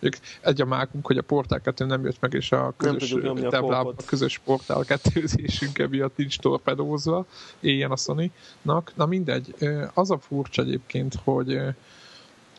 egy 0.40 0.60
a 0.60 0.64
mákunk, 0.64 1.06
hogy 1.06 1.18
a 1.18 1.22
portál 1.22 1.60
kettő 1.60 1.84
nem 1.84 2.04
jött 2.04 2.20
meg, 2.20 2.32
és 2.32 2.52
a 2.52 2.74
közös 2.76 3.12
a, 3.12 3.80
a 3.80 3.94
közös 4.06 4.38
portál 4.38 4.84
kettőzésünk 4.84 5.78
emiatt 5.78 6.16
nincs 6.16 6.38
torpedózva, 6.38 7.26
éljen 7.60 7.90
a 7.90 7.96
Sony-nak. 7.96 8.92
Na 8.94 9.06
mindegy, 9.06 9.54
az 9.94 10.10
a 10.10 10.18
furcsa 10.18 10.62
egyébként, 10.62 11.14
hogy 11.24 11.60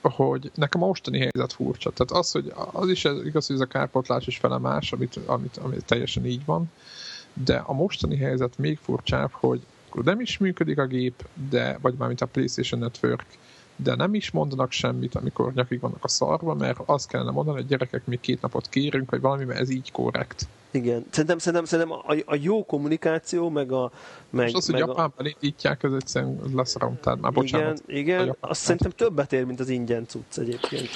hogy 0.01 0.51
nekem 0.55 0.83
a 0.83 0.85
mostani 0.85 1.17
helyzet 1.17 1.53
furcsa. 1.53 1.91
Tehát 1.91 2.23
az, 2.23 2.31
hogy 2.31 2.53
az 2.71 2.89
is 2.89 3.03
igaz, 3.03 3.47
hogy 3.47 3.55
ez 3.55 3.61
a 3.61 3.65
kárpotlás 3.65 4.27
is 4.27 4.37
fele 4.37 4.57
más, 4.57 4.91
amit, 4.91 5.19
amit, 5.25 5.57
amit 5.57 5.85
teljesen 5.85 6.25
így 6.25 6.45
van, 6.45 6.71
de 7.33 7.55
a 7.55 7.73
mostani 7.73 8.17
helyzet 8.17 8.57
még 8.57 8.77
furcsább, 8.77 9.31
hogy 9.31 9.61
nem 9.89 10.19
is 10.19 10.37
működik 10.37 10.77
a 10.77 10.85
gép, 10.85 11.27
de, 11.49 11.77
vagy 11.81 11.93
már 11.97 12.07
mint 12.07 12.21
a 12.21 12.25
PlayStation 12.25 12.79
Network, 12.79 13.25
de 13.83 13.95
nem 13.95 14.13
is 14.13 14.31
mondanak 14.31 14.71
semmit, 14.71 15.15
amikor 15.15 15.53
nyakig 15.53 15.79
vannak 15.79 16.03
a 16.03 16.07
szarva, 16.07 16.53
mert 16.53 16.79
azt 16.85 17.07
kellene 17.07 17.31
mondani, 17.31 17.57
hogy 17.57 17.67
gyerekek, 17.67 18.05
mi 18.05 18.19
két 18.19 18.41
napot 18.41 18.69
kérünk, 18.69 19.11
vagy 19.11 19.21
valami, 19.21 19.43
mert 19.43 19.59
ez 19.59 19.69
így 19.69 19.91
korrekt. 19.91 20.47
Igen. 20.71 21.05
Szerintem, 21.09 21.37
szerintem, 21.37 21.65
szerintem 21.65 21.97
a, 22.05 22.31
a 22.31 22.37
jó 22.41 22.65
kommunikáció, 22.65 23.49
meg 23.49 23.71
a... 23.71 23.91
Meg, 24.29 24.47
És 24.47 24.53
az, 24.53 24.65
hogy 24.65 24.79
Japánban 24.79 25.25
a... 25.25 25.27
indítják, 25.27 25.83
ez 25.83 25.91
egyszerűen 25.93 26.39
leszarom, 26.53 26.99
tehát 26.99 27.21
már 27.21 27.31
bocsánat. 27.31 27.83
Igen, 27.85 28.21
igen 28.21 28.35
azt 28.39 28.61
szerintem 28.61 28.91
többet 28.91 29.33
ér, 29.33 29.45
mint 29.45 29.59
az 29.59 29.69
ingyen 29.69 30.07
cucc 30.07 30.37
egyébként. 30.37 30.89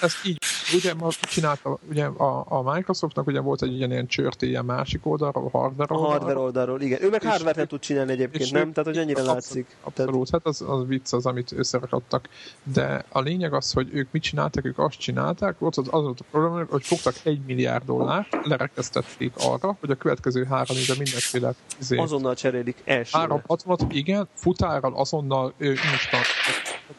Ez 0.00 0.12
így, 0.24 0.38
ugye 0.74 0.94
ma 0.94 1.08
csinálta, 1.10 1.78
ugye 1.90 2.04
a, 2.04 2.44
a 2.48 2.72
Microsoftnak 2.72 3.26
ugye 3.26 3.40
volt 3.40 3.62
egy 3.62 3.74
ugyanilyen 3.74 4.06
csörtéje 4.06 4.62
másik 4.62 5.06
oldalról, 5.06 5.48
a 5.52 5.58
hardware 5.58 5.94
oldalról. 5.94 6.06
A 6.06 6.10
hardware 6.10 6.38
oldalról, 6.38 6.80
igen. 6.80 7.02
Ő 7.02 7.08
meg 7.08 7.22
hardware 7.22 7.56
nem 7.56 7.66
tud 7.66 7.80
csinálni 7.80 8.12
egyébként, 8.12 8.52
nem? 8.52 8.72
Tehát, 8.72 8.88
hogy 8.88 8.98
annyira 8.98 9.18
abszolút, 9.20 9.42
látszik. 9.42 9.76
Abszolút, 9.82 10.30
Tehát... 10.30 10.30
hát 10.30 10.46
az, 10.46 10.78
az 10.78 10.86
vicc 10.86 11.12
az, 11.12 11.26
amit 11.26 11.52
összerakadtak. 11.52 12.28
De 12.62 13.04
a 13.08 13.20
lényeg 13.20 13.52
az, 13.52 13.72
hogy 13.72 13.88
ők 13.92 14.08
mit 14.10 14.22
csináltak, 14.22 14.64
ők 14.64 14.78
azt 14.78 14.98
csinálták, 14.98 15.54
ott 15.58 15.76
az, 15.76 15.86
az 15.90 16.02
volt 16.02 16.20
a 16.20 16.24
probléma, 16.30 16.64
hogy 16.70 16.84
fogtak 16.84 17.14
egy 17.22 17.40
milliárd 17.46 17.84
dollárt, 17.84 18.36
lerekesztették 18.42 19.32
arra, 19.36 19.76
hogy 19.80 19.90
a 19.90 19.94
következő 19.94 20.44
három 20.44 20.76
évben 20.76 20.96
mindenféle 20.96 21.54
izé, 21.80 21.96
azonnal 21.96 22.34
cserélik 22.34 22.82
elsőre. 22.84 23.18
360, 23.18 23.90
igen, 23.90 24.28
futárral 24.34 24.94
azonnal 24.94 25.52
ő, 25.56 25.70
instant 25.70 26.24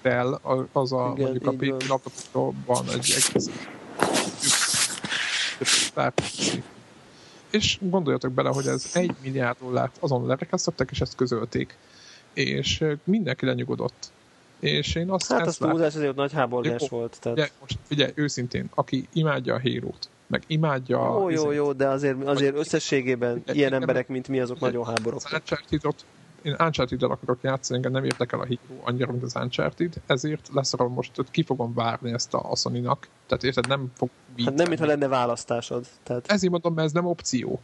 el 0.02 0.40
az 0.72 0.92
a 0.92 1.14
Igen, 1.16 1.30
mondjuk 1.30 1.48
a 1.48 1.52
PC 1.52 1.88
laptopban 1.88 2.86
egy 2.90 2.94
egész 2.94 3.50
és 7.52 7.78
gondoljatok 7.82 8.32
bele, 8.32 8.50
hogy 8.50 8.68
ez 8.68 8.90
egy 8.94 9.16
milliárd 9.22 9.58
dollárt 9.60 9.98
azon 10.00 10.26
lerekesztettek, 10.26 10.92
és 10.92 11.02
ezt 11.02 11.16
közölték. 11.16 11.78
És 12.34 12.84
mindenki 13.04 13.46
lenyugodott. 13.46 14.12
És 14.60 14.96
én 14.96 15.10
azt 15.10 15.32
Hát 15.32 15.48
az 15.48 15.58
túlzás 15.58 15.96
azért 15.96 16.16
nagy 16.16 16.34
háborgás 16.34 16.90
volt. 16.90 17.18
Tehát... 17.22 17.38
Ugye, 17.38 17.50
most 17.60 17.78
figyelj, 17.88 18.12
őszintén, 18.16 18.70
aki 18.76 19.08
imádja 19.14 19.54
a 19.54 19.58
hírót, 19.58 20.10
meg 20.28 20.44
imádja... 20.48 20.98
Jó, 20.98 21.30
jó, 21.30 21.52
jó, 21.52 21.74
de 21.74 21.88
azért, 21.88 22.24
azért 22.28 22.56
összességében 22.56 23.44
ilyen 23.46 23.74
emberek, 23.74 24.08
mint 24.08 24.28
mi, 24.28 24.40
azok 24.40 24.60
nagyon 24.60 24.86
háborok. 24.86 25.22
Az 25.24 25.42
én 26.42 26.56
uncharted 26.60 27.04
akarok 27.04 27.40
játszani, 27.42 27.76
engem 27.76 27.92
nem 27.92 28.04
értek 28.04 28.32
el 28.32 28.40
a 28.40 28.44
híró 28.44 28.82
annyira, 28.84 29.12
mint 29.12 29.24
az 29.24 29.36
Uncharted, 29.36 29.94
ezért 30.06 30.50
leszarom 30.54 30.94
most, 30.94 31.16
hogy 31.16 31.32
ki 31.32 31.44
fogom 31.44 31.74
várni 31.74 32.12
ezt 32.12 32.34
a 32.34 32.56
Sony-nak. 32.56 33.08
Tehát 33.28 33.44
érted, 33.44 33.68
nem 33.68 33.92
fog... 33.96 34.10
Hát 34.46 34.54
nem, 34.54 34.68
mintha 34.68 34.86
lenne 34.86 35.08
választásod. 35.08 35.86
Tehát... 36.04 36.32
Ezért 36.32 36.52
mondom, 36.52 36.74
mert 36.74 36.88
ez 36.88 36.94
nem 36.94 37.06
opció 37.06 37.62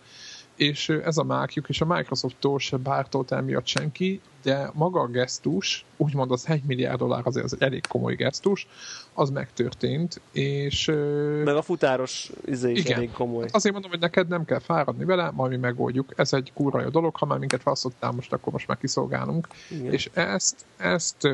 és 0.57 0.89
ez 0.89 1.17
a 1.17 1.23
mákjuk, 1.23 1.69
és 1.69 1.81
a 1.81 1.85
Microsofttól 1.85 2.59
se 2.59 2.77
bártolt 2.77 3.31
emiatt 3.31 3.65
senki, 3.65 4.21
de 4.47 4.71
maga 4.73 4.99
a 4.99 5.07
gesztus, 5.07 5.85
úgymond 5.97 6.31
az 6.31 6.47
1 6.47 6.63
milliárd 6.65 6.97
dollár 6.99 7.21
azért 7.23 7.45
az 7.45 7.55
elég 7.59 7.87
komoly 7.87 8.15
gesztus, 8.15 8.67
az 9.13 9.29
megtörtént, 9.29 10.21
és... 10.31 10.85
Meg 11.43 11.55
a 11.55 11.61
futáros 11.61 12.31
izé 12.45 12.71
is 12.71 12.79
igen, 12.79 12.97
elég 12.97 13.11
komoly. 13.11 13.41
Hát 13.41 13.55
azért 13.55 13.73
mondom, 13.73 13.91
hogy 13.91 13.99
neked 13.99 14.27
nem 14.27 14.45
kell 14.45 14.59
fáradni 14.59 15.05
vele, 15.05 15.31
majd 15.31 15.51
mi 15.51 15.57
megoldjuk. 15.57 16.13
Ez 16.15 16.33
egy 16.33 16.51
kurva 16.53 16.81
jó 16.81 16.89
dolog, 16.89 17.15
ha 17.15 17.25
már 17.25 17.39
minket 17.39 17.63
választottál, 17.63 18.11
most 18.11 18.33
akkor 18.33 18.53
most 18.53 18.67
már 18.67 18.77
kiszolgálunk. 18.77 19.47
Igen. 19.69 19.93
És 19.93 20.09
ezt, 20.13 20.65
ezt, 20.77 21.27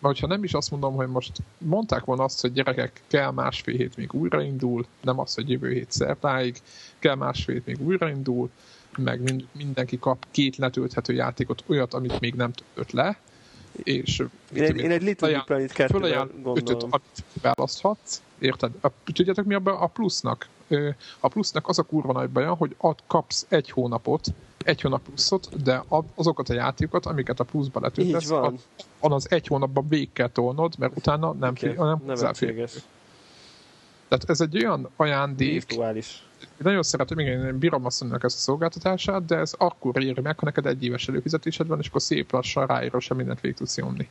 hogyha 0.00 0.26
nem 0.26 0.44
is 0.44 0.52
azt 0.52 0.70
mondom, 0.70 0.94
hogy 0.94 1.08
most 1.08 1.32
mondták 1.58 2.04
volna 2.04 2.24
azt, 2.24 2.40
hogy 2.40 2.52
gyerekek, 2.52 3.02
kell 3.06 3.30
másfél 3.30 3.76
hét 3.76 3.96
még 3.96 4.14
újraindul, 4.14 4.86
nem 5.02 5.18
az, 5.18 5.34
hogy 5.34 5.50
jövő 5.50 5.72
hét 5.72 5.92
szertáig, 5.92 6.56
kell 6.98 7.14
másfél 7.14 7.54
hét 7.54 7.66
még 7.66 7.86
újraindul, 7.86 8.50
meg 8.96 9.20
mind, 9.20 9.46
mindenki 9.52 9.98
kap 9.98 10.26
két 10.30 10.56
letölthető 10.56 11.12
játékot, 11.12 11.64
olyat, 11.66 11.94
amit 11.94 12.20
még 12.20 12.34
nem 12.34 12.52
töltött 12.52 12.90
le, 12.92 13.18
és 13.72 14.22
én, 14.52 14.62
egy, 14.62 14.76
én 14.76 14.90
egy 14.90 15.02
Little 15.02 15.28
Big 15.28 15.44
Planet 15.44 15.72
2 15.72 15.98
gondolom. 15.98 16.56
Ötöt, 16.56 16.82
amit 16.82 17.24
választhatsz, 17.42 18.22
érted? 18.38 18.72
A, 18.80 18.88
tudjátok 19.12 19.44
mi 19.44 19.54
a, 19.54 19.60
a 19.64 19.86
plusznak? 19.86 20.48
A 21.20 21.28
plusznak 21.28 21.68
az 21.68 21.78
a 21.78 21.82
kurva 21.82 22.12
nagy 22.12 22.30
baja, 22.30 22.54
hogy 22.54 22.74
ad, 22.78 22.98
kapsz 23.06 23.46
egy 23.48 23.70
hónapot, 23.70 24.26
egy 24.64 24.80
hónap 24.80 25.02
pluszot, 25.02 25.62
de 25.62 25.84
azokat 26.14 26.48
a 26.48 26.54
játékokat, 26.54 27.06
amiket 27.06 27.40
a 27.40 27.44
pluszba 27.44 27.80
letöltesz, 27.80 28.32
az 29.00 29.30
egy 29.30 29.46
hónapban 29.46 29.88
végig 29.88 30.12
kell 30.12 30.28
tolnod, 30.28 30.74
mert 30.78 30.96
utána 30.96 31.32
nem, 31.32 31.50
okay. 31.50 31.70
fél, 31.70 31.84
nem, 31.84 32.02
nem 32.06 32.34
Tehát 34.08 34.24
ez 34.26 34.40
egy 34.40 34.56
olyan 34.56 34.88
ajándék, 34.96 35.50
Virtuális 35.50 36.24
nagyon 36.64 36.82
szeretem, 36.82 37.18
igen, 37.18 37.46
én 37.46 37.58
bírom 37.58 37.84
azt 37.84 38.02
ezt 38.02 38.22
a 38.22 38.28
szolgáltatását, 38.28 39.24
de 39.24 39.36
ez 39.36 39.54
akkor 39.58 40.02
éri 40.02 40.20
meg, 40.20 40.38
ha 40.38 40.44
neked 40.44 40.66
egy 40.66 40.84
éves 40.84 41.08
előfizetésed 41.08 41.66
van, 41.66 41.78
és 41.78 41.88
akkor 41.88 42.02
szép 42.02 42.32
lassan 42.32 42.66
ráírva 42.66 43.00
sem 43.00 43.16
mindent 43.16 43.40
végig 43.40 43.56
tudsz 43.56 43.76
nyomni. 43.76 44.08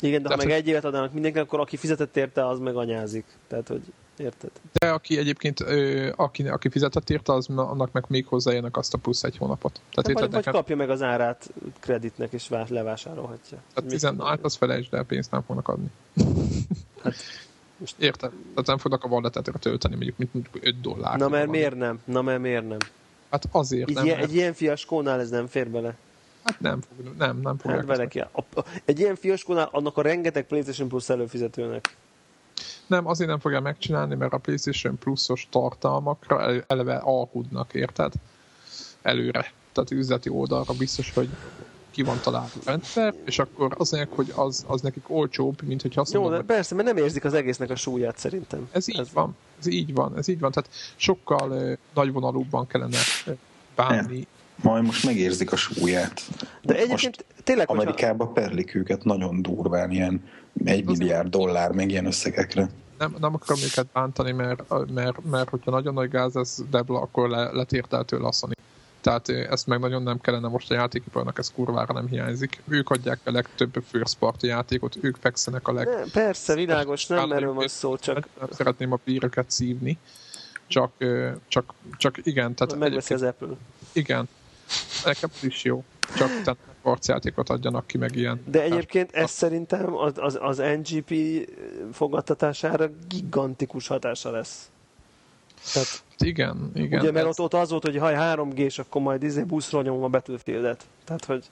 Igen, 0.00 0.22
de 0.22 0.28
Tehát, 0.28 0.42
ha 0.42 0.48
meg 0.48 0.56
egy 0.56 0.68
évet 0.68 0.84
adnak 0.84 1.12
mindenki, 1.12 1.38
akkor 1.38 1.60
aki 1.60 1.76
fizetett 1.76 2.16
érte, 2.16 2.46
az 2.46 2.58
meg 2.58 2.76
anyázik. 2.76 3.24
Tehát, 3.48 3.68
hogy 3.68 3.82
érted? 4.16 4.50
De 4.72 4.90
aki 4.90 5.18
egyébként, 5.18 5.60
ö, 5.60 6.10
aki, 6.16 6.48
aki 6.48 6.68
fizetett 6.68 7.10
érte, 7.10 7.32
az, 7.32 7.48
annak 7.48 7.92
meg 7.92 8.04
még 8.08 8.26
hozzájönnek 8.26 8.76
azt 8.76 8.94
a 8.94 8.98
plusz 8.98 9.22
egy 9.22 9.36
hónapot. 9.36 9.80
Tehát 9.90 10.08
érted, 10.08 10.32
vagy, 10.32 10.44
vagy 10.44 10.54
kapja 10.54 10.76
meg 10.76 10.90
az 10.90 11.02
árát 11.02 11.50
kreditnek, 11.80 12.32
és 12.32 12.48
levásárolhatja. 12.68 13.58
Tehát 13.74 13.90
tizen, 13.90 14.20
hát 14.20 14.44
az 14.44 14.54
felejtsd 14.54 14.94
el, 14.94 15.04
pénzt 15.04 15.30
nem 15.30 15.42
fognak 15.42 15.68
adni. 15.68 15.90
Hát 17.02 17.14
most 17.76 17.94
érted? 17.98 18.30
Tehát 18.30 18.66
nem 18.66 18.78
fognak 18.78 19.04
a 19.04 19.08
walletetre 19.08 19.52
tölteni 19.58 19.94
mondjuk 19.94 20.32
mint 20.32 20.48
5 20.60 20.80
dollár. 20.80 21.18
Na 21.18 21.28
mert 21.28 21.48
miért 21.48 21.74
nem? 21.74 22.00
Na 22.04 22.22
mert 22.22 22.40
miért 22.40 22.68
nem? 22.68 22.78
Hát 23.30 23.48
azért 23.50 23.88
Így 23.88 23.94
nem. 23.94 24.04
Ilyen, 24.04 24.16
mert... 24.16 24.28
Egy 24.28 24.36
ilyen 24.36 24.52
fiaskónál 24.52 25.20
ez 25.20 25.30
nem 25.30 25.46
fér 25.46 25.70
bele. 25.70 25.96
Hát 26.44 26.60
nem, 26.60 26.80
fog, 26.80 27.16
nem, 27.16 27.40
nem 27.40 27.58
fogják. 27.58 27.86
Hát 27.86 27.96
vele 27.96 28.30
a, 28.32 28.64
egy 28.84 28.98
ilyen 28.98 29.16
fiaskónál 29.16 29.68
annak 29.72 29.96
a 29.96 30.02
rengeteg 30.02 30.46
PlayStation 30.46 30.88
Plus 30.88 31.08
előfizetőnek. 31.08 31.96
Nem, 32.86 33.06
azért 33.06 33.28
nem 33.28 33.38
fogja 33.38 33.60
megcsinálni, 33.60 34.14
mert 34.14 34.32
a 34.32 34.38
PlayStation 34.38 34.98
Plus-os 34.98 35.48
tartalmakra 35.50 36.64
eleve 36.66 36.96
alkudnak, 36.96 37.74
érted? 37.74 38.12
Előre. 39.02 39.52
Tehát 39.72 39.90
üzleti 39.90 40.28
oldalra 40.28 40.72
biztos, 40.72 41.12
hogy 41.14 41.28
ki 41.96 42.02
van 42.02 42.20
találva 42.22 42.48
a 42.54 42.60
rendszer, 42.64 43.14
és 43.24 43.38
akkor 43.38 43.74
az 43.78 43.90
mondják, 43.90 44.16
hogy 44.16 44.32
az, 44.34 44.64
az 44.66 44.80
nekik 44.80 45.04
olcsóbb, 45.06 45.62
mint 45.62 45.82
hogy 45.82 45.92
azt 45.94 46.12
Jó, 46.12 46.20
mondom, 46.20 46.38
de 46.38 46.54
persze, 46.54 46.74
mert 46.74 46.86
nem 46.86 46.96
érzik 46.96 47.24
az 47.24 47.34
egésznek 47.34 47.70
a 47.70 47.76
súlyát 47.76 48.18
szerintem. 48.18 48.68
Ez 48.72 48.88
így 48.88 48.98
ez... 48.98 49.12
van, 49.12 49.36
ez 49.58 49.66
így 49.66 49.94
van, 49.94 50.16
ez 50.16 50.28
így 50.28 50.38
van, 50.38 50.50
tehát 50.50 50.70
sokkal 50.96 51.50
uh, 51.50 51.72
nagyvonalúbban 51.94 52.66
kellene 52.66 52.96
uh, 53.26 53.36
bánni. 53.74 54.26
Majd 54.62 54.84
most 54.84 55.04
megérzik 55.04 55.52
a 55.52 55.56
súlyát. 55.56 56.22
De 56.62 56.74
egyébként 56.74 57.24
most 57.26 57.44
tényleg, 57.44 57.70
Amerikába 57.70 58.24
hogyha... 58.24 58.40
perlik 58.40 58.74
őket 58.74 59.04
nagyon 59.04 59.42
durván, 59.42 59.90
ilyen 59.90 60.24
egy 60.64 60.84
milliárd 60.84 61.28
dollár, 61.28 61.70
meg 61.70 61.90
ilyen 61.90 62.06
összegekre. 62.06 62.68
Nem, 62.98 63.16
nem 63.20 63.34
akarom 63.34 63.62
őket 63.62 63.86
bántani, 63.92 64.32
mert, 64.32 64.62
mert, 64.94 65.24
mert 65.24 65.48
hogyha 65.48 65.70
nagyon 65.70 65.94
nagy 65.94 66.08
gáz 66.08 66.34
lesz 66.34 66.62
Debla, 66.70 67.00
akkor 67.00 67.28
le, 67.28 67.52
letértel 67.52 68.04
tőle 68.04 68.26
a 68.26 68.32
Sony. 68.32 68.52
Tehát 69.06 69.28
ezt 69.28 69.66
meg 69.66 69.80
nagyon 69.80 70.02
nem 70.02 70.20
kellene 70.20 70.48
most 70.48 70.70
a 70.70 70.74
játékiparnak, 70.74 71.38
ez 71.38 71.52
kurvára 71.52 71.92
nem 71.92 72.08
hiányzik. 72.08 72.62
Ők 72.68 72.90
adják 72.90 73.18
a 73.24 73.30
legtöbb 73.30 73.82
first 73.88 74.18
party 74.18 74.42
játékot, 74.42 74.96
ők 75.00 75.16
fekszenek 75.20 75.68
a 75.68 75.72
leg... 75.72 75.86
Ne, 75.86 76.02
persze, 76.12 76.54
világos, 76.54 77.06
nem 77.06 77.32
erről 77.32 77.52
van 77.52 77.68
szó, 77.68 77.96
csak... 77.96 78.28
Szeretném 78.50 78.92
a 78.92 78.98
bíröket 79.04 79.50
szívni, 79.50 79.98
Csak, 80.66 80.92
csak, 81.48 81.74
csak 81.96 82.18
igen. 82.22 82.54
Tehát 82.54 82.78
Megveszi 82.78 83.14
az 83.14 83.22
Apple. 83.22 83.48
Igen. 83.92 84.28
Nekem 85.04 85.30
is 85.42 85.64
jó. 85.64 85.84
Csak 86.16 86.28
tehát 86.28 86.58
harcjátékot 86.82 87.48
adjanak 87.48 87.86
ki, 87.86 87.98
meg 87.98 88.16
ilyen. 88.16 88.42
De 88.46 88.62
egyébként 88.62 89.12
ez 89.12 89.30
szerintem 89.30 89.96
az, 89.96 90.12
az, 90.16 90.38
az 90.40 90.56
NGP 90.56 91.14
fogadtatására 91.92 92.90
gigantikus 93.08 93.86
hatása 93.86 94.30
lesz. 94.30 94.70
Tehát, 95.72 96.02
igen, 96.18 96.70
igen. 96.74 97.00
Ugye, 97.00 97.10
mert 97.10 97.26
ez... 97.26 97.38
ott, 97.38 97.44
ott 97.54 97.62
az 97.62 97.70
volt, 97.70 97.84
hogy 97.84 97.96
ha 97.96 98.10
3G, 98.10 98.56
és 98.56 98.78
akkor 98.78 99.02
majd 99.02 99.22
izé 99.22 99.42
buszról 99.42 99.82
nyomom 99.82 100.02
a 100.02 100.08
Battlefield-et. 100.08 100.86
Tehát, 101.04 101.24
hogy 101.24 101.44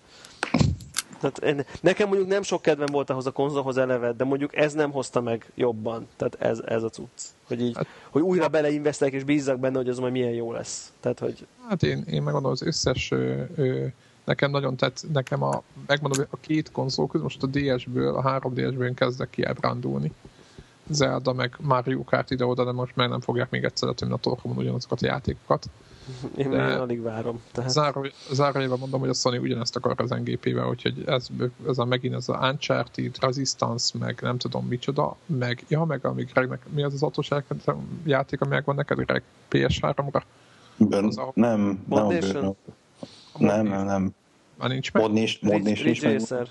tehát 1.20 1.56
én, 1.56 1.64
nekem 1.80 2.08
mondjuk 2.08 2.28
nem 2.28 2.42
sok 2.42 2.62
kedvem 2.62 2.86
volt 2.92 3.10
ahhoz 3.10 3.26
a 3.26 3.30
konzolhoz 3.30 3.76
eleve, 3.76 4.12
de 4.12 4.24
mondjuk 4.24 4.56
ez 4.56 4.72
nem 4.72 4.90
hozta 4.90 5.20
meg 5.20 5.50
jobban. 5.54 6.08
Tehát 6.16 6.36
ez, 6.38 6.60
ez 6.66 6.82
a 6.82 6.88
cucc. 6.88 7.22
Hogy, 7.46 7.60
így, 7.60 7.76
hát, 7.76 7.86
hogy 8.10 8.22
újra 8.22 8.48
beleinvestek 8.48 9.12
és 9.12 9.24
bízzak 9.24 9.58
benne, 9.58 9.76
hogy 9.76 9.88
az 9.88 9.98
majd 9.98 10.12
milyen 10.12 10.30
jó 10.30 10.52
lesz. 10.52 10.92
Tehát, 11.00 11.18
hogy... 11.18 11.46
Hát 11.68 11.82
én, 11.82 12.04
én 12.10 12.22
megmondom, 12.22 12.50
az 12.50 12.62
összes 12.62 13.10
ö, 13.10 13.42
ö, 13.56 13.86
nekem 14.24 14.50
nagyon 14.50 14.76
tett, 14.76 15.04
nekem 15.12 15.42
a, 15.42 15.62
megmondom, 15.86 16.26
a 16.30 16.36
két 16.40 16.70
konzol 16.72 17.06
közül, 17.06 17.22
most 17.22 17.42
a 17.42 17.46
DS-ből, 17.46 18.14
a 18.14 18.40
3DS-ből 18.40 18.86
én 18.86 18.94
kezdek 18.94 19.30
ki 19.30 19.44
elbrándulni. 19.44 20.12
Zelda 20.88 21.32
meg 21.32 21.56
Mario 21.60 22.04
Kart 22.04 22.30
ide-oda, 22.30 22.64
de 22.64 22.72
most 22.72 22.96
meg 22.96 23.08
nem 23.08 23.20
fogják 23.20 23.50
még 23.50 23.64
egyszer 23.64 23.88
letűnni 23.88 24.14
a 24.14 24.16
torkomon 24.16 24.56
ugyanazokat 24.56 25.02
a 25.02 25.06
játékokat. 25.06 25.66
Én 26.36 26.50
de 26.50 26.66
még 26.66 26.76
alig 26.76 27.02
várom. 27.02 27.42
Tehát... 27.52 27.70
Záró, 27.70 28.06
zárójában 28.30 28.78
mondom, 28.78 29.00
hogy 29.00 29.08
a 29.08 29.14
Sony 29.14 29.36
ugyanezt 29.36 29.76
akar 29.76 29.94
az 29.96 30.10
NGP-vel, 30.10 30.68
úgyhogy 30.68 31.02
ez, 31.06 31.26
ez 31.68 31.78
a 31.78 31.84
megint 31.84 32.14
ez 32.14 32.28
a 32.28 32.38
Uncharted, 32.42 33.16
Resistance, 33.20 33.98
meg 33.98 34.18
nem 34.22 34.38
tudom 34.38 34.66
micsoda, 34.66 35.16
meg, 35.26 35.64
ja, 35.68 35.84
meg 35.84 36.04
amíg 36.04 36.30
Gregnek, 36.32 36.66
mi 36.74 36.82
az 36.82 36.94
az 36.94 37.02
autós 37.02 37.28
játék, 38.04 38.40
ami 38.40 38.50
megvan 38.50 38.74
neked, 38.74 38.98
Greg, 38.98 39.22
PS3-ra? 39.50 40.22
Ben, 40.76 41.04
az 41.04 41.18
a... 41.18 41.30
Nem, 41.34 41.84
nem, 41.88 42.06
nem, 43.38 43.66
nem, 43.66 43.84
nem. 43.84 44.14
Már 44.58 44.68
nincs 44.68 44.92
meg? 44.92 45.02
Mod 45.02 45.12
Nation 45.12 45.90
is 45.90 46.00
megvan. 46.00 46.48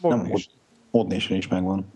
Nem, 0.00 0.32
Mod 0.90 1.06
Nation 1.06 1.38
is 1.38 1.48
megvan. 1.48 1.86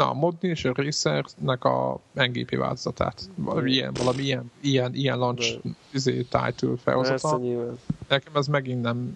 Na, 0.00 0.10
a 0.10 0.14
Mod 0.14 0.34
Nation 0.40 0.72
Racernek 0.72 1.64
a 1.64 2.00
NGP 2.12 2.56
változatát. 2.56 3.30
Valami 3.34 3.70
ilyen, 3.70 3.92
valami 3.92 4.22
ilyen, 4.22 4.50
ilyen, 4.60 4.94
ilyen 4.94 5.18
launch 5.18 5.58
izé, 5.90 6.12
title 6.22 6.76
felhozata. 6.82 7.40
Nekem 8.08 8.36
ez 8.36 8.46
megint 8.46 8.82
nem... 8.82 9.14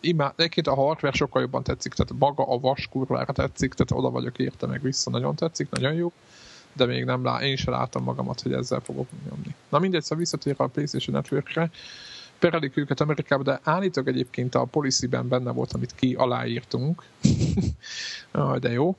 Imá, 0.00 0.32
egyébként 0.36 0.66
a 0.66 0.74
hardware 0.74 1.16
sokkal 1.16 1.42
jobban 1.42 1.62
tetszik, 1.62 1.92
tehát 1.92 2.12
maga 2.18 2.44
a 2.44 2.58
vas 2.58 2.88
kurvára 2.90 3.32
tetszik, 3.32 3.74
tehát 3.74 4.04
oda 4.04 4.10
vagyok 4.10 4.38
érte 4.38 4.66
meg 4.66 4.82
vissza, 4.82 5.10
nagyon 5.10 5.34
tetszik, 5.34 5.70
nagyon 5.70 5.92
jó 5.92 6.12
de 6.72 6.86
még 6.86 7.04
nem 7.04 7.24
lá, 7.24 7.42
én 7.42 7.56
sem 7.56 7.72
látom 7.72 8.02
magamat, 8.02 8.40
hogy 8.40 8.52
ezzel 8.52 8.80
fogok 8.80 9.08
nyomni. 9.28 9.54
Na 9.68 9.78
mindegy, 9.78 10.02
szóval 10.02 10.18
visszatérve 10.18 10.64
a 10.64 10.68
PlayStation 10.68 11.16
Networkre, 11.16 11.70
perelik 12.38 12.76
őket 12.76 13.00
Amerikába, 13.00 13.42
de 13.42 13.60
állítok 13.62 14.08
egyébként 14.08 14.54
a 14.54 14.64
policy-ben 14.64 15.28
benne 15.28 15.50
volt, 15.50 15.72
amit 15.72 15.94
ki 15.94 16.14
aláírtunk, 16.14 17.02
de 18.60 18.70
jó, 18.70 18.96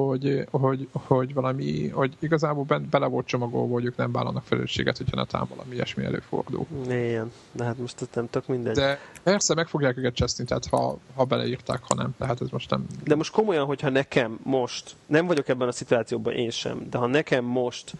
hogy, 0.00 0.46
hogy, 0.50 0.88
hogy 0.92 1.34
valami, 1.34 1.88
hogy 1.88 2.16
igazából 2.18 2.64
ben, 2.64 2.86
bele 2.90 3.06
volt 3.06 3.26
csomagolva, 3.26 3.72
hogy 3.72 3.84
ők 3.84 3.96
nem 3.96 4.12
vállalnak 4.12 4.44
felelősséget, 4.44 4.96
hogyha 4.96 5.16
netán 5.16 5.46
valami 5.48 5.74
ilyesmi 5.74 6.04
előfordul. 6.04 6.66
Igen, 6.84 7.32
de 7.52 7.64
hát 7.64 7.78
most 7.78 8.08
nem 8.14 8.30
tök 8.30 8.46
mindegy. 8.46 8.74
De 8.74 8.98
persze 9.22 9.54
meg 9.54 9.68
fogják 9.68 9.96
őket 9.96 10.14
cseszni, 10.14 10.44
tehát 10.44 10.66
ha, 10.66 10.98
ha 11.14 11.24
beleírták, 11.24 11.80
ha 11.88 11.94
nem, 11.94 12.14
tehát 12.18 12.40
ez 12.40 12.48
most 12.50 12.70
nem... 12.70 12.86
De 13.04 13.14
most 13.14 13.32
komolyan, 13.32 13.66
hogyha 13.66 13.90
nekem 13.90 14.38
most, 14.42 14.94
nem 15.06 15.26
vagyok 15.26 15.48
ebben 15.48 15.68
a 15.68 15.72
szituációban 15.72 16.32
én 16.32 16.50
sem, 16.50 16.86
de 16.90 16.98
ha 16.98 17.06
nekem 17.06 17.44
most 17.44 17.92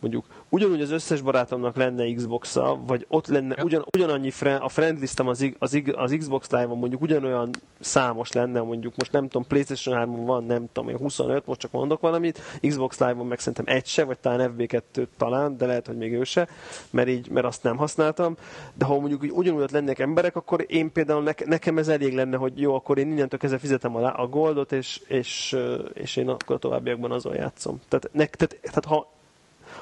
mondjuk 0.00 0.24
ugyanúgy 0.48 0.80
az 0.80 0.90
összes 0.90 1.20
barátomnak 1.20 1.76
lenne 1.76 2.14
Xbox-a, 2.14 2.80
vagy 2.86 3.06
ott 3.08 3.26
lenne 3.26 3.62
ugyan, 3.62 3.84
ugyanannyi 3.96 4.30
fre, 4.30 4.54
a 4.54 4.68
friend 4.68 5.00
listem 5.00 5.28
az, 5.28 5.52
az, 5.58 5.82
az 5.92 6.14
Xbox 6.18 6.50
Live-on 6.50 6.78
mondjuk 6.78 7.00
ugyanolyan 7.00 7.50
számos 7.80 8.32
lenne, 8.32 8.60
mondjuk 8.60 8.96
most 8.96 9.12
nem 9.12 9.22
tudom, 9.22 9.46
PlayStation 9.46 9.96
3 9.96 10.24
van, 10.24 10.44
nem 10.44 10.68
tudom, 10.72 10.96
25, 10.96 11.46
most 11.46 11.60
csak 11.60 11.70
mondok 11.70 12.00
valamit, 12.00 12.40
Xbox 12.60 12.98
Live-on 12.98 13.26
meg 13.26 13.38
szerintem 13.38 13.74
egy 13.74 13.86
se, 13.86 14.04
vagy 14.04 14.18
talán 14.18 14.54
FB2 14.58 15.06
talán, 15.16 15.56
de 15.56 15.66
lehet, 15.66 15.86
hogy 15.86 15.96
még 15.96 16.12
ő 16.12 16.24
se, 16.24 16.48
mert, 16.90 17.08
így, 17.08 17.30
mert 17.30 17.46
azt 17.46 17.62
nem 17.62 17.76
használtam, 17.76 18.36
de 18.74 18.84
ha 18.84 18.98
mondjuk 18.98 19.22
úgy, 19.22 19.30
ugyanúgy 19.30 19.62
ott 19.62 19.70
lennék 19.70 19.98
emberek, 19.98 20.36
akkor 20.36 20.64
én 20.68 20.92
például 20.92 21.22
ne, 21.22 21.32
nekem 21.44 21.78
ez 21.78 21.88
elég 21.88 22.14
lenne, 22.14 22.36
hogy 22.36 22.60
jó, 22.60 22.74
akkor 22.74 22.98
én 22.98 23.10
innentől 23.10 23.38
kezdve 23.38 23.58
fizetem 23.58 23.96
a, 23.96 24.20
a 24.20 24.26
goldot, 24.26 24.72
és, 24.72 25.00
és, 25.06 25.56
és 25.94 26.16
én 26.16 26.28
akkor 26.28 26.56
a 26.56 26.58
továbbiakban 26.58 27.12
azon 27.12 27.34
játszom. 27.34 27.80
Tehát, 27.88 28.10
ne, 28.12 28.26
tehát, 28.26 28.58
tehát 28.62 28.84
ha 28.84 29.16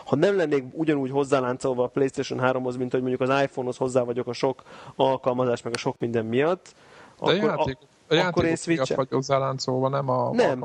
ha 0.07 0.16
nem 0.16 0.37
lennék 0.37 0.65
ugyanúgy 0.73 1.11
hozzáláncolva 1.11 1.83
a 1.83 1.87
PlayStation 1.87 2.41
3-hoz, 2.43 2.77
mint 2.77 2.93
hogy 2.93 3.01
mondjuk 3.01 3.20
az 3.20 3.43
iPhone-hoz 3.43 3.77
hozzá 3.77 4.03
vagyok 4.03 4.27
a 4.27 4.33
sok 4.33 4.62
alkalmazás, 4.97 5.62
meg 5.62 5.73
a 5.74 5.78
sok 5.78 5.99
minden 5.99 6.24
miatt, 6.24 6.74
De 7.20 7.33
akkor, 7.33 7.35
játék, 7.35 7.78
a, 8.09 8.15
a 8.15 8.27
akkor 8.27 8.45
én 8.45 8.57
switch 8.57 8.95
vagy 8.97 9.09
hozzáláncolva, 9.11 9.89
nem 9.89 10.09
a 10.09 10.33
nem. 10.33 10.65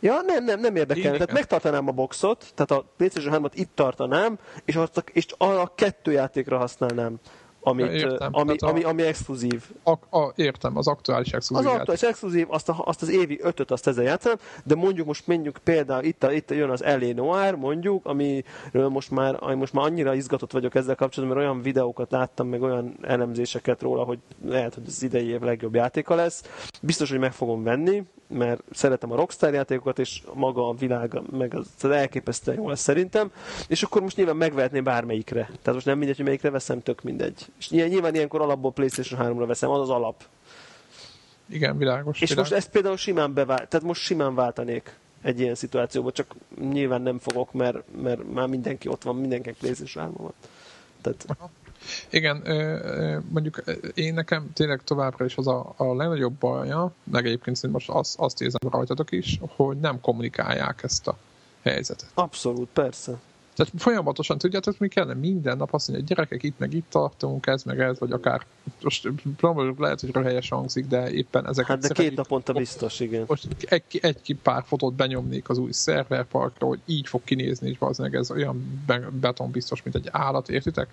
Ja, 0.00 0.20
nem, 0.26 0.44
nem, 0.44 0.60
nem 0.60 0.76
érdekel. 0.76 1.12
Tehát 1.12 1.32
megtartanám 1.32 1.88
a 1.88 1.92
boxot, 1.92 2.52
tehát 2.54 2.70
a 2.70 2.84
PlayStation 2.96 3.42
3-at 3.42 3.52
itt 3.54 3.70
tartanám, 3.74 4.38
és, 4.64 4.76
azt, 4.76 5.04
és 5.12 5.26
arra 5.38 5.60
a 5.60 5.72
kettő 5.74 6.12
játékra 6.12 6.58
használnám 6.58 7.14
amit, 7.62 7.90
értem, 7.90 8.28
ami, 8.34 8.54
a, 8.58 8.68
ami, 8.68 8.82
ami 8.82 9.02
exkluzív. 9.02 9.62
A, 9.82 10.18
a, 10.18 10.32
értem, 10.34 10.76
az 10.76 10.88
aktuális 10.88 11.32
exkluzív. 11.32 11.66
Az 11.66 11.74
aktuális 11.74 12.02
exkluzív, 12.02 12.46
azt, 12.50 12.68
a, 12.68 12.82
azt 12.84 13.02
az 13.02 13.08
évi 13.08 13.38
ötöt 13.42 13.70
azt 13.70 13.86
ezzel 13.86 14.04
játszom, 14.04 14.34
de 14.64 14.74
mondjuk 14.74 15.06
most 15.06 15.26
mondjuk 15.26 15.58
például 15.64 16.04
itt, 16.04 16.22
a, 16.22 16.32
itt 16.32 16.50
jön 16.50 16.70
az 16.70 16.84
Elé 16.84 17.12
Noir, 17.12 17.54
mondjuk, 17.54 18.06
amiről 18.06 18.88
most 18.88 19.10
már, 19.10 19.36
ami 19.40 19.54
most 19.54 19.72
már 19.72 19.84
annyira 19.84 20.14
izgatott 20.14 20.52
vagyok 20.52 20.74
ezzel 20.74 20.94
kapcsolatban, 20.94 21.38
mert 21.38 21.48
olyan 21.48 21.62
videókat 21.62 22.10
láttam, 22.10 22.48
meg 22.48 22.62
olyan 22.62 22.96
elemzéseket 23.02 23.82
róla, 23.82 24.04
hogy 24.04 24.18
lehet, 24.44 24.74
hogy 24.74 24.84
az 24.86 25.02
idei 25.02 25.26
év 25.26 25.40
legjobb 25.40 25.74
játéka 25.74 26.14
lesz. 26.14 26.70
Biztos, 26.82 27.10
hogy 27.10 27.18
meg 27.18 27.32
fogom 27.32 27.62
venni, 27.62 28.04
mert 28.32 28.62
szeretem 28.70 29.12
a 29.12 29.16
Rockstar 29.16 29.52
játékokat, 29.52 29.98
és 29.98 30.22
maga 30.34 30.68
a 30.68 30.74
világ, 30.74 31.20
meg 31.30 31.54
az, 31.54 31.90
elképesztően 31.90 32.56
jó 32.56 32.68
lesz 32.68 32.80
szerintem, 32.80 33.32
és 33.68 33.82
akkor 33.82 34.02
most 34.02 34.16
nyilván 34.16 34.36
megvehetném 34.36 34.84
bármelyikre. 34.84 35.42
Tehát 35.42 35.74
most 35.74 35.86
nem 35.86 35.98
mindegy, 35.98 36.16
hogy 36.16 36.24
melyikre 36.24 36.50
veszem, 36.50 36.82
tök 36.82 37.02
mindegy. 37.02 37.46
És 37.58 37.70
nyilván 37.70 38.14
ilyenkor 38.14 38.40
alapból 38.40 38.72
PlayStation 38.72 39.36
3-ra 39.36 39.44
veszem, 39.46 39.70
az 39.70 39.80
az 39.80 39.90
alap. 39.90 40.24
Igen, 41.48 41.78
világos. 41.78 42.20
És 42.20 42.28
világos. 42.28 42.50
most 42.50 42.62
ezt 42.62 42.72
például 42.72 42.96
simán 42.96 43.34
bevált, 43.34 43.68
tehát 43.68 43.86
most 43.86 44.02
simán 44.02 44.34
váltanék 44.34 44.96
egy 45.22 45.40
ilyen 45.40 45.54
szituációba, 45.54 46.12
csak 46.12 46.34
nyilván 46.60 47.02
nem 47.02 47.18
fogok, 47.18 47.52
mert, 47.52 47.78
mert 48.02 48.32
már 48.32 48.46
mindenki 48.46 48.88
ott 48.88 49.02
van, 49.02 49.16
mindenkinek 49.16 49.58
PlayStation 49.58 50.04
3 50.04 50.16
van. 50.22 50.32
Tehát... 51.00 51.24
Aha. 51.26 51.50
Igen, 52.10 52.36
mondjuk 53.28 53.62
én 53.94 54.14
nekem 54.14 54.50
tényleg 54.52 54.82
továbbra 54.84 55.24
is 55.24 55.36
az 55.36 55.46
a, 55.46 55.72
a 55.76 55.94
legnagyobb 55.94 56.32
baja, 56.32 56.92
meg 57.04 57.26
egyébként 57.26 57.62
most 57.62 57.88
azt, 57.88 58.18
azt 58.18 58.40
érzem 58.40 58.70
rajtatok 58.70 59.12
is, 59.12 59.38
hogy 59.56 59.80
nem 59.80 60.00
kommunikálják 60.00 60.82
ezt 60.82 61.08
a 61.08 61.16
helyzetet. 61.62 62.10
Abszolút, 62.14 62.68
persze. 62.72 63.12
Tehát 63.54 63.72
folyamatosan 63.76 64.38
tudjátok, 64.38 64.78
mi 64.78 64.88
kellene 64.88 65.14
minden 65.14 65.56
nap 65.56 65.74
azt 65.74 65.88
mondja, 65.88 66.06
hogy 66.06 66.16
gyerekek 66.16 66.42
itt 66.42 66.58
meg 66.58 66.72
itt 66.74 66.90
tartunk, 66.90 67.46
ez 67.46 67.62
meg 67.62 67.80
ez, 67.80 67.98
vagy 67.98 68.12
akár 68.12 68.46
most 68.82 69.08
lehet, 69.78 70.00
hogy 70.00 70.24
helyes 70.24 70.48
hangzik, 70.48 70.86
de 70.86 71.10
éppen 71.10 71.48
ezek. 71.48 71.66
Hát 71.66 71.78
de 71.78 71.88
két 71.88 72.16
naponta 72.16 72.52
biztos, 72.52 73.00
igen. 73.00 73.24
Most 73.26 73.46
egy, 73.58 73.66
egy, 73.68 73.98
egy 74.02 74.36
pár 74.42 74.64
fotót 74.66 74.94
benyomnék 74.94 75.48
az 75.48 75.58
új 75.58 75.72
szerverparkra, 75.72 76.66
hogy 76.66 76.80
így 76.86 77.08
fog 77.08 77.24
kinézni, 77.24 77.68
és 77.68 77.78
valószínűleg 77.78 78.18
ez 78.20 78.30
olyan 78.30 78.84
beton 79.20 79.50
biztos, 79.50 79.82
mint 79.82 79.96
egy 79.96 80.08
állat, 80.10 80.48
értitek? 80.48 80.88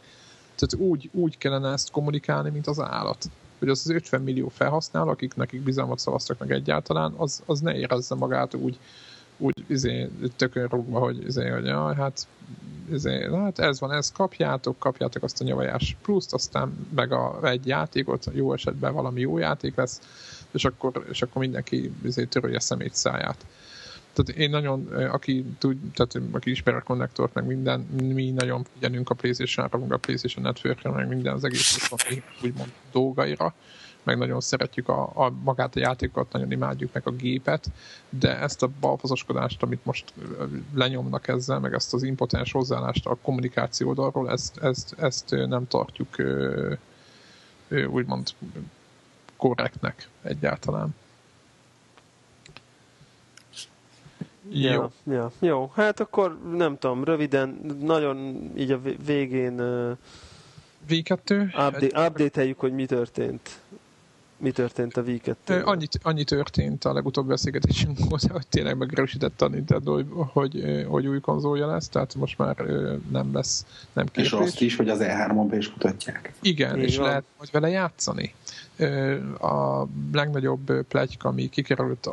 Tehát 0.56 0.90
úgy, 0.90 1.10
úgy 1.14 1.38
kellene 1.38 1.72
ezt 1.72 1.92
kommunikálni, 1.92 2.50
mint 2.50 2.68
az 2.68 2.80
állat. 2.80 3.26
Hogy 3.60 3.70
az 3.70 3.82
az 3.86 3.90
50 3.90 4.22
millió 4.22 4.48
felhasználó, 4.48 5.10
akik 5.10 5.36
nekik 5.36 5.62
bizalmat 5.62 6.00
szavaztak 6.00 6.40
meg 6.40 6.52
egyáltalán, 6.52 7.14
az, 7.18 7.42
az 7.46 7.60
ne 7.60 7.76
érezze 7.76 8.16
magát 8.16 8.54
úgy, 8.54 8.80
úgy 9.40 9.64
izé, 9.68 10.10
tökön 10.36 10.68
rúgva, 10.68 11.00
hogy, 11.00 11.24
izé, 11.26 11.48
hogy 11.48 11.66
jaj, 11.66 11.96
hát, 11.96 12.28
izé, 12.92 13.30
hát 13.32 13.60
ez 13.60 13.80
van, 13.80 13.92
ez 13.92 14.12
kapjátok, 14.12 14.80
kapjátok 14.80 15.24
azt 15.24 15.42
a 15.42 15.44
nyavajás 15.44 15.96
pluszt, 16.02 16.34
aztán 16.34 16.88
meg 16.96 17.12
a, 17.12 17.40
egy 17.44 17.68
játékot, 17.68 18.26
jó 18.34 18.54
esetben 18.54 18.94
valami 18.94 19.20
jó 19.20 19.38
játék 19.38 19.76
lesz, 19.76 20.02
és 20.52 20.66
akkor, 20.66 21.06
és 21.10 21.22
akkor 21.22 21.42
mindenki 21.42 21.92
izé, 22.04 22.24
törölje 22.24 22.60
szemét 22.60 22.96
száját. 22.96 23.46
Tehát 24.14 24.42
én 24.42 24.50
nagyon, 24.50 24.88
aki, 25.12 25.46
tud, 25.58 25.78
tehát 25.94 26.30
aki 26.32 26.50
ismer 26.50 26.76
a 26.76 26.82
konnektort, 26.82 27.34
meg 27.34 27.46
minden, 27.46 27.80
mi 28.14 28.32
nagyon 28.32 28.66
figyelünk 28.74 29.10
a 29.10 29.14
PlayStation-ra, 29.14 29.80
a 29.90 29.98
PlayStation 29.98 30.44
Network-re, 30.44 30.90
meg 30.90 31.08
minden 31.08 31.34
az 31.34 31.44
egész 31.44 31.92
úgymond 32.44 32.72
dolgaira, 32.92 33.54
meg 34.04 34.18
nagyon 34.18 34.42
szeretjük 34.42 34.90
a, 34.90 35.12
a, 35.14 35.32
magát 35.44 35.76
a 35.76 35.80
játékot, 35.80 36.32
nagyon 36.32 36.52
imádjuk 36.52 36.94
meg 36.94 37.08
a 37.08 37.12
gépet, 37.12 37.72
de 38.10 38.40
ezt 38.40 38.64
a 38.64 38.70
balfazoskodást, 38.80 39.64
amit 39.64 39.86
most 39.86 40.14
lenyomnak 40.74 41.28
ezzel, 41.28 41.60
meg 41.60 41.74
ezt 41.74 41.94
az 41.94 42.04
impotens 42.04 42.52
hozzáállást 42.52 43.06
a 43.06 43.18
kommunikáció 43.22 43.88
oldalról, 43.88 44.32
ezt, 44.32 44.58
ezt, 44.58 44.96
ezt 45.00 45.30
nem 45.30 45.68
tartjuk 45.68 46.16
úgymond 47.88 48.28
korrektnek 49.38 50.10
egyáltalán. 50.22 50.96
Jó. 54.52 54.72
Ja, 54.72 54.92
ja. 55.04 55.32
Jó, 55.40 55.72
hát 55.76 56.00
akkor 56.00 56.40
nem 56.56 56.78
tudom, 56.78 57.04
röviden, 57.04 57.78
nagyon 57.82 58.52
így 58.58 58.72
a 58.72 58.80
vé- 58.82 59.06
végén 59.06 59.62
uh, 59.62 59.98
V2. 60.90 61.44
update, 61.44 62.08
update-eljük, 62.08 62.60
hogy 62.60 62.74
mi 62.74 62.86
történt. 62.86 63.62
Mi 64.40 64.52
történt 64.52 64.98
a 64.98 65.04
V2? 65.04 65.34
Ö, 65.46 65.62
Annyi, 65.64 65.86
annyi 66.02 66.24
történt 66.24 66.86
a 66.86 66.94
legutóbb 66.94 67.28
beszélgetésünk 67.28 67.98
óta, 68.14 68.32
hogy 68.32 68.48
tényleg 68.48 68.78
megerősítette 68.78 69.46
a 69.46 69.48
Nintendo, 69.48 70.02
hogy, 70.34 70.56
ö, 70.58 70.84
hogy 70.84 71.08
új 71.08 71.20
konzolja 71.20 71.68
lesz, 71.68 71.90
tehát 71.90 72.16
most 72.16 72.38
már 72.38 72.56
nem 73.12 73.34
lesz 73.34 73.66
nem 73.94 74.06
És 74.14 74.30
képlés. 74.30 74.48
azt 74.48 74.62
is, 74.62 74.76
hogy 74.76 74.90
az 74.90 75.00
E3-on 75.02 75.46
be 75.50 75.58
is 75.58 75.72
kutatják. 75.72 76.34
Igen, 76.42 76.78
Így 76.78 76.84
és 76.84 76.98
van. 76.98 77.08
lehet 77.08 77.24
majd 77.38 77.52
vele 77.52 77.70
játszani. 77.70 78.34
A 79.40 79.86
legnagyobb 80.12 80.70
ö, 80.70 80.82
pletyka, 80.82 81.30
ami 81.30 81.50
kikerült 81.50 82.10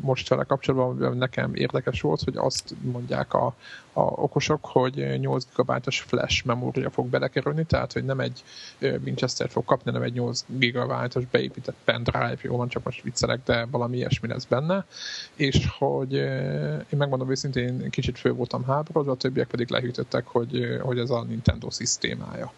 most 0.00 0.28
vele 0.28 0.44
kapcsolatban, 0.44 1.16
nekem 1.16 1.54
érdekes 1.54 2.00
volt, 2.00 2.22
hogy 2.22 2.36
azt 2.36 2.74
mondják 2.80 3.34
a, 3.34 3.46
a 3.92 4.00
okosok, 4.00 4.64
hogy 4.66 5.00
ö, 5.00 5.16
8 5.16 5.46
GB-os 5.56 6.00
flash 6.00 6.46
memória 6.46 6.90
fog 6.90 7.06
belekerülni, 7.06 7.64
tehát 7.64 7.92
hogy 7.92 8.04
nem 8.04 8.20
egy 8.20 8.44
Winchester 8.80 9.48
fog 9.48 9.64
kapni, 9.64 9.90
hanem 9.90 10.06
egy 10.06 10.12
8 10.12 10.44
GB-os 10.48 11.24
beépített 11.30 11.76
pendrive, 11.84 12.38
jó 12.40 12.56
van, 12.56 12.68
csak 12.68 12.84
most 12.84 13.02
viccelek, 13.02 13.40
de 13.44 13.66
valami 13.70 13.96
ilyesmi 13.96 14.28
lesz 14.28 14.44
benne, 14.44 14.84
és 15.34 15.68
hogy 15.78 16.12
én 16.12 16.98
megmondom 16.98 17.30
őszintén, 17.30 17.90
kicsit 17.90 18.18
fő 18.18 18.32
voltam 18.32 18.64
háborodva, 18.64 19.12
a 19.12 19.16
többiek 19.16 19.46
pedig 19.46 19.70
lehűtöttek, 19.70 20.26
hogy, 20.26 20.78
hogy 20.80 20.98
ez 20.98 21.10
a 21.10 21.22
Nintendo 21.22 21.70
szisztémája. 21.70 22.52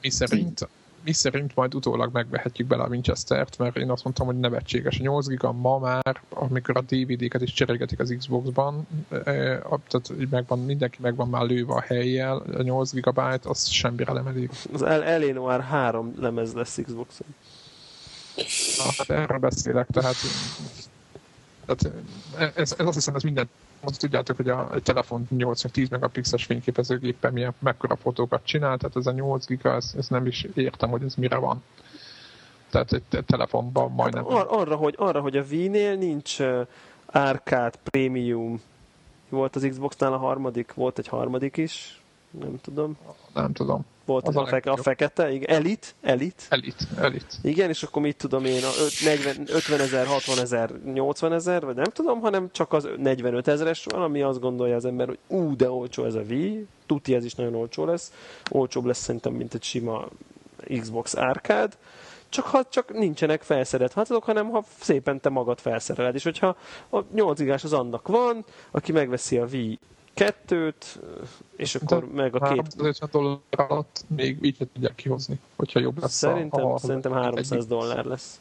Mi 0.00 0.10
szerint, 0.10 0.68
mi 1.04 1.12
szerint 1.12 1.54
majd 1.54 1.74
utólag 1.74 2.12
megvehetjük 2.12 2.66
bele 2.68 2.82
a 2.82 2.88
Winchester-t, 2.88 3.58
mert 3.58 3.76
én 3.76 3.90
azt 3.90 4.04
mondtam, 4.04 4.26
hogy 4.26 4.38
nevetséges. 4.38 4.98
A 4.98 5.02
8 5.02 5.26
giga 5.26 5.52
ma 5.52 5.78
már, 5.78 6.20
amikor 6.28 6.76
a 6.76 6.80
DVD-ket 6.80 7.42
is 7.42 7.52
cserélgetik 7.52 7.98
az 8.00 8.14
Xbox-ban, 8.18 8.86
a- 9.62 9.78
tehát 9.88 10.12
megvan, 10.30 10.58
mindenki 10.64 10.98
megvan 11.00 11.28
már 11.28 11.42
lőve 11.42 11.72
a 11.72 11.80
helyjel, 11.80 12.36
a 12.36 12.62
8 12.62 12.92
gigabyte, 12.92 13.48
az 13.48 13.66
semmire 13.66 14.12
nem 14.12 14.26
elég. 14.26 14.50
Az 14.72 14.82
El- 14.82 15.02
Eleanor 15.02 15.60
3 15.60 16.14
lemez 16.18 16.52
lesz 16.52 16.78
Xboxon. 16.84 17.26
Na, 18.78 18.84
hát 18.96 19.10
erről 19.10 19.38
beszélek, 19.38 19.86
tehát, 19.92 20.14
tehát 21.66 21.94
ez, 22.56 22.74
ez 22.78 22.86
azt 22.86 22.94
hiszem, 22.94 23.14
ez 23.14 23.22
minden 23.22 23.48
azt 23.84 24.00
tudjátok, 24.00 24.36
hogy 24.36 24.48
a 24.48 24.68
telefon 24.82 25.28
8-10 25.34 25.90
megapixeles 25.90 26.44
fényképezőgéppen 26.44 27.32
milyen 27.32 27.54
mekkora 27.58 27.96
fotókat 27.96 28.44
csinál, 28.44 28.76
tehát 28.78 28.96
ez 28.96 29.06
a 29.06 29.12
8 29.12 29.46
giga, 29.46 29.74
ez, 29.74 29.94
ez 29.96 30.08
nem 30.08 30.26
is 30.26 30.46
értem, 30.54 30.90
hogy 30.90 31.02
ez 31.02 31.14
mire 31.14 31.36
van. 31.36 31.62
Tehát 32.70 32.92
egy 32.92 33.02
te- 33.08 33.22
telefonban 33.22 33.90
majdnem... 33.90 34.26
Ar- 34.26 34.50
arra, 34.50 34.76
hogy, 34.76 34.94
arra, 34.98 35.20
hogy 35.20 35.36
a 35.36 35.44
Wii-nél 35.50 35.94
nincs 35.94 36.40
uh, 36.40 36.66
Arcade 37.06 37.78
Premium. 37.82 38.60
Volt 39.28 39.56
az 39.56 39.66
Xboxnál 39.70 40.12
a 40.12 40.16
harmadik, 40.18 40.74
volt 40.74 40.98
egy 40.98 41.08
harmadik 41.08 41.56
is, 41.56 42.01
nem 42.40 42.60
tudom. 42.60 42.96
Nem 43.34 43.52
tudom. 43.52 43.84
Volt 44.04 44.28
Az 44.28 44.36
a, 44.36 44.46
feke, 44.46 44.70
a 44.70 44.76
fekete, 44.76 45.32
igen. 45.32 45.56
Elite, 45.56 45.86
Elite. 46.02 46.42
Elit, 46.48 46.86
elit. 46.96 47.26
Igen, 47.42 47.68
és 47.68 47.82
akkor 47.82 48.02
mit 48.02 48.16
tudom 48.16 48.44
én, 48.44 48.64
a 48.64 48.70
öt- 48.84 49.04
40, 49.04 49.46
50 49.48 49.80
ezer, 49.80 50.06
60 50.06 50.38
ezer, 50.38 50.70
80 50.84 51.32
ezer, 51.32 51.64
vagy 51.64 51.74
nem 51.74 51.84
tudom, 51.92 52.20
hanem 52.20 52.48
csak 52.52 52.72
az 52.72 52.88
45 52.96 53.48
ezeres 53.48 53.84
van, 53.84 54.02
ami 54.02 54.22
azt 54.22 54.40
gondolja 54.40 54.76
az 54.76 54.84
ember, 54.84 55.06
hogy 55.06 55.18
ú, 55.26 55.56
de 55.56 55.70
olcsó 55.70 56.04
ez 56.04 56.14
a 56.14 56.20
Wii, 56.28 56.66
tuti 56.86 57.14
ez 57.14 57.24
is 57.24 57.34
nagyon 57.34 57.54
olcsó 57.54 57.84
lesz, 57.84 58.12
olcsóbb 58.50 58.84
lesz 58.84 58.98
szerintem, 59.02 59.32
mint 59.32 59.54
egy 59.54 59.62
sima 59.62 60.08
Xbox 60.80 61.14
Arcade, 61.14 61.72
csak 62.28 62.44
ha 62.44 62.64
csak 62.70 62.92
nincsenek 62.92 63.42
felszerelt 63.42 63.92
hátadok, 63.92 64.24
hanem 64.24 64.50
ha 64.50 64.64
szépen 64.80 65.20
te 65.20 65.28
magad 65.28 65.58
felszereled. 65.58 66.14
És 66.14 66.24
hogyha 66.24 66.56
a 66.90 67.00
8 67.14 67.38
gigás 67.38 67.64
az 67.64 67.72
annak 67.72 68.08
van, 68.08 68.44
aki 68.70 68.92
megveszi 68.92 69.38
a 69.38 69.44
Wii 69.52 69.78
kettőt, 70.14 71.00
és 71.56 71.74
akkor 71.74 72.12
meg 72.12 72.34
a 72.34 72.38
két 72.38 72.48
350 72.48 73.10
dollár 73.12 73.40
alatt 73.70 74.04
még 74.16 74.38
így 74.42 74.56
se 74.56 74.64
tudják 74.72 74.94
kihozni, 74.94 75.38
hogyha 75.56 75.80
jobb 75.80 76.00
lesz 76.00 76.12
Szerintem, 76.12 76.64
a, 76.64 76.74
a 76.74 76.78
szerintem 76.78 77.12
300 77.12 77.52
egyik. 77.52 77.68
dollár 77.68 78.04
lesz. 78.04 78.40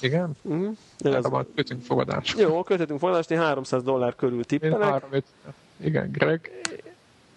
Igen? 0.00 0.30
Uh-huh. 0.42 0.76
Erre 0.98 1.28
majd 1.28 1.46
kötünk 1.54 1.82
fogadást. 1.82 2.38
Jó, 2.38 2.62
köthetünk 2.62 2.98
fogadást, 2.98 3.30
én 3.30 3.38
300 3.38 3.82
dollár 3.82 4.14
körül 4.14 4.38
Én 4.38 4.44
tippelek. 4.44 4.82
350. 4.82 5.54
Igen, 5.76 6.10
Greg. 6.10 6.50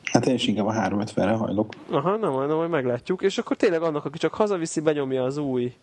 Hát 0.04 0.26
én 0.26 0.34
is 0.34 0.48
inkább 0.48 0.66
a 0.66 0.74
350-re 0.74 1.32
hajlok. 1.32 1.74
Aha, 1.90 2.16
nem, 2.16 2.34
nem, 2.34 2.56
majd 2.56 2.70
meglátjuk. 2.70 3.22
És 3.22 3.38
akkor 3.38 3.58
tényleg 3.58 3.82
annak, 3.82 4.06
aki 4.06 4.18
csak 4.18 4.34
hazaviszi, 4.34 4.80
benyomja 4.80 5.24
az 5.24 5.38
új 5.38 5.74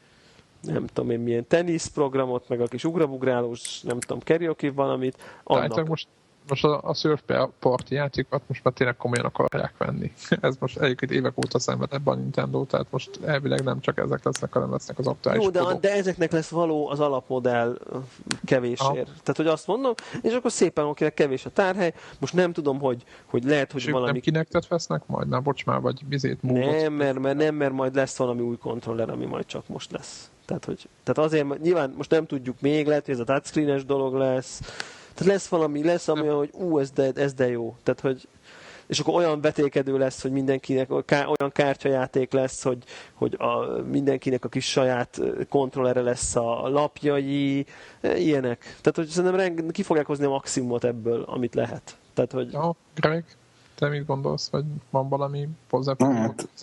nem 0.64 0.86
tudom 0.86 1.10
én 1.10 1.20
milyen 1.20 1.46
teniszprogramot, 1.46 2.48
meg 2.48 2.60
a 2.60 2.66
kis 2.66 2.84
ugrabugrálós, 2.84 3.80
nem 3.80 4.00
tudom, 4.00 4.18
karaoke 4.24 4.70
valamit, 4.70 5.16
Tehát 5.44 5.72
annak. 5.72 5.88
most, 5.88 6.06
most 6.48 6.64
a, 6.64 6.80
a 6.82 6.94
Surf 6.94 7.22
Party 7.58 7.90
játékokat 7.94 8.42
most 8.46 8.64
már 8.64 8.74
tényleg 8.74 8.96
komolyan 8.96 9.24
akarják 9.24 9.74
venni. 9.78 10.12
Ez 10.40 10.56
most 10.58 10.78
egyébként 10.78 11.12
évek 11.12 11.36
óta 11.36 11.58
szenved 11.58 11.92
ebben 11.92 12.14
a 12.14 12.16
Nintendo, 12.16 12.64
tehát 12.64 12.86
most 12.90 13.20
elvileg 13.24 13.64
nem 13.64 13.80
csak 13.80 13.98
ezek 13.98 14.24
lesznek, 14.24 14.52
hanem 14.52 14.70
lesznek 14.70 14.98
az 14.98 15.06
aktuális 15.06 15.42
Jó, 15.44 15.50
de, 15.50 15.58
kodok. 15.58 15.80
de 15.80 15.92
ezeknek 15.92 16.32
lesz 16.32 16.48
való 16.48 16.88
az 16.88 17.00
alapmodell 17.00 17.78
kevésért. 18.44 18.90
Aha. 18.90 19.02
Tehát, 19.04 19.36
hogy 19.36 19.46
azt 19.46 19.66
mondom, 19.66 19.92
és 20.22 20.32
akkor 20.32 20.52
szépen 20.52 20.84
akinek 20.84 21.14
kevés 21.14 21.46
a 21.46 21.50
tárhely, 21.50 21.94
most 22.20 22.34
nem 22.34 22.52
tudom, 22.52 22.80
hogy, 22.80 23.02
hogy 23.24 23.44
lehet, 23.44 23.72
hogy 23.72 23.80
És 23.80 23.90
valami 23.90 24.12
nem 24.12 24.20
kinektet 24.20 24.68
vesznek 24.68 25.02
majd? 25.06 25.28
Na, 25.28 25.40
bocs 25.40 25.64
már, 25.64 25.80
vagy 25.80 26.04
bizét 26.06 26.42
múlott. 26.42 26.80
Nem, 26.80 26.92
mert, 26.92 27.18
mert, 27.18 27.36
nem, 27.36 27.54
mert 27.54 27.72
majd 27.72 27.94
lesz 27.94 28.16
valami 28.16 28.40
új 28.40 28.56
kontroller, 28.56 29.10
ami 29.10 29.24
majd 29.24 29.46
csak 29.46 29.68
most 29.68 29.92
lesz. 29.92 30.30
Tehát, 30.44 30.64
hogy, 30.64 30.88
tehát 31.02 31.30
azért, 31.30 31.62
nyilván 31.62 31.94
most 31.96 32.10
nem 32.10 32.26
tudjuk 32.26 32.60
még, 32.60 32.86
lehet, 32.86 33.04
hogy 33.04 33.14
ez 33.14 33.20
a 33.20 33.24
touchscreenes 33.24 33.84
dolog 33.84 34.14
lesz. 34.14 34.60
Tehát 35.14 35.32
lesz 35.32 35.46
valami, 35.48 35.84
lesz 35.84 36.08
ami 36.08 36.26
hogy 36.26 36.50
ú, 36.52 36.78
ez 36.78 36.90
de, 36.90 37.10
ez 37.14 37.34
de 37.34 37.48
jó. 37.48 37.76
Tehát, 37.82 38.00
hogy 38.00 38.28
és 38.86 38.98
akkor 38.98 39.14
olyan 39.14 39.40
vetélkedő 39.40 39.98
lesz, 39.98 40.22
hogy 40.22 40.30
mindenkinek 40.30 40.90
olyan 40.90 41.52
kártyajáték 41.52 42.32
lesz, 42.32 42.62
hogy, 42.62 42.84
hogy 43.14 43.34
a, 43.38 43.80
mindenkinek 43.90 44.44
a 44.44 44.48
kis 44.48 44.70
saját 44.70 45.20
kontrollere 45.48 46.00
lesz 46.00 46.36
a 46.36 46.68
lapjai, 46.68 47.66
e, 48.00 48.16
ilyenek. 48.16 48.58
Tehát, 48.60 48.94
hogy 48.94 49.06
szerintem 49.06 49.40
reng- 49.40 49.72
ki 49.72 49.82
fogják 49.82 50.06
hozni 50.06 50.24
a 50.24 50.28
maximumot 50.28 50.84
ebből, 50.84 51.22
amit 51.22 51.54
lehet. 51.54 51.96
Tehát, 52.14 52.32
hogy 52.32 52.52
Ja, 52.52 52.74
Greg, 52.94 53.24
te 53.74 53.88
mit 53.88 54.06
gondolsz, 54.06 54.48
hogy 54.50 54.64
van 54.90 55.08
valami 55.08 55.48
hozzá 55.70 55.94
Hát- 55.98 56.48
az 56.60 56.62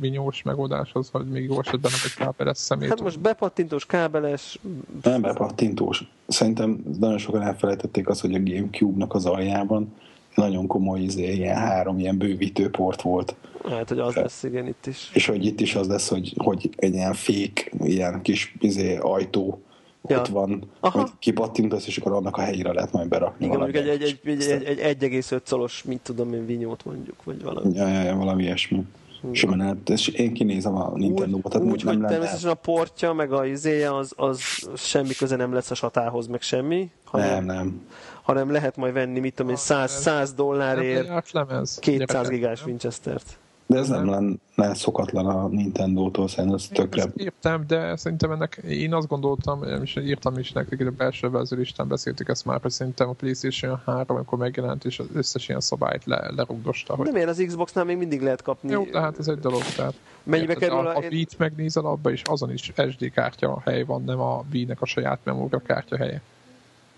vinyós 0.00 0.42
megoldáshoz, 0.42 1.08
hogy 1.12 1.26
még 1.26 1.44
jó 1.44 1.58
esetben 1.60 1.90
nem 1.90 2.00
egy 2.04 2.14
kábeles 2.14 2.58
szemét? 2.58 2.88
hát 2.88 3.00
most 3.02 3.20
bepattintós, 3.20 3.86
kábeles, 3.86 4.58
Nem 5.02 5.20
bepattintós. 5.20 6.04
Szerintem 6.28 6.84
nagyon 6.98 7.18
sokan 7.18 7.42
elfelejtették 7.42 8.08
azt, 8.08 8.20
hogy 8.20 8.34
a 8.34 8.42
Gamecube-nak 8.42 9.14
az 9.14 9.26
aljában 9.26 9.94
nagyon 10.34 10.66
komoly 10.66 11.00
izé, 11.00 11.32
ilyen 11.32 11.56
három 11.56 11.98
ilyen 11.98 12.18
bővítő 12.18 12.70
port 12.70 13.02
volt. 13.02 13.34
hát, 13.68 13.88
hogy 13.88 13.98
az 13.98 14.14
lesz, 14.14 14.42
igen, 14.42 14.66
itt 14.66 14.86
is. 14.86 15.10
És 15.12 15.26
hogy 15.26 15.44
itt 15.44 15.60
is 15.60 15.74
az 15.74 15.88
lesz, 15.88 16.08
hogy, 16.08 16.34
hogy 16.36 16.70
egy 16.76 16.94
ilyen 16.94 17.14
fék, 17.14 17.72
ilyen 17.80 18.22
kis 18.22 18.54
izé, 18.60 18.96
ajtó 18.96 19.62
Ja. 20.08 20.18
ott 20.18 20.26
van, 20.26 20.70
Aha. 20.80 21.00
hogy 21.00 21.10
kipattintasz, 21.18 21.86
és 21.86 21.98
akkor 21.98 22.12
annak 22.12 22.36
a 22.36 22.40
helyére 22.40 22.72
lehet 22.72 22.92
majd 22.92 23.08
berakni 23.08 23.46
Igen, 23.46 23.58
mondjuk 23.58 23.84
egy, 23.84 23.88
egy, 23.88 24.20
egy, 24.24 24.42
egy, 24.42 24.78
egy 24.78 25.02
1,5 25.02 25.40
szolos, 25.44 25.82
mit 25.82 26.00
tudom 26.00 26.32
én, 26.32 26.46
vinyót 26.46 26.84
mondjuk, 26.84 27.24
vagy 27.24 27.42
valami. 27.42 27.74
Ja, 27.74 27.88
ja, 27.88 28.02
ja, 28.02 28.16
valami 28.16 28.42
ilyesmi. 28.42 28.84
Simán 29.32 29.58
lehet. 29.58 29.88
És 29.88 30.08
én 30.08 30.32
kinézem 30.32 30.76
a 30.76 30.92
Nintendo-t, 30.94 31.42
tehát 31.42 31.66
úgy, 31.66 31.72
úgy, 31.72 31.82
hogy 31.82 31.92
nem 31.92 32.00
lenne. 32.00 32.08
természetesen 32.12 32.50
a 32.50 32.54
portja, 32.54 33.12
meg 33.12 33.32
a 33.32 33.46
izéje, 33.46 33.94
az, 33.96 34.12
az 34.16 34.40
semmi 34.76 35.14
köze 35.14 35.36
nem 35.36 35.52
lesz 35.52 35.70
a 35.70 35.74
satához, 35.74 36.26
meg 36.26 36.40
semmi, 36.40 36.90
hanem, 37.04 37.44
Nem, 37.44 37.56
nem. 37.56 37.80
hanem 38.22 38.50
lehet 38.50 38.76
majd 38.76 38.92
venni, 38.92 39.20
mit 39.20 39.34
tudom 39.34 39.50
én, 39.50 39.56
100, 39.56 39.90
100 39.90 40.32
dollárért 40.32 41.08
Nem 41.08 41.22
lemez. 41.32 41.78
200 41.78 42.06
Gyerekek, 42.08 42.30
gigás 42.30 42.58
nem? 42.58 42.68
Winchester-t. 42.68 43.38
De 43.70 43.78
ez 43.78 43.88
nem 43.88 44.08
lenne 44.08 44.74
szokatlan 44.74 45.26
a 45.26 45.48
Nintendo-tól, 45.48 46.28
szerintem 46.28 46.54
ez 46.54 46.68
tökre... 46.68 47.02
Ezt 47.02 47.16
Értem, 47.16 47.64
de 47.66 47.96
szerintem 47.96 48.30
ennek, 48.30 48.62
én 48.68 48.94
azt 48.94 49.08
gondoltam, 49.08 49.62
és 49.82 49.96
írtam 49.96 50.38
is 50.38 50.52
nektek, 50.52 50.86
a 50.86 50.90
belső 50.90 51.30
vezőlistán 51.30 51.88
beszéltük 51.88 52.28
ezt 52.28 52.44
már, 52.44 52.60
hogy 52.60 52.70
szerintem 52.70 53.08
a 53.08 53.12
PlayStation 53.12 53.80
3, 53.86 54.16
amikor 54.16 54.38
megjelent, 54.38 54.84
és 54.84 54.98
az 54.98 55.06
összes 55.14 55.48
ilyen 55.48 55.60
szabályt 55.60 56.04
le, 56.04 56.30
lerugdosta, 56.36 56.94
hogy 56.94 57.06
De 57.06 57.12
miért 57.12 57.28
az 57.28 57.42
Xboxnál 57.46 57.84
még 57.84 57.96
mindig 57.96 58.22
lehet 58.22 58.42
kapni? 58.42 58.70
jó, 58.70 58.84
de 58.84 59.00
hát 59.00 59.18
ez 59.18 59.28
egy 59.28 59.38
dolog, 59.38 59.62
tehát 59.76 59.94
Mennyibe 60.22 60.54
kerül 60.54 60.76
a, 60.76 60.96
a... 60.96 60.96
a 60.96 61.02
Wii-t 61.10 61.38
megnézel, 61.38 61.84
abban 61.84 62.12
is 62.12 62.22
azon 62.22 62.52
is 62.52 62.72
SD 62.90 63.10
kártya 63.12 63.60
hely 63.64 63.82
van, 63.82 64.04
nem 64.04 64.20
a 64.20 64.44
Wii-nek 64.52 64.82
a 64.82 64.86
saját 64.86 65.18
memória 65.22 65.58
kártya 65.58 65.96
helye. 65.96 66.20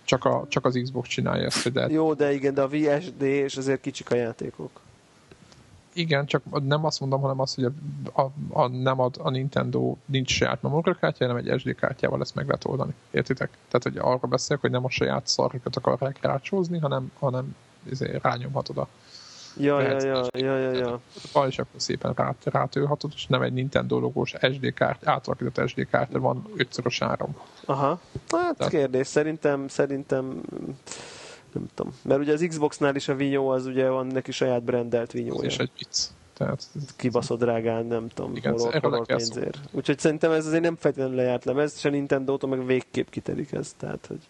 Csak, 0.05 0.24
a, 0.24 0.44
csak 0.49 0.65
az 0.65 0.78
Xbox 0.82 1.09
csinálja 1.09 1.44
ezt, 1.44 1.74
lehet 1.74 1.90
Jó, 1.90 2.15
de 2.15 2.32
igen, 2.32 2.55
de 2.55 2.62
a 2.62 2.69
VSD 2.69 3.23
és 3.23 3.57
azért 3.57 3.81
kicsik 3.81 4.11
a 4.11 4.15
játékok. 4.15 4.81
Igen, 5.94 6.27
csak 6.27 6.43
nem 6.66 6.85
azt 6.85 7.01
mondom, 7.01 7.20
hanem 7.20 7.40
azt, 7.40 7.55
hogy 7.55 7.64
a, 7.64 8.20
a, 8.20 8.31
a, 8.51 8.66
nem 8.69 9.01
ad, 9.01 9.14
a 9.19 9.31
Nintendo 9.31 9.97
nincs 10.05 10.31
saját 10.31 10.62
memóriakártya, 10.62 11.27
hanem 11.27 11.44
egy 11.47 11.60
SD 11.60 11.74
kártyával 11.74 12.20
ezt 12.20 12.35
meg 12.35 12.47
lehet 12.47 12.64
oldani. 12.64 12.94
Értitek? 13.10 13.48
Tehát, 13.48 13.82
hogy 13.82 13.97
arra 13.98 14.28
beszélek, 14.28 14.60
hogy 14.60 14.70
nem 14.70 14.85
a 14.85 14.90
saját 14.90 15.27
szarjukat 15.27 15.77
akarják 15.77 16.19
rácsózni, 16.20 16.78
hanem, 16.78 17.12
hanem 17.19 17.56
izé, 17.90 18.19
rányomhatod 18.23 18.78
a 18.78 18.89
Ja, 19.56 19.81
ja, 19.81 20.01
ja, 20.01 20.27
ja, 20.39 20.56
ja, 20.59 20.73
ja. 20.73 21.01
Bal 21.32 21.48
is 21.48 21.59
akkor 21.59 21.81
szépen 21.81 22.12
rá, 22.16 22.35
rátölhatod, 22.44 23.10
és 23.14 23.27
nem 23.27 23.43
egy 23.43 23.52
Nintendo 23.52 23.98
logós 23.98 24.35
SD 24.52 24.74
kárt, 24.74 25.06
átalakított 25.06 25.69
SD 25.69 25.86
kártya 25.90 26.20
van 26.20 26.44
5 26.56 26.81
áram. 26.98 27.36
Aha. 27.64 28.01
Hát 28.28 28.56
Tehát- 28.56 28.73
kérdés, 28.73 29.06
szerintem, 29.06 29.69
szerintem 29.69 30.40
nem 31.55 31.66
tudom. 31.74 31.93
Mert 32.03 32.20
ugye 32.20 32.33
az 32.33 32.45
Xboxnál 32.49 32.97
is 32.97 33.09
a 33.09 33.15
vinyó 33.15 33.49
az 33.49 33.66
ugye 33.66 33.89
van 33.89 34.07
neki 34.07 34.33
saját 34.33 34.62
brandelt 34.62 35.12
vinyója. 35.12 35.49
is 35.49 35.59
egy 35.59 35.70
vicc. 35.79 36.09
Tehát 36.33 36.69
kibaszott 36.97 37.39
drágán, 37.39 37.87
nem 37.87 38.09
tudom, 38.09 38.37
Igen, 38.37 38.59
horror 38.59 39.07
kell 39.07 39.16
pénzért. 39.16 39.59
Úgyhogy 39.70 39.99
szerintem 39.99 40.31
ez 40.31 40.47
azért 40.47 40.62
nem 40.62 40.77
feltétlenül 40.77 41.16
lejárt 41.16 41.45
lemez, 41.45 41.79
se 41.79 41.89
Nintendo-tól 41.89 42.51
meg 42.51 42.66
végképp 42.66 43.09
kitelik 43.09 43.53
ez. 43.53 43.74
Tehát, 43.77 44.07
hogy 44.07 44.20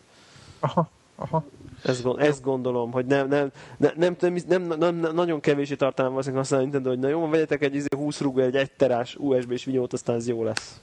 aha, 0.61 0.90
aha. 1.16 1.44
ezt, 1.82 2.03
gond, 2.03 2.20
ezt 2.20 2.43
gondolom, 2.43 2.93
hogy 2.93 3.07
nem, 3.07 3.28
nem, 3.28 3.51
nem, 3.77 3.93
nem, 3.97 4.16
nem, 4.20 4.35
nem, 4.47 4.62
nem, 4.62 4.97
nem 4.97 5.15
nagyon 5.15 5.40
kevésé 5.40 5.74
tartalmam 5.74 6.12
valószínűleg 6.12 6.44
használni 6.44 6.66
Nintendo, 6.66 6.89
hogy 6.89 6.99
na 6.99 7.09
jó, 7.09 7.28
vegyetek 7.28 7.62
egy 7.62 7.74
izé 7.74 7.86
20 7.97 8.20
rúgó, 8.20 8.40
egy 8.40 8.57
1 8.57 8.70
terás 8.73 9.16
USB-s 9.16 9.65
vinyót, 9.65 9.93
aztán 9.93 10.16
ez 10.16 10.28
jó 10.28 10.44
lesz. 10.44 10.81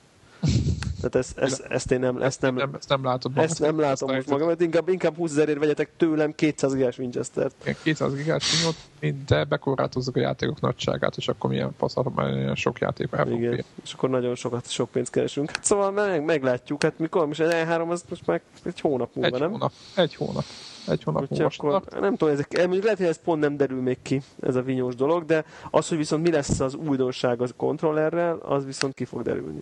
Tehát 0.99 1.15
ezt, 1.15 1.37
ezt, 1.37 1.61
ezt 1.69 1.91
én 1.91 1.99
nem, 1.99 2.21
ezt 2.21 2.41
nem, 2.41 2.55
Nem, 2.55 2.73
ezt 2.77 2.89
nem 2.89 3.03
látod 3.03 3.37
ezt 3.37 3.59
nem 3.59 3.79
látom 3.79 4.15
most 4.15 4.29
magam, 4.29 4.47
mert 4.47 4.61
inkább, 4.61 4.89
inkább 4.89 5.15
20 5.15 5.31
ezerért 5.31 5.59
vegyetek 5.59 5.89
tőlem 5.97 6.35
200 6.35 6.73
gigás 6.73 6.97
Winchester-t. 6.97 7.53
Igen, 7.61 7.75
200 7.83 8.13
gigás 8.13 8.59
vinyót, 8.59 9.25
de 9.25 9.43
bekorlátozzuk 9.43 10.15
a 10.15 10.19
játékok 10.19 10.61
nagyságát, 10.61 11.17
és 11.17 11.27
akkor 11.27 11.49
milyen 11.49 11.71
faszal, 11.77 12.11
milyen 12.15 12.55
sok 12.55 12.79
játék 12.79 13.07
el 13.11 13.27
Igen, 13.27 13.39
férni. 13.39 13.63
és 13.83 13.93
akkor 13.93 14.09
nagyon 14.09 14.35
sokat, 14.35 14.69
sok 14.69 14.89
pénzt 14.91 15.11
keresünk. 15.11 15.49
Hát 15.51 15.63
szóval 15.63 15.91
meg, 15.91 16.23
meglátjuk, 16.25 16.83
hát 16.83 16.99
mikor, 16.99 17.27
most 17.27 17.39
az 17.39 17.49
E3 17.53 17.89
az 17.89 18.03
most 18.09 18.25
már 18.25 18.41
egy 18.63 18.79
hónap 18.79 19.09
múlva, 19.15 19.35
Egy 19.35 19.41
nem? 19.41 19.51
hónap, 19.51 19.71
egy 19.95 20.15
hónap. 20.15 20.43
Egy 20.87 21.03
hónap 21.03 21.21
Úgyhogy 21.21 21.37
múlva 21.39 21.53
akkor 21.57 21.81
start. 21.81 22.01
nem 22.01 22.15
tudom, 22.15 22.33
ezek, 22.33 22.57
lehet, 22.57 22.97
hogy 22.97 23.05
ez 23.05 23.19
pont 23.23 23.41
nem 23.41 23.57
derül 23.57 23.81
még 23.81 23.97
ki, 24.01 24.21
ez 24.41 24.55
a 24.55 24.61
vinyós 24.61 24.95
dolog, 24.95 25.25
de 25.25 25.45
az, 25.71 25.87
hogy 25.87 25.97
viszont 25.97 26.23
mi 26.23 26.31
lesz 26.31 26.59
az 26.59 26.73
újdonság 26.75 27.41
az 27.41 27.53
kontrollerrel, 27.57 28.35
az 28.37 28.65
viszont 28.65 28.93
ki 28.93 29.05
fog 29.05 29.21
derülni. 29.21 29.61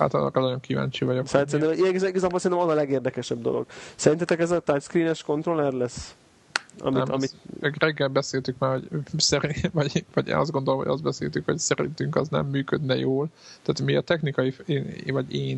Hát 0.00 0.14
annak 0.14 0.34
nagyon 0.34 0.60
kíváncsi 0.60 1.04
vagyok. 1.04 1.26
Szóval 1.26 1.46
szerintem, 1.46 1.86
igazából 2.08 2.38
szerintem 2.38 2.66
az 2.66 2.72
a 2.72 2.76
legérdekesebb 2.76 3.42
dolog. 3.42 3.66
Szerintetek 3.94 4.40
ez 4.40 4.50
a 4.50 4.60
touchscreen-es 4.60 5.22
kontroller 5.22 5.72
lesz? 5.72 6.14
Amit, 6.78 7.04
nem, 7.04 7.14
amit, 7.14 7.34
reggel 7.78 8.08
beszéltük 8.08 8.58
már, 8.58 8.80
hogy 8.90 9.02
szerint, 9.16 9.70
vagy, 9.72 10.04
vagy 10.14 10.30
azt 10.30 10.50
gondolom, 10.50 10.80
hogy 10.80 10.88
azt 10.88 11.02
beszéltük, 11.02 11.44
hogy 11.44 11.58
szerintünk 11.58 12.16
az 12.16 12.28
nem 12.28 12.46
működne 12.46 12.96
jól. 12.96 13.28
Tehát 13.62 13.80
mi 13.80 13.96
a 13.96 14.00
technikai, 14.00 14.54
én, 14.66 14.94
vagy 15.06 15.34
én, 15.34 15.48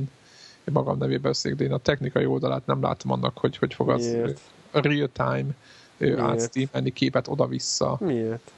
én 0.64 0.72
magam 0.72 0.98
nevében 0.98 1.22
beszélek, 1.22 1.58
de 1.58 1.64
én 1.64 1.72
a 1.72 1.78
technikai 1.78 2.26
oldalát 2.26 2.66
nem 2.66 2.82
látom 2.82 3.10
annak, 3.10 3.38
hogy 3.38 3.56
hogy 3.56 3.74
fog 3.74 3.90
az 3.90 4.06
Miért? 4.06 4.40
real-time 4.72 5.50
átsteamelni 6.16 6.92
képet 6.92 7.28
oda-vissza. 7.28 7.96
miért? 8.00 8.52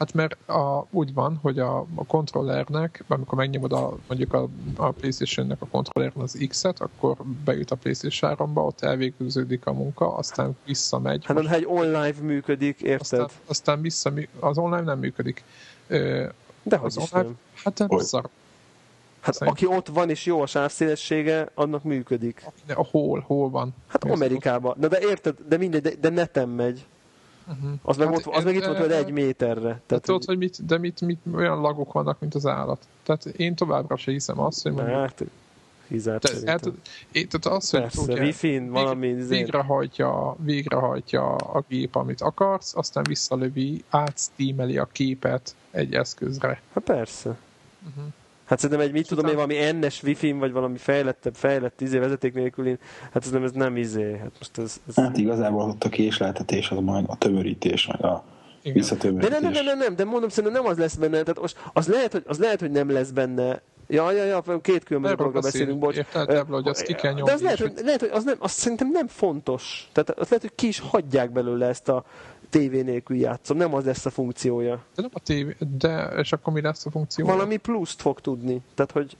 Hát 0.00 0.12
mert 0.12 0.48
a, 0.48 0.86
úgy 0.90 1.14
van, 1.14 1.38
hogy 1.42 1.58
a, 1.58 1.78
a 1.94 2.04
kontrollernek, 2.06 3.04
amikor 3.08 3.38
megnyomod 3.38 3.72
a, 3.72 3.96
mondjuk 4.08 4.32
a, 4.32 4.48
a 4.76 4.90
Playstation-nek 4.90 5.62
a 5.62 5.66
kontrolleren 5.66 6.22
az 6.22 6.44
X-et, 6.48 6.80
akkor 6.80 7.16
beüt 7.44 7.70
a 7.70 7.76
Playstation 7.76 8.30
3 8.30 8.56
ott 8.56 8.80
elvégződik 8.80 9.66
a 9.66 9.72
munka, 9.72 10.14
aztán 10.14 10.56
visszamegy. 10.64 11.24
Hát 11.24 11.46
ha 11.46 11.54
egy 11.54 11.66
online 11.66 12.14
működik, 12.22 12.80
érted? 12.80 13.20
aztán, 13.20 13.28
aztán 13.46 13.80
vissza, 13.80 14.12
az 14.38 14.58
online 14.58 14.82
nem 14.82 14.98
működik. 14.98 15.44
Ö, 15.86 16.26
De 16.62 16.76
az 16.76 16.94
hogy 16.94 17.02
is 17.02 17.12
online, 17.12 17.28
nem. 17.28 17.38
hát 17.64 17.78
nem 17.78 17.98
szar. 17.98 18.28
Hát 19.20 19.34
Szerintem. 19.34 19.68
aki 19.68 19.76
ott 19.76 19.88
van 19.88 20.10
és 20.10 20.26
jó 20.26 20.40
a 20.40 20.46
sávszélessége, 20.46 21.48
annak 21.54 21.82
működik. 21.82 22.44
De 22.66 22.74
hol, 22.76 23.24
hol 23.26 23.50
van? 23.50 23.74
Hát 23.86 24.04
Amerikában. 24.04 24.76
Na 24.80 24.88
de 24.88 24.98
érted, 25.00 25.36
de 25.48 25.56
mindegy, 25.56 25.82
de, 25.82 25.94
de 26.00 26.08
neten 26.08 26.48
megy. 26.48 26.86
Uh-huh. 27.50 27.70
Az 27.82 27.96
meg, 27.96 28.06
Hát 28.08 28.26
ott, 28.26 28.34
az 28.34 28.44
meg 28.44 28.54
itt 28.54 28.64
volt 28.64 28.78
hogy 28.78 28.92
egy 28.92 29.10
méterre. 29.10 29.80
Tehát 29.86 30.04
tudod, 30.04 30.24
hogy 30.24 30.38
mit, 30.38 30.66
de 30.66 30.78
mit, 30.78 31.00
mit, 31.00 31.18
olyan 31.34 31.60
lagok 31.60 31.92
vannak, 31.92 32.20
mint 32.20 32.34
az 32.34 32.46
állat. 32.46 32.86
Tehát 33.02 33.24
én 33.24 33.54
továbbra 33.54 33.96
se 33.96 34.10
hiszem 34.10 34.40
azt, 34.40 34.62
hogy 34.62 34.72
mondjuk, 34.72 34.96
Hát, 34.96 35.24
hizárt 35.88 36.20
te, 36.22 36.28
szerintem. 36.28 36.58
hát, 36.58 36.72
én, 37.12 37.28
tehát 37.28 37.58
az, 37.58 37.70
hogy 37.70 37.80
Persze, 37.80 38.00
ugye, 38.00 38.22
wifi-n 38.22 38.70
valami... 38.70 39.06
izé- 39.08 39.28
végrehajtja, 39.28 40.36
végrehajtja 40.38 41.34
a 41.34 41.64
gép, 41.68 41.94
amit 41.94 42.20
akarsz, 42.20 42.76
aztán 42.76 43.04
visszalövi, 43.08 43.84
átsteameli 43.88 44.78
a 44.78 44.88
képet 44.92 45.54
egy 45.70 45.94
eszközre. 45.94 46.60
Hát 46.74 46.84
persze. 46.84 47.36
Uh-huh. 47.88 48.12
Hát 48.50 48.58
szerintem 48.58 48.86
egy, 48.86 48.92
mit 48.92 49.08
tudom 49.08 49.26
én, 49.26 49.34
valami 49.34 49.56
NS 49.80 50.02
wifi 50.02 50.32
vagy 50.32 50.52
valami 50.52 50.78
fejlettebb, 50.78 51.34
fejlett 51.34 51.80
izé 51.80 51.98
vezeték 51.98 52.34
nélkülin, 52.34 52.78
hát 53.12 53.24
ez 53.24 53.30
nem, 53.30 53.44
ez 53.44 53.52
nem 53.52 53.76
izé. 53.76 54.16
Hát 54.18 54.30
most 54.38 54.58
ez, 54.58 54.80
ez... 54.88 54.94
Hát 54.94 55.16
igazából 55.16 55.68
ott 55.68 55.84
a 55.84 55.88
késleltetés 55.88 56.70
az 56.70 56.78
majd 56.78 57.04
a 57.08 57.16
tömörítés, 57.16 57.86
meg 57.86 58.04
a 58.04 58.24
Igen. 58.60 58.72
De 58.72 58.72
visszatömörítés. 58.72 59.30
nem, 59.30 59.42
nem, 59.42 59.52
nem, 59.52 59.64
nem, 59.64 59.78
nem, 59.78 59.96
de 59.96 60.04
mondom, 60.04 60.28
szerintem 60.28 60.62
nem 60.62 60.70
az 60.70 60.78
lesz 60.78 60.94
benne, 60.94 61.22
tehát 61.22 61.40
most 61.40 61.56
az 61.72 61.88
lehet, 61.88 62.12
hogy, 62.12 62.22
az 62.26 62.38
lehet, 62.38 62.60
hogy 62.60 62.70
nem 62.70 62.90
lesz 62.90 63.10
benne. 63.10 63.60
Ja, 63.88 64.12
ja, 64.12 64.24
ja, 64.24 64.42
két 64.62 64.84
különböző 64.84 65.14
dologról 65.14 65.42
beszélünk, 65.42 65.78
bocs. 65.78 65.96
Érted, 65.96 66.26
Debla, 66.26 66.54
hogy 66.54 66.68
azt 66.68 66.82
ki 66.82 66.94
kell 66.94 67.12
nyomni. 67.12 67.26
De 67.26 67.32
az 67.32 67.42
lehet, 67.42 67.58
hogy, 67.58 67.72
lehet, 67.84 68.00
hogy 68.00 68.10
az, 68.12 68.24
nem, 68.24 68.36
az 68.38 68.50
szerintem 68.50 68.90
nem 68.90 69.06
fontos. 69.06 69.88
Tehát 69.92 70.10
az 70.10 70.28
lehet, 70.28 70.40
hogy 70.40 70.54
ki 70.54 70.66
is 70.66 70.80
hagyják 70.80 71.32
belőle 71.32 71.66
ezt 71.66 71.88
a 71.88 72.04
tévé 72.50 72.80
nélkül 72.80 73.16
játszom. 73.16 73.56
Nem 73.56 73.74
az 73.74 73.84
lesz 73.84 74.06
a 74.06 74.10
funkciója. 74.10 74.74
De 74.94 75.02
nem 75.02 75.10
a 75.12 75.20
tévé, 75.20 75.56
de 75.78 76.04
és 76.18 76.32
akkor 76.32 76.52
mi 76.52 76.60
lesz 76.60 76.86
a 76.86 76.90
funkció? 76.90 77.26
Valami 77.26 77.56
pluszt 77.56 78.00
fog 78.00 78.20
tudni. 78.20 78.60
Tehát, 78.74 78.92
hogy 78.92 79.16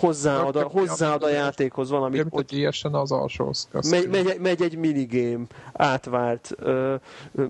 hozzáad 0.00 0.56
a, 0.56 0.62
hozzáad 0.62 1.22
a 1.22 1.28
játékhoz 1.28 1.90
valamit, 1.90 2.20
Mint 2.20 2.34
hogy 2.34 2.46
teljesen 2.46 2.94
az 2.94 3.12
alsóhoz. 3.12 3.68
megy, 3.90 4.08
megy, 4.08 4.38
megy 4.40 4.62
egy 4.62 4.78
minigame, 4.78 5.44
átvált, 5.72 6.56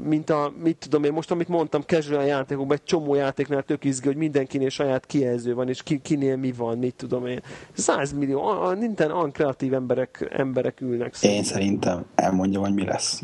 mint 0.04 0.30
a, 0.30 0.52
mit 0.62 0.76
tudom 0.76 1.04
én, 1.04 1.12
most 1.12 1.30
amit 1.30 1.48
mondtam, 1.48 1.82
casual 1.82 2.24
játékokban, 2.24 2.76
egy 2.76 2.84
csomó 2.84 3.14
játéknál 3.14 3.62
tök 3.62 3.84
izgi, 3.84 4.06
hogy 4.06 4.16
mindenkinél 4.16 4.68
saját 4.68 5.06
kijelző 5.06 5.54
van, 5.54 5.68
és 5.68 5.82
ki, 5.82 5.98
kinél 5.98 6.36
mi 6.36 6.52
van, 6.52 6.78
mit 6.78 6.94
tudom 6.94 7.26
én. 7.26 7.42
100 7.72 8.12
millió, 8.12 8.42
a, 8.42 8.66
a 8.66 8.74
Nintendo, 8.74 9.16
olyan 9.16 9.32
kreatív 9.32 9.74
emberek, 9.74 10.28
emberek 10.30 10.80
ülnek. 10.80 11.14
Én 11.22 11.42
szerintem. 11.44 12.04
elmondjam, 12.14 12.62
hogy 12.62 12.74
mi 12.74 12.84
lesz. 12.84 13.22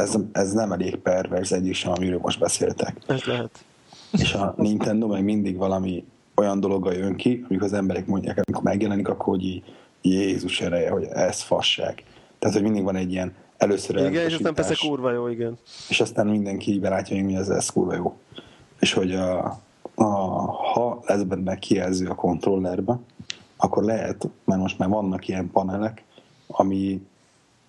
Ez, 0.00 0.14
ez 0.32 0.52
nem 0.52 0.72
elég 0.72 0.96
perverz 0.96 1.52
egyik 1.52 1.74
sem, 1.74 1.92
amiről 1.92 2.18
most 2.22 2.38
beszéltek. 2.38 2.96
Ez 3.06 3.24
lehet. 3.24 3.64
És 4.12 4.34
a 4.34 4.54
Nintendo 4.56 5.06
meg 5.06 5.24
mindig 5.24 5.56
valami 5.56 6.04
olyan 6.34 6.60
dologgal 6.60 6.92
jön 6.92 7.16
ki, 7.16 7.44
amikor 7.48 7.66
az 7.66 7.72
emberek 7.72 8.06
mondják, 8.06 8.40
amikor 8.46 8.62
megjelenik, 8.62 9.08
akkor 9.08 9.24
hogy 9.24 9.44
így, 9.44 9.64
Jézus 10.00 10.60
ereje, 10.60 10.90
hogy 10.90 11.04
ez 11.04 11.40
fasság. 11.40 12.04
Tehát, 12.38 12.54
hogy 12.54 12.64
mindig 12.64 12.82
van 12.82 12.96
egy 12.96 13.12
ilyen 13.12 13.34
először 13.56 13.96
Igen, 13.96 14.26
és 14.26 14.34
aztán 14.34 14.54
persze 14.54 14.74
kurva 14.86 15.12
jó, 15.12 15.28
igen. 15.28 15.58
és 15.88 16.00
aztán 16.00 16.26
mindenki 16.26 16.72
így 16.72 16.80
belátja, 16.80 17.16
hogy 17.16 17.24
mi 17.24 17.36
ez, 17.36 17.48
ez 17.48 17.68
kurva 17.68 17.94
jó. 17.94 18.16
És 18.80 18.92
hogy 18.92 19.12
a, 19.14 19.60
a, 19.94 20.04
ha 20.72 21.02
lesz 21.06 21.22
benne 21.22 21.58
kijelző 21.58 22.08
a 22.08 22.14
kontrollerbe, 22.14 22.98
akkor 23.56 23.84
lehet, 23.84 24.28
mert 24.44 24.60
most 24.60 24.78
már 24.78 24.88
vannak 24.88 25.28
ilyen 25.28 25.50
panelek, 25.50 26.04
ami 26.46 27.06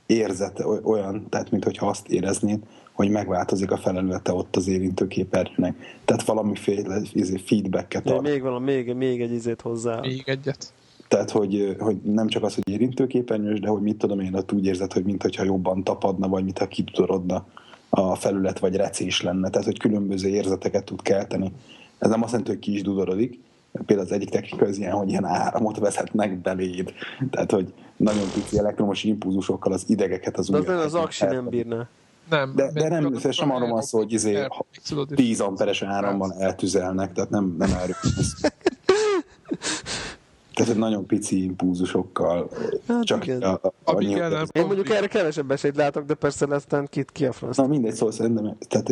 érzete 0.08 0.68
oly- 0.68 0.84
olyan, 0.84 1.30
tehát 1.30 1.52
mintha 1.52 1.88
azt 1.88 2.08
éreznéd, 2.08 2.60
hogy 2.94 3.10
megváltozik 3.10 3.72
a 3.72 3.78
felelőte 3.78 4.34
ott 4.34 4.56
az 4.56 4.68
érintőképernyőnek. 4.68 5.76
Tehát 6.06 6.24
valamiféle 6.24 7.02
izé, 7.14 7.38
feedbacket 7.38 8.04
Még, 8.04 8.14
ad. 8.14 8.22
még 8.22 8.42
valami, 8.42 8.74
még, 8.74 8.94
még 8.94 9.22
egy 9.22 9.32
izét 9.32 9.62
hozzá. 9.62 10.00
Még 10.00 10.24
egyet. 10.26 10.74
Tehát, 11.08 11.32
hogy, 11.32 11.76
hogy 11.80 11.98
nem 12.04 12.28
csak 12.28 12.44
az, 12.44 12.54
hogy 12.54 12.70
érintőképernyős, 12.70 13.60
de 13.60 13.68
hogy 13.68 13.82
mit 13.82 13.98
tudom 13.98 14.20
én, 14.20 14.34
ott 14.34 14.52
úgy 14.52 14.66
érzed, 14.66 14.94
hogy 14.94 15.04
mintha 15.04 15.44
jobban 15.44 15.84
tapadna, 15.84 16.28
vagy 16.28 16.44
mintha 16.44 16.68
kitudorodna 16.68 17.46
a 17.90 18.16
felület, 18.16 18.60
vagy 18.60 18.76
recés 18.76 19.22
lenne. 19.22 19.50
Tehát, 19.50 19.68
hogy 19.68 19.80
különböző 19.80 20.28
érzeteket 20.30 20.84
tud 20.84 21.02
kelteni. 21.02 21.52
Ez 21.98 22.10
nem 22.10 22.22
azt 22.22 22.32
jelenti, 22.32 22.52
hogy 22.52 22.62
ki 22.62 22.74
is 22.74 22.82
dudorodik. 22.82 23.40
Például 23.86 24.08
az 24.08 24.14
egyik 24.14 24.30
technika 24.30 24.66
az 24.66 24.78
ilyen, 24.78 24.92
hogy 24.92 25.10
ilyen 25.10 25.26
áramot 25.26 25.78
vezetnek 25.80 26.42
beléd. 26.42 26.94
Tehát, 27.30 27.52
hogy 27.52 27.74
nagyon 27.98 28.32
pici 28.34 28.58
elektromos 28.58 29.04
impulzusokkal 29.04 29.74
az 29.74 29.84
idegeket 29.88 30.38
az 30.38 30.50
De 30.50 30.58
az 30.58 30.64
nem, 30.66 30.74
ujjakat 30.76 30.94
az 30.94 31.02
aksi 31.04 31.26
nem 31.26 31.50
bírná. 31.50 31.88
Nem, 32.30 32.54
De- 32.56 32.72
de 32.72 32.90
nem, 32.90 33.04
mert- 33.04 33.34
sem 33.34 33.52
arról 33.52 33.70
van 33.70 33.82
szó, 33.82 33.98
hogy 33.98 34.14
izé 34.14 34.36
el- 34.36 34.48
ha- 34.52 34.66
tudod, 34.88 35.12
és- 35.12 35.18
10 35.18 35.40
amperes 35.40 35.82
áramban 35.82 36.34
eltüzelnek, 36.40 37.14
tehát 37.14 37.30
nem, 37.30 37.56
nem 37.58 37.70
erről. 37.72 37.96
Tehát, 40.54 40.76
nagyon 40.76 41.06
pici 41.06 41.44
impulzusokkal, 41.44 42.50
Hát 42.88 43.04
csak 43.04 43.26
igen. 43.28 43.42
a, 43.42 43.60
a, 43.84 44.04
el 44.04 44.30
nem 44.30 44.46
Én 44.52 44.66
mondjuk 44.66 44.90
erre 44.90 45.08
kevesebb 45.08 45.52
esélyt 45.52 45.76
látok, 45.76 46.06
de 46.06 46.14
persze 46.14 46.46
aztán 46.50 46.88
ki, 46.90 47.06
ki 47.12 47.26
a 47.26 47.32
franc. 47.32 47.58
Na 47.58 47.68
mindegy, 47.68 47.94
szóval 47.94 48.12
szerintem, 48.12 48.58
tehát, 48.68 48.86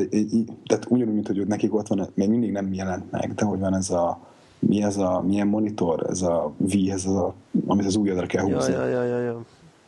tehát 0.65 0.86
ugyanúgy, 0.88 1.14
mint 1.14 1.27
hogy 1.27 1.48
nekik 1.48 1.73
ott 1.73 1.88
van, 1.88 2.10
még 2.14 2.30
mindig 2.30 2.52
nem 2.52 2.73
jelent 2.73 3.11
meg, 3.11 3.34
de 3.34 3.45
hogy 3.45 3.60
van 3.60 3.76
ez 3.76 3.90
a, 3.90 4.19
mi 4.60 4.84
ez 4.84 4.98
a, 4.98 5.22
milyen 5.22 5.48
monitor, 5.48 6.06
ez 6.10 6.22
a 6.22 6.53
V, 6.57 6.73
ez 6.90 7.06
a, 7.06 7.34
amit 7.68 7.86
az 7.86 7.95
ujjadra 7.95 8.26
kell 8.26 8.44
húzni. 8.44 8.73
ja, 8.73 8.86
ja, 8.86 9.03
ja, 9.03 9.19
ja. 9.19 9.41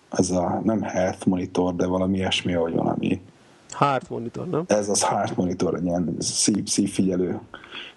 Ez 0.10 0.31
a, 0.31 0.61
nem 0.64 0.81
health 0.81 1.27
monitor, 1.27 1.76
de 1.76 1.85
valami 1.85 2.18
ilyesmi, 2.18 2.53
hogy 2.53 2.73
valami, 2.73 3.22
Heart 3.77 4.10
monitor, 4.10 4.48
nem? 4.48 4.64
ez 4.68 4.89
az 4.89 5.03
heart 5.03 5.35
monitor, 5.35 5.76
egy 5.76 5.85
ilyen 5.85 6.15
szív, 6.19 6.68
szívfigyelő, 6.68 7.39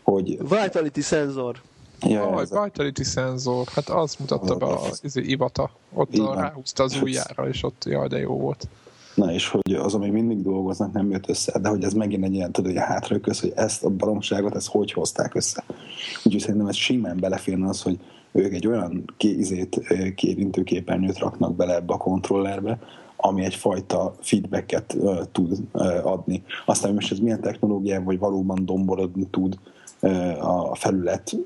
hogy 0.02 0.38
Vitality 0.38 1.00
szenzor. 1.00 1.56
ja, 2.00 2.26
Aj, 2.26 2.42
ez 2.42 2.52
a, 2.52 2.62
Vitality 2.62 3.02
szenzor, 3.02 3.66
hát 3.66 3.88
az 3.88 4.16
mutatta 4.18 4.56
be 4.56 4.66
az 4.66 5.00
izé, 5.02 5.22
Ivata. 5.22 5.70
Ott 5.92 6.18
a, 6.18 6.22
van. 6.22 6.36
ráhúzta 6.36 6.82
az 6.82 7.00
ujjára, 7.02 7.48
és 7.48 7.62
ott, 7.62 7.84
jaj, 7.84 8.08
de 8.08 8.18
jó 8.18 8.38
volt. 8.38 8.68
Na 9.14 9.32
és 9.32 9.48
hogy 9.48 9.72
az, 9.72 9.94
még 9.94 10.12
mindig 10.12 10.42
dolgoznak, 10.42 10.92
nem 10.92 11.10
jött 11.10 11.28
össze, 11.28 11.58
de 11.58 11.68
hogy 11.68 11.84
ez 11.84 11.92
megint 11.92 12.24
egy 12.24 12.34
ilyen, 12.34 12.52
tudod, 12.52 12.72
hogy 12.72 12.80
hátra 12.80 13.20
köz, 13.20 13.40
hogy 13.40 13.52
ezt 13.54 13.84
a 13.84 13.90
baromságot, 13.90 14.54
ezt 14.54 14.68
hogy 14.68 14.92
hozták 14.92 15.34
össze. 15.34 15.64
Úgyhogy 16.24 16.40
szerintem 16.40 16.68
ez 16.68 16.76
simán 16.76 17.16
beleférne 17.20 17.68
az, 17.68 17.82
hogy 17.82 17.98
ők 18.32 18.52
egy 18.52 18.66
olyan 18.66 19.04
kézét, 19.16 19.80
kérintő 20.14 20.62
képernyőt 20.62 21.18
raknak 21.18 21.56
bele 21.56 21.74
ebbe 21.74 21.92
a 21.92 21.96
kontrollerbe, 21.96 22.78
ami 23.16 23.44
egyfajta 23.44 24.14
feedbacket 24.20 24.94
uh, 24.98 25.18
tud 25.32 25.58
uh, 25.72 26.06
adni. 26.06 26.42
Aztán 26.66 26.94
most 26.94 27.12
ez 27.12 27.18
milyen 27.18 27.40
technológia, 27.40 28.02
vagy 28.02 28.18
valóban 28.18 28.64
domborodni 28.64 29.26
tud 29.30 29.58
uh, 30.02 30.70
a 30.70 30.74
felület 30.74 31.36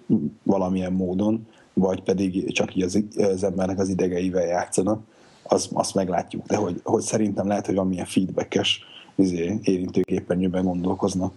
valamilyen 0.43 0.93
módon, 0.93 1.47
vagy 1.73 2.03
pedig 2.03 2.53
csak 2.53 2.77
így 2.77 2.83
az, 2.83 3.05
az 3.17 3.45
embernek 3.45 3.79
az 3.79 3.89
idegeivel 3.89 4.47
játszanak, 4.47 5.03
az, 5.45 5.69
azt 5.73 5.95
meglátjuk. 5.95 6.47
De 6.47 6.57
hogy, 6.57 6.81
hogy 6.85 7.03
szerintem 7.03 7.47
lehet, 7.47 7.67
hogy 7.67 7.75
valamilyen 7.75 8.07
feedbackes 8.07 8.81
izé, 9.15 9.59
érintőképernyőben 9.63 10.65
gondolkoznak. 10.65 11.33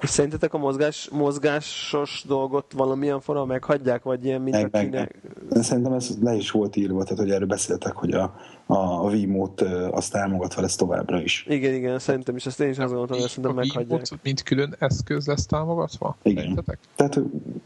És 0.00 0.08
szerintetek 0.08 0.54
a 0.54 0.58
mozgás, 0.58 1.08
mozgásos 1.12 2.24
dolgot 2.26 2.72
valamilyen 2.72 3.20
formában 3.20 3.48
meghagyják, 3.48 4.02
vagy 4.02 4.24
ilyen, 4.24 4.40
mint 4.40 4.56
meg, 4.56 4.74
akinek... 4.74 5.20
Meg. 5.48 5.62
Szerintem 5.62 5.92
ez 5.92 6.16
le 6.20 6.34
is 6.34 6.50
volt 6.50 6.76
írva, 6.76 7.02
tehát 7.02 7.18
hogy 7.18 7.30
erről 7.30 7.46
beszéltek, 7.46 7.92
hogy 7.92 8.12
a, 8.12 8.34
a, 8.66 9.04
a 9.04 9.08
Vimót 9.08 9.60
azt 9.90 10.12
támogatva 10.12 10.60
lesz 10.60 10.76
továbbra 10.76 11.20
is. 11.20 11.44
Igen, 11.48 11.74
igen, 11.74 11.98
szerintem 11.98 12.36
is, 12.36 12.46
ezt 12.46 12.60
én 12.60 12.68
is 12.68 12.78
azt 12.78 12.88
gondoltam, 12.88 13.18
hogy 13.18 13.28
szerintem 13.28 13.54
meghagyják. 13.54 14.06
mint 14.22 14.42
külön 14.42 14.74
eszköz 14.78 15.26
lesz 15.26 15.46
támogatva? 15.46 16.16
Igen. 16.22 16.42
Szerintetek? 16.42 16.78
Tehát 16.96 17.20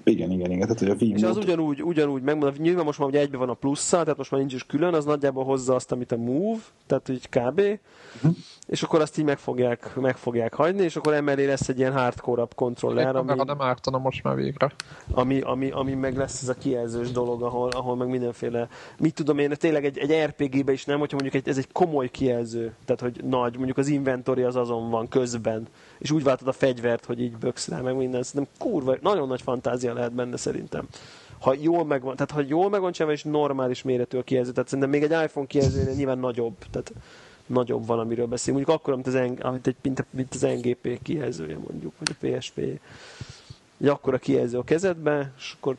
igen, 0.05 0.31
igen, 0.31 0.51
igen. 0.51 0.61
Tehát, 0.61 0.79
hogy 0.79 0.91
a 0.91 0.95
Vimót... 0.95 1.19
És 1.19 1.23
az 1.23 1.37
ugyanúgy, 1.37 1.83
ugyanúgy 1.83 2.23
megmondom, 2.23 2.63
nyilván 2.63 2.85
most 2.85 2.99
már 2.99 3.09
ugye 3.09 3.21
egyben 3.21 3.41
van 3.41 3.49
a 3.49 3.55
plusszal, 3.55 4.03
tehát 4.03 4.19
most 4.19 4.31
már 4.31 4.41
nincs 4.41 4.55
is 4.55 4.67
külön, 4.67 4.95
az 4.95 5.05
nagyjából 5.05 5.45
hozza 5.45 5.75
azt, 5.75 5.93
amit 5.93 6.13
a 6.13 6.17
Move, 6.17 6.59
tehát 6.87 7.09
így 7.09 7.29
kb. 7.29 7.61
Uh-huh. 7.61 8.37
És 8.67 8.83
akkor 8.83 9.01
azt 9.01 9.19
így 9.19 9.25
meg 9.25 9.39
fogják, 9.39 9.95
meg 9.95 10.17
fogják 10.17 10.55
hagyni, 10.55 10.83
és 10.83 10.97
akkor 10.97 11.15
emellé 11.15 11.47
lesz 11.47 11.69
egy 11.69 11.79
ilyen 11.79 11.93
hardcore 11.93 12.47
kontroller. 12.55 13.17
Ami, 13.17 13.33
nem 13.45 13.63
ártana 13.63 13.99
most 13.99 14.23
már 14.23 14.35
végre. 14.35 14.71
Ami, 15.11 15.41
ami, 15.41 15.71
ami 15.71 15.95
meg 15.95 16.17
lesz 16.17 16.43
ez 16.43 16.49
a 16.49 16.55
kijelzős 16.55 17.11
dolog, 17.11 17.43
ahol, 17.43 17.69
ahol 17.69 17.97
meg 17.97 18.09
mindenféle, 18.09 18.69
mit 18.99 19.15
tudom 19.15 19.39
én, 19.39 19.51
tényleg 19.59 19.85
egy, 19.85 19.99
egy 19.99 20.25
RPG-be 20.25 20.73
is 20.73 20.85
nem, 20.85 20.99
hogyha 20.99 21.17
mondjuk 21.21 21.43
egy, 21.43 21.49
ez 21.49 21.59
egy 21.59 21.73
komoly 21.73 22.11
kijelző, 22.11 22.75
tehát 22.85 23.01
hogy 23.01 23.25
nagy, 23.25 23.57
mondjuk 23.57 23.79
az 23.79 23.89
inventory 23.89 24.43
az 24.43 24.57
azon 24.57 24.91
van 24.91 25.09
közben, 25.09 25.67
és 25.99 26.11
úgy 26.11 26.23
váltod 26.23 26.49
a 26.49 26.53
fegyvert, 26.53 27.05
hogy 27.05 27.21
így 27.21 27.37
böksz 27.37 27.69
rá, 27.69 27.81
meg 27.81 27.97
minden, 27.97 28.23
szerintem 28.23 28.55
kurva, 28.59 28.97
nagyon 29.01 29.29
nagy 29.29 29.43
fantázia 29.43 29.95
lehet 29.95 30.13
benne 30.13 30.37
szerintem 30.37 30.87
ha 31.41 31.55
jól 31.61 31.85
megvan, 31.85 32.17
tehát 32.17 32.31
ha 32.31 32.43
jól 32.47 32.71
megvan 32.71 32.93
csinálva 32.93 33.17
és 33.17 33.23
normális 33.25 33.83
méretű 33.83 34.19
a 34.19 34.23
kijelző, 34.23 34.53
tehát 34.53 34.69
szerintem 34.69 34.93
még 34.93 35.03
egy 35.03 35.25
iPhone 35.25 35.47
kijelzőnél 35.47 35.95
nyilván 35.95 36.19
nagyobb, 36.19 36.57
tehát 36.71 36.93
nagyobb 37.47 37.87
valamiről 37.87 38.27
beszélünk. 38.27 38.67
Mondjuk 38.67 38.81
akkor, 38.81 38.95
mint 38.95 39.07
az, 39.07 39.51
mint, 39.51 39.67
egy, 39.67 39.77
mint, 39.83 40.07
mint 40.11 40.35
az 40.35 40.41
NGP 40.41 41.03
kijelzője 41.03 41.59
mondjuk, 41.59 41.93
vagy 41.99 42.17
a 42.21 42.27
PSP 42.27 42.81
egy 43.81 43.89
akkora 43.89 44.19
kijelző 44.19 44.59
a 44.59 44.63
kezedbe, 44.63 45.33
és 45.39 45.55
akkor 45.57 45.77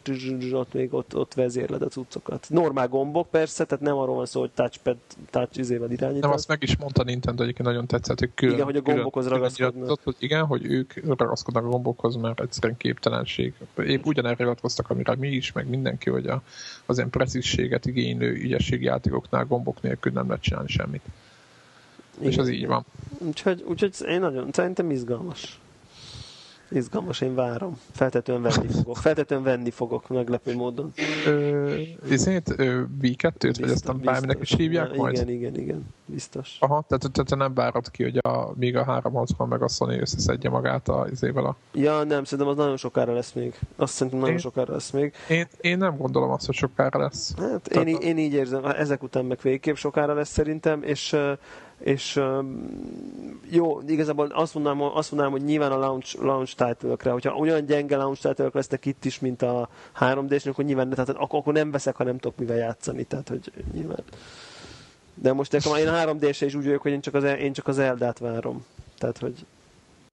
ott 0.52 0.74
még 0.74 0.94
ott, 0.94 1.16
ott 1.16 1.34
vezérled 1.34 1.82
a 1.82 1.88
cuccokat. 1.88 2.46
Normál 2.50 2.88
gombok 2.88 3.30
persze, 3.30 3.66
tehát 3.66 3.84
nem 3.84 3.98
arról 3.98 4.16
van 4.16 4.26
szó, 4.26 4.40
hogy 4.40 4.52
touchpad, 4.52 4.98
touch 5.30 5.60
izével 5.60 5.92
irányítod. 5.92 6.22
Nem, 6.22 6.32
azt 6.32 6.48
meg 6.48 6.64
is 6.64 6.78
mondta 6.78 7.04
Nintendo, 7.04 7.44
egyébként 7.44 7.68
nagyon 7.68 7.88
tetszett, 7.88 8.20
hogy 8.20 8.32
külön, 8.34 8.54
Igen, 8.54 8.66
hogy 8.66 8.76
a 8.76 8.82
gombokhoz 8.82 9.28
ragaszkodnak. 9.28 10.00
Hogy 10.04 10.16
igen, 10.20 10.46
hogy 10.46 10.66
ők 10.66 10.94
ragaszkodnak 11.18 11.64
a 11.64 11.68
gombokhoz, 11.68 12.16
mert 12.16 12.42
egyszerűen 12.42 12.78
képtelenség. 12.78 13.54
Épp 13.86 14.06
ugyanerre 14.06 14.36
hivatkoztak, 14.38 14.90
amire 14.90 15.16
mi 15.16 15.28
is, 15.28 15.52
meg 15.52 15.70
mindenki, 15.70 16.10
hogy 16.10 16.28
a, 16.28 16.42
az 16.86 16.98
ilyen 16.98 17.10
precízséget 17.10 17.86
igénylő 17.86 18.32
ügyességi 18.32 18.86
játékoknál 18.86 19.46
gombok 19.46 19.82
nélkül 19.82 20.12
nem 20.12 20.28
lehet 20.28 20.42
csinálni 20.42 20.70
semmit. 20.70 21.02
Igen. 22.18 22.32
És 22.32 22.38
az 22.38 22.50
így 22.50 22.68
van. 22.68 22.86
Úgyhogy, 23.18 23.64
úgyhogy 23.68 23.96
én 24.08 24.20
nagyon, 24.20 24.50
szerintem 24.52 24.92
izgalmas. 24.92 25.60
Izgalmas, 26.70 27.22
én 27.22 27.36
várom. 27.36 27.80
Feltetően 27.92 28.42
venni 28.42 28.68
fogok. 28.68 28.98
Feltetően 28.98 29.44
venni 29.44 29.70
fogok, 29.70 30.08
meglepő 30.08 30.56
módon. 30.56 30.92
Ezért 32.10 32.54
V2-t, 33.02 33.56
vagy 33.60 33.70
ezt 33.70 34.02
bárminek 34.02 34.38
is 34.42 34.54
hívják 34.54 34.88
igen, 34.88 34.98
majd? 34.98 35.16
Igen, 35.16 35.30
igen, 35.30 35.56
igen. 35.56 35.86
Biztos. 36.06 36.58
Aha, 36.60 36.84
tehát 36.88 37.12
te, 37.12 37.24
te 37.24 37.36
nem 37.36 37.54
várod 37.54 37.92
ki, 37.92 38.04
hogy 38.04 38.18
a, 38.18 38.54
még 38.56 38.76
a 38.76 38.84
360 38.84 39.48
meg 39.48 39.62
a 39.62 39.68
Sony 39.68 40.00
összeszedje 40.00 40.50
magát 40.50 40.88
a 40.88 41.08
izével 41.12 41.46
a... 41.46 41.56
Ja, 41.74 42.04
nem, 42.04 42.24
szerintem 42.24 42.48
az 42.48 42.58
nagyon 42.58 42.78
sokára 42.78 43.14
lesz 43.14 43.32
még. 43.32 43.60
Azt 43.76 43.94
szerintem 43.94 44.20
nagyon 44.20 44.36
én, 44.36 44.42
sokára 44.42 44.74
lesz 44.74 44.92
még. 44.92 45.14
Én, 45.30 45.48
én 45.62 45.78
nem 45.78 45.98
gondolom 45.98 46.32
azt, 46.32 46.46
hogy 46.46 46.56
sokára 46.56 47.00
lesz. 47.00 47.34
Hát 47.38 47.68
én, 47.68 47.88
én, 47.88 47.98
én 48.02 48.18
így 48.18 48.34
érzem, 48.34 48.66
ezek 48.66 49.04
után 49.04 49.26
meg 49.26 49.40
végképp 49.42 49.76
sokára 49.76 50.14
lesz 50.14 50.30
szerintem, 50.30 50.84
és 50.84 51.16
és 51.86 52.22
jó, 53.50 53.82
igazából 53.88 54.28
azt 54.28 54.54
mondanám, 54.54 54.82
azt 54.82 55.12
mondanám 55.12 55.38
hogy 55.38 55.44
nyilván 55.44 55.72
a 55.72 55.78
launch, 55.78 56.22
launch 56.22 56.56
title 56.56 57.12
hogyha 57.12 57.36
olyan 57.36 57.66
gyenge 57.66 57.98
launch 57.98 58.22
title 58.22 58.50
lesznek 58.52 58.86
itt 58.86 59.06
is, 59.06 59.20
mint 59.20 59.42
a 59.42 59.70
3 59.94 60.28
d 60.28 60.42
akkor 60.46 60.66
nyilván 60.66 60.90
tehát 60.90 61.10
akkor, 61.10 61.40
akkor 61.40 61.54
nem 61.54 61.72
veszek, 61.72 61.96
ha 61.96 62.04
nem 62.04 62.18
tudok 62.18 62.38
mivel 62.38 62.58
játszani, 62.58 63.04
tehát 63.04 63.30
hogy 63.30 63.52
nyilván. 63.74 64.04
De 65.14 65.34
most 65.34 65.52
nekem 65.52 65.76
én 65.76 65.88
a 65.88 65.92
3 65.92 66.18
d 66.18 66.24
is 66.24 66.42
úgy 66.42 66.66
vagyok, 66.66 66.82
hogy 66.82 66.92
én 66.92 67.02
csak 67.02 67.14
az, 67.14 67.24
én 67.24 67.54
csak 67.54 67.68
az 67.68 67.80
Eldát 67.80 68.20
várom. 68.20 68.66
Tehát, 68.98 69.18
hogy... 69.18 69.46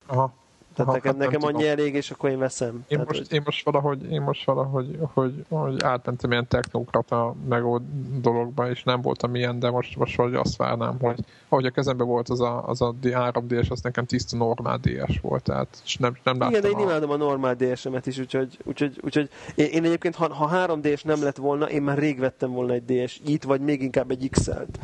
Aha. 0.05 0.33
Tehát 0.75 0.91
ha, 0.91 0.97
nekem, 0.97 1.19
hát 1.19 1.29
nekem 1.29 1.43
annyi 1.43 1.67
elég, 1.67 1.93
és 1.93 2.11
akkor 2.11 2.29
én 2.29 2.39
veszem. 2.39 2.73
Én, 2.73 2.83
Tehát, 2.87 3.07
most, 3.07 3.19
hogy... 3.19 3.31
én 3.31 3.41
most 3.45 3.65
valahogy, 3.65 4.11
én 4.11 4.21
most 4.21 4.45
valahogy 4.45 4.97
hogy, 5.13 5.45
hogy 5.49 5.83
átmentem 5.83 6.31
ilyen 6.31 6.47
technokrata 6.47 7.35
megold 7.49 7.81
dologba, 8.21 8.69
és 8.69 8.83
nem 8.83 9.01
voltam 9.01 9.35
ilyen, 9.35 9.59
de 9.59 9.69
most, 9.69 9.97
most 9.97 10.15
valahogy 10.15 10.39
azt 10.39 10.55
várnám, 10.55 10.97
hogy 10.99 11.19
ahogy 11.49 11.65
a 11.65 11.69
kezemben 11.69 12.07
volt 12.07 12.29
az 12.29 12.41
a, 12.41 12.67
az 12.67 12.81
a 12.81 12.95
3DS, 13.01 13.69
az 13.69 13.81
nekem 13.81 14.05
tiszta 14.05 14.37
normál 14.37 14.77
DS 14.77 15.19
volt, 15.21 15.43
tehát 15.43 15.81
és 15.85 15.97
nem, 15.97 16.17
nem 16.23 16.39
láttam 16.39 16.49
Igen, 16.49 16.61
de 16.61 16.69
én 16.69 16.75
a... 16.75 16.89
imádom 16.89 17.09
a 17.09 17.15
normál 17.15 17.55
DS-emet 17.55 18.07
is, 18.07 18.17
úgyhogy, 18.17 18.57
úgyhogy, 18.63 18.99
úgyhogy 19.01 19.29
én, 19.55 19.65
én 19.65 19.83
egyébként, 19.83 20.15
ha, 20.15 20.33
ha 20.33 20.67
3DS 20.67 21.03
nem 21.03 21.23
lett 21.23 21.37
volna, 21.37 21.69
én 21.69 21.81
már 21.81 21.97
rég 21.97 22.19
vettem 22.19 22.51
volna 22.51 22.73
egy 22.73 22.85
DS 22.85 23.21
itt, 23.25 23.43
vagy 23.43 23.61
még 23.61 23.81
inkább 23.81 24.11
egy 24.11 24.29
XL-t. 24.29 24.79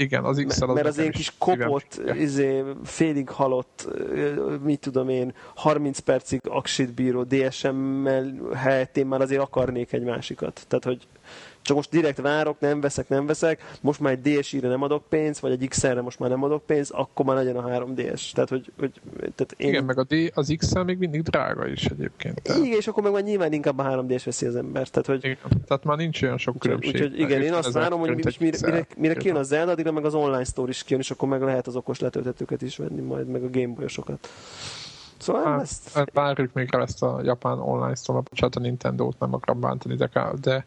Igen, 0.00 0.24
az 0.24 0.44
x 0.46 0.60
Mert 0.60 0.86
az 0.86 0.98
én 0.98 1.10
kis 1.10 1.32
kopott, 1.38 2.00
izé, 2.14 2.64
félig 2.84 3.28
halott, 3.28 3.88
mit 4.62 4.80
tudom 4.80 5.08
én, 5.08 5.34
30 5.54 5.98
percig 5.98 6.40
aksit 6.44 6.94
bíró 6.94 7.22
DSM-mel 7.22 8.34
helyett 8.54 8.96
én 8.96 9.06
már 9.06 9.20
azért 9.20 9.40
akarnék 9.40 9.92
egy 9.92 10.02
másikat. 10.02 10.64
Tehát, 10.68 10.84
hogy 10.84 11.06
csak 11.62 11.76
most 11.76 11.90
direkt 11.90 12.20
várok, 12.20 12.60
nem 12.60 12.80
veszek, 12.80 13.08
nem 13.08 13.26
veszek, 13.26 13.62
most 13.80 14.00
már 14.00 14.12
egy 14.12 14.38
DSI-re 14.38 14.68
nem 14.68 14.82
adok 14.82 15.04
pénzt, 15.08 15.40
vagy 15.40 15.52
egy 15.52 15.68
XR-re 15.68 16.00
most 16.00 16.18
már 16.18 16.30
nem 16.30 16.42
adok 16.42 16.66
pénzt, 16.66 16.90
akkor 16.90 17.24
már 17.24 17.36
legyen 17.36 17.56
a 17.56 17.68
3DS. 17.68 18.32
Tehát, 18.32 18.48
hogy, 18.48 18.72
hogy, 18.78 19.00
tehát 19.18 19.54
én... 19.56 19.68
Igen, 19.68 19.84
meg 19.84 19.98
a 19.98 20.04
D, 20.04 20.14
az 20.34 20.54
XR 20.56 20.82
még 20.82 20.98
mindig 20.98 21.22
drága 21.22 21.66
is 21.66 21.84
egyébként. 21.84 22.42
Tehát... 22.42 22.64
Igen, 22.64 22.78
és 22.78 22.86
akkor 22.86 23.02
meg 23.02 23.12
már 23.12 23.22
nyilván 23.22 23.52
inkább 23.52 23.78
a 23.78 23.84
3DS 23.84 24.22
veszi 24.24 24.46
az 24.46 24.56
ember. 24.56 24.88
Tehát, 24.88 25.06
hogy... 25.06 25.24
Igen, 25.24 25.38
tehát 25.66 25.84
már 25.84 25.96
nincs 25.96 26.22
olyan 26.22 26.38
sok 26.38 26.58
különbség. 26.58 26.94
Úgyhogy 26.94 27.18
igen, 27.18 27.42
én 27.42 27.52
azt 27.52 27.72
várom, 27.72 28.00
hogy 28.00 28.14
mire, 28.14 28.30
mire, 28.38 28.58
mire, 28.66 28.86
mire 28.96 29.14
kijön 29.14 29.36
a 29.36 29.42
Zelda, 29.42 29.70
addigra 29.70 29.92
meg 29.92 30.04
az 30.04 30.14
online 30.14 30.44
store 30.44 30.70
is 30.70 30.84
kijön, 30.84 31.00
és 31.00 31.10
akkor 31.10 31.28
meg 31.28 31.42
lehet 31.42 31.66
az 31.66 31.76
okos 31.76 32.00
letöltetőket 32.00 32.62
is 32.62 32.76
venni 32.76 33.00
majd, 33.00 33.26
meg 33.26 33.42
a 33.42 33.50
Gameboy-osokat. 33.50 34.28
Szóval 35.18 35.44
hát, 35.44 35.60
ezt... 35.60 36.10
Várjuk 36.12 36.52
még 36.52 36.68
el 36.72 36.82
ezt 36.82 37.02
a 37.02 37.20
japán 37.22 37.58
online 37.58 37.94
store 37.94 38.20
bocsánat, 38.30 38.56
a 38.56 38.60
Nintendo-t 38.60 39.18
nem 39.18 39.34
akarom 39.34 39.60
bántani, 39.60 39.94
de, 39.94 40.10
de 40.40 40.66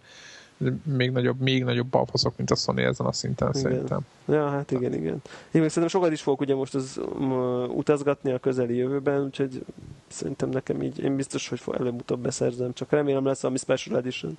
még 0.83 1.11
nagyobb, 1.11 1.39
még 1.39 1.63
nagyobb 1.63 1.87
balfaszok, 1.87 2.37
mint 2.37 2.51
a 2.51 2.55
Sony 2.55 2.79
ezen 2.79 3.05
a 3.05 3.11
szinten 3.11 3.49
igen. 3.49 3.61
szerintem. 3.61 3.99
Ja, 4.25 4.49
hát 4.49 4.71
igen, 4.71 4.93
igen. 4.93 5.21
Én 5.51 5.61
még 5.61 5.69
szerintem 5.69 5.87
sokat 5.87 6.11
is 6.11 6.21
fogok 6.21 6.41
ugye 6.41 6.55
most 6.55 6.75
az, 6.75 6.99
um, 7.19 7.31
utazgatni 7.69 8.31
a 8.31 8.39
közeli 8.39 8.75
jövőben, 8.75 9.23
úgyhogy 9.23 9.65
szerintem 10.07 10.49
nekem 10.49 10.81
így, 10.81 10.99
én 10.99 11.15
biztos, 11.15 11.49
hogy 11.49 11.61
előbb-utóbb 11.79 12.19
beszerzem, 12.19 12.73
csak 12.73 12.89
remélem 12.91 13.25
lesz 13.25 13.41
valami 13.41 13.59
Special 13.59 13.97
Edition. 13.97 14.37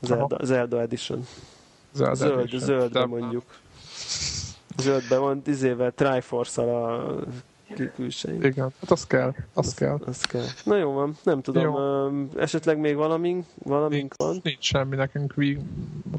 Zelda, 0.00 0.38
Zelda 0.44 0.80
Edition. 0.80 1.26
Zelda 1.92 2.14
Zöld, 2.14 2.38
edition. 2.38 2.60
zöldbe 2.60 3.06
mondjuk. 3.06 3.44
Zöldbe 4.76 5.18
van, 5.18 5.42
izével, 5.46 5.92
Triforce-al 5.92 6.84
a 6.84 7.18
külsején. 7.94 8.42
Igen, 8.42 8.72
hát 8.80 8.90
az 8.90 9.06
kell, 9.06 9.28
az, 9.28 9.66
az 9.66 9.74
kell. 9.74 9.98
Az 10.06 10.20
kell. 10.20 10.44
Na 10.64 10.76
jó 10.76 10.92
van, 10.92 11.16
nem 11.22 11.42
tudom, 11.42 11.62
jó. 11.62 12.40
esetleg 12.40 12.78
még 12.78 12.96
valamink, 12.96 13.44
valamink 13.62 14.00
nincs, 14.00 14.14
van? 14.16 14.40
Nincs 14.42 14.64
semmi 14.64 14.96
nekünk 14.96 15.34
Wii 15.36 15.58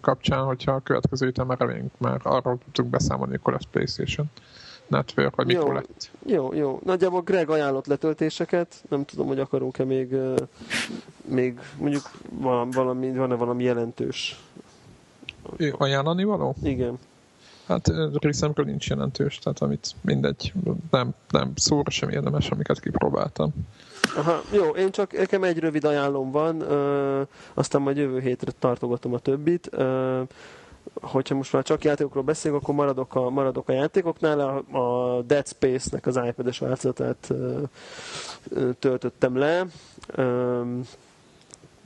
kapcsán, 0.02 0.44
hogyha 0.44 0.72
a 0.72 0.80
következő 0.80 1.26
héten 1.26 1.46
már 1.46 1.60
reméljünk, 1.60 1.92
már 1.98 2.20
arról 2.24 2.58
tudunk 2.72 2.94
beszámolni, 2.94 3.36
akkor 3.36 3.54
lesz 3.54 3.68
Playstation 3.72 4.30
Network, 4.88 5.36
vagy 5.36 5.46
mikor 5.46 5.74
lett. 5.74 6.12
Jó, 6.26 6.54
jó. 6.54 6.80
Nagyjából 6.84 7.22
Greg 7.22 7.50
ajánlott 7.50 7.88
letöltéseket, 7.88 8.84
nem 8.90 9.06
tudom, 9.06 9.28
hogy 9.28 9.40
akarunk-e 9.40 9.84
még, 9.84 10.16
még 11.26 11.60
mondjuk 11.78 12.12
valami, 12.72 13.12
van-e 13.12 13.36
valami 13.36 13.64
jelentős 13.64 14.40
ajánlani 15.78 16.24
való? 16.24 16.56
Igen. 16.64 17.00
Hát 17.70 17.91
részemről 18.20 18.66
nincs 18.66 18.88
jelentős, 18.88 19.40
tehát 19.40 19.60
amit 19.60 19.96
mindegy, 20.02 20.54
nem, 20.91 21.14
nem 21.30 21.52
szóra 21.56 21.90
sem 21.90 22.10
érdemes, 22.10 22.50
amiket 22.50 22.80
kipróbáltam. 22.80 23.54
Aha, 24.16 24.41
jó, 24.52 24.70
én 24.70 24.91
csak, 24.91 25.18
nekem 25.18 25.44
egy 25.44 25.60
rövid 25.60 25.84
ajánlom 25.84 26.32
van, 26.32 26.62
ö, 26.62 27.22
aztán 27.54 27.82
majd 27.82 27.98
jövő 27.98 28.20
hétre 28.20 28.52
tartogatom 28.60 29.14
a 29.14 29.20
többit. 29.20 29.70
Ö, 29.72 30.22
hogyha 30.94 31.36
most 31.36 31.54
már 31.54 31.64
csak 31.64 31.84
játékokról 31.84 32.24
beszélünk, 32.24 32.62
akkor 32.62 32.76
maradok 32.76 33.16
a, 33.16 33.30
maradok 33.30 33.70
a 33.70 33.74
játékoknál. 33.74 34.40
A, 34.40 34.78
a 34.78 35.22
Dead 35.22 35.48
Space-nek 35.48 36.06
az 36.06 36.20
iPad-es 36.28 36.60
változatát 36.60 37.34
töltöttem 38.80 39.38
le. 39.38 39.66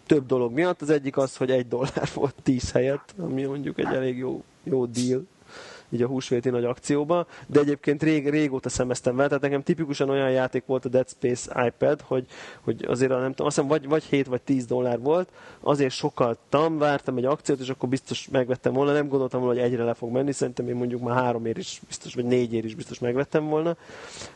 Több 0.05 0.25
dolog 0.25 0.53
miatt. 0.53 0.81
Az 0.81 0.89
egyik 0.89 1.17
az, 1.17 1.37
hogy 1.37 1.51
egy 1.51 1.67
dollár 1.67 2.09
volt 2.13 2.35
10 2.43 2.71
helyett, 2.71 3.13
ami 3.17 3.43
mondjuk 3.43 3.79
egy 3.79 3.93
elég 3.93 4.17
jó, 4.17 4.43
jó 4.63 4.85
deal 4.85 5.25
így 5.93 6.01
a 6.01 6.07
húsvéti 6.07 6.49
nagy 6.49 6.65
akcióba, 6.65 7.27
de 7.47 7.59
egyébként 7.59 8.03
rég, 8.03 8.29
régóta 8.29 8.69
szemeztem 8.69 9.15
vele, 9.15 9.27
tehát 9.27 9.43
nekem 9.43 9.63
tipikusan 9.63 10.09
olyan 10.09 10.31
játék 10.31 10.65
volt 10.65 10.85
a 10.85 10.89
Dead 10.89 11.09
Space 11.09 11.65
iPad, 11.65 12.01
hogy, 12.01 12.25
hogy 12.61 12.85
azért 12.87 13.11
nem 13.11 13.29
tudom, 13.29 13.47
azt 13.47 13.55
hiszem 13.55 13.69
vagy, 13.69 13.87
vagy 13.87 14.03
7 14.03 14.27
vagy 14.27 14.41
10 14.41 14.65
dollár 14.65 14.99
volt, 14.99 15.29
azért 15.59 15.93
sokaltam, 15.93 16.77
vártam 16.77 17.17
egy 17.17 17.25
akciót, 17.25 17.59
és 17.59 17.69
akkor 17.69 17.89
biztos 17.89 18.27
megvettem 18.31 18.73
volna, 18.73 18.91
nem 18.91 19.07
gondoltam 19.07 19.41
volna, 19.41 19.55
hogy 19.55 19.71
egyre 19.71 19.83
le 19.83 19.93
fog 19.93 20.11
menni, 20.11 20.31
szerintem 20.31 20.67
én 20.67 20.75
mondjuk 20.75 21.01
már 21.01 21.15
három 21.15 21.45
ér 21.45 21.57
is 21.57 21.81
biztos, 21.87 22.13
vagy 22.13 22.25
négy 22.25 22.53
ér 22.53 22.65
is 22.65 22.75
biztos 22.75 22.99
megvettem 22.99 23.47
volna, 23.47 23.75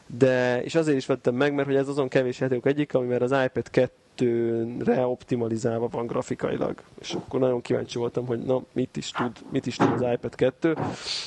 de, 0.08 0.64
és 0.64 0.76
azért 0.76 0.98
is 0.98 1.06
vettem 1.06 1.36
meg, 1.36 1.54
mert 1.54 1.68
hogy 1.68 1.78
ez 1.78 1.88
azon 1.88 2.08
kevés 2.08 2.40
játékok 2.40 2.66
egyik, 2.66 2.94
amivel 2.94 3.22
az 3.22 3.32
iPad 3.32 3.70
2 3.70 3.92
2-re 4.18 5.06
optimalizálva 5.06 5.88
van 5.88 6.08
grafikailag. 6.08 6.82
És 7.00 7.14
akkor 7.14 7.40
nagyon 7.40 7.62
kíváncsi 7.62 7.98
voltam, 7.98 8.26
hogy 8.26 8.40
na, 8.40 8.62
mit 8.72 8.98
is 8.98 9.12
tud, 9.12 9.32
mit 9.50 9.66
is 9.66 9.76
tud 9.76 9.92
az 9.92 10.12
iPad 10.14 10.36
2, 10.36 10.78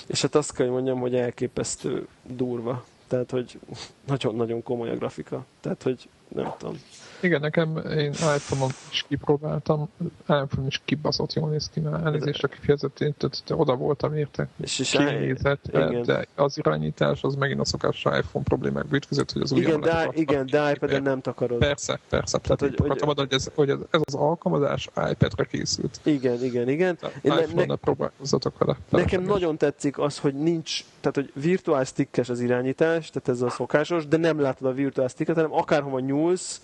és 0.07 0.23
hát 0.23 0.35
azt 0.35 0.53
kell, 0.53 0.67
hogy 0.67 0.75
mondjam, 0.75 1.01
hogy 1.01 1.15
elképesztő 1.15 2.07
durva. 2.23 2.85
Tehát, 3.09 3.31
hogy 3.31 3.59
nagyon-nagyon 4.07 4.62
komoly 4.62 4.91
a 4.91 4.97
grafika. 4.97 5.45
Tehát, 5.61 5.83
hogy 5.83 6.09
nem 6.29 6.53
tudom. 6.59 6.75
Igen, 7.21 7.41
nekem 7.41 7.77
én 7.77 8.11
iPhone-on 8.11 8.71
is 8.91 9.05
kipróbáltam, 9.09 9.89
iPhone 10.21 10.67
is 10.67 10.81
kibaszott 10.85 11.33
jól 11.33 11.51
néz 11.51 11.71
ki, 11.73 11.81
mert 11.81 12.05
elnézést 12.05 12.45
a 12.45 12.49
kifejezetén, 12.49 13.15
tehát 13.19 13.43
oda 13.49 13.75
voltam 13.75 14.17
érte, 14.17 14.49
és, 14.61 14.79
és 14.79 14.91
kinézett, 14.91 15.67
igen. 15.69 16.03
de 16.03 16.27
az 16.35 16.59
irányítás 16.59 17.23
az 17.23 17.35
megint 17.35 17.61
a 17.61 17.65
szokás 17.65 18.05
iPhone 18.05 18.45
problémák 18.45 18.87
bütközött, 18.87 19.33
hogy 19.33 19.43
az 19.43 19.53
igen, 19.53 19.81
de, 19.81 20.09
igen, 20.13 20.47
de 20.47 20.71
ipad 20.71 21.03
nem 21.03 21.21
takarod. 21.21 21.59
Persze, 21.59 22.01
persze. 22.09 22.39
Tehát, 22.39 22.59
tehát 22.59 22.77
hogy, 22.77 22.99
hogy, 22.99 23.17
hogy, 23.17 23.33
ez, 23.33 23.51
hogy 23.55 23.71
ez, 23.71 23.79
ez, 23.91 24.01
az 24.05 24.15
alkalmazás 24.15 24.89
iPad-re 25.11 25.45
készült. 25.45 26.01
Igen, 26.03 26.45
igen, 26.45 26.69
igen. 26.69 26.99
iPhone-nal 27.23 27.65
ne, 27.65 27.75
próbálkozzatok 27.75 28.59
vele. 28.59 28.77
Nekem 28.89 29.23
nagyon 29.23 29.59
tetszik 29.59 29.99
az, 29.99 30.19
hogy 30.19 30.35
nincs, 30.35 30.85
tehát 31.01 31.17
hogy 31.17 31.33
virtuál 31.43 31.85
stickes 31.85 32.29
az 32.29 32.41
irányítás, 32.41 33.11
tehát 33.11 33.29
ez 33.29 33.41
a 33.41 33.51
szokásos, 33.51 34.07
de 34.07 34.17
nem 34.17 34.41
látod 34.41 34.67
a 34.69 34.73
virtuál 34.73 35.09
sticket, 35.09 35.35
hanem 35.35 35.53
akárhova 35.53 36.01
nyúlsz, 36.01 36.61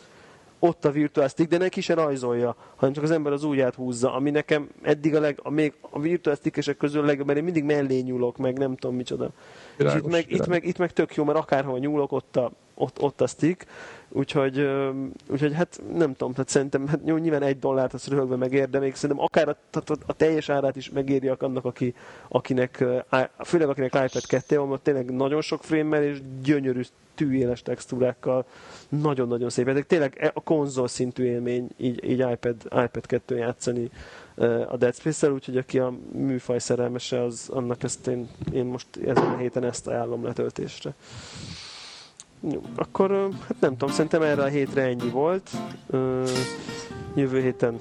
ott 0.58 0.84
a 0.84 0.90
virtual 0.90 1.28
stick, 1.28 1.50
de 1.50 1.58
neki 1.58 1.80
se 1.80 1.94
rajzolja, 1.94 2.56
hanem 2.76 2.94
csak 2.94 3.04
az 3.04 3.10
ember 3.10 3.32
az 3.32 3.44
ujját 3.44 3.74
húzza, 3.74 4.14
ami 4.14 4.30
nekem 4.30 4.68
eddig 4.82 5.14
a, 5.14 5.20
leg, 5.20 5.38
a, 5.42 5.50
még 5.50 5.72
a 5.80 6.00
virtual 6.00 6.36
stickesek 6.36 6.76
közül 6.76 7.04
legjobb, 7.04 7.26
mert 7.26 7.38
én 7.38 7.44
mindig 7.44 7.64
mellé 7.64 8.00
nyúlok, 8.00 8.36
meg 8.36 8.58
nem 8.58 8.76
tudom 8.76 8.96
micsoda. 8.96 9.30
Virágos, 9.76 9.98
és 9.98 10.04
itt 10.04 10.10
meg, 10.10 10.32
itt, 10.32 10.46
meg, 10.46 10.64
itt 10.64 10.78
meg 10.78 10.92
tök 10.92 11.14
jó, 11.14 11.24
mert 11.24 11.38
akárhol 11.38 11.78
nyúlok, 11.78 12.12
ott 12.12 12.36
a, 12.36 12.50
ott, 12.74 13.02
ott 13.02 13.20
a 13.20 13.26
stick, 13.26 13.66
úgyhogy, 14.08 14.68
úgyhogy 15.28 15.54
hát 15.54 15.80
nem 15.92 16.14
tudom, 16.14 16.32
tehát 16.32 16.48
szerintem 16.48 16.86
hát 16.86 17.04
nyilván 17.04 17.42
egy 17.42 17.58
dollárt 17.58 17.92
az 17.94 18.06
röhögve 18.06 18.36
megér, 18.36 18.70
de 18.70 18.78
még 18.78 18.94
szerintem 18.94 19.24
akár 19.24 19.48
a, 19.48 19.56
a, 19.72 19.96
a 20.06 20.12
teljes 20.12 20.48
árát 20.48 20.76
is 20.76 20.90
megéri 20.90 21.28
annak, 21.28 21.64
aki, 21.64 21.94
akinek, 22.28 22.84
főleg 23.44 23.68
akinek 23.68 23.94
iPad 23.94 24.26
2 24.26 24.58
van, 24.58 24.80
tényleg 24.82 25.14
nagyon 25.14 25.40
sok 25.40 25.64
frame 25.64 26.08
és 26.08 26.18
gyönyörű 26.42 26.82
tűéles 27.14 27.62
textúrákkal, 27.62 28.44
nagyon-nagyon 28.88 29.50
szép. 29.50 29.68
Ez 29.68 29.82
tényleg 29.86 30.16
e, 30.20 30.30
a 30.34 30.40
konzol 30.40 30.88
szintű 30.88 31.24
élmény 31.24 31.68
így, 31.76 32.04
így 32.04 32.18
iPad, 32.18 32.56
iPad 32.64 33.06
2 33.06 33.36
játszani 33.36 33.90
a 34.68 34.76
Dead 34.76 34.94
Space-szel, 34.94 35.32
úgyhogy 35.32 35.56
aki 35.56 35.78
a 35.78 35.94
műfaj 36.12 36.58
szerelmese, 36.58 37.22
az 37.22 37.48
annak 37.52 37.82
ezt 37.82 38.06
én, 38.06 38.28
én 38.52 38.64
most 38.64 38.86
ezen 39.06 39.32
a 39.32 39.36
héten 39.36 39.64
ezt 39.64 39.86
ajánlom 39.86 40.24
letöltésre. 40.24 40.94
Jó, 42.40 42.62
akkor 42.74 43.28
hát 43.46 43.60
nem 43.60 43.70
tudom, 43.76 43.94
szerintem 43.94 44.22
erre 44.22 44.42
a 44.42 44.46
hétre 44.46 44.82
ennyi 44.82 45.08
volt. 45.08 45.50
Jövő 47.14 47.40
héten 47.40 47.78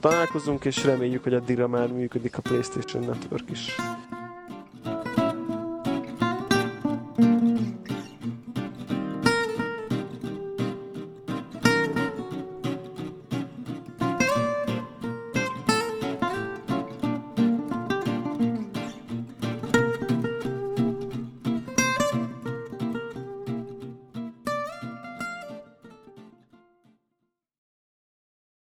találkozunk, 0.00 0.64
és 0.64 0.84
reméljük, 0.84 1.22
hogy 1.22 1.34
addigra 1.34 1.68
már 1.68 1.92
működik 1.92 2.38
a 2.38 2.42
PlayStation 2.42 3.04
Network 3.04 3.50
is. 3.50 3.76